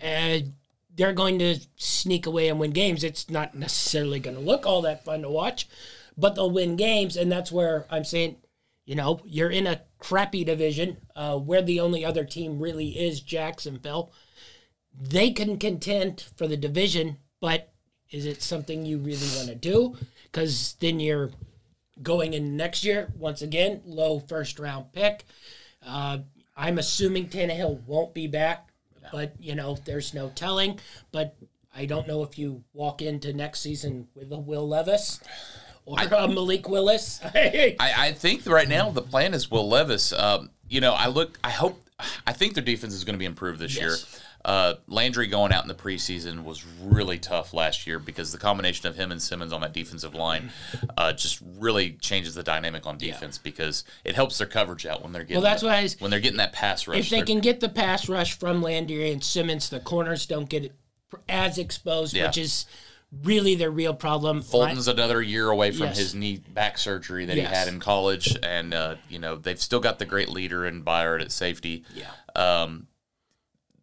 and 0.00 0.52
they're 0.94 1.14
going 1.14 1.38
to 1.38 1.58
sneak 1.76 2.26
away 2.26 2.48
and 2.48 2.60
win 2.60 2.72
games. 2.72 3.04
It's 3.04 3.30
not 3.30 3.54
necessarily 3.54 4.20
going 4.20 4.36
to 4.36 4.42
look 4.42 4.66
all 4.66 4.82
that 4.82 5.04
fun 5.04 5.22
to 5.22 5.30
watch, 5.30 5.66
but 6.18 6.34
they'll 6.34 6.50
win 6.50 6.76
games, 6.76 7.16
and 7.16 7.30
that's 7.32 7.50
where 7.50 7.86
I'm 7.88 8.04
saying, 8.04 8.36
you 8.88 8.94
know, 8.94 9.20
you're 9.26 9.50
in 9.50 9.66
a 9.66 9.82
crappy 9.98 10.44
division 10.44 10.96
uh, 11.14 11.36
where 11.36 11.60
the 11.60 11.78
only 11.78 12.06
other 12.06 12.24
team 12.24 12.58
really 12.58 12.88
is 12.98 13.20
Jacksonville. 13.20 14.10
They 14.98 15.30
can 15.30 15.58
contend 15.58 16.24
for 16.36 16.48
the 16.48 16.56
division, 16.56 17.18
but 17.38 17.70
is 18.10 18.24
it 18.24 18.40
something 18.40 18.86
you 18.86 18.96
really 18.96 19.28
want 19.36 19.48
to 19.48 19.54
do? 19.54 19.94
Because 20.22 20.74
then 20.80 21.00
you're 21.00 21.32
going 22.02 22.32
in 22.32 22.56
next 22.56 22.82
year 22.82 23.12
once 23.18 23.42
again, 23.42 23.82
low 23.84 24.20
first 24.20 24.58
round 24.58 24.90
pick. 24.94 25.26
Uh, 25.86 26.20
I'm 26.56 26.78
assuming 26.78 27.28
Tannehill 27.28 27.84
won't 27.84 28.14
be 28.14 28.26
back, 28.26 28.70
but 29.12 29.34
you 29.38 29.54
know 29.54 29.76
there's 29.84 30.14
no 30.14 30.32
telling. 30.34 30.80
But 31.12 31.36
I 31.76 31.84
don't 31.84 32.08
know 32.08 32.22
if 32.22 32.38
you 32.38 32.64
walk 32.72 33.02
into 33.02 33.34
next 33.34 33.60
season 33.60 34.08
with 34.14 34.32
a 34.32 34.38
Will 34.38 34.66
Levis 34.66 35.20
or 35.88 35.98
a 36.00 36.28
Malik 36.28 36.68
Willis. 36.68 37.20
I, 37.34 37.76
I 37.80 38.12
think 38.12 38.46
right 38.46 38.68
now 38.68 38.90
the 38.90 39.02
plan 39.02 39.34
is 39.34 39.50
Will 39.50 39.68
Levis. 39.68 40.12
Um, 40.12 40.50
you 40.68 40.80
know, 40.80 40.92
I 40.92 41.06
look, 41.08 41.38
I 41.42 41.50
hope, 41.50 41.82
I 42.26 42.32
think 42.32 42.54
their 42.54 42.64
defense 42.64 42.94
is 42.94 43.04
going 43.04 43.14
to 43.14 43.18
be 43.18 43.24
improved 43.24 43.58
this 43.58 43.76
year. 43.76 43.94
Uh, 44.44 44.74
Landry 44.86 45.26
going 45.26 45.52
out 45.52 45.64
in 45.64 45.68
the 45.68 45.74
preseason 45.74 46.44
was 46.44 46.64
really 46.80 47.18
tough 47.18 47.52
last 47.52 47.86
year 47.86 47.98
because 47.98 48.30
the 48.32 48.38
combination 48.38 48.86
of 48.86 48.94
him 48.94 49.10
and 49.10 49.20
Simmons 49.20 49.52
on 49.52 49.62
that 49.62 49.72
defensive 49.72 50.14
line 50.14 50.50
uh, 50.96 51.12
just 51.12 51.42
really 51.56 51.92
changes 52.00 52.34
the 52.34 52.42
dynamic 52.44 52.86
on 52.86 52.98
defense 52.98 53.36
because 53.36 53.82
it 54.04 54.14
helps 54.14 54.38
their 54.38 54.46
coverage 54.46 54.86
out 54.86 55.02
when 55.02 55.12
they're 55.12 55.22
getting 55.24 55.42
Well, 55.42 55.50
that's 55.50 55.62
the- 55.62 55.68
why 55.68 55.78
I 55.78 55.88
when 55.98 56.10
they're 56.10 56.20
getting 56.20 56.38
that 56.38 56.52
pass 56.52 56.86
rush. 56.86 56.98
if 56.98 57.10
they 57.10 57.22
can 57.22 57.40
get 57.40 57.60
the 57.60 57.68
pass 57.68 58.08
rush 58.08 58.38
from 58.38 58.62
Landry 58.62 59.10
and 59.10 59.24
Simmons, 59.24 59.70
the 59.70 59.80
corners 59.80 60.24
don't 60.24 60.48
get 60.48 60.72
as 61.28 61.58
exposed, 61.58 62.14
Yeah. 62.14 62.26
which 62.26 62.38
is 62.38 62.64
really 63.22 63.54
their 63.54 63.70
real 63.70 63.94
problem. 63.94 64.42
Fulton's 64.42 64.88
another 64.88 65.22
year 65.22 65.48
away 65.50 65.70
from 65.70 65.86
Yes. 65.86 65.98
his 65.98 66.14
knee 66.14 66.38
back 66.52 66.76
surgery 66.78 67.24
that 67.26 67.36
Yes. 67.36 67.48
he 67.48 67.54
had 67.54 67.68
in 67.68 67.80
college, 67.80 68.36
and 68.42 68.74
uh, 68.74 68.96
you 69.08 69.18
know 69.18 69.36
they've 69.36 69.60
still 69.60 69.80
got 69.80 69.98
the 69.98 70.04
great 70.04 70.28
leader 70.28 70.66
in 70.66 70.82
Byard 70.84 71.22
at 71.22 71.32
safety. 71.32 71.84
Yeah. 71.94 72.10
Um, 72.36 72.86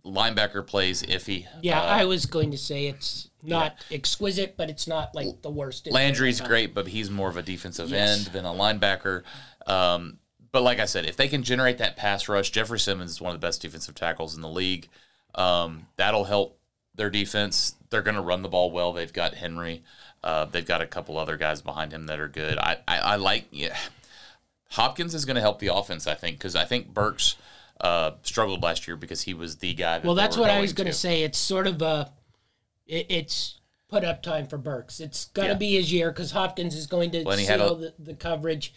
linebacker 0.06 0.66
plays 0.66 1.02
iffy. 1.04 1.48
Yeah, 1.62 1.82
Uh, 1.82 1.86
I 1.86 2.06
was 2.06 2.26
going 2.28 2.52
to 2.52 2.58
say 2.58 2.86
it's 2.86 3.30
not 3.42 3.76
exquisite, 3.92 4.56
but 4.56 4.70
it's 4.70 4.88
not 4.88 5.16
like 5.16 5.42
the 5.42 5.50
worst. 5.50 5.88
Landry's 5.90 6.42
great, 6.42 6.76
but 6.76 6.88
he's 6.88 7.10
more 7.10 7.30
of 7.30 7.38
a 7.38 7.42
defensive 7.42 7.90
Yes. 7.90 8.18
end 8.20 8.28
than 8.28 8.46
a 8.46 8.54
linebacker. 8.54 9.24
Um, 9.66 10.20
but 10.52 10.62
like 10.62 10.80
I 10.80 10.86
said, 10.86 11.06
if 11.06 11.18
they 11.18 11.28
can 11.28 11.42
generate 11.44 11.80
that 11.80 11.98
pass 11.98 12.30
rush, 12.30 12.52
Jeffrey 12.52 12.80
Simmons 12.80 13.12
is 13.12 13.20
one 13.22 13.34
of 13.34 13.42
the 13.42 13.46
best 13.46 13.62
defensive 13.64 13.96
tackles 13.96 14.36
in 14.36 14.42
the 14.42 14.50
league. 14.50 14.90
Um, 15.34 15.88
that'll 15.98 16.26
help 16.26 16.60
their 16.96 17.10
defense. 17.10 17.76
They're 17.90 18.02
going 18.02 18.16
to 18.16 18.22
run 18.22 18.42
the 18.42 18.50
ball 18.50 18.72
well. 18.72 18.94
They've 18.94 19.12
got 19.14 19.36
Henry. 19.36 19.84
Uh, 20.24 20.46
they've 20.46 20.66
got 20.66 20.82
a 20.82 20.88
couple 20.88 21.18
other 21.18 21.38
guys 21.38 21.62
behind 21.62 21.94
him 21.94 22.08
that 22.08 22.20
are 22.20 22.28
good. 22.28 22.58
I, 22.58 22.78
I, 22.88 22.98
I 22.98 23.16
like. 23.18 23.46
Yeah, 23.52 23.78
Hopkins 24.72 25.14
is 25.14 25.26
going 25.26 25.36
to 25.36 25.42
help 25.42 25.60
the 25.60 25.74
offense. 25.74 26.08
I 26.08 26.16
think 26.16 26.38
because 26.38 26.56
I 26.56 26.66
think 26.66 26.94
Burks 26.94 27.36
uh, 27.82 28.12
struggled 28.24 28.64
last 28.64 28.88
year 28.88 28.98
because 28.98 29.22
he 29.22 29.34
was 29.34 29.58
the 29.58 29.74
guy. 29.74 30.00
That 30.00 30.06
Well, 30.06 30.16
that's 30.16 30.38
what 30.38 30.50
I 30.50 30.60
was 30.62 30.74
going 30.74 30.88
to. 30.88 30.94
say. 30.94 31.24
It's 31.24 31.38
sort 31.38 31.68
of 31.68 31.82
a, 31.82 32.12
it, 32.88 33.06
it's 33.10 33.60
put 33.88 34.04
up 34.04 34.24
time 34.24 34.48
for 34.48 34.58
Burks. 34.58 35.00
It's 35.00 35.26
going 35.26 35.48
to 35.50 35.54
Yeah. 35.54 35.58
be 35.60 35.76
his 35.76 35.94
year 35.94 36.12
because 36.12 36.32
Hopkins 36.32 36.76
is 36.76 36.88
going 36.88 37.12
to 37.12 37.24
Well, 37.24 37.32
and 37.34 37.40
he 37.40 37.46
see 37.46 37.52
had 37.52 37.62
a- 37.62 37.76
the, 37.76 37.94
the 38.00 38.14
coverage. 38.16 38.74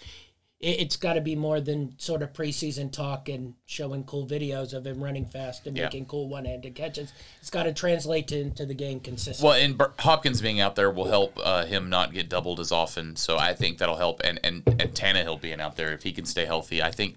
It, 0.60 0.80
it's 0.80 0.96
got 0.96 1.12
to 1.14 1.20
be 1.20 1.36
more 1.36 1.60
than 1.60 1.98
sort 1.98 2.22
of 2.22 2.32
preseason 2.32 2.90
talk 2.90 3.28
and 3.28 3.54
showing 3.66 4.04
cool 4.04 4.26
videos 4.26 4.72
of 4.74 4.86
him 4.86 5.02
running 5.02 5.24
fast 5.26 5.66
and 5.66 5.76
Yeah. 5.76 5.84
making 5.84 6.06
cool 6.06 6.28
one-handed 6.28 6.74
catches. 6.74 7.12
It's 7.40 7.50
got 7.50 7.64
to 7.64 7.72
translate 7.72 8.28
to, 8.28 8.40
into 8.40 8.66
the 8.66 8.74
game 8.74 8.98
consistently. 9.00 9.48
Well, 9.50 9.60
and 9.64 9.78
Bur- 9.78 9.92
Hopkins 10.00 10.40
being 10.40 10.60
out 10.60 10.74
there 10.76 10.90
will 10.90 11.06
help 11.08 11.38
uh, 11.42 11.64
him 11.64 11.88
not 11.90 12.12
get 12.12 12.28
doubled 12.28 12.58
as 12.60 12.72
often. 12.72 13.14
So 13.16 13.38
I 13.38 13.54
think 13.54 13.78
that'll 13.78 13.96
help. 13.96 14.20
And 14.24 14.40
and 14.42 14.62
and 14.66 14.92
Tannehill 14.94 15.40
being 15.40 15.60
out 15.60 15.76
there, 15.76 15.92
if 15.92 16.02
he 16.02 16.12
can 16.12 16.24
stay 16.24 16.44
healthy, 16.44 16.82
I 16.82 16.90
think 16.90 17.16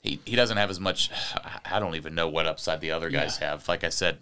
he, 0.00 0.20
he 0.24 0.36
doesn't 0.36 0.56
have 0.56 0.68
as 0.70 0.80
much. 0.80 1.10
I 1.64 1.78
don't 1.80 1.94
even 1.94 2.14
know 2.14 2.28
what 2.28 2.46
upside 2.46 2.80
the 2.80 2.90
other 2.90 3.08
guys 3.08 3.38
have. 3.38 3.66
Like 3.68 3.84
I 3.84 3.88
said, 3.88 4.18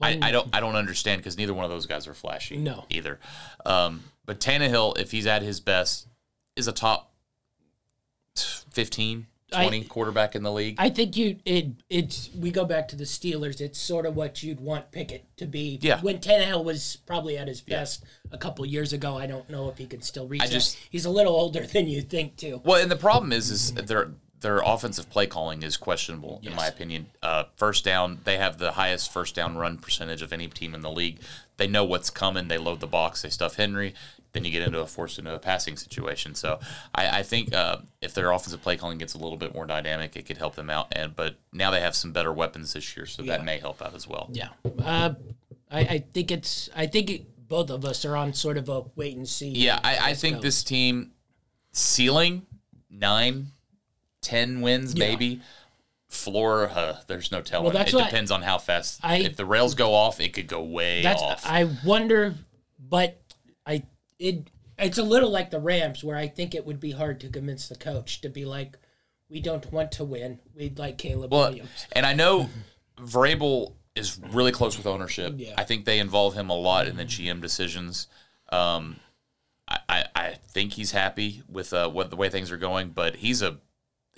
I, 0.00 0.18
I 0.22 0.30
don't 0.32 0.48
I 0.52 0.60
don't 0.60 0.76
understand 0.76 1.20
because 1.20 1.36
neither 1.36 1.54
one 1.54 1.64
of 1.64 1.70
those 1.70 1.86
guys 1.86 2.06
are 2.08 2.14
flashy. 2.14 2.56
No. 2.56 2.84
either. 2.88 3.18
Um, 3.66 4.02
but 4.26 4.40
Tannehill, 4.40 4.98
if 4.98 5.10
he's 5.10 5.26
at 5.26 5.42
his 5.42 5.60
best, 5.60 6.06
is 6.56 6.66
a 6.68 6.72
top 6.72 7.07
15, 8.44 9.26
I- 9.52 9.62
20 9.62 9.84
quarterback 9.84 10.34
in 10.36 10.42
the 10.42 10.52
league. 10.52 10.76
I 10.78 10.90
think 10.90 11.16
you 11.16 11.36
it 11.44 11.68
it's 11.88 12.28
we 12.38 12.50
go 12.50 12.64
back 12.64 12.88
to 12.88 12.96
the 12.96 13.04
Steelers. 13.04 13.60
It's 13.60 13.78
sort 13.78 14.04
of 14.06 14.14
what 14.16 14.42
you'd 14.42 14.60
want 14.60 14.92
Pickett 14.92 15.24
to 15.38 15.46
be. 15.46 15.78
Yeah. 15.82 16.00
When 16.02 16.18
Tannehill 16.18 16.64
was 16.64 16.98
probably 17.06 17.38
at 17.38 17.48
his 17.48 17.60
best 17.62 18.04
a 18.30 18.36
couple 18.38 18.66
years 18.66 18.92
ago, 18.92 19.16
I 19.16 19.26
don't 19.26 19.48
know 19.48 19.68
if 19.70 19.78
he 19.78 19.86
can 19.86 20.02
still 20.02 20.26
reach. 20.28 20.42
I 20.42 20.46
that. 20.46 20.52
just- 20.52 20.76
he's 20.90 21.04
a 21.06 21.10
little 21.10 21.34
older 21.34 21.66
than 21.66 21.88
you 21.88 22.02
think 22.02 22.36
too. 22.36 22.60
Well, 22.64 22.80
and 22.82 22.90
the 22.90 22.96
problem 22.96 23.32
is, 23.32 23.50
is 23.50 23.72
their 23.72 24.10
their 24.40 24.58
offensive 24.58 25.10
play 25.10 25.26
calling 25.26 25.64
is 25.64 25.76
questionable 25.76 26.40
in 26.44 26.54
my 26.54 26.66
opinion. 26.68 27.06
Uh, 27.22 27.44
first 27.56 27.84
down, 27.84 28.20
they 28.24 28.36
have 28.36 28.58
the 28.58 28.72
highest 28.72 29.12
first 29.12 29.34
down 29.34 29.56
run 29.56 29.78
percentage 29.78 30.22
of 30.22 30.32
any 30.32 30.46
team 30.46 30.74
in 30.74 30.82
the 30.82 30.90
league. 30.90 31.18
They 31.56 31.66
know 31.66 31.84
what's 31.84 32.08
coming. 32.08 32.46
They 32.46 32.58
load 32.58 32.78
the 32.78 32.86
box. 32.86 33.22
They 33.22 33.30
stuff 33.30 33.56
Henry. 33.56 33.94
Then 34.32 34.44
you 34.44 34.50
get 34.50 34.62
into 34.62 34.80
a 34.80 34.86
forced 34.86 35.18
into 35.18 35.34
a 35.34 35.38
passing 35.38 35.76
situation. 35.76 36.34
So 36.34 36.60
I, 36.94 37.20
I 37.20 37.22
think 37.22 37.54
uh, 37.54 37.78
if 38.02 38.12
their 38.14 38.30
offensive 38.30 38.60
play 38.62 38.76
calling 38.76 38.98
gets 38.98 39.14
a 39.14 39.18
little 39.18 39.38
bit 39.38 39.54
more 39.54 39.64
dynamic, 39.66 40.16
it 40.16 40.26
could 40.26 40.36
help 40.36 40.54
them 40.54 40.68
out. 40.70 40.88
And 40.92 41.16
but 41.16 41.36
now 41.52 41.70
they 41.70 41.80
have 41.80 41.96
some 41.96 42.12
better 42.12 42.32
weapons 42.32 42.72
this 42.74 42.96
year, 42.96 43.06
so 43.06 43.22
Yeah. 43.22 43.38
that 43.38 43.44
may 43.44 43.58
help 43.58 43.80
out 43.80 43.94
as 43.94 44.06
well. 44.06 44.28
Yeah. 44.32 44.48
Uh, 44.84 45.14
I 45.70 45.80
I 45.80 45.98
think 46.12 46.30
it's 46.30 46.68
I 46.76 46.86
think 46.86 47.10
it, 47.10 47.48
both 47.48 47.70
of 47.70 47.84
us 47.86 48.04
are 48.04 48.16
on 48.16 48.34
sort 48.34 48.58
of 48.58 48.68
a 48.68 48.82
wait 48.96 49.16
and 49.16 49.26
see. 49.26 49.48
Yeah, 49.48 49.80
I, 49.82 50.10
I 50.10 50.14
think 50.14 50.36
go. 50.36 50.42
this 50.42 50.62
team 50.62 51.12
ceiling 51.72 52.46
nine, 52.90 53.48
ten 54.20 54.60
wins 54.60 54.94
Yeah. 54.94 55.08
maybe. 55.08 55.40
Floor, 56.08 56.70
uh, 56.70 56.96
there's 57.06 57.30
no 57.30 57.42
telling. 57.42 57.70
Well, 57.74 57.82
it 57.82 57.90
depends 57.90 58.30
on 58.30 58.40
how 58.40 58.56
fast. 58.56 59.00
I- 59.02 59.18
if 59.18 59.36
the 59.36 59.44
rails 59.44 59.74
go 59.74 59.92
off, 59.92 60.20
it 60.20 60.32
could 60.32 60.46
go 60.46 60.62
way 60.62 61.02
That's 61.02 61.20
off. 61.20 61.42
I 61.44 61.68
wonder, 61.84 62.34
but 62.78 63.18
I 63.20 63.27
it 64.18 64.50
it's 64.78 64.98
a 64.98 65.02
little 65.02 65.30
like 65.30 65.50
the 65.50 65.60
Rams 65.60 66.04
where 66.04 66.16
I 66.16 66.28
think 66.28 66.54
it 66.54 66.64
would 66.64 66.80
be 66.80 66.92
hard 66.92 67.20
to 67.20 67.28
convince 67.28 67.68
the 67.68 67.74
coach 67.74 68.20
to 68.20 68.28
be 68.28 68.44
like, 68.44 68.78
we 69.28 69.40
don't 69.40 69.70
want 69.72 69.92
to 69.92 70.04
win. 70.04 70.38
We'd 70.54 70.78
like 70.78 70.98
Caleb 70.98 71.32
well, 71.32 71.48
Williams. 71.48 71.86
and 71.92 72.06
I 72.06 72.14
know 72.14 72.48
Vrabel 72.98 73.74
is 73.96 74.18
really 74.30 74.52
close 74.52 74.76
with 74.76 74.86
ownership. 74.86 75.34
Yeah. 75.36 75.54
I 75.58 75.64
think 75.64 75.84
they 75.84 75.98
involve 75.98 76.34
him 76.34 76.50
a 76.50 76.54
lot 76.54 76.86
in 76.86 76.96
the 76.96 77.04
GM 77.04 77.40
decisions. 77.40 78.06
Um, 78.50 78.96
I, 79.68 79.78
I, 79.88 80.04
I 80.14 80.30
think 80.52 80.72
he's 80.72 80.92
happy 80.92 81.42
with 81.48 81.72
uh, 81.72 81.90
what 81.90 82.10
the 82.10 82.16
way 82.16 82.30
things 82.30 82.50
are 82.50 82.56
going, 82.56 82.90
but 82.90 83.16
he's 83.16 83.42
a 83.42 83.58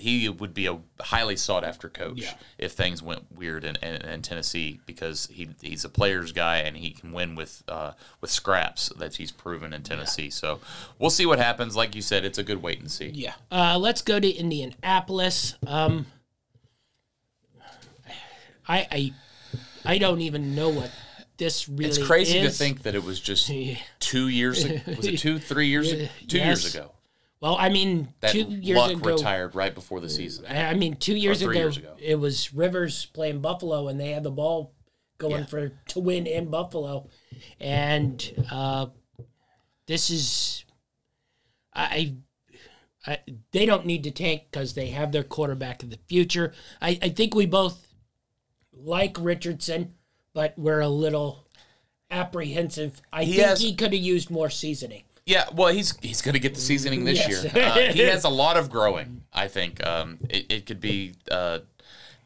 he 0.01 0.29
would 0.29 0.53
be 0.55 0.67
a 0.67 0.79
highly 1.01 1.37
sought 1.37 1.65
after 1.65 1.89
coach 1.89 2.23
Yeah. 2.23 2.35
if 2.59 2.73
things 2.73 3.03
went 3.03 3.27
weird 3.35 3.65
in, 3.65 3.77
in, 3.77 4.03
in 4.03 4.23
Tennessee 4.23 4.81
because 4.87 5.29
he 5.33 5.49
he's 5.61 5.85
a 5.85 5.89
player's 5.89 6.33
guy 6.33 6.59
and 6.59 6.77
he 6.77 6.91
can 6.91 7.13
win 7.13 7.35
with 7.35 7.63
uh, 7.69 7.93
with 8.21 8.31
scraps 8.31 8.89
that 8.99 9.17
he's 9.17 9.31
proven 9.31 9.73
in 9.73 9.83
Tennessee. 9.83 10.31
So 10.31 10.61
we'll 10.99 11.11
see 11.11 11.27
what 11.27 11.39
happens. 11.39 11.77
Like 11.77 11.95
you 11.95 12.03
said, 12.03 12.25
it's 12.25 12.39
a 12.39 12.43
good 12.43 12.63
wait 12.63 12.81
and 12.81 12.91
see. 12.91 13.09
Yeah. 13.09 13.35
Uh, 13.51 13.79
let's 13.79 14.03
go 14.03 14.19
to 14.19 14.29
Indianapolis. 14.31 15.55
Um, 15.67 16.07
I 18.69 18.87
I 18.91 19.13
I 19.85 19.99
don't 19.99 20.21
even 20.21 20.55
know 20.55 20.69
what 20.69 20.91
this 21.37 21.69
really. 21.69 21.87
It's 21.87 21.99
crazy 21.99 22.41
to 22.43 22.51
think 22.51 22.83
that 22.83 22.95
it 22.95 23.03
was 23.03 23.19
just 23.21 23.51
two 24.01 24.29
years. 24.29 24.65
ago. 24.65 24.79
Was 24.97 25.07
it 25.07 25.19
two, 25.19 25.39
three 25.39 25.69
years? 25.69 25.91
ago? 25.93 26.07
Two 26.29 26.39
Yes. 26.39 26.47
years 26.63 26.75
ago 26.75 26.93
Well, 27.41 27.57
I 27.59 27.71
mean, 27.71 28.13
that 28.21 28.33
two 28.33 28.43
years 28.43 28.77
Luck 28.79 28.91
ago. 28.93 29.13
retired 29.17 29.55
right 29.55 29.75
before 29.75 30.01
the 30.01 30.11
season. 30.11 30.45
I 30.47 30.67
I 30.71 30.75
mean, 30.75 30.97
two 30.97 31.17
years 31.17 31.41
three 31.41 31.57
ago, 31.57 31.61
years 31.61 31.77
ago. 31.79 31.95
it 31.99 32.17
was 32.17 32.53
Rivers 32.53 33.07
playing 33.07 33.41
Buffalo, 33.41 33.89
and 33.89 33.99
they 33.99 34.11
had 34.11 34.23
the 34.25 34.31
ball 34.31 34.75
going 35.19 35.41
Yeah. 35.41 35.47
for 35.47 35.69
to 35.89 36.01
win 36.01 36.27
in 36.27 36.51
Buffalo, 36.51 37.09
and 37.59 38.47
uh, 38.51 38.87
this 39.87 40.11
is 40.11 40.65
I 41.75 42.17
I, 43.07 43.19
they 43.53 43.65
don't 43.65 43.87
need 43.87 44.05
to 44.05 44.11
tank 44.11 44.43
because 44.51 44.75
they 44.75 44.89
have 44.89 45.11
their 45.11 45.25
quarterback 45.25 45.83
of 45.83 45.89
the 45.89 45.99
future. 46.09 46.53
I, 46.83 46.99
I 47.01 47.09
think 47.09 47.35
we 47.35 47.47
both 47.47 47.87
like 48.75 49.17
Richardson, 49.19 49.95
but 50.35 50.53
we're 50.59 50.81
a 50.81 50.89
little 50.89 51.47
apprehensive. 52.11 53.01
I 53.11 53.25
He 53.25 53.37
think 53.37 53.49
has- 53.49 53.61
he 53.61 53.75
could 53.75 53.95
have 53.95 54.03
used 54.03 54.31
more 54.31 54.51
seasoning. 54.51 55.05
Yeah, 55.31 55.45
well, 55.55 55.73
he's 55.73 55.97
he's 56.03 56.23
going 56.23 56.33
to 56.33 56.41
get 56.41 56.55
the 56.57 56.61
seasoning 56.61 57.05
this 57.05 57.19
Yes. 57.19 57.45
year. 57.45 57.65
Uh, 57.65 57.93
he 57.93 58.01
has 58.01 58.25
a 58.25 58.29
lot 58.45 58.57
of 58.57 58.69
growing. 58.69 59.23
I 59.33 59.47
think 59.47 59.85
um, 59.87 60.19
it, 60.29 60.47
it 60.51 60.67
could 60.67 60.81
be. 60.81 61.15
Uh, 61.31 61.61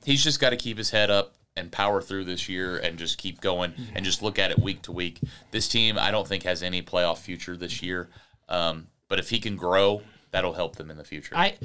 he's 0.04 0.24
just 0.24 0.40
got 0.40 0.50
to 0.50 0.56
keep 0.56 0.78
his 0.78 0.88
head 0.88 1.10
up 1.10 1.34
and 1.54 1.70
power 1.70 2.00
through 2.00 2.24
this 2.24 2.48
year 2.48 2.78
and 2.78 2.98
just 2.98 3.18
keep 3.18 3.42
going 3.42 3.74
and 3.94 4.06
just 4.06 4.22
look 4.22 4.38
at 4.38 4.50
it 4.50 4.58
week 4.58 4.80
to 4.82 4.92
week. 4.92 5.20
This 5.50 5.68
team, 5.68 5.98
I 5.98 6.10
don't 6.10 6.26
think 6.26 6.44
has 6.44 6.62
any 6.62 6.80
playoff 6.82 7.18
future 7.18 7.58
this 7.58 7.82
year. 7.82 8.08
Um, 8.48 8.86
but 9.08 9.18
if 9.18 9.28
he 9.28 9.38
can 9.38 9.54
grow, 9.56 10.00
that'll 10.30 10.54
help 10.54 10.76
them 10.76 10.90
in 10.90 10.96
the 10.96 11.04
future. 11.04 11.36
I 11.36 11.58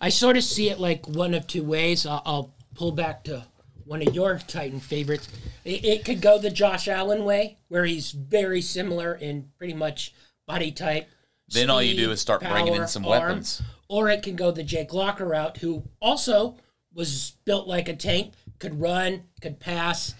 I 0.00 0.08
sort 0.08 0.36
of 0.36 0.42
see 0.42 0.68
it 0.68 0.80
like 0.80 1.06
one 1.06 1.32
of 1.32 1.46
two 1.46 1.62
ways. 1.62 2.06
I'll, 2.06 2.22
I'll 2.26 2.54
pull 2.74 2.90
back 2.90 3.22
to 3.24 3.46
one 3.84 4.06
of 4.06 4.12
your 4.16 4.40
Titan 4.48 4.80
favorites. 4.80 5.28
It, 5.64 5.84
it 5.84 6.04
could 6.04 6.20
go 6.20 6.38
the 6.40 6.50
Josh 6.50 6.88
Allen 6.88 7.24
way, 7.24 7.58
where 7.68 7.84
he's 7.84 8.10
very 8.10 8.60
similar 8.60 9.14
in 9.14 9.48
pretty 9.58 9.74
much 9.74 10.12
body 10.52 10.70
type. 10.70 11.08
Then 11.48 11.70
all 11.70 11.82
you 11.82 11.96
do 11.96 12.10
is 12.10 12.20
start 12.20 12.40
bringing 12.42 12.74
in 12.74 12.86
some 12.88 13.04
arm. 13.04 13.10
weapons. 13.10 13.62
Or 13.88 14.08
it 14.08 14.22
can 14.22 14.36
go 14.36 14.50
the 14.50 14.62
Jake 14.62 14.92
Locker 14.92 15.26
route, 15.26 15.58
who 15.58 15.82
also 16.00 16.56
was 16.94 17.36
built 17.44 17.66
like 17.66 17.88
a 17.88 17.96
tank, 17.96 18.32
could 18.58 18.80
run, 18.80 19.24
could 19.40 19.58
pass, 19.60 20.14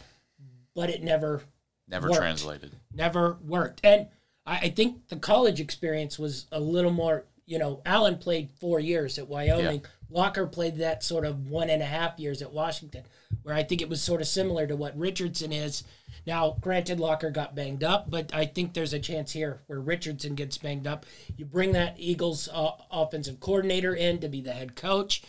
but 0.75 0.91
it 0.91 1.03
never 1.03 1.43
Never 1.89 2.09
worked. 2.09 2.21
translated. 2.21 2.73
never 2.95 3.39
worked. 3.47 3.81
And 3.85 4.09
I, 4.47 4.57
I 4.59 4.69
think 4.71 5.09
the 5.09 5.17
college 5.17 5.61
experience 5.61 6.19
was 6.19 6.47
a 6.53 6.61
little 6.61 6.91
more, 6.93 7.25
you 7.47 7.59
know, 7.59 7.83
Allen 7.85 8.17
played 8.19 8.51
four 8.61 8.81
years 8.81 9.19
at 9.19 9.29
Wyoming. 9.29 9.85
Locker 10.13 10.47
played 10.47 10.77
that 10.79 11.03
sort 11.03 11.25
of 11.25 11.49
one 11.49 11.71
and 11.71 11.83
a 11.83 11.87
half 11.87 12.19
years 12.19 12.43
at 12.43 12.53
Washington, 12.53 13.05
where 13.43 13.55
I 13.55 13.63
think 13.63 13.81
it 13.81 13.89
was 13.89 14.03
sort 14.03 14.21
of 14.21 14.27
similar 14.27 14.67
to 14.67 14.77
what 14.77 14.97
Richardson 14.99 15.53
is. 15.53 15.85
Now, 16.27 16.57
granted, 16.61 17.01
Locker 17.01 17.31
got 17.31 17.55
banged 17.55 17.83
up, 17.83 18.11
but 18.11 18.33
I 18.35 18.45
think 18.45 18.75
there's 18.75 18.93
a 18.93 18.99
chance 18.99 19.33
here 19.33 19.61
where 19.67 19.81
Richardson 19.81 20.35
gets 20.35 20.59
banged 20.59 20.87
up. 20.87 21.07
You 21.37 21.45
bring 21.47 21.73
that 21.73 21.97
Eagles 21.99 22.49
uh, 22.53 22.73
offensive 22.91 23.41
coordinator 23.41 23.95
in 23.95 24.21
to 24.21 24.29
be 24.29 24.41
the 24.41 24.53
head 24.53 24.77
coach. 24.77 25.23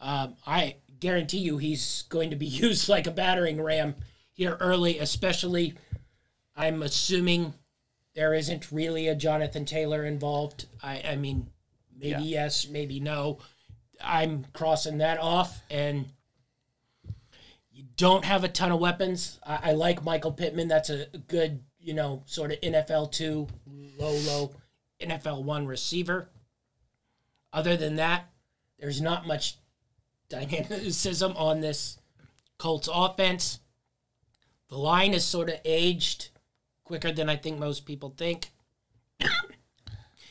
Um, 0.00 0.36
I 0.46 0.76
guarantee 1.00 1.38
you 1.38 1.58
he's 1.58 2.02
going 2.08 2.30
to 2.30 2.36
be 2.36 2.46
used 2.64 2.88
like 2.88 3.06
a 3.06 3.12
battering 3.12 3.62
ram 3.62 3.94
here 4.32 4.56
early, 4.60 4.98
especially. 4.98 5.74
I'm 6.56 6.82
assuming 6.82 7.54
there 8.14 8.34
isn't 8.34 8.70
really 8.70 9.08
a 9.08 9.14
Jonathan 9.14 9.64
Taylor 9.64 10.04
involved. 10.04 10.66
I, 10.82 11.02
I 11.10 11.16
mean, 11.16 11.48
maybe 11.96 12.10
Yeah. 12.10 12.18
yes, 12.20 12.68
maybe 12.68 13.00
no. 13.00 13.38
I'm 14.04 14.46
crossing 14.52 14.98
that 14.98 15.18
off, 15.18 15.62
and 15.70 16.06
you 17.72 17.84
don't 17.96 18.24
have 18.24 18.44
a 18.44 18.48
ton 18.48 18.72
of 18.72 18.80
weapons. 18.80 19.38
I, 19.44 19.70
I 19.70 19.72
like 19.72 20.04
Michael 20.04 20.32
Pittman. 20.32 20.68
That's 20.68 20.90
a 20.90 21.06
good, 21.28 21.62
you 21.80 21.94
know, 21.94 22.22
sort 22.26 22.52
of 22.52 22.60
NFL 22.60 23.12
two, 23.12 23.48
low, 23.98 24.12
low, 24.12 24.52
NFL 25.00 25.42
one 25.44 25.66
receiver. 25.66 26.28
Other 27.52 27.76
than 27.76 27.96
that, 27.96 28.30
there's 28.78 29.00
not 29.00 29.26
much 29.26 29.56
dynamicism 30.28 31.36
on 31.36 31.60
this 31.60 31.98
Colts 32.58 32.88
offense. 32.92 33.60
The 34.68 34.76
line 34.76 35.14
is 35.14 35.24
sort 35.24 35.50
of 35.50 35.60
aged 35.64 36.28
quicker 36.84 37.12
than 37.12 37.28
I 37.28 37.36
think 37.36 37.58
most 37.58 37.86
people 37.86 38.14
think. 38.16 38.50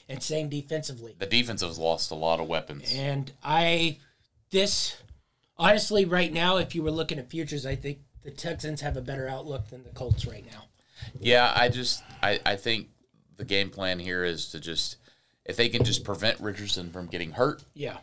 And 0.10 0.22
same 0.22 0.50
defensively. 0.50 1.16
The 1.18 1.26
defense 1.26 1.62
has 1.62 1.78
lost 1.78 2.12
a 2.12 2.16
lot 2.16 2.40
of 2.40 2.48
weapons. 2.48 2.94
And 2.96 3.32
I, 3.44 3.98
this, 4.52 4.98
honestly, 5.58 6.06
right 6.06 6.32
now, 6.32 6.58
if 6.58 6.76
you 6.76 6.84
were 6.84 6.92
looking 6.92 7.20
at 7.20 7.30
futures, 7.30 7.66
I 7.66 7.76
think 7.76 8.00
the 8.24 8.32
Texans 8.32 8.82
have 8.82 8.98
a 8.98 9.02
better 9.02 9.28
outlook 9.28 9.70
than 9.70 9.84
the 9.84 9.90
Colts 9.90 10.26
right 10.26 10.46
now. 10.52 10.64
Yeah, 11.20 11.52
I 11.56 11.70
just 11.70 12.04
I, 12.22 12.40
I 12.46 12.56
think 12.56 12.88
the 13.38 13.44
game 13.46 13.70
plan 13.70 14.00
here 14.00 14.24
is 14.24 14.52
to 14.52 14.60
just 14.60 14.98
if 15.46 15.58
they 15.58 15.68
can 15.68 15.84
just 15.84 16.04
prevent 16.06 16.40
Richardson 16.40 16.92
from 16.92 17.08
getting 17.08 17.32
hurt, 17.32 17.64
Yeah. 17.74 17.98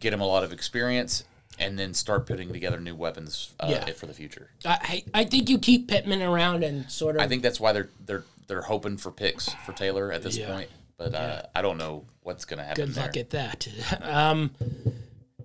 get 0.00 0.12
him 0.12 0.20
a 0.20 0.26
lot 0.26 0.42
of 0.42 0.52
experience, 0.52 1.22
and 1.60 1.78
then 1.78 1.94
start 1.94 2.26
putting 2.26 2.52
together 2.52 2.80
new 2.80 2.96
weapons 2.96 3.52
uh, 3.60 3.68
Yeah. 3.70 3.84
for 3.92 4.06
the 4.06 4.14
future. 4.14 4.50
I, 4.64 5.04
I 5.14 5.24
think 5.24 5.48
you 5.48 5.58
keep 5.58 5.86
Pittman 5.88 6.22
around 6.22 6.64
and 6.64 6.90
sort 6.90 7.14
of. 7.14 7.22
I 7.22 7.28
think 7.28 7.42
that's 7.42 7.60
why 7.60 7.72
they're 7.72 7.90
they're 8.04 8.24
they're 8.48 8.62
hoping 8.62 8.96
for 8.96 9.12
picks 9.12 9.48
for 9.64 9.72
Taylor 9.72 10.10
at 10.10 10.22
this 10.24 10.36
Yeah. 10.36 10.52
point. 10.52 10.70
But 11.00 11.14
uh, 11.14 11.42
I 11.54 11.62
don't 11.62 11.78
know 11.78 12.04
what's 12.20 12.44
going 12.44 12.58
to 12.58 12.64
happen 12.64 12.84
good 12.84 12.94
there. 12.94 13.06
luck 13.06 13.16
at 13.16 13.30
that. 13.30 13.66
Um, 14.02 14.50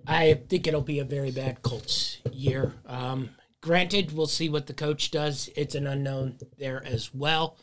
I 0.06 0.34
think 0.34 0.66
it'll 0.66 0.82
be 0.82 0.98
a 0.98 1.04
very 1.04 1.30
bad 1.30 1.62
Colts 1.62 2.18
year. 2.30 2.74
Um, 2.84 3.30
granted, 3.62 4.12
we'll 4.12 4.26
see 4.26 4.50
what 4.50 4.66
the 4.66 4.74
coach 4.74 5.10
does. 5.10 5.48
It's 5.56 5.74
an 5.74 5.86
unknown 5.86 6.36
there 6.58 6.84
as 6.84 7.14
well. 7.14 7.56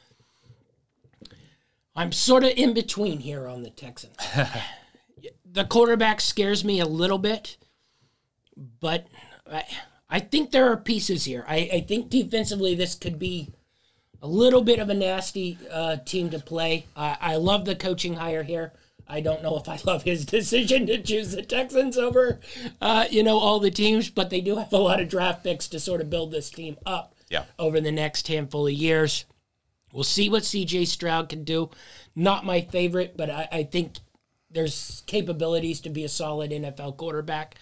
I'm 1.95 2.11
sort 2.11 2.43
of 2.43 2.49
in 2.55 2.73
between 2.73 3.19
here 3.19 3.47
on 3.47 3.61
the 3.61 3.69
Texans. 3.69 4.17
the 5.45 5.63
quarterback 5.65 6.19
scares 6.19 6.65
me 6.65 6.79
a 6.79 6.85
little 6.85 7.19
bit, 7.19 7.57
but 8.79 9.05
I, 9.49 9.65
I 10.09 10.19
think 10.19 10.49
there 10.49 10.71
are 10.71 10.77
pieces 10.77 11.25
here. 11.25 11.45
I, 11.47 11.69
I 11.71 11.79
think 11.81 12.09
defensively 12.09 12.73
this 12.73 12.95
could 12.95 13.19
be 13.19 13.51
a 14.24 14.28
little 14.28 14.61
bit 14.63 14.80
of 14.80 14.89
a 14.89 14.93
nasty 14.93 15.57
uh, 15.69 15.97
team 15.97 16.30
to 16.30 16.39
play. 16.39 16.86
I, 16.95 17.17
I 17.19 17.36
love 17.36 17.65
the 17.65 17.76
coaching 17.76 18.13
hire 18.15 18.43
here. 18.43 18.71
I 19.05 19.19
don't 19.19 19.43
know 19.43 19.57
if 19.57 19.67
I 19.67 19.78
love 19.86 20.03
his 20.03 20.26
decision 20.38 20.88
to 20.88 21.01
choose 21.01 21.32
the 21.32 21.41
Texans 21.43 21.97
over, 21.97 22.39
uh, 22.82 23.05
you 23.11 23.21
know, 23.21 23.38
all 23.38 23.59
the 23.59 23.69
teams, 23.69 24.09
but 24.09 24.30
they 24.30 24.39
do 24.39 24.55
have 24.55 24.71
a 24.71 24.78
lot 24.78 25.01
of 25.01 25.09
draft 25.09 25.43
picks 25.43 25.67
to 25.67 25.80
sort 25.80 25.99
of 25.99 26.09
build 26.09 26.32
this 26.32 26.49
team 26.49 26.78
up 26.86 27.13
Yeah. 27.30 27.43
over 27.59 27.82
the 27.82 27.91
next 27.91 28.30
handful 28.30 28.65
of 28.65 28.74
years. 28.74 29.26
We'll 29.91 30.05
see 30.05 30.30
what 30.30 30.43
CJ 30.43 30.88
Stroud 30.88 31.28
can 31.28 31.43
do. 31.43 31.69
Not 32.15 32.45
my 32.45 32.61
favorite, 32.61 33.17
but 33.17 33.30
I, 33.30 33.47
I 33.51 33.63
think 33.63 33.97
there's 34.49 35.03
capabilities 35.05 35.82
to 35.82 35.89
be 35.89 36.05
a 36.05 36.09
solid 36.09 36.51
NFL 36.51 36.95
quarterback. 36.95 37.55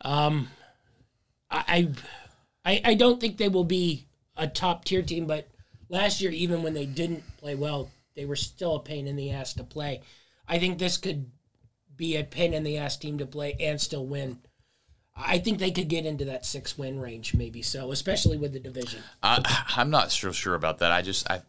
Um, 0.00 0.48
I, 1.50 1.88
I, 2.64 2.80
I 2.84 2.94
don't 2.94 3.20
think 3.20 3.36
they 3.36 3.48
will 3.48 3.64
be 3.64 4.06
a 4.36 4.48
top 4.48 4.84
tier 4.84 5.02
team, 5.02 5.26
but 5.26 5.46
last 5.94 6.20
year, 6.20 6.32
even 6.32 6.62
when 6.62 6.74
they 6.74 6.86
didn't 6.86 7.22
play 7.38 7.54
well, 7.54 7.90
they 8.16 8.24
were 8.24 8.36
still 8.36 8.76
a 8.76 8.80
pain 8.80 9.06
in 9.06 9.16
the 9.16 9.30
ass 9.30 9.54
to 9.54 9.64
play. 9.64 10.02
I 10.46 10.58
think 10.58 10.78
this 10.78 10.96
could 10.96 11.30
be 11.96 12.16
a 12.16 12.24
pain 12.24 12.52
in 12.52 12.64
the 12.64 12.78
ass 12.78 12.96
team 12.96 13.18
to 13.18 13.26
play 13.26 13.56
and 13.60 13.80
still 13.80 14.04
win. 14.04 14.38
I 15.16 15.38
think 15.38 15.60
they 15.60 15.70
could 15.70 15.88
get 15.88 16.04
into 16.04 16.24
that 16.24 16.44
six 16.44 16.76
win 16.76 16.98
range, 16.98 17.34
maybe 17.34 17.62
so, 17.62 17.92
especially 17.92 18.36
with 18.36 18.52
the 18.52 18.58
division. 18.58 19.00
I, 19.22 19.64
I'm 19.76 19.90
not 19.90 20.10
so 20.10 20.32
sure 20.32 20.56
about 20.56 20.78
that. 20.78 20.90
I 20.90 21.02
just 21.02 21.30
I 21.30 21.42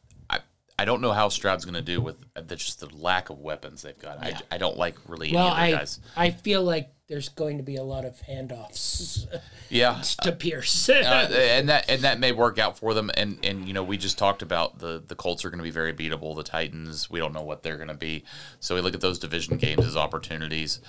I, 0.78 0.84
I 0.84 0.86
don't 0.86 1.02
know 1.02 1.12
how 1.14 1.30
Stroud's 1.30 1.66
going 1.66 1.76
to 1.76 1.82
do 1.82 2.02
with 2.02 2.18
the, 2.36 2.56
just 2.56 2.80
the 2.80 2.90
lack 2.96 3.30
of 3.30 3.40
weapons 3.40 3.82
they've 3.82 3.98
got. 3.98 4.20
Yeah. 4.26 4.40
I, 4.52 4.56
I 4.56 4.58
don't 4.58 4.78
like 4.78 4.96
really 5.08 5.34
Well, 5.34 5.48
any 5.48 5.52
of 5.52 5.58
the 5.72 5.76
I 5.76 5.80
guys. 5.80 6.00
I 6.16 6.30
feel 6.32 6.64
like 6.64 6.92
there's 7.08 7.30
going 7.30 7.58
to 7.58 7.64
be 7.64 7.76
a 7.76 7.84
lot 7.84 8.04
of 8.04 8.20
handoffs 8.28 9.28
Yeah, 9.70 10.02
to 10.24 10.32
Pierce. 10.32 10.90
uh, 10.90 11.30
and 11.32 11.70
that 11.70 11.88
and 11.90 12.02
that 12.02 12.20
may 12.20 12.32
work 12.32 12.58
out 12.58 12.80
for 12.80 12.94
them. 12.94 13.12
And 13.16 13.38
and 13.44 13.68
you 13.68 13.74
know 13.74 13.84
we 13.84 13.98
just 13.98 14.18
talked 14.18 14.42
about 14.42 14.80
the 14.80 15.04
the 15.08 15.16
Colts 15.16 15.46
are 15.46 15.50
going 15.50 15.60
to 15.60 15.64
be 15.64 15.70
very 15.72 15.94
beatable. 15.94 16.36
The 16.36 16.44
Titans, 16.44 17.10
we 17.10 17.20
don't 17.20 17.34
know 17.34 17.44
what 17.44 17.62
they're 17.64 17.78
going 17.78 17.90
to 17.90 17.94
be. 17.94 18.24
So 18.60 18.74
we 18.76 18.82
look 18.82 18.96
at 18.96 19.02
those 19.02 19.20
division 19.20 19.58
games 19.58 19.86
as 19.86 19.96
opportunities. 19.96 20.80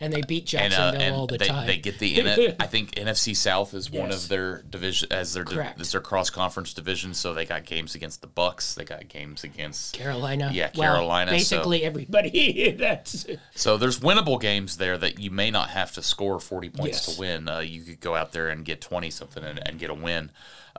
And 0.00 0.12
they 0.12 0.20
beat 0.22 0.54
And, 0.54 0.72
uh, 0.72 0.92
Jacksonville 0.92 1.14
all 1.14 1.26
the 1.26 1.38
they, 1.38 1.46
time. 1.48 1.66
they 1.66 1.76
get 1.78 1.98
the 1.98 2.54
I 2.60 2.66
think 2.66 2.92
NFC 2.92 3.36
South 3.36 3.74
is 3.74 3.90
one 3.90 4.10
Yes. 4.10 4.22
of 4.24 4.28
their 4.28 4.62
division 4.62 5.12
as 5.12 5.34
their 5.34 5.44
Correct. 5.44 5.80
as 5.80 5.90
their 5.90 6.00
cross 6.00 6.30
conference 6.30 6.72
division. 6.72 7.14
So 7.14 7.34
they 7.34 7.44
got 7.44 7.64
games 7.64 7.94
against 7.96 8.20
the 8.20 8.28
Bucs. 8.28 8.74
They 8.76 8.84
got 8.84 9.08
games 9.08 9.42
against 9.42 9.94
Carolina. 9.94 10.50
Yeah, 10.52 10.70
Well, 10.76 10.92
Carolina, 10.94 11.32
so- 11.32 11.36
basically 11.36 11.84
everybody. 11.84 12.70
That's 12.78 13.26
So 13.56 13.76
there's 13.76 13.98
winnable 14.00 14.40
games 14.40 14.76
there 14.76 14.96
that 14.98 15.18
you 15.18 15.30
may 15.32 15.50
not 15.50 15.70
have 15.70 15.92
to 15.94 16.02
score 16.02 16.38
40 16.38 16.70
points 16.70 17.06
Yes. 17.08 17.14
to 17.16 17.20
win. 17.20 17.48
Uh, 17.48 17.58
you 17.58 17.82
could 17.82 18.00
go 18.00 18.14
out 18.14 18.30
there 18.32 18.48
and 18.48 18.64
get 18.64 18.80
20 18.80 19.10
something 19.10 19.42
and, 19.42 19.60
and 19.66 19.78
get 19.80 19.90
a 19.90 19.94
win. 19.94 20.30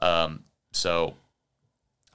Um, 0.01 0.45
so 0.71 1.15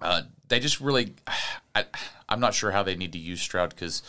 uh, 0.01 0.23
they 0.49 0.59
just 0.59 0.81
really, 0.81 1.15
I, 1.75 1.85
I'm 2.29 2.41
not 2.41 2.55
sure 2.55 2.71
how 2.71 2.83
they 2.83 2.97
need 2.97 3.13
to 3.13 3.19
use 3.19 3.41
Stroud 3.43 3.71
because 3.71 4.03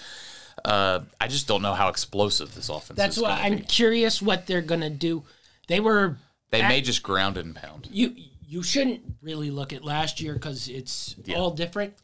uh, 0.64 1.02
I 1.20 1.28
just 1.28 1.48
don't 1.48 1.62
know 1.62 1.74
how 1.74 1.90
explosive 1.90 2.56
this 2.56 2.70
offense 2.70 2.98
that's 2.98 3.18
is. 3.18 3.24
That's 3.24 3.40
why 3.40 3.46
I'm 3.46 3.58
be. 3.58 3.64
curious 3.64 4.22
what 4.22 4.48
they're 4.48 4.62
gonna 4.62 4.90
do. 4.90 5.24
They 5.68 5.80
were 5.80 6.18
They 6.52 6.62
at- 6.62 6.70
may 6.70 6.82
just 6.82 7.04
ground 7.04 7.38
and 7.38 7.56
pound. 7.56 7.88
you 7.92 8.16
you 8.48 8.62
shouldn't 8.64 9.02
really 9.22 9.50
look 9.52 9.74
at 9.74 9.84
last 9.84 10.22
year 10.22 10.34
because 10.36 10.68
it's 10.68 11.16
Yeah. 11.26 11.38
all 11.38 11.52
different. 11.52 11.96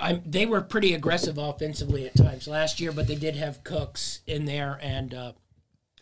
I'm, 0.00 0.22
they 0.26 0.44
were 0.46 0.60
pretty 0.60 0.92
aggressive 0.94 1.38
offensively 1.38 2.06
at 2.06 2.16
times 2.16 2.48
last 2.48 2.80
year, 2.80 2.90
but 2.90 3.06
they 3.06 3.14
did 3.14 3.36
have 3.36 3.62
Cooks 3.62 4.20
in 4.26 4.44
there, 4.44 4.78
and 4.82 5.14
uh, 5.14 5.32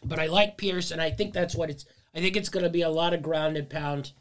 but 0.05 0.19
I 0.19 0.27
like 0.27 0.57
Pierce, 0.57 0.91
and 0.91 1.01
I 1.01 1.11
think 1.11 1.35
that's 1.35 1.55
what 1.55 1.69
it's. 1.71 1.85
I 2.15 2.21
think 2.21 2.37
it's 2.37 2.49
going 2.49 2.65
to 2.65 2.71
be 2.71 2.83
a 2.83 2.91
lot 2.91 3.13
of 3.15 3.23
ground 3.23 3.57
and 3.57 3.69
tough 3.69 4.13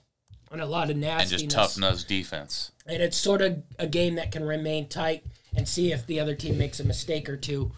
and 0.51 0.61
a 0.61 0.65
lot 0.65 0.89
of 0.89 0.95
nasty. 0.97 1.35
And 1.35 1.41
nastiness, 1.41 1.41
just 1.43 1.55
tough 1.55 1.77
nosed 1.77 2.07
defense. 2.07 2.71
and 2.85 3.01
it's 3.01 3.17
sort 3.17 3.41
of 3.41 3.63
a 3.79 3.87
game 3.87 4.15
that 4.15 4.31
can 4.31 4.43
remain 4.43 4.87
tight 4.87 5.23
and 5.55 5.67
see 5.67 5.91
if 5.91 6.05
the 6.07 6.19
other 6.19 6.35
team 6.35 6.57
makes 6.57 6.79
a 6.79 6.83
mistake 6.83 7.29
or 7.29 7.37
two. 7.37 7.71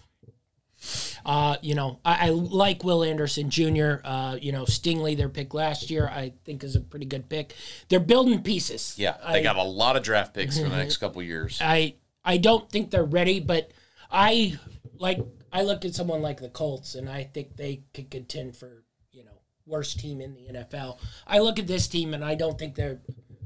Uh, 1.26 1.56
you 1.62 1.76
know, 1.76 2.00
I, 2.04 2.28
I 2.28 2.30
like 2.32 2.84
Will 2.84 3.04
Anderson 3.04 3.50
Jr. 3.50 3.96
Uh, 4.04 4.38
you 4.42 4.52
know, 4.52 4.64
Stingley, 4.64 5.16
their 5.16 5.30
pick 5.30 5.54
last 5.54 5.90
year, 5.90 6.08
I 6.08 6.34
think 6.44 6.64
is 6.64 6.76
a 6.76 6.82
pretty 6.82 7.06
good 7.06 7.30
pick. 7.30 7.56
They're 7.88 8.02
building 8.02 8.44
pieces. 8.44 8.96
Yeah, 8.98 9.16
they 9.32 9.40
I, 9.40 9.44
got 9.44 9.56
a 9.56 9.64
lot 9.64 9.96
of 9.96 10.04
draft 10.04 10.34
picks 10.34 10.58
for 10.58 10.68
the 10.68 10.76
next 10.76 10.98
couple 11.00 11.24
years. 11.24 11.60
I 11.62 11.96
I 12.26 12.38
don't 12.38 12.70
think 12.70 12.92
they're 12.92 13.06
ready, 13.06 13.40
but 13.40 13.72
I 14.12 14.58
like 14.98 15.20
I 15.52 15.64
look 15.64 15.86
at 15.86 15.96
someone 15.96 16.22
like 16.22 16.42
the 16.42 16.50
Colts 16.50 16.96
and 16.96 17.10
I 17.10 17.24
think 17.24 17.56
they 17.56 17.84
could 17.94 18.12
contend 18.12 18.58
for 18.58 18.84
you 19.12 19.24
know 19.24 19.40
worst 19.66 20.00
team 20.00 20.20
in 20.20 20.34
the 20.34 20.60
NFL. 20.60 21.00
I 21.26 21.40
look 21.40 21.60
at 21.60 21.68
this 21.68 21.88
team 21.88 22.14
and 22.14 22.26
I 22.26 22.36
don't 22.36 22.60
think 22.60 22.76
they're 22.76 23.00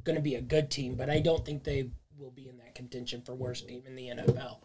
going 0.04 0.16
to 0.16 0.22
be 0.22 0.36
a 0.36 0.42
good 0.42 0.72
team, 0.72 0.96
but 0.96 1.10
I 1.10 1.20
don't 1.20 1.46
think 1.46 1.64
they 1.64 1.92
will 2.18 2.32
be 2.32 2.50
in 2.50 2.57
contention 2.78 3.22
for 3.22 3.36
worst 3.36 3.68
team 3.68 3.84
in 3.86 3.96
the 3.96 4.08
NFL. 4.08 4.60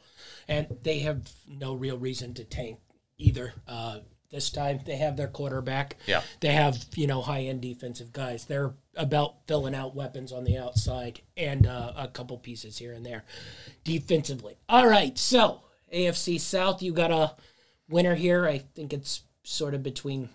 And 0.46 0.68
they 0.82 1.00
have 1.00 1.28
no 1.48 1.74
real 1.74 1.98
reason 1.98 2.34
to 2.34 2.44
tank 2.44 2.78
either. 3.18 3.54
Uh, 3.66 3.98
this 4.30 4.50
time 4.50 4.80
they 4.86 4.96
have 4.96 5.16
their 5.16 5.28
quarterback. 5.28 5.96
Yeah. 6.06 6.22
They 6.40 6.52
have, 6.52 6.84
you 6.94 7.06
know, 7.06 7.20
high 7.20 7.42
end 7.42 7.60
defensive 7.60 8.12
guys. 8.12 8.44
They're 8.44 8.74
about 8.96 9.46
filling 9.46 9.74
out 9.74 9.94
weapons 9.94 10.32
on 10.32 10.44
the 10.44 10.58
outside 10.58 11.20
and 11.36 11.66
uh, 11.66 11.92
a 11.96 12.08
couple 12.08 12.38
pieces 12.38 12.78
here 12.78 12.92
and 12.92 13.04
there 13.04 13.24
defensively. 13.84 14.56
All 14.68 14.86
right. 14.86 15.18
So, 15.18 15.62
AFC 15.92 16.40
South, 16.40 16.82
you 16.82 16.92
got 16.92 17.10
a 17.10 17.34
winner 17.88 18.14
here. 18.14 18.46
I 18.46 18.58
think 18.58 18.92
it's 18.92 19.22
sort 19.42 19.74
of 19.74 19.82
between 19.82 20.30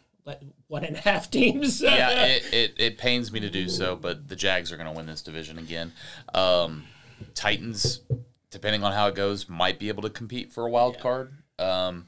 one 0.67 0.83
and 0.83 0.95
a 0.95 0.99
half 0.99 1.31
teams. 1.31 1.81
yeah, 1.81 2.25
it, 2.25 2.53
it, 2.53 2.73
it 2.77 2.97
pains 2.97 3.31
me 3.31 3.39
to 3.39 3.49
do 3.49 3.69
so, 3.69 3.95
but 3.95 4.27
the 4.27 4.35
Jags 4.35 4.71
are 4.71 4.77
going 4.77 4.89
to 4.89 4.95
win 4.95 5.05
this 5.05 5.21
division 5.21 5.57
again. 5.57 5.93
Um, 6.33 6.83
Titans, 7.33 8.01
depending 8.51 8.83
on 8.83 8.93
how 8.93 9.07
it 9.07 9.15
goes, 9.15 9.47
might 9.49 9.79
be 9.79 9.87
able 9.89 10.03
to 10.03 10.09
compete 10.09 10.51
for 10.51 10.65
a 10.65 10.69
wild 10.69 10.99
card. 10.99 11.33
Um, 11.59 12.07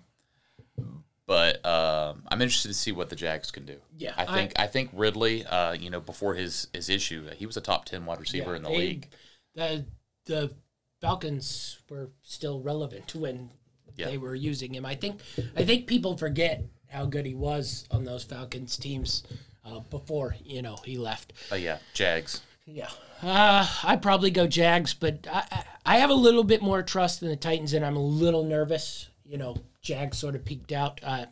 but 1.26 1.64
uh, 1.64 2.16
I'm 2.30 2.42
interested 2.42 2.70
to 2.70 2.74
see 2.74 2.92
what 2.92 3.10
the 3.10 3.16
Jags 3.16 3.52
can 3.52 3.66
do. 3.66 3.78
Yeah, 3.98 4.14
I 4.18 4.26
think 4.26 4.54
I, 4.58 4.66
think 4.68 4.90
Ridley, 4.94 5.46
uh, 5.46 5.74
you 5.74 5.90
know, 5.92 6.00
before 6.02 6.34
his 6.34 6.68
his 6.74 6.90
issue, 6.90 7.28
he 7.36 7.46
was 7.46 7.56
a 7.58 7.62
top 7.62 7.86
ten 7.86 8.06
wide 8.06 8.20
receiver 8.20 8.52
Yeah, 8.52 8.56
in 8.58 8.64
the 8.64 8.70
they- 8.70 8.78
league. 8.78 9.08
The 9.56 9.86
the 10.26 10.54
Falcons 11.02 11.80
were 11.90 12.10
still 12.24 12.62
relevant 12.62 13.14
when 13.16 13.52
Yeah. 13.96 14.08
they 14.08 14.18
were 14.18 14.36
using 14.36 14.74
him. 14.74 14.86
I 14.86 14.96
think 14.96 15.22
I 15.56 15.64
think 15.66 15.86
people 15.88 16.18
forget 16.18 16.64
how 16.88 17.06
good 17.06 17.26
he 17.28 17.36
was 17.36 17.86
on 17.92 18.04
those 18.06 18.24
Falcons 18.24 18.76
teams 18.78 19.24
uh, 19.64 19.82
before 19.82 20.36
you 20.44 20.62
know 20.64 20.78
he 20.84 20.98
left. 20.98 21.34
But 21.50 21.62
yeah, 21.62 21.78
Jags. 21.94 22.42
Yeah, 22.72 22.90
uh, 23.24 23.68
I'd 23.84 24.02
probably 24.02 24.30
go 24.30 24.46
Jags, 24.46 24.94
but 24.94 25.28
I, 25.32 25.44
I 25.52 25.64
I 25.86 25.98
have 25.98 26.12
a 26.12 26.16
little 26.16 26.44
bit 26.44 26.62
more 26.62 26.84
trust 26.84 27.24
in 27.24 27.30
the 27.30 27.36
Titans, 27.36 27.74
and 27.74 27.84
I'm 27.84 27.96
a 27.96 28.04
little 28.04 28.44
nervous. 28.44 29.10
You 29.26 29.38
know, 29.38 29.58
Jags 29.82 30.20
sort 30.20 30.36
of 30.36 30.46
peaked 30.46 30.72
out, 30.72 31.00
uh, 31.04 31.26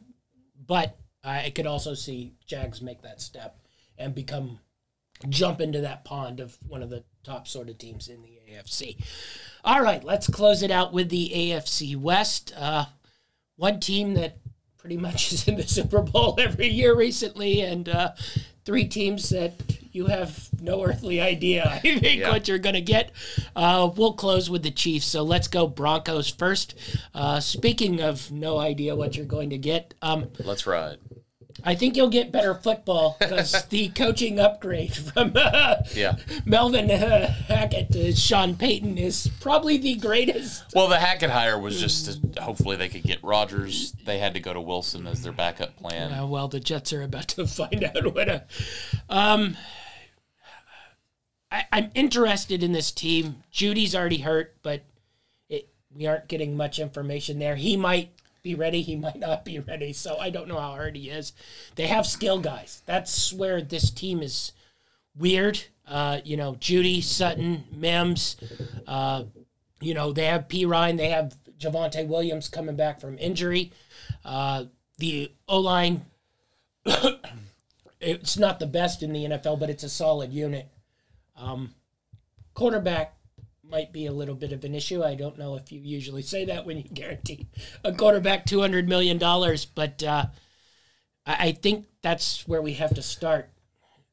but 0.65 0.97
I 1.23 1.51
could 1.51 1.67
also 1.67 1.93
see 1.93 2.33
Jags 2.45 2.81
make 2.81 3.01
that 3.01 3.21
step 3.21 3.59
and 3.97 4.15
become 4.15 4.59
jump 5.29 5.61
into 5.61 5.81
that 5.81 6.05
pond 6.05 6.39
of 6.39 6.57
one 6.67 6.81
of 6.81 6.89
the 6.89 7.03
top 7.23 7.47
sort 7.47 7.69
of 7.69 7.77
teams 7.77 8.07
in 8.07 8.21
the 8.21 8.39
AFC. 8.49 8.97
All 9.63 9.81
right, 9.81 10.03
let's 10.03 10.27
close 10.27 10.63
it 10.63 10.71
out 10.71 10.93
with 10.93 11.09
the 11.09 11.31
AFC 11.35 11.95
West. 11.95 12.53
Uh, 12.57 12.85
one 13.57 13.79
team 13.79 14.13
that 14.13 14.37
pretty 14.77 14.97
much 14.97 15.33
is 15.33 15.47
in 15.47 15.57
the 15.57 15.63
Super 15.67 16.01
Bowl 16.01 16.35
every 16.39 16.67
year 16.67 16.95
recently, 16.95 17.61
and 17.61 17.89
uh, 17.89 18.11
three 18.63 18.87
teams 18.87 19.29
that 19.29 19.53
you 19.93 20.07
have 20.07 20.49
no 20.61 20.83
earthly 20.83 21.19
idea, 21.21 21.63
I 21.69 21.79
think, 21.79 22.19
Yeah. 22.19 22.29
what 22.31 22.47
you're 22.47 22.57
going 22.59 22.75
to 22.75 22.81
get. 22.81 23.11
Uh, 23.55 23.89
we'll 23.95 24.13
close 24.13 24.49
with 24.49 24.63
the 24.63 24.71
Chiefs. 24.71 25.05
So 25.05 25.23
let's 25.23 25.47
go 25.47 25.67
Broncos 25.67 26.29
first. 26.29 26.75
Uh, 27.13 27.39
speaking 27.39 28.01
of 28.01 28.31
no 28.31 28.57
idea 28.57 28.95
what 28.95 29.15
you're 29.15 29.25
going 29.25 29.49
to 29.51 29.57
get, 29.57 29.93
um, 30.01 30.29
Let's 30.39 30.65
ride. 30.67 30.97
I 31.63 31.75
think 31.75 31.95
you'll 31.97 32.09
get 32.09 32.31
better 32.31 32.53
football 32.55 33.17
because 33.19 33.65
the 33.65 33.89
coaching 33.89 34.39
upgrade 34.39 34.95
from 34.95 35.33
uh, 35.35 35.77
Yeah. 35.93 36.17
Melvin 36.45 36.89
uh, 36.91 37.27
Hackett 37.47 37.91
to 37.93 38.13
Sean 38.15 38.55
Payton 38.55 38.97
is 38.97 39.29
probably 39.39 39.77
the 39.77 39.95
greatest. 39.95 40.63
Well, 40.75 40.87
the 40.87 40.99
Hackett 40.99 41.29
hire 41.29 41.59
was 41.59 41.79
just 41.79 42.33
to, 42.35 42.41
hopefully 42.41 42.75
they 42.75 42.89
could 42.89 43.03
get 43.03 43.23
Rodgers. 43.23 43.93
They 44.05 44.19
had 44.19 44.33
to 44.35 44.39
go 44.39 44.53
to 44.53 44.61
Wilson 44.61 45.07
as 45.07 45.23
their 45.23 45.33
backup 45.33 45.75
plan. 45.77 46.11
Uh, 46.13 46.25
well, 46.27 46.47
the 46.47 46.59
Jets 46.59 46.93
are 46.93 47.01
about 47.01 47.27
to 47.29 47.47
find 47.47 47.83
out 47.83 48.13
what 48.13 48.29
a. 48.29 48.43
Um, 49.09 49.57
I, 51.51 51.65
I'm 51.71 51.91
interested 51.95 52.61
in 52.63 52.71
this 52.73 52.91
team. 52.91 53.43
Jeudy's 53.51 53.95
already 53.95 54.19
hurt, 54.19 54.55
but 54.63 54.83
it, 55.49 55.69
we 55.95 56.05
aren't 56.05 56.27
getting 56.27 56.57
much 56.57 56.77
information 56.79 57.39
there. 57.39 57.55
He 57.55 57.77
might 57.77 58.11
be 58.43 58.55
ready, 58.55 58.81
he 58.81 58.95
might 59.07 59.19
not 59.19 59.45
be 59.45 59.59
ready. 59.59 59.93
So 59.93 60.17
I 60.17 60.29
don't 60.29 60.47
know 60.47 60.59
how 60.59 60.71
hard 60.71 60.95
he 60.95 61.09
is. 61.09 61.33
They 61.75 61.87
have 61.87 62.05
skill 62.05 62.39
guys. 62.39 62.81
That's 62.85 63.33
where 63.33 63.61
this 63.61 63.89
team 63.89 64.21
is 64.21 64.51
weird. 65.17 65.63
Uh, 65.87 66.19
you 66.23 66.37
know, 66.37 66.53
Jeudy, 66.55 67.01
Sutton, 67.01 67.63
Mims. 67.71 68.35
Uh, 68.85 69.23
you 69.79 69.93
know, 69.93 70.11
they 70.11 70.25
have 70.25 70.47
Perine. 70.47 70.97
They 70.97 71.09
have 71.09 71.35
Javonte 71.59 72.07
Williams 72.07 72.49
coming 72.49 72.75
back 72.75 72.99
from 72.99 73.17
injury. 73.17 73.71
Uh, 74.25 74.65
the 74.97 75.31
O 75.47 75.59
line, 75.59 76.05
it's 77.99 78.37
not 78.37 78.59
the 78.59 78.65
best 78.65 79.03
in 79.03 79.13
the 79.13 79.25
NFL, 79.25 79.59
but 79.59 79.69
it's 79.69 79.83
a 79.83 79.89
solid 79.89 80.33
unit. 80.33 80.67
Um, 81.35 81.73
quarterback 82.53 83.16
might 83.69 83.91
be 83.91 84.05
a 84.05 84.11
little 84.13 84.35
bit 84.35 84.51
of 84.51 84.63
an 84.63 84.75
issue. 84.75 85.03
I 85.03 85.15
don't 85.15 85.37
know 85.37 85.55
if 85.55 85.71
you 85.71 85.79
usually 85.79 86.21
say 86.21 86.45
that 86.45 86.65
when 86.65 86.77
you 86.77 86.83
guarantee 86.83 87.47
a 87.83 87.93
quarterback 87.93 88.45
two 88.45 88.61
hundred 88.61 88.87
million 88.87 89.17
dollars, 89.17 89.65
but 89.65 90.01
uh, 90.03 90.27
I, 91.25 91.47
I 91.47 91.51
think 91.51 91.85
that's 92.01 92.47
where 92.47 92.61
we 92.61 92.73
have 92.73 92.95
to 92.95 93.01
start. 93.01 93.49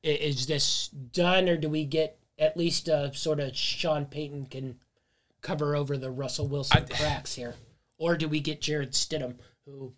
Is 0.02 0.46
this 0.46 0.88
done, 0.88 1.48
or 1.48 1.56
do 1.56 1.68
we 1.68 1.84
get 1.84 2.18
at 2.38 2.56
least 2.56 2.88
a 2.88 3.12
sort 3.14 3.40
of 3.40 3.56
Sean 3.56 4.04
Payton 4.04 4.46
can 4.46 4.78
cover 5.40 5.76
over 5.76 5.96
the 5.96 6.10
Russell 6.10 6.48
Wilson 6.48 6.86
cracks 6.90 7.34
here, 7.34 7.54
or 7.96 8.16
do 8.16 8.28
we 8.28 8.40
get 8.40 8.60
Jarrett 8.60 8.92
Stidham, 8.92 9.36
who 9.64 9.94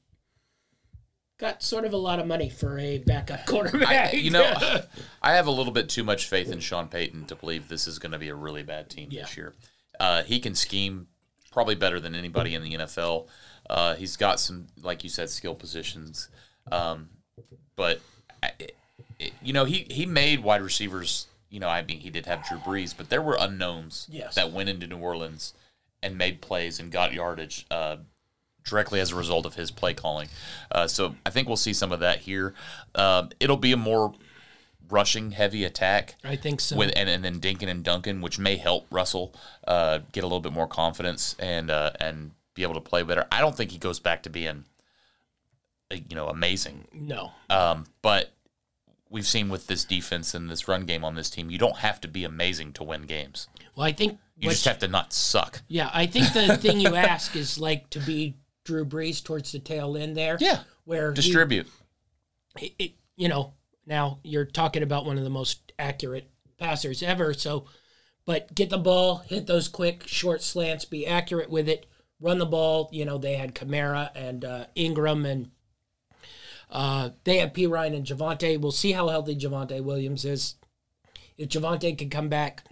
got 1.38 1.62
sort 1.62 1.84
of 1.84 1.92
a 1.92 1.96
lot 1.96 2.18
of 2.18 2.26
money 2.26 2.48
for 2.50 2.78
a 2.78 2.98
backup 2.98 3.46
quarterback? 3.46 4.14
I, 4.14 4.16
you 4.16 4.30
know, 4.30 4.52
I 5.22 5.34
have 5.34 5.46
a 5.46 5.50
little 5.50 5.72
bit 5.72 5.88
too 5.88 6.04
much 6.04 6.26
faith 6.28 6.50
in 6.50 6.60
Sean 6.60 6.88
Payton 6.88 7.26
to 7.26 7.34
believe 7.36 7.68
this 7.68 7.86
is 7.86 7.98
going 7.98 8.12
to 8.12 8.18
be 8.18 8.28
a 8.28 8.34
really 8.34 8.62
bad 8.62 8.88
team 8.90 9.08
Yeah. 9.10 9.22
this 9.22 9.36
year. 9.36 9.54
Uh, 10.00 10.22
he 10.22 10.40
can 10.40 10.54
scheme 10.54 11.08
probably 11.52 11.74
better 11.74 12.00
than 12.00 12.14
anybody 12.14 12.54
in 12.54 12.62
the 12.62 12.74
NFL. 12.74 13.26
Uh, 13.68 13.94
he's 13.94 14.16
got 14.16 14.38
some, 14.40 14.66
like 14.82 15.02
you 15.04 15.10
said, 15.10 15.30
skill 15.30 15.54
positions. 15.54 16.28
Um, 16.70 17.08
but 17.76 18.00
it, 18.60 18.74
you 19.42 19.52
know, 19.52 19.64
he 19.64 19.86
he 19.90 20.04
made 20.06 20.40
wide 20.42 20.62
receivers. 20.62 21.26
You 21.48 21.60
know, 21.60 21.68
I 21.68 21.82
mean, 21.82 22.00
he 22.00 22.10
did 22.10 22.26
have 22.26 22.46
Drew 22.46 22.58
Brees, 22.58 22.94
but 22.96 23.08
there 23.08 23.22
were 23.22 23.36
unknowns 23.38 24.06
Yes. 24.10 24.34
that 24.34 24.52
went 24.52 24.68
into 24.68 24.86
New 24.86 24.98
Orleans 24.98 25.54
and 26.02 26.18
made 26.18 26.40
plays 26.42 26.78
and 26.78 26.90
got 26.92 27.12
yardage. 27.14 27.66
Uh, 27.70 27.96
directly 28.66 29.00
as 29.00 29.12
a 29.12 29.16
result 29.16 29.46
of 29.46 29.54
his 29.54 29.70
play 29.70 29.94
calling. 29.94 30.28
Uh, 30.70 30.86
so 30.86 31.14
I 31.24 31.30
think 31.30 31.48
we'll 31.48 31.56
see 31.56 31.72
some 31.72 31.92
of 31.92 32.00
that 32.00 32.20
here. 32.20 32.54
Um, 32.94 33.30
it'll 33.40 33.56
be 33.56 33.72
a 33.72 33.76
more 33.76 34.12
rushing 34.88 35.32
heavy 35.32 35.64
attack. 35.64 36.16
I 36.24 36.36
think 36.36 36.60
so. 36.60 36.76
With, 36.76 36.92
and, 36.96 37.08
and 37.08 37.24
then 37.24 37.40
Dinkin 37.40 37.68
and 37.68 37.82
Duncan, 37.84 38.20
which 38.20 38.38
may 38.38 38.56
help 38.56 38.86
Russell 38.90 39.34
uh, 39.66 40.00
get 40.12 40.22
a 40.24 40.26
little 40.26 40.40
bit 40.40 40.52
more 40.52 40.66
confidence 40.66 41.34
and 41.38 41.70
uh, 41.70 41.92
and 42.00 42.32
be 42.54 42.62
able 42.62 42.74
to 42.74 42.80
play 42.80 43.02
better. 43.02 43.26
I 43.32 43.40
don't 43.40 43.56
think 43.56 43.70
he 43.70 43.78
goes 43.78 44.00
back 44.00 44.22
to 44.22 44.30
being, 44.30 44.64
uh, 45.90 45.96
you 46.08 46.16
know, 46.16 46.28
amazing. 46.28 46.86
no, 46.92 47.32
Um, 47.50 47.84
but 48.02 48.32
we've 49.10 49.26
seen 49.26 49.48
with 49.48 49.66
this 49.66 49.84
defense 49.84 50.34
and 50.34 50.48
this 50.50 50.66
run 50.66 50.84
game 50.86 51.04
on 51.04 51.14
this 51.14 51.28
team, 51.30 51.50
you 51.50 51.58
don't 51.58 51.76
have 51.78 52.00
to 52.00 52.08
be 52.08 52.24
amazing 52.24 52.72
to 52.74 52.82
win 52.82 53.02
games. 53.02 53.46
well, 53.74 53.86
I 53.86 53.92
think 53.92 54.18
You 54.38 54.50
just 54.50 54.64
have 54.64 54.78
to 54.80 54.88
not 54.88 55.12
suck. 55.12 55.62
Yeah, 55.68 55.90
I 55.92 56.06
think 56.06 56.32
the 56.32 56.56
thing 56.56 56.80
you 56.80 56.94
ask 56.96 57.36
is 57.36 57.58
like 57.58 57.90
to 57.90 58.00
be 58.00 58.34
Drew 58.66 58.84
Brees 58.84 59.24
towards 59.24 59.52
the 59.52 59.58
tail 59.58 59.96
end 59.96 60.16
there. 60.16 60.36
Yeah. 60.40 60.60
Where 60.84 61.12
Distribute. 61.12 61.66
it, 62.60 62.74
it- 62.78 62.92
you 63.18 63.28
know, 63.28 63.54
now 63.86 64.18
you're 64.22 64.44
talking 64.44 64.82
about 64.82 65.06
one 65.06 65.16
of 65.16 65.24
the 65.24 65.30
most 65.30 65.72
accurate 65.78 66.28
passers 66.58 67.02
ever. 67.02 67.32
So, 67.32 67.64
but 68.26 68.54
get 68.54 68.68
the 68.68 68.76
ball, 68.76 69.18
hit 69.18 69.46
those 69.46 69.68
quick 69.68 70.06
short 70.06 70.42
slants, 70.42 70.84
be 70.84 71.06
accurate 71.06 71.48
with 71.48 71.66
it, 71.66 71.86
run 72.20 72.36
the 72.38 72.44
ball. 72.44 72.90
You 72.92 73.06
know, 73.06 73.16
they 73.16 73.36
had 73.36 73.54
Kamara 73.54 74.10
and 74.14 74.44
uh, 74.44 74.66
Ingram 74.74 75.24
and 75.24 75.50
uh, 76.70 77.10
they 77.24 77.38
had 77.38 77.54
Perine 77.54 77.94
and 77.96 78.04
Javonte. 78.04 78.60
We'll 78.60 78.70
see 78.72 78.92
how 78.92 79.08
healthy 79.08 79.34
Javonte 79.36 79.82
Williams 79.82 80.24
is. 80.26 80.56
If 81.38 81.48
Javonte 81.48 81.96
can 81.96 82.10
come 82.10 82.28
back, 82.28 82.64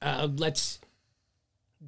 uh, 0.00 0.26
let's 0.36 0.80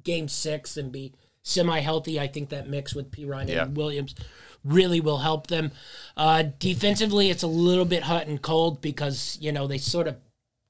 game 0.03 0.27
six 0.29 0.77
and 0.77 0.91
be 0.93 1.13
semi 1.45 1.79
healthy. 1.79 2.19
I 2.19 2.27
think 2.27 2.49
that 2.49 2.67
mix 2.67 2.93
with 2.93 3.11
Perine 3.11 3.47
Yeah. 3.47 3.63
and 3.63 3.77
Williams 3.77 4.15
really 4.63 4.99
will 4.99 5.19
help 5.19 5.47
them. 5.47 5.71
Uh, 6.17 6.43
defensively, 6.59 7.29
it's 7.29 7.43
a 7.43 7.47
little 7.47 7.85
bit 7.85 8.03
hot 8.03 8.25
and 8.27 8.41
cold 8.41 8.81
because, 8.81 9.37
you 9.39 9.51
know, 9.51 9.67
they 9.67 9.77
sort 9.77 10.07
of 10.07 10.17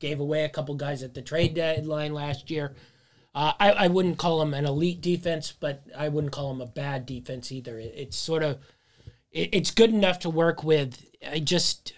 gave 0.01 0.19
away 0.19 0.43
a 0.43 0.49
couple 0.49 0.75
guys 0.75 1.01
at 1.01 1.13
the 1.13 1.21
trade 1.21 1.53
deadline 1.55 2.13
last 2.13 2.51
year. 2.51 2.75
Uh, 3.33 3.53
I, 3.59 3.71
I 3.71 3.87
wouldn't 3.87 4.17
call 4.17 4.39
them 4.39 4.53
an 4.53 4.65
elite 4.65 4.99
defense, 5.01 5.53
but 5.57 5.83
I 5.97 6.09
wouldn't 6.09 6.33
call 6.33 6.49
them 6.53 6.61
a 6.61 6.65
bad 6.69 7.05
defense 7.05 7.51
either. 7.53 7.79
It, 7.79 7.93
it's 7.95 8.17
sort 8.17 8.43
of 8.43 8.59
it, 9.31 9.49
it's 9.53 9.71
good 9.71 9.91
enough 9.91 10.19
to 10.19 10.29
work 10.29 10.63
with. 10.63 11.09
I 11.25 11.39
just 11.39 11.93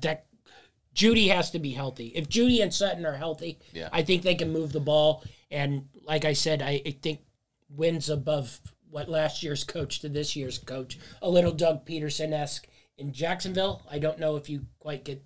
that 0.00 0.26
Jeudy 0.94 1.28
has 1.28 1.50
to 1.50 1.58
be 1.58 1.72
healthy. 1.72 2.08
If 2.14 2.28
Jeudy 2.30 2.62
and 2.62 2.72
Sutton 2.72 3.04
are 3.04 3.16
healthy, 3.16 3.58
Yeah. 3.74 3.88
I 3.92 4.02
think 4.02 4.22
they 4.22 4.34
can 4.36 4.52
move 4.52 4.72
the 4.72 4.80
ball. 4.80 5.22
And 5.50 5.88
like 6.04 6.24
I 6.24 6.32
said, 6.32 6.62
I, 6.62 6.80
I 6.86 6.96
think 7.02 7.20
wins 7.68 8.08
above 8.08 8.60
what 8.90 9.08
last 9.08 9.42
year's 9.42 9.64
coach 9.64 10.00
to 10.00 10.08
this 10.08 10.36
year's 10.36 10.58
coach. 10.58 10.98
A 11.22 11.28
little 11.28 11.52
Doug 11.52 11.84
Pederson 11.84 12.32
esque 12.32 12.68
in 12.96 13.12
Jacksonville. 13.12 13.82
I 13.90 13.98
don't 13.98 14.18
know 14.20 14.36
if 14.36 14.48
you 14.48 14.66
quite 14.78 15.04
get 15.04 15.22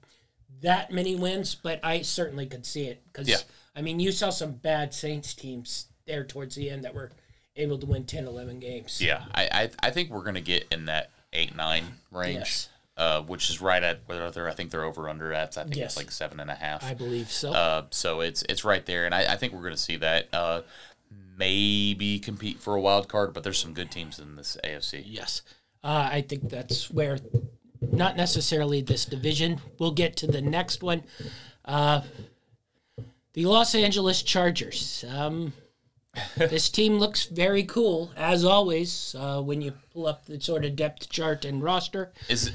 that 0.63 0.91
many 0.91 1.15
wins, 1.15 1.55
but 1.55 1.81
I 1.85 2.03
certainly 2.03 2.47
could 2.47 2.65
see 2.65 2.85
it 2.85 3.03
because 3.07 3.29
Yeah. 3.29 3.37
I 3.77 3.83
mean 3.83 4.01
you 4.01 4.11
saw 4.13 4.31
some 4.31 4.53
bad 4.53 4.95
Saints 4.95 5.35
teams 5.35 5.87
there 6.07 6.25
towards 6.25 6.55
the 6.55 6.71
end 6.71 6.85
that 6.85 6.95
were 6.95 7.13
able 7.57 7.79
to 7.79 7.87
win 7.87 8.05
10, 8.05 8.27
11 8.27 8.59
games. 8.61 9.01
Yeah, 9.01 9.25
I 9.35 9.49
I, 9.53 9.71
I 9.89 9.91
think 9.91 10.11
we're 10.11 10.23
gonna 10.25 10.41
get 10.41 10.67
in 10.73 10.87
that 10.87 11.11
eight 11.35 11.55
nine 11.55 11.85
range, 12.11 12.39
Yes. 12.39 12.69
uh, 12.97 13.21
which 13.23 13.51
is 13.51 13.61
right 13.61 13.83
at 13.83 14.01
whether 14.07 14.49
I 14.49 14.53
think 14.55 14.71
they're 14.71 14.85
over 14.85 15.09
under 15.11 15.33
at 15.35 15.59
I 15.59 15.65
think 15.65 15.77
Yes. 15.77 15.91
it's 15.91 15.97
like 15.99 16.11
seven 16.11 16.41
and 16.41 16.51
a 16.51 16.55
half. 16.55 16.83
I 16.83 16.95
believe 16.95 17.31
so. 17.31 17.53
Uh, 17.53 17.85
so 17.91 18.21
it's 18.23 18.43
it's 18.49 18.65
right 18.65 18.85
there, 18.87 19.05
and 19.05 19.15
I, 19.15 19.35
I 19.35 19.37
think 19.37 19.53
we're 19.53 19.63
gonna 19.63 19.77
see 19.77 19.97
that. 19.97 20.29
Uh, 20.33 20.63
maybe 21.37 22.19
compete 22.19 22.59
for 22.59 22.75
a 22.75 22.81
wild 22.81 23.09
card, 23.09 23.33
but 23.33 23.45
there's 23.45 23.59
some 23.59 23.75
good 23.75 23.91
teams 23.91 24.19
in 24.19 24.37
this 24.37 24.57
AFC. 24.65 25.03
Yes. 25.07 25.43
Uh, 25.83 26.09
I 26.13 26.23
think 26.23 26.49
that's 26.49 26.91
where, 26.91 27.19
not 27.81 28.17
necessarily 28.17 28.83
this 28.83 29.05
division. 29.05 29.61
We'll 29.79 29.93
get 29.93 30.17
to 30.17 30.27
the 30.27 30.43
next 30.43 30.83
one. 30.83 31.05
Uh, 31.65 32.03
the 33.35 33.47
Los 33.47 33.75
Angeles 33.75 34.23
Chargers. 34.23 35.05
Um, 35.09 35.53
this 36.37 36.69
team 36.69 36.99
looks 36.99 37.27
very 37.27 37.63
cool, 37.63 38.11
as 38.17 38.45
always, 38.45 39.15
uh, 39.17 39.41
when 39.41 39.61
you 39.61 39.73
pull 39.93 40.07
up 40.07 40.27
the 40.27 40.41
sort 40.41 40.65
of 40.65 40.75
depth 40.75 41.09
chart 41.09 41.45
and 41.45 41.63
roster. 41.63 42.13
Is 42.29 42.51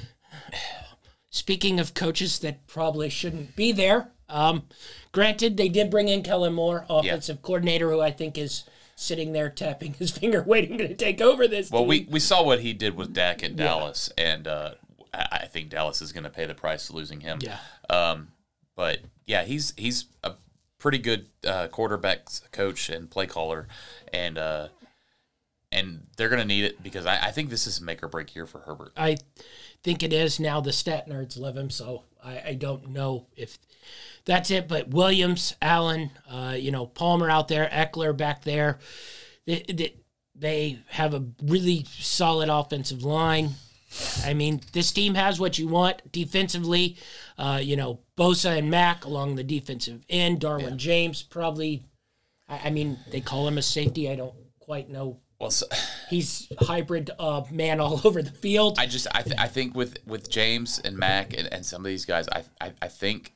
Speaking 1.29 1.79
of 1.79 1.95
coaches 1.95 2.39
that 2.39 2.67
probably 2.67 3.09
shouldn't 3.09 3.55
be 3.55 3.71
there, 3.71 4.11
um, 4.29 4.63
granted, 5.11 5.57
they 5.57 5.69
did 5.69 5.89
bring 5.89 6.07
in 6.07 6.23
Kellen 6.23 6.53
Moore, 6.53 6.85
offensive 6.89 7.41
coordinator, 7.41 7.89
who 7.89 8.01
I 8.01 8.11
think 8.11 8.37
is 8.37 8.63
sitting 8.95 9.33
there 9.33 9.49
tapping 9.49 9.93
his 9.99 10.11
finger, 10.11 10.43
waiting 10.43 10.77
to 10.77 10.93
take 10.95 11.21
over 11.21 11.47
this 11.47 11.71
well, 11.71 11.81
team. 11.81 11.89
we 11.89 12.07
we 12.09 12.19
saw 12.19 12.43
what 12.43 12.61
he 12.61 12.73
did 12.73 12.95
with 12.95 13.13
Dak 13.13 13.43
at 13.43 13.55
Dallas, 13.55 14.09
and 14.17 14.47
uh, 14.47 14.71
I, 15.13 15.45
think 15.45 15.69
Dallas 15.69 16.01
is 16.01 16.11
gonna 16.11 16.29
pay 16.29 16.45
the 16.45 16.55
price 16.55 16.89
of 16.89 16.95
losing 16.95 17.21
him. 17.21 17.39
Yeah. 17.41 17.57
Um, 17.89 18.29
but 18.75 18.99
yeah, 19.25 19.43
he's 19.43 19.73
he's 19.77 20.05
a 20.23 20.33
pretty 20.79 20.97
good 20.97 21.27
uh, 21.45 21.67
quarterbacks 21.67 22.49
coach 22.51 22.89
and 22.89 23.09
play 23.09 23.27
caller, 23.27 23.67
and 24.11 24.37
uh, 24.37 24.69
and 25.71 26.07
they're 26.17 26.29
gonna 26.29 26.45
need 26.45 26.65
it 26.65 26.81
because 26.81 27.05
I, 27.05 27.27
I 27.27 27.31
think 27.31 27.49
this 27.49 27.67
is 27.67 27.79
a 27.79 27.83
make 27.83 28.01
or 28.03 28.07
break 28.07 28.35
year 28.35 28.45
for 28.45 28.59
Herbert. 28.59 28.93
I 28.97 29.17
think 29.83 30.01
it 30.01 30.13
is 30.13 30.39
now. 30.39 30.61
The 30.61 30.73
stat 30.73 31.07
nerds 31.07 31.37
love 31.37 31.57
him, 31.57 31.69
so 31.69 32.03
I, 32.23 32.41
I 32.49 32.53
don't 32.53 32.89
know 32.89 33.27
if 33.35 33.57
that's 34.25 34.51
it. 34.51 34.67
But 34.67 34.89
Williams, 34.89 35.55
Allen, 35.61 36.11
uh, 36.29 36.55
you 36.57 36.71
know 36.71 36.85
Palmer 36.85 37.29
out 37.29 37.47
there, 37.47 37.69
Ekeler 37.71 38.15
back 38.15 38.43
there. 38.43 38.79
They, 39.45 39.63
they, 39.67 39.95
they 40.35 40.79
have 40.87 41.13
a 41.13 41.25
really 41.41 41.85
solid 41.89 42.49
offensive 42.49 43.03
line. 43.03 43.51
I 44.25 44.33
mean, 44.33 44.61
this 44.71 44.91
team 44.91 45.15
has 45.15 45.39
what 45.39 45.59
you 45.59 45.67
want 45.67 46.11
defensively. 46.11 46.97
Uh, 47.37 47.59
you 47.61 47.75
know, 47.75 47.99
Bosa 48.17 48.57
and 48.57 48.69
Mack 48.69 49.05
along 49.05 49.35
the 49.35 49.43
defensive 49.43 50.03
end. 50.09 50.39
Derwin 50.41 50.77
James 50.77 51.21
probably. 51.21 51.83
I, 52.47 52.61
I 52.65 52.69
mean, 52.69 52.97
they 53.11 53.21
call 53.21 53.47
him 53.47 53.57
a 53.57 53.61
safety. 53.61 54.09
I 54.09 54.15
don't 54.15 54.33
quite 54.59 54.89
know. 54.89 55.19
Well, 55.39 55.51
so, 55.51 55.65
He's 56.09 56.47
hybrid 56.59 57.11
uh, 57.19 57.43
man 57.51 57.79
all 57.79 58.01
over 58.05 58.21
the 58.21 58.31
field. 58.31 58.77
I 58.79 58.85
just 58.85 59.07
I, 59.13 59.21
th- 59.21 59.35
I 59.37 59.47
think 59.47 59.75
with 59.75 59.97
with 60.05 60.29
James 60.29 60.79
and 60.79 60.97
Mack 60.97 61.37
and, 61.37 61.51
and 61.51 61.65
some 61.65 61.81
of 61.81 61.85
these 61.89 62.05
guys, 62.05 62.27
I, 62.29 62.43
I 62.61 62.73
I 62.81 62.87
think 62.87 63.33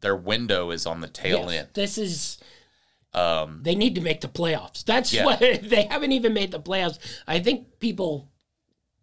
their 0.00 0.16
window 0.16 0.70
is 0.70 0.86
on 0.86 1.00
the 1.00 1.08
tail 1.08 1.50
Yes, 1.50 1.66
This 1.74 1.98
is. 1.98 2.38
Um, 3.14 3.60
they 3.62 3.76
need 3.76 3.94
to 3.94 4.00
make 4.00 4.20
the 4.22 4.28
playoffs. 4.28 4.84
That's 4.84 5.12
Yeah. 5.12 5.24
what 5.24 5.38
they 5.62 5.84
haven't 5.88 6.10
even 6.10 6.34
made 6.34 6.50
the 6.50 6.58
playoffs. 6.58 6.98
I 7.28 7.38
think 7.38 7.78
people 7.78 8.28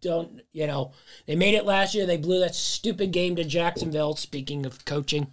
don't, 0.02 0.42
you 0.52 0.68
know, 0.68 0.92
they 1.28 1.36
made 1.38 1.54
it 1.56 1.64
last 1.66 1.96
year. 1.96 2.06
They 2.06 2.18
blew 2.18 2.40
that 2.42 2.54
stupid 2.54 3.14
game 3.14 3.38
to 3.38 3.46
Jacksonville. 3.46 4.18
Speaking 4.18 4.66
of 4.66 4.84
coaching, 4.84 5.28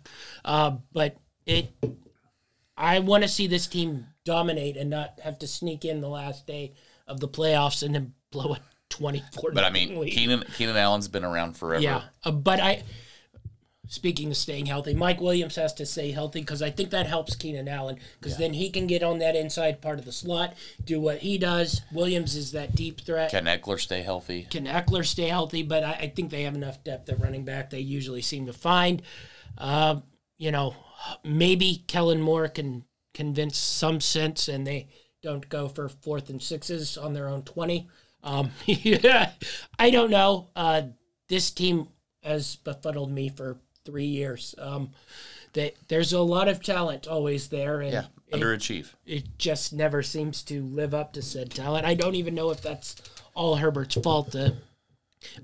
uh, 0.44 0.76
but 0.92 1.16
it, 1.44 1.72
I 2.76 3.00
want 3.00 3.24
to 3.24 3.28
see 3.28 3.48
this 3.48 3.66
team 3.66 4.06
dominate 4.28 4.76
and 4.76 4.90
not 4.90 5.18
have 5.24 5.38
to 5.38 5.46
sneak 5.46 5.86
in 5.86 6.02
the 6.02 6.08
last 6.08 6.46
day 6.46 6.74
of 7.06 7.18
the 7.18 7.28
playoffs 7.28 7.82
and 7.82 7.94
then 7.94 8.12
blow 8.30 8.52
a 8.52 8.60
twenty-four. 8.90 9.52
but 9.52 9.64
I 9.64 9.70
mean, 9.70 9.98
lead. 9.98 10.12
Keenan 10.12 10.44
Keenan 10.54 10.76
Allen's 10.76 11.08
been 11.08 11.24
around 11.24 11.56
forever. 11.56 11.82
Yeah, 11.82 12.02
uh, 12.24 12.30
but 12.30 12.60
I. 12.60 12.82
Speaking 13.90 14.30
of 14.30 14.36
staying 14.36 14.66
healthy, 14.66 14.92
Mike 14.92 15.18
Williams 15.18 15.56
has 15.56 15.72
to 15.72 15.86
stay 15.86 16.12
healthy 16.12 16.40
because 16.40 16.60
I 16.60 16.70
think 16.70 16.90
that 16.90 17.06
helps 17.06 17.34
Keenan 17.34 17.68
Allen 17.68 17.96
because 18.20 18.36
then 18.36 18.52
he 18.52 18.68
can 18.68 18.86
get 18.86 19.02
on 19.02 19.18
that 19.20 19.34
inside 19.34 19.80
part 19.80 19.98
of 19.98 20.04
the 20.04 20.12
slot, 20.12 20.52
do 20.84 21.00
what 21.00 21.20
he 21.20 21.38
does. 21.38 21.80
Williams 21.90 22.36
is 22.36 22.52
that 22.52 22.76
deep 22.76 23.00
threat. 23.00 23.30
Can 23.30 23.46
Ekeler 23.46 23.80
stay 23.80 24.02
healthy? 24.02 24.42
Can 24.50 24.66
Ekeler 24.66 25.06
stay 25.06 25.28
healthy? 25.28 25.62
But 25.62 25.84
I, 25.84 25.92
I 25.92 26.12
think 26.14 26.28
they 26.30 26.42
have 26.42 26.54
enough 26.54 26.84
depth 26.84 27.08
at 27.08 27.18
running 27.18 27.46
back. 27.46 27.70
They 27.70 27.80
usually 27.80 28.20
seem 28.20 28.44
to 28.44 28.52
find. 28.52 29.00
Uh, 29.56 30.00
you 30.36 30.52
know, 30.52 30.76
maybe 31.24 31.82
Kellen 31.86 32.20
Moore 32.20 32.48
can 32.48 32.84
convince 33.18 33.58
some 33.58 34.00
sense 34.00 34.46
and 34.46 34.64
they 34.64 34.86
don't 35.24 35.48
go 35.48 35.66
for 35.66 35.88
fourth 35.88 36.30
and 36.30 36.40
sixes 36.40 36.96
on 36.96 37.12
their 37.14 37.28
own 37.28 37.42
20. 37.42 37.88
Um, 38.22 38.52
yeah, 38.66 39.32
I 39.76 39.90
don't 39.90 40.10
know. 40.10 40.50
Uh, 40.54 40.82
this 41.28 41.50
team 41.50 41.88
has 42.22 42.54
befuddled 42.56 43.10
me 43.10 43.28
for 43.28 43.58
three 43.84 44.04
years. 44.06 44.54
Um, 44.56 44.90
they, 45.52 45.74
there's 45.88 46.12
a 46.12 46.20
lot 46.20 46.46
of 46.46 46.62
talent 46.62 47.08
always 47.08 47.48
there, 47.48 47.80
and 47.80 47.92
Yeah, 47.92 48.04
it, 48.28 48.34
underachieve. 48.36 48.94
it 49.04 49.24
just 49.36 49.72
never 49.72 50.00
seems 50.04 50.44
to 50.44 50.62
live 50.62 50.94
up 50.94 51.12
to 51.14 51.22
said 51.22 51.50
talent. 51.50 51.86
I 51.86 51.94
don't 51.94 52.14
even 52.14 52.36
know 52.36 52.50
if 52.50 52.60
that's 52.60 52.94
all 53.34 53.56
Herbert's 53.56 53.96
fault. 53.96 54.36
Uh, 54.36 54.50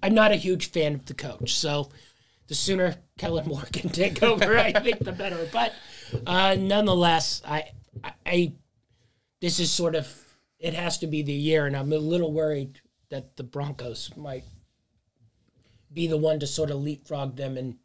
I'm 0.01 0.15
not 0.15 0.31
a 0.31 0.37
huge 0.37 0.71
fan 0.71 0.95
of 0.95 1.07
the 1.07 1.15
coach, 1.15 1.57
so 1.57 1.89
the 2.47 2.55
sooner 2.55 2.95
Kellen 3.19 3.49
Moore 3.49 3.65
can 3.73 3.91
take 3.91 4.23
over, 4.23 4.57
I 4.57 4.73
think 4.73 5.01
the 5.01 5.13
better. 5.13 5.49
But 5.53 5.73
uh, 6.27 6.57
nonetheless, 6.59 7.43
I, 7.47 7.71
I, 8.03 8.13
I, 8.27 8.53
this 9.41 9.61
is 9.61 9.71
sort 9.71 9.95
of 9.95 10.09
it 10.59 10.75
has 10.75 10.99
to 10.99 11.07
be 11.07 11.23
the 11.23 11.33
year, 11.33 11.67
and 11.67 11.77
I'm 11.77 11.93
a 11.93 11.99
little 11.99 12.33
worried 12.33 12.81
that 13.11 13.37
the 13.37 13.43
Broncos 13.43 14.11
might 14.17 14.45
be 15.93 16.07
the 16.07 16.17
one 16.17 16.41
to 16.41 16.47
sort 16.47 16.71
of 16.71 16.79
leapfrog 16.79 17.37
them 17.37 17.57
and 17.57 17.77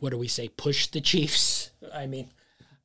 what 0.00 0.10
do 0.10 0.18
we 0.18 0.28
say, 0.28 0.48
push 0.48 0.86
the 0.88 1.00
Chiefs. 1.00 1.70
I 1.94 2.06
mean, 2.06 2.30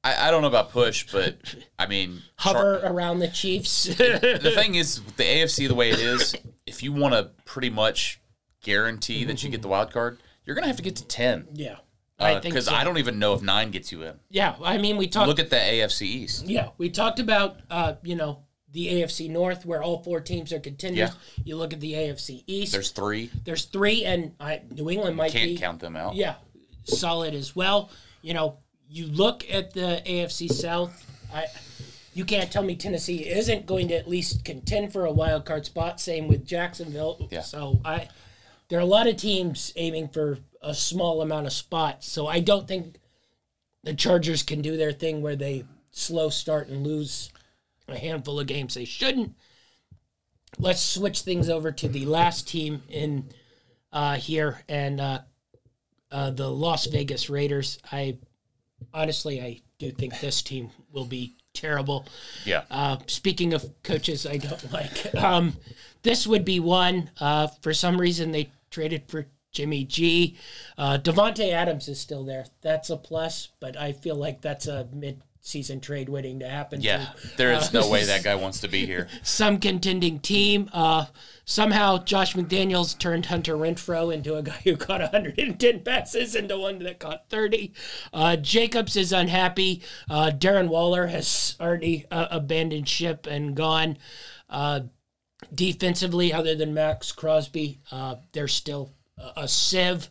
I, 0.03 0.27
I 0.27 0.31
don't 0.31 0.41
know 0.41 0.47
about 0.47 0.71
push, 0.71 1.11
but 1.11 1.55
I 1.79 1.87
mean, 1.87 2.21
hover 2.37 2.79
around 2.83 3.19
the 3.19 3.27
Chiefs. 3.27 3.85
the 3.95 4.51
thing 4.53 4.75
is, 4.75 5.03
with 5.03 5.17
the 5.17 5.23
AFC 5.23 5.67
the 5.67 5.75
way 5.75 5.89
it 5.89 5.99
is, 5.99 6.35
if 6.65 6.83
you 6.83 6.93
want 6.93 7.13
to 7.13 7.31
pretty 7.45 7.69
much 7.69 8.19
guarantee 8.61 9.23
that 9.25 9.43
you 9.43 9.49
get 9.49 9.61
the 9.61 9.67
wild 9.67 9.91
card, 9.91 10.19
you're 10.45 10.55
gonna 10.55 10.67
have 10.67 10.77
to 10.77 10.83
get 10.83 10.97
to 10.97 11.05
ten. 11.05 11.47
yeah, 11.53 11.77
I 12.17 12.33
think 12.39 12.43
Because 12.53 12.65
so. 12.65 12.73
Uh, 12.73 12.77
I 12.77 12.83
don't 12.83 12.97
even 12.97 13.19
know 13.19 13.33
if 13.33 13.41
nine 13.41 13.71
gets 13.71 13.91
you 13.91 14.03
in. 14.03 14.19
Yeah, 14.29 14.55
I 14.63 14.77
mean, 14.77 14.97
we 14.97 15.07
talked. 15.07 15.27
Look 15.27 15.39
at 15.39 15.49
the 15.49 15.57
AFC 15.57 16.03
East. 16.03 16.45
yeah, 16.47 16.69
we 16.77 16.89
talked 16.89 17.19
about 17.19 17.57
uh, 17.69 17.95
you 18.03 18.15
know 18.15 18.43
the 18.71 18.87
AFC 18.87 19.29
North 19.29 19.65
where 19.65 19.83
all 19.83 20.01
four 20.03 20.21
teams 20.21 20.53
are 20.53 20.59
contenders. 20.59 21.09
Yeah. 21.09 21.43
You 21.43 21.55
look 21.57 21.73
at 21.73 21.81
the 21.81 21.93
AFC 21.93 22.43
East. 22.47 22.71
There's 22.71 22.91
three. 22.91 23.29
There's 23.43 23.65
three, 23.65 24.05
and 24.05 24.33
I, 24.39 24.61
New 24.71 24.89
England 24.89 25.17
might 25.17 25.31
Can't 25.31 25.45
be 25.45 25.57
count 25.57 25.79
them 25.81 25.95
out. 25.95 26.15
yeah 26.15 26.35
solid 26.87 27.33
as 27.33 27.55
well. 27.55 27.89
You 28.21 28.33
know, 28.33 28.57
you 28.89 29.07
look 29.07 29.45
at 29.51 29.73
the 29.73 30.01
AFC 30.05 30.51
South. 30.51 31.05
I 31.33 31.45
you 32.13 32.23
can't 32.23 32.49
tell 32.49 32.63
me 32.63 32.75
Tennessee 32.75 33.27
isn't 33.27 33.65
going 33.65 33.89
to 33.89 33.95
at 33.95 34.07
least 34.07 34.45
contend 34.45 34.93
for 34.93 35.05
a 35.05 35.11
wild 35.11 35.45
card 35.45 35.65
spot. 35.65 35.99
Same 35.99 36.27
with 36.27 36.45
Jacksonville. 36.45 37.27
Yeah. 37.29 37.41
So 37.41 37.81
I 37.83 38.07
there 38.69 38.79
are 38.79 38.83
a 38.83 38.85
lot 38.85 39.07
of 39.07 39.17
teams 39.17 39.73
aiming 39.75 40.09
for 40.09 40.39
a 40.61 40.73
small 40.73 41.21
amount 41.21 41.45
of 41.45 41.53
spots. 41.53 42.09
So 42.09 42.27
I 42.27 42.39
don't 42.39 42.67
think 42.67 42.97
the 43.83 43.93
Chargers 43.93 44.43
can 44.43 44.61
do 44.61 44.77
their 44.77 44.91
thing 44.91 45.21
where 45.21 45.35
they 45.35 45.65
slow 45.91 46.29
start 46.29 46.67
and 46.67 46.85
lose 46.85 47.31
a 47.87 47.97
handful 47.97 48.39
of 48.39 48.47
games 48.47 48.73
they 48.73 48.85
shouldn't. 48.85 49.35
Let's 50.57 50.81
switch 50.81 51.21
things 51.21 51.49
over 51.49 51.71
to 51.71 51.87
the 51.87 52.05
last 52.05 52.47
team 52.47 52.81
in 52.89 53.29
uh, 53.91 54.15
here 54.15 54.63
and 54.67 54.99
uh, 54.99 55.19
uh, 56.11 56.31
the 56.31 56.49
Las 56.49 56.87
Vegas 56.87 57.29
Raiders. 57.29 57.77
I 57.91 58.17
honestly, 58.93 59.41
I 59.41 59.61
do 59.77 59.91
think 59.91 60.19
this 60.19 60.41
team 60.41 60.71
will 60.91 61.05
be 61.05 61.35
terrible. 61.53 62.05
Yeah. 62.45 62.63
Uh, 62.71 62.97
speaking 63.07 63.53
of 63.53 63.65
coaches, 63.83 64.25
I 64.25 64.37
don't 64.37 64.71
like. 64.73 65.15
Um, 65.15 65.57
this 66.03 66.25
would 66.25 66.45
be 66.45 66.59
one. 66.59 67.09
Uh, 67.19 67.47
for 67.61 67.73
some 67.73 67.99
reason, 67.99 68.31
they 68.31 68.51
traded 68.75 69.07
for 69.07 69.25
Jimmy 69.53 69.85
G. 69.85 70.37
Uh, 70.77 70.97
Davante 71.01 71.49
Adams 71.53 71.87
is 71.87 71.97
still 71.97 72.25
there. 72.25 72.45
That's 72.61 72.89
a 72.89 72.97
plus, 72.97 73.47
but 73.61 73.77
I 73.77 73.93
feel 73.93 74.15
like 74.15 74.41
that's 74.41 74.67
a 74.67 74.89
mid 74.91 75.21
season 75.39 75.79
trade 75.79 76.09
waiting 76.09 76.39
to 76.39 76.49
happen. 76.49 76.81
Yeah, 76.81 77.05
to, 77.21 77.37
there 77.37 77.53
is 77.53 77.73
uh, 77.73 77.81
no 77.81 77.89
way 77.89 78.03
that 78.03 78.23
guy 78.25 78.35
wants 78.35 78.59
to 78.59 78.67
be 78.67 78.85
here. 78.85 79.07
some 79.23 79.59
contending 79.59 80.19
team. 80.19 80.69
Uh, 80.73 81.05
somehow 81.45 81.99
Josh 81.99 82.33
McDaniels 82.33 82.99
turned 82.99 83.27
Hunter 83.27 83.55
Renfrow 83.55 84.13
into 84.13 84.35
a 84.35 84.43
guy 84.43 84.59
who 84.65 84.75
caught 84.75 84.99
110 84.99 85.79
passes 85.83 86.35
into 86.35 86.57
one 86.57 86.79
that 86.79 86.99
caught 86.99 87.29
30. 87.29 87.71
Uh, 88.11 88.35
Jacobs 88.35 88.97
is 88.97 89.13
unhappy. 89.13 89.81
Uh, 90.09 90.31
Darren 90.35 90.67
Waller 90.67 91.07
has 91.07 91.55
already 91.61 92.05
uh, 92.11 92.27
abandoned 92.29 92.89
ship 92.89 93.25
and 93.25 93.55
gone. 93.55 93.97
Defensively, 95.55 96.33
other 96.33 96.55
than 96.55 96.73
Maxx 96.73 97.11
Crosby, 97.11 97.79
uh, 97.91 98.15
they're 98.33 98.47
still 98.47 98.91
a, 99.17 99.41
a 99.41 99.47
sieve. 99.47 100.09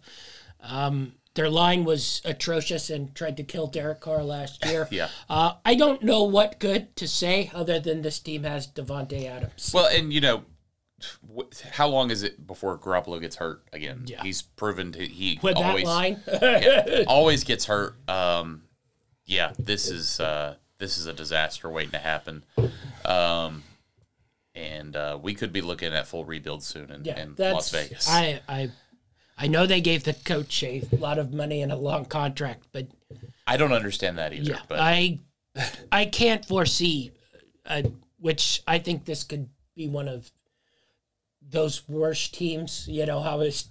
Um, 0.61 1.13
their 1.35 1.51
line 1.51 1.85
was 1.85 2.23
atrocious 2.25 2.91
and 2.91 3.15
tried 3.15 3.37
to 3.37 3.43
kill 3.43 3.67
Derek 3.67 4.01
Carr 4.01 4.23
last 4.23 4.65
year. 4.71 4.89
Yeah. 4.91 5.09
Uh, 5.29 5.55
I 5.65 5.75
don't 5.75 6.03
know 6.03 6.23
what 6.23 6.59
good 6.59 6.95
to 6.97 7.09
say 7.09 7.51
other 7.53 7.81
than 7.81 8.03
this 8.03 8.19
team 8.21 8.45
has 8.45 8.67
Davante 8.67 9.27
Adams. 9.27 9.73
Well, 9.75 9.87
and 9.87 10.13
you 10.13 10.21
know, 10.21 10.45
how 11.73 11.89
long 11.89 12.11
is 12.11 12.23
it 12.23 12.47
before 12.47 12.79
Garoppolo 12.79 13.21
gets 13.21 13.37
hurt 13.37 13.63
again? 13.73 14.05
Yeah. 14.07 14.23
He's 14.23 14.43
proven 14.43 14.93
to, 14.93 15.05
he 15.05 15.39
With 15.43 15.57
always 15.57 15.85
that 15.85 15.91
line, 15.91 16.23
yeah, 16.27 17.05
always 17.09 17.45
gets 17.45 17.67
hurt. 17.67 17.97
Um, 18.09 18.63
yeah, 19.27 19.53
this 19.59 19.91
is 19.91 20.21
uh, 20.21 20.57
this 20.79 20.99
is 20.99 21.07
a 21.07 21.13
disaster 21.13 21.69
waiting 21.69 21.93
to 21.93 21.99
happen. 21.99 22.45
Um, 23.05 23.65
and 24.55 24.95
uh, 24.97 25.19
we 25.21 25.35
could 25.35 25.53
be 25.53 25.61
looking 25.61 25.93
at 25.93 26.07
full 26.07 26.25
rebuild 26.25 26.63
soon 26.63 26.91
in, 26.91 27.05
yeah, 27.05 27.21
in 27.21 27.35
Las 27.37 27.71
Vegas. 27.71 28.09
I, 28.09 28.41
I, 28.49 28.71
I 29.37 29.47
know 29.49 29.67
they 29.67 29.81
gave 29.81 30.05
the 30.05 30.15
coach 30.15 30.63
a 30.63 30.83
lot 30.93 31.19
of 31.19 31.33
money 31.33 31.63
and 31.63 31.73
a 31.73 31.77
long 31.77 32.05
contract, 32.05 32.67
but 32.73 32.87
I 33.47 33.57
don't 33.57 33.73
understand 33.73 34.19
that 34.19 34.33
either. 34.33 34.53
yeah, 34.53 34.61
but 34.69 34.79
I, 34.81 35.19
I 35.91 36.07
can't 36.07 36.45
foresee, 36.45 37.11
uh, 37.67 37.83
which 38.19 38.63
I 38.67 38.79
think 38.79 39.05
this 39.05 39.25
could 39.25 39.49
be 39.75 39.89
one 39.89 40.09
of 40.09 40.31
those 41.43 41.87
worst 41.89 42.35
teams. 42.35 42.87
You 42.89 43.07
know 43.07 43.21
how 43.21 43.41
is 43.41 43.69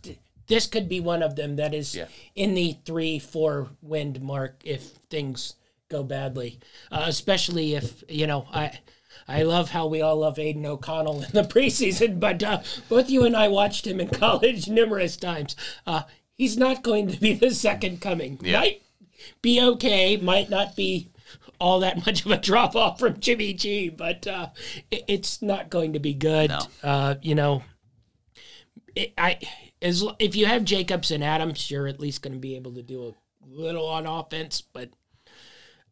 this 0.47 0.67
could 0.67 0.89
be 0.89 0.99
one 0.99 1.23
of 1.23 1.35
them 1.37 1.55
that 1.55 1.73
is 1.73 1.95
Yeah. 1.95 2.07
in 2.35 2.53
the 2.55 2.77
three 2.85 3.19
four 3.19 3.69
wind 3.81 4.21
mark 4.21 4.61
if 4.65 4.83
things 5.09 5.55
go 5.89 6.03
badly, 6.03 6.59
uh, 6.91 7.05
especially 7.07 7.75
if 7.75 8.03
you 8.09 8.27
know 8.27 8.47
I. 8.51 8.79
I 9.27 9.43
love 9.43 9.71
how 9.71 9.87
we 9.87 10.01
all 10.01 10.17
love 10.17 10.39
Aidan 10.39 10.65
O'Connell 10.65 11.23
in 11.23 11.31
the 11.31 11.43
preseason, 11.43 12.19
but 12.19 12.43
uh, 12.43 12.61
both 12.89 13.09
you 13.09 13.23
and 13.25 13.35
I 13.35 13.47
watched 13.47 13.87
him 13.87 13.99
in 13.99 14.07
college 14.09 14.67
numerous 14.67 15.17
times. 15.17 15.55
Uh, 15.85 16.03
he's 16.35 16.57
not 16.57 16.83
going 16.83 17.07
to 17.07 17.19
be 17.19 17.33
the 17.33 17.51
second 17.51 18.01
coming. 18.01 18.39
Yeah. 18.41 18.59
Might 18.59 18.81
be 19.41 19.61
okay, 19.61 20.17
might 20.17 20.49
not 20.49 20.75
be 20.75 21.09
all 21.59 21.79
that 21.79 22.05
much 22.05 22.25
of 22.25 22.31
a 22.31 22.37
drop 22.41 22.75
off 22.75 22.99
from 22.99 23.19
Jimmy 23.19 23.53
G, 23.53 23.89
but 23.89 24.27
uh, 24.27 24.49
it, 24.91 25.03
it's 25.07 25.41
not 25.41 25.69
going 25.69 25.93
to 25.93 25.99
be 25.99 26.13
good. 26.13 26.49
No. 26.49 26.61
Uh, 26.83 27.15
you 27.21 27.35
know, 27.35 27.63
it, 28.95 29.13
I 29.17 29.39
as 29.81 30.03
if 30.19 30.35
you 30.35 30.45
have 30.45 30.63
Jacobs 30.63 31.11
and 31.11 31.23
Adams, 31.23 31.69
you're 31.69 31.87
at 31.87 31.99
least 31.99 32.21
going 32.21 32.33
to 32.33 32.39
be 32.39 32.55
able 32.55 32.73
to 32.73 32.81
do 32.81 33.07
a 33.07 33.13
little 33.45 33.87
on 33.87 34.05
offense, 34.05 34.61
but 34.61 34.89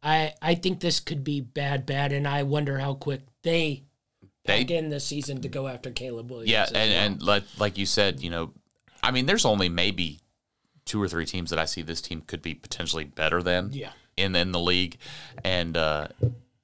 I 0.03 0.34
I 0.41 0.56
think 0.56 0.80
this 0.80 0.99
could 0.99 1.23
be 1.23 1.41
bad, 1.41 1.86
bad, 1.86 2.11
and 2.11 2.28
I 2.28 2.44
wonder 2.44 2.78
how 2.80 2.94
quick 2.95 3.22
they 3.44 3.84
They- 4.45 4.61
in 4.64 4.90
the 4.90 4.99
season 4.99 5.41
to 5.41 5.48
go 5.48 5.68
after 5.68 5.91
Caleb 5.91 6.30
Williams. 6.32 6.49
yeah, 6.52 6.65
and, 6.65 6.73
well. 6.91 7.06
and 7.06 7.22
like 7.22 7.44
like 7.60 7.78
you 7.78 7.86
said, 7.86 8.22
you 8.22 8.30
know, 8.30 8.53
I 9.03 9.11
mean, 9.11 9.26
there's 9.28 9.45
only 9.45 9.69
maybe 9.69 10.19
two 10.86 11.02
or 11.02 11.07
three 11.07 11.26
teams 11.26 11.52
that 11.52 11.60
I 11.60 11.65
see 11.65 11.82
this 11.84 12.02
team 12.02 12.22
could 12.22 12.41
be 12.41 12.56
potentially 12.56 13.03
better 13.03 13.41
than. 13.44 13.72
Yeah. 13.73 13.91
in 14.18 14.36
in 14.36 14.52
the 14.52 14.60
league, 14.60 14.98
and 15.44 15.78
uh, 15.78 16.07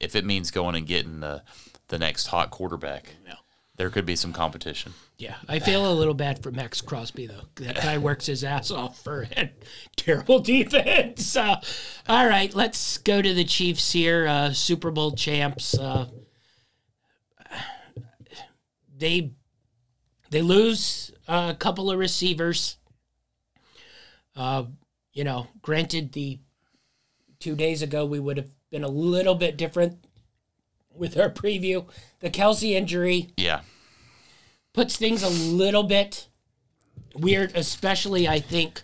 if 0.00 0.14
it 0.14 0.24
means 0.24 0.50
going 0.50 0.74
and 0.74 0.86
getting 0.86 1.20
the 1.20 1.42
the 1.88 1.98
next 1.98 2.26
hot 2.26 2.50
quarterback, 2.50 3.14
Yeah. 3.26 3.34
There 3.78 3.90
could 3.90 4.04
be 4.04 4.16
some 4.16 4.32
competition. 4.32 4.92
Yeah, 5.18 5.36
I 5.48 5.60
feel 5.60 5.90
a 5.90 5.94
little 5.94 6.12
bad 6.12 6.42
for 6.42 6.50
Maxx 6.50 6.80
Crosby 6.80 7.28
though. 7.28 7.42
That 7.64 7.76
guy 7.76 7.96
works 7.96 8.26
his 8.26 8.42
ass 8.42 8.72
off 8.72 9.00
for 9.04 9.28
a 9.36 9.52
terrible 9.94 10.40
defense. 10.40 11.36
Uh, 11.36 11.60
all 12.08 12.26
right, 12.26 12.52
let's 12.52 12.98
go 12.98 13.22
to 13.22 13.32
the 13.32 13.44
Chiefs 13.44 13.92
here, 13.92 14.26
uh, 14.26 14.52
Super 14.52 14.90
Bowl 14.90 15.12
champs. 15.12 15.78
Uh, 15.78 16.08
they 18.96 19.30
they 20.30 20.42
lose 20.42 21.12
a 21.28 21.54
couple 21.56 21.88
of 21.88 22.00
receivers. 22.00 22.78
Uh, 24.34 24.64
you 25.12 25.22
know, 25.22 25.46
granted, 25.62 26.12
the 26.12 26.40
two 27.38 27.54
days 27.54 27.82
ago 27.82 28.04
we 28.04 28.18
would 28.18 28.38
have 28.38 28.50
been 28.72 28.82
a 28.82 28.88
little 28.88 29.36
bit 29.36 29.56
different 29.56 30.04
with 30.98 31.16
our 31.18 31.30
preview. 31.30 31.86
The 32.20 32.30
Kelce 32.30 32.72
injury 32.72 33.28
Yeah, 33.36 33.60
puts 34.72 34.96
things 34.96 35.22
a 35.22 35.28
little 35.28 35.84
bit 35.84 36.28
weird, 37.14 37.52
especially 37.54 38.26
I 38.28 38.40
think. 38.40 38.82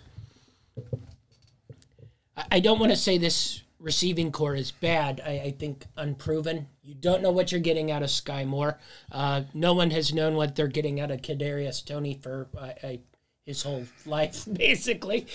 I- 2.37 2.45
I 2.51 2.59
don't 2.59 2.79
want 2.79 2.91
to 2.91 2.97
say 2.97 3.17
this 3.17 3.61
receiving 3.79 4.31
core 4.31 4.55
is 4.55 4.71
bad. 4.71 5.21
I, 5.25 5.29
I 5.39 5.51
think 5.51 5.85
unproven. 5.95 6.67
You 6.83 6.95
don't 6.95 7.21
know 7.21 7.31
what 7.31 7.51
you're 7.51 7.61
getting 7.61 7.91
out 7.91 8.03
of 8.03 8.09
Skyy 8.09 8.45
Moore. 8.45 8.79
Uh, 9.11 9.43
no 9.53 9.73
one 9.73 9.91
has 9.91 10.13
known 10.13 10.35
what 10.35 10.55
they're 10.55 10.67
getting 10.67 10.99
out 10.99 11.11
of 11.11 11.21
Kadarius 11.21 11.85
Toney 11.85 12.19
for 12.21 12.47
uh, 12.57 12.71
I, 12.83 12.99
his 13.45 13.61
whole 13.63 13.85
life, 14.05 14.45
basically. 14.53 15.27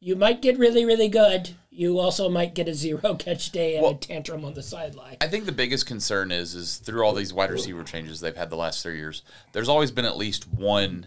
You 0.00 0.14
might 0.16 0.42
get 0.42 0.58
really, 0.58 0.84
really 0.84 1.08
good. 1.08 1.50
You 1.70 1.98
also 1.98 2.28
might 2.28 2.54
get 2.54 2.68
a 2.68 2.74
zero 2.74 3.14
catch 3.18 3.50
day 3.50 3.76
and 3.76 3.86
a 3.86 3.94
tantrum 3.94 4.44
on 4.44 4.54
the 4.54 4.62
sideline. 4.62 5.16
I 5.20 5.26
think 5.28 5.44
the 5.44 5.52
biggest 5.52 5.86
concern 5.86 6.30
is 6.32 6.54
is 6.54 6.76
through 6.76 7.04
all 7.04 7.14
these 7.14 7.32
wide 7.32 7.50
receiver 7.50 7.82
changes 7.84 8.20
they've 8.20 8.36
had 8.36 8.50
the 8.50 8.56
last 8.56 8.82
three 8.82 8.96
years. 8.98 9.22
There's 9.52 9.68
always 9.68 9.90
been 9.90 10.04
at 10.04 10.16
least 10.16 10.48
one 10.48 11.06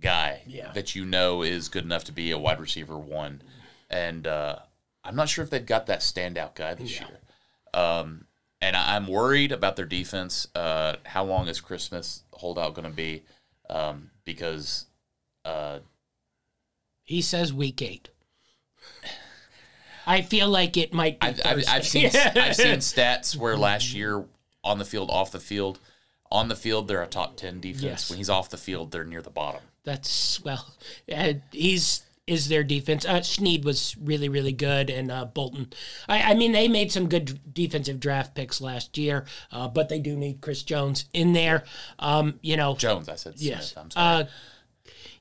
guy 0.00 0.42
Yeah. 0.46 0.72
that 0.72 0.94
you 0.94 1.04
know 1.04 1.42
is 1.42 1.68
good 1.68 1.84
enough 1.84 2.04
to 2.04 2.12
be 2.12 2.30
a 2.32 2.38
wide 2.38 2.60
receiver 2.60 2.98
one, 2.98 3.42
and 3.88 4.26
uh, 4.26 4.58
I'm 5.04 5.16
not 5.16 5.28
sure 5.28 5.44
if 5.44 5.50
they've 5.50 5.64
got 5.64 5.86
that 5.86 6.00
standout 6.00 6.54
guy 6.54 6.74
this 6.74 6.98
year. 7.00 7.18
Um, 7.72 8.26
and 8.60 8.76
I'm 8.76 9.06
worried 9.08 9.52
about 9.52 9.76
their 9.76 9.84
defense. 9.86 10.48
Uh, 10.54 10.96
how 11.04 11.24
long 11.24 11.48
is 11.48 11.60
Christmas 11.60 12.22
holdout 12.32 12.74
going 12.74 12.88
to 12.88 12.94
be? 12.94 13.22
Um, 13.68 14.10
because 14.24 14.86
uh, 15.44 15.80
He 17.02 17.20
says 17.20 17.52
week 17.52 17.82
eight. 17.82 18.08
I 20.06 20.22
feel 20.22 20.48
like 20.48 20.76
it 20.76 20.92
might 20.92 21.20
be. 21.20 21.26
I've, 21.26 21.40
I've, 21.44 21.64
I've 21.68 21.86
seen 21.86 22.06
I've 22.06 22.56
seen 22.56 22.76
stats 22.78 23.36
where 23.36 23.56
last 23.56 23.94
year 23.94 24.24
on 24.62 24.78
the 24.78 24.84
field, 24.84 25.10
off 25.10 25.30
the 25.32 25.40
field, 25.40 25.78
on 26.30 26.48
the 26.48 26.56
field 26.56 26.88
they're 26.88 27.02
a 27.02 27.06
top 27.06 27.36
ten 27.36 27.60
defense. 27.60 27.82
Yes. 27.82 28.10
When 28.10 28.18
he's 28.18 28.30
off 28.30 28.50
the 28.50 28.56
field, 28.56 28.90
they're 28.90 29.04
near 29.04 29.22
the 29.22 29.30
bottom. 29.30 29.60
That's 29.84 30.42
well, 30.42 30.74
uh, 31.14 31.34
he's 31.52 32.02
is 32.26 32.48
their 32.48 32.64
defense. 32.64 33.04
Uh, 33.04 33.20
Sneed 33.22 33.64
was 33.64 33.96
really 34.00 34.28
really 34.28 34.52
good, 34.52 34.90
and 34.90 35.10
uh, 35.10 35.26
Bolton. 35.26 35.72
I, 36.08 36.32
I 36.32 36.34
mean, 36.34 36.52
they 36.52 36.68
made 36.68 36.90
some 36.90 37.08
good 37.08 37.52
defensive 37.52 38.00
draft 38.00 38.34
picks 38.34 38.60
last 38.60 38.96
year, 38.96 39.26
uh, 39.52 39.68
but 39.68 39.88
they 39.88 40.00
do 40.00 40.16
need 40.16 40.40
Chris 40.40 40.62
Jones 40.62 41.04
in 41.12 41.32
there. 41.32 41.64
Um, 41.98 42.38
you 42.42 42.56
know, 42.56 42.74
Jones, 42.74 43.08
I 43.08 43.16
said. 43.16 43.38
Smith, 43.38 43.50
yes. 43.50 43.74
I'm 43.76 43.90
sorry. 43.90 44.22
Uh, 44.22 44.24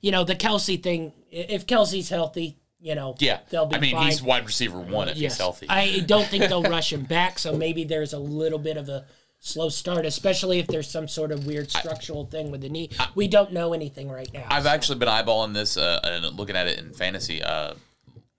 you 0.01 0.11
know 0.11 0.23
the 0.23 0.35
Kelce 0.35 0.81
thing. 0.81 1.13
If 1.31 1.65
Kelce's 1.65 2.09
healthy, 2.09 2.57
you 2.83 2.95
know, 2.95 3.15
yeah, 3.19 3.39
they'll 3.49 3.65
be 3.65 3.75
I 3.77 3.79
mean 3.79 3.95
fine. 3.95 4.05
he's 4.07 4.21
wide 4.21 4.45
receiver 4.45 4.77
one 4.79 5.07
if 5.07 5.15
Yes. 5.17 5.33
he's 5.33 5.37
healthy. 5.39 5.67
I 5.69 5.99
don't 6.05 6.27
think 6.27 6.43
they'll 6.49 6.61
rush 6.77 6.91
him 6.91 7.03
back, 7.03 7.39
so 7.39 7.55
maybe 7.55 7.85
there's 7.85 8.11
a 8.11 8.19
little 8.19 8.59
bit 8.59 8.75
of 8.75 8.89
a 8.89 9.05
slow 9.39 9.69
start, 9.69 10.05
especially 10.05 10.59
if 10.59 10.67
there's 10.67 10.89
some 10.89 11.07
sort 11.07 11.31
of 11.31 11.47
weird 11.47 11.71
structural 11.71 12.25
thing 12.25 12.51
with 12.51 12.59
the 12.61 12.67
knee. 12.69 12.89
we 13.15 13.27
don't 13.27 13.53
know 13.53 13.73
anything 13.73 14.09
right 14.09 14.31
now. 14.33 14.45
I've 14.49 14.63
so- 14.63 14.69
actually 14.69 14.99
been 14.99 15.07
eyeballing 15.09 15.53
this 15.53 15.77
uh, 15.77 15.99
and 16.03 16.35
looking 16.37 16.55
at 16.57 16.67
it 16.67 16.77
in 16.77 16.93
fantasy. 16.93 17.41
Uh, 17.41 17.75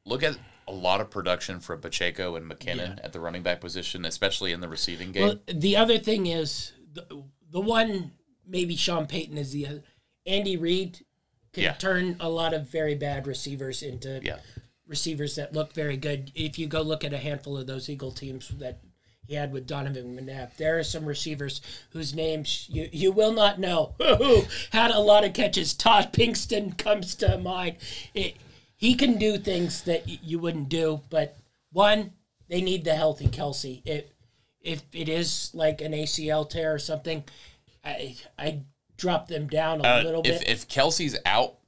look 0.05 0.23
at 0.23 0.37
a 0.69 0.73
lot 0.73 1.01
of 1.01 1.11
production 1.11 1.61
for 1.61 1.77
Pacheco 1.77 2.37
and 2.37 2.51
McKinnon 2.51 2.99
at 3.03 3.13
the 3.13 3.21
running 3.21 3.43
back 3.43 3.61
position, 3.61 4.05
especially 4.05 4.53
in 4.53 4.61
the 4.61 4.69
receiving 4.69 5.13
game. 5.13 5.23
Well, 5.27 5.39
the 5.47 5.77
other 5.77 5.99
thing 5.99 6.27
is 6.27 6.73
the, 6.93 7.23
the 7.51 7.61
one 7.61 8.13
maybe 8.47 8.77
Sean 8.77 9.07
Payton 9.07 9.37
is 9.39 9.53
the 9.53 9.67
other. 9.67 9.83
Andy 10.27 10.57
Reid 10.57 11.04
can 11.55 11.63
Yeah. 11.63 11.73
turn 11.75 12.17
a 12.21 12.29
lot 12.29 12.53
of 12.53 12.69
very 12.69 12.95
bad 12.95 13.27
receivers 13.27 13.83
into 13.83 14.21
yeah, 14.23 14.39
receivers 14.87 15.37
that 15.37 15.53
look 15.55 15.73
very 15.73 15.97
good. 15.97 16.31
If 16.35 16.59
you 16.59 16.67
go 16.67 16.83
look 16.83 17.05
at 17.05 17.13
a 17.13 17.19
handful 17.19 17.57
of 17.57 17.67
those 17.67 17.89
Eagle 17.89 18.13
teams 18.13 18.49
that 18.59 18.81
he 19.27 19.35
had 19.35 19.53
with 19.53 19.67
Donovan 19.67 20.17
McNabb, 20.19 20.57
there 20.57 20.79
are 20.79 20.85
some 20.85 21.07
receivers 21.07 21.63
whose 21.91 22.15
names 22.15 22.67
you, 22.69 22.91
you 22.93 23.11
will 23.13 23.33
not 23.33 23.59
know 23.59 23.95
who 23.99 24.43
had 24.71 24.91
a 24.91 25.01
lot 25.01 25.25
of 25.25 25.33
catches. 25.33 25.73
Todd 25.73 26.13
Pinkston 26.13 26.77
comes 26.77 27.15
to 27.17 27.39
mind. 27.39 27.77
It, 28.13 28.37
he 28.77 28.95
can 28.95 29.17
do 29.19 29.39
things 29.39 29.83
that 29.85 30.07
you 30.23 30.39
wouldn't 30.39 30.69
do, 30.69 31.01
but 31.09 31.39
one, 31.73 32.13
they 32.49 32.61
need 32.61 32.85
the 32.85 32.95
healthy 32.95 33.29
Kelce. 33.29 33.81
If 33.87 34.05
if 34.61 34.83
it 34.93 35.09
is 35.09 35.51
like 35.55 35.81
an 35.81 35.93
ACL 35.93 36.49
tear 36.49 36.75
or 36.75 36.79
something, 36.79 37.25
I 37.83 38.17
I 38.39 38.61
drop 39.05 39.29
them 39.29 39.47
down 39.47 39.81
a 39.81 39.85
Uh, 39.89 40.03
little 40.03 40.23
if 40.25 40.41
bit. 40.41 40.49
if 40.49 40.67
Kelce's 40.67 41.15
out, 41.27 41.59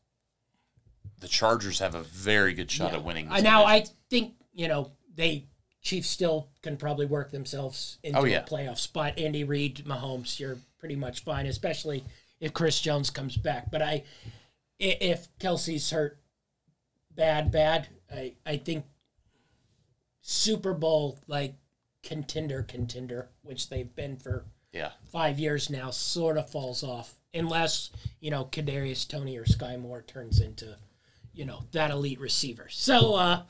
the 1.20 1.28
Chargers 1.28 1.80
have 1.80 1.94
a 1.94 2.02
very 2.02 2.54
good 2.54 2.70
shot 2.70 2.94
at 2.94 3.04
winning. 3.04 3.28
Uh, 3.28 3.40
now 3.40 3.66
division. 3.66 3.68
I 3.68 3.94
think 4.08 4.34
you 4.54 4.68
know 4.68 4.92
they 5.14 5.44
Chiefs 5.82 6.08
still 6.08 6.48
can 6.62 6.76
probably 6.78 7.04
work 7.06 7.30
themselves 7.30 7.98
into 8.02 8.18
Oh, 8.18 8.24
yeah. 8.24 8.38
a 8.38 8.44
playoff 8.46 8.78
spot. 8.78 9.18
Andy 9.18 9.44
Reid, 9.44 9.84
Mahomes, 9.84 10.40
you're 10.40 10.58
pretty 10.78 10.96
much 10.96 11.20
fine, 11.20 11.46
especially 11.46 12.04
if 12.40 12.52
Chris 12.54 12.80
Jones 12.80 13.10
comes 13.10 13.36
back. 13.36 13.70
But 13.70 13.82
I, 13.82 14.02
i- 14.80 14.98
if 15.00 15.28
Kelce's 15.38 15.90
hurt, 15.90 16.18
bad, 17.14 17.52
bad, 17.52 17.86
I, 18.12 18.34
I 18.44 18.56
think 18.56 18.84
Super 20.22 20.74
Bowl 20.74 21.18
like 21.28 21.54
contender, 22.02 22.62
contender, 22.62 23.28
which 23.42 23.68
they've 23.68 23.94
been 23.94 24.16
for 24.16 24.44
Yeah. 24.72 24.92
five 25.12 25.38
years 25.38 25.70
now, 25.70 25.90
sort 25.92 26.36
of 26.36 26.50
falls 26.50 26.82
off 26.82 27.14
unless 27.36 27.90
you 28.20 28.30
know 28.30 28.44
Kadarius 28.46 29.06
Toney 29.06 29.36
or 29.36 29.44
Skyy 29.44 29.80
Moore 29.80 30.02
turns 30.02 30.40
into 30.40 30.76
you 31.34 31.44
know 31.44 31.64
that 31.72 31.90
elite 31.90 32.20
receiver. 32.20 32.66
So 32.70 33.14
uh, 33.14 33.42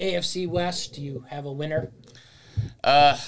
AFC 0.00 0.48
West, 0.48 0.94
do 0.94 1.02
you 1.02 1.24
have 1.28 1.44
a 1.46 1.52
winner? 1.52 1.90
Uh, 2.82 3.18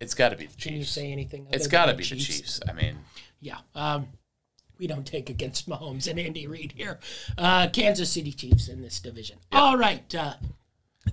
it's 0.00 0.14
got 0.14 0.30
to 0.30 0.36
be 0.36 0.46
the 0.46 0.56
Can 0.56 0.74
you 0.74 0.84
say 0.84 1.12
anything? 1.12 1.46
It's 1.50 1.66
got 1.66 1.86
to 1.86 1.94
be 1.94 2.04
the 2.04 2.16
Chiefs. 2.16 2.60
I 2.68 2.72
mean, 2.72 2.98
Yeah. 3.40 3.58
Um, 3.74 4.08
we 4.78 4.86
don't 4.86 5.06
take 5.06 5.30
against 5.30 5.68
Mahomes 5.68 6.08
and 6.08 6.18
Andy 6.18 6.46
Reid 6.46 6.72
here. 6.76 6.98
Uh, 7.38 7.68
Kansas 7.68 8.10
City 8.10 8.32
Chiefs 8.32 8.68
in 8.68 8.82
this 8.82 9.00
division. 9.00 9.38
All 9.52 9.78
right. 9.78 10.14
Uh, 10.14 10.34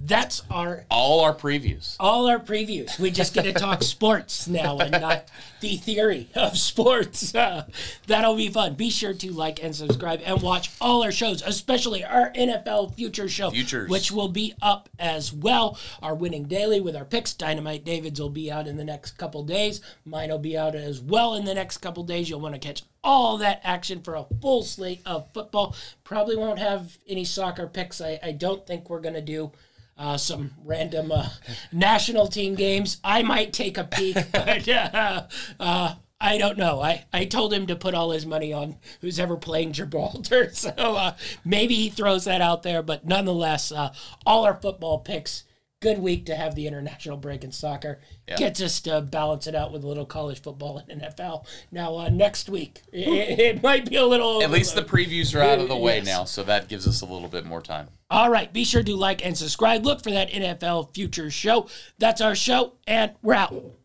that's 0.02 0.42
our 0.50 0.86
all 0.90 1.22
our 1.22 1.34
previews. 1.34 1.96
all 2.00 2.28
our 2.28 2.40
previews. 2.40 3.00
We 3.00 3.12
just 3.12 3.34
get 3.34 3.44
to 3.44 3.54
talk 3.54 3.84
sports 3.84 4.48
now 4.48 4.78
and 4.80 4.92
not 4.92 5.28
the 5.62 5.78
theory 5.78 6.30
of 6.36 6.58
sports. 6.58 7.34
Uh, 7.44 7.66
that'll 8.08 8.36
be 8.36 8.48
fun. 8.50 8.76
Be 8.76 8.90
sure 8.90 9.14
to 9.14 9.32
like 9.34 9.62
and 9.62 9.76
subscribe 9.76 10.22
and 10.24 10.42
watch 10.42 10.70
all 10.80 11.04
our 11.04 11.12
shows, 11.12 11.42
especially 11.42 12.04
our 12.06 12.32
NFL 12.32 12.96
Future 12.96 13.28
Show, 13.28 13.50
Futures. 13.50 13.90
which 13.90 14.12
will 14.12 14.30
be 14.30 14.54
up 14.62 14.88
as 14.98 15.34
well. 15.34 15.78
Our 16.02 16.16
winning 16.16 16.44
daily 16.46 16.80
with 16.80 16.96
our 16.96 17.06
picks. 17.06 17.34
Dynamite 17.34 17.84
David's 17.84 18.22
will 18.22 18.30
be 18.30 18.52
out 18.52 18.68
in 18.68 18.78
the 18.78 18.84
next 18.84 19.18
couple 19.18 19.44
days. 19.44 19.82
Mine 20.06 20.30
will 20.30 20.38
be 20.40 20.58
out 20.58 20.74
as 20.76 21.02
well 21.02 21.34
in 21.36 21.44
the 21.46 21.54
next 21.56 21.80
couple 21.80 22.04
days. 22.04 22.30
You'll 22.30 22.40
want 22.40 22.54
to 22.56 22.60
catch 22.60 22.84
all 23.04 23.38
that 23.40 23.60
action 23.64 24.02
for 24.02 24.16
a 24.16 24.26
full 24.42 24.64
slate 24.64 25.02
of 25.06 25.28
football. 25.34 25.76
Probably 26.04 26.38
won't 26.38 26.60
have 26.60 26.98
any 27.08 27.26
soccer 27.26 27.68
picks. 27.68 28.00
I, 28.00 28.20
I 28.24 28.32
don't 28.32 28.66
think 28.66 28.90
we're 28.90 29.02
going 29.02 29.16
to 29.16 29.22
do 29.22 29.52
uh, 29.98 30.18
some 30.18 30.52
random 30.64 31.12
uh, 31.12 31.30
national 31.72 32.28
team 32.28 32.56
games. 32.56 33.00
I 33.04 33.22
might 33.24 33.54
take 33.54 33.78
a 33.78 33.84
peek, 33.84 34.18
but 34.32 34.68
uh, 34.68 35.28
uh, 35.60 35.96
I 36.20 36.38
don't 36.38 36.58
know. 36.58 36.82
I, 36.82 37.06
I 37.12 37.26
told 37.26 37.54
him 37.54 37.68
to 37.68 37.76
put 37.76 37.94
all 37.94 38.12
his 38.12 38.26
money 38.26 38.54
on 38.54 38.78
who's 39.02 39.20
ever 39.20 39.38
playing 39.38 39.74
Gibraltar, 39.74 40.50
so 40.54 40.70
uh, 40.70 41.16
maybe 41.44 41.76
he 41.76 41.90
throws 41.90 42.26
that 42.26 42.42
out 42.42 42.64
there. 42.64 42.82
But 42.82 43.06
nonetheless, 43.06 43.72
uh, 43.72 43.94
all 44.26 44.46
our 44.46 44.56
football 44.56 45.00
picks. 45.00 45.44
Good 45.84 46.00
week 46.00 46.28
to 46.28 46.36
have 46.38 46.56
the 46.56 46.66
international 46.66 47.18
break 47.18 47.44
in 47.44 47.52
soccer. 47.52 48.00
Gets 48.38 48.62
us 48.62 48.80
to 48.82 49.02
balance 49.02 49.48
it 49.48 49.54
out 49.54 49.74
with 49.74 49.84
a 49.84 49.88
little 49.88 50.06
college 50.06 50.42
football 50.42 50.78
and 50.78 51.02
NFL. 51.02 51.46
Now, 51.74 51.98
uh, 51.98 52.08
next 52.08 52.48
week, 52.48 52.80
it, 52.94 53.38
it 53.38 53.62
might 53.62 53.90
be 53.90 53.98
a 53.98 54.06
little. 54.06 54.42
At 54.42 54.50
least 54.50 54.76
the 54.76 54.82
previews 54.84 55.38
are 55.38 55.42
out 55.42 55.60
of 55.60 55.68
the 55.68 55.76
way 55.76 55.98
Yes. 55.98 56.06
now, 56.06 56.24
so 56.24 56.42
that 56.44 56.70
gives 56.70 56.88
us 56.88 57.02
a 57.02 57.06
little 57.06 57.28
bit 57.28 57.44
more 57.46 57.62
time. 57.62 57.90
All 58.10 58.30
right, 58.30 58.54
be 58.54 58.64
sure 58.64 58.82
to 58.82 58.96
like 58.96 59.26
and 59.26 59.38
subscribe. 59.38 59.84
Look 59.86 60.02
for 60.02 60.12
that 60.12 60.30
NFL 60.32 60.94
Futures 60.96 61.34
show. 61.34 61.68
That's 62.00 62.22
our 62.22 62.34
show, 62.34 62.76
and 62.88 63.12
we're 63.22 63.34
out. 63.34 63.52
This 63.52 63.60
is 63.68 63.76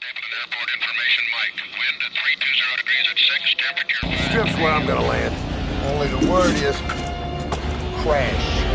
Stapleton 0.00 0.32
Airport 0.40 0.70
information, 0.80 1.24
Mike. 1.36 1.60
Wind 1.76 2.00
at 2.00 2.12
320 2.16 2.80
degrees 2.80 3.04
at 3.12 3.18
6, 4.24 4.30
Strip's 4.30 4.56
where 4.56 4.72
I'm 4.72 4.86
gonna 4.86 5.06
land. 5.06 5.34
Only 5.92 6.08
the 6.08 6.32
word 6.32 6.54
is 6.54 6.76
crash. 8.02 8.65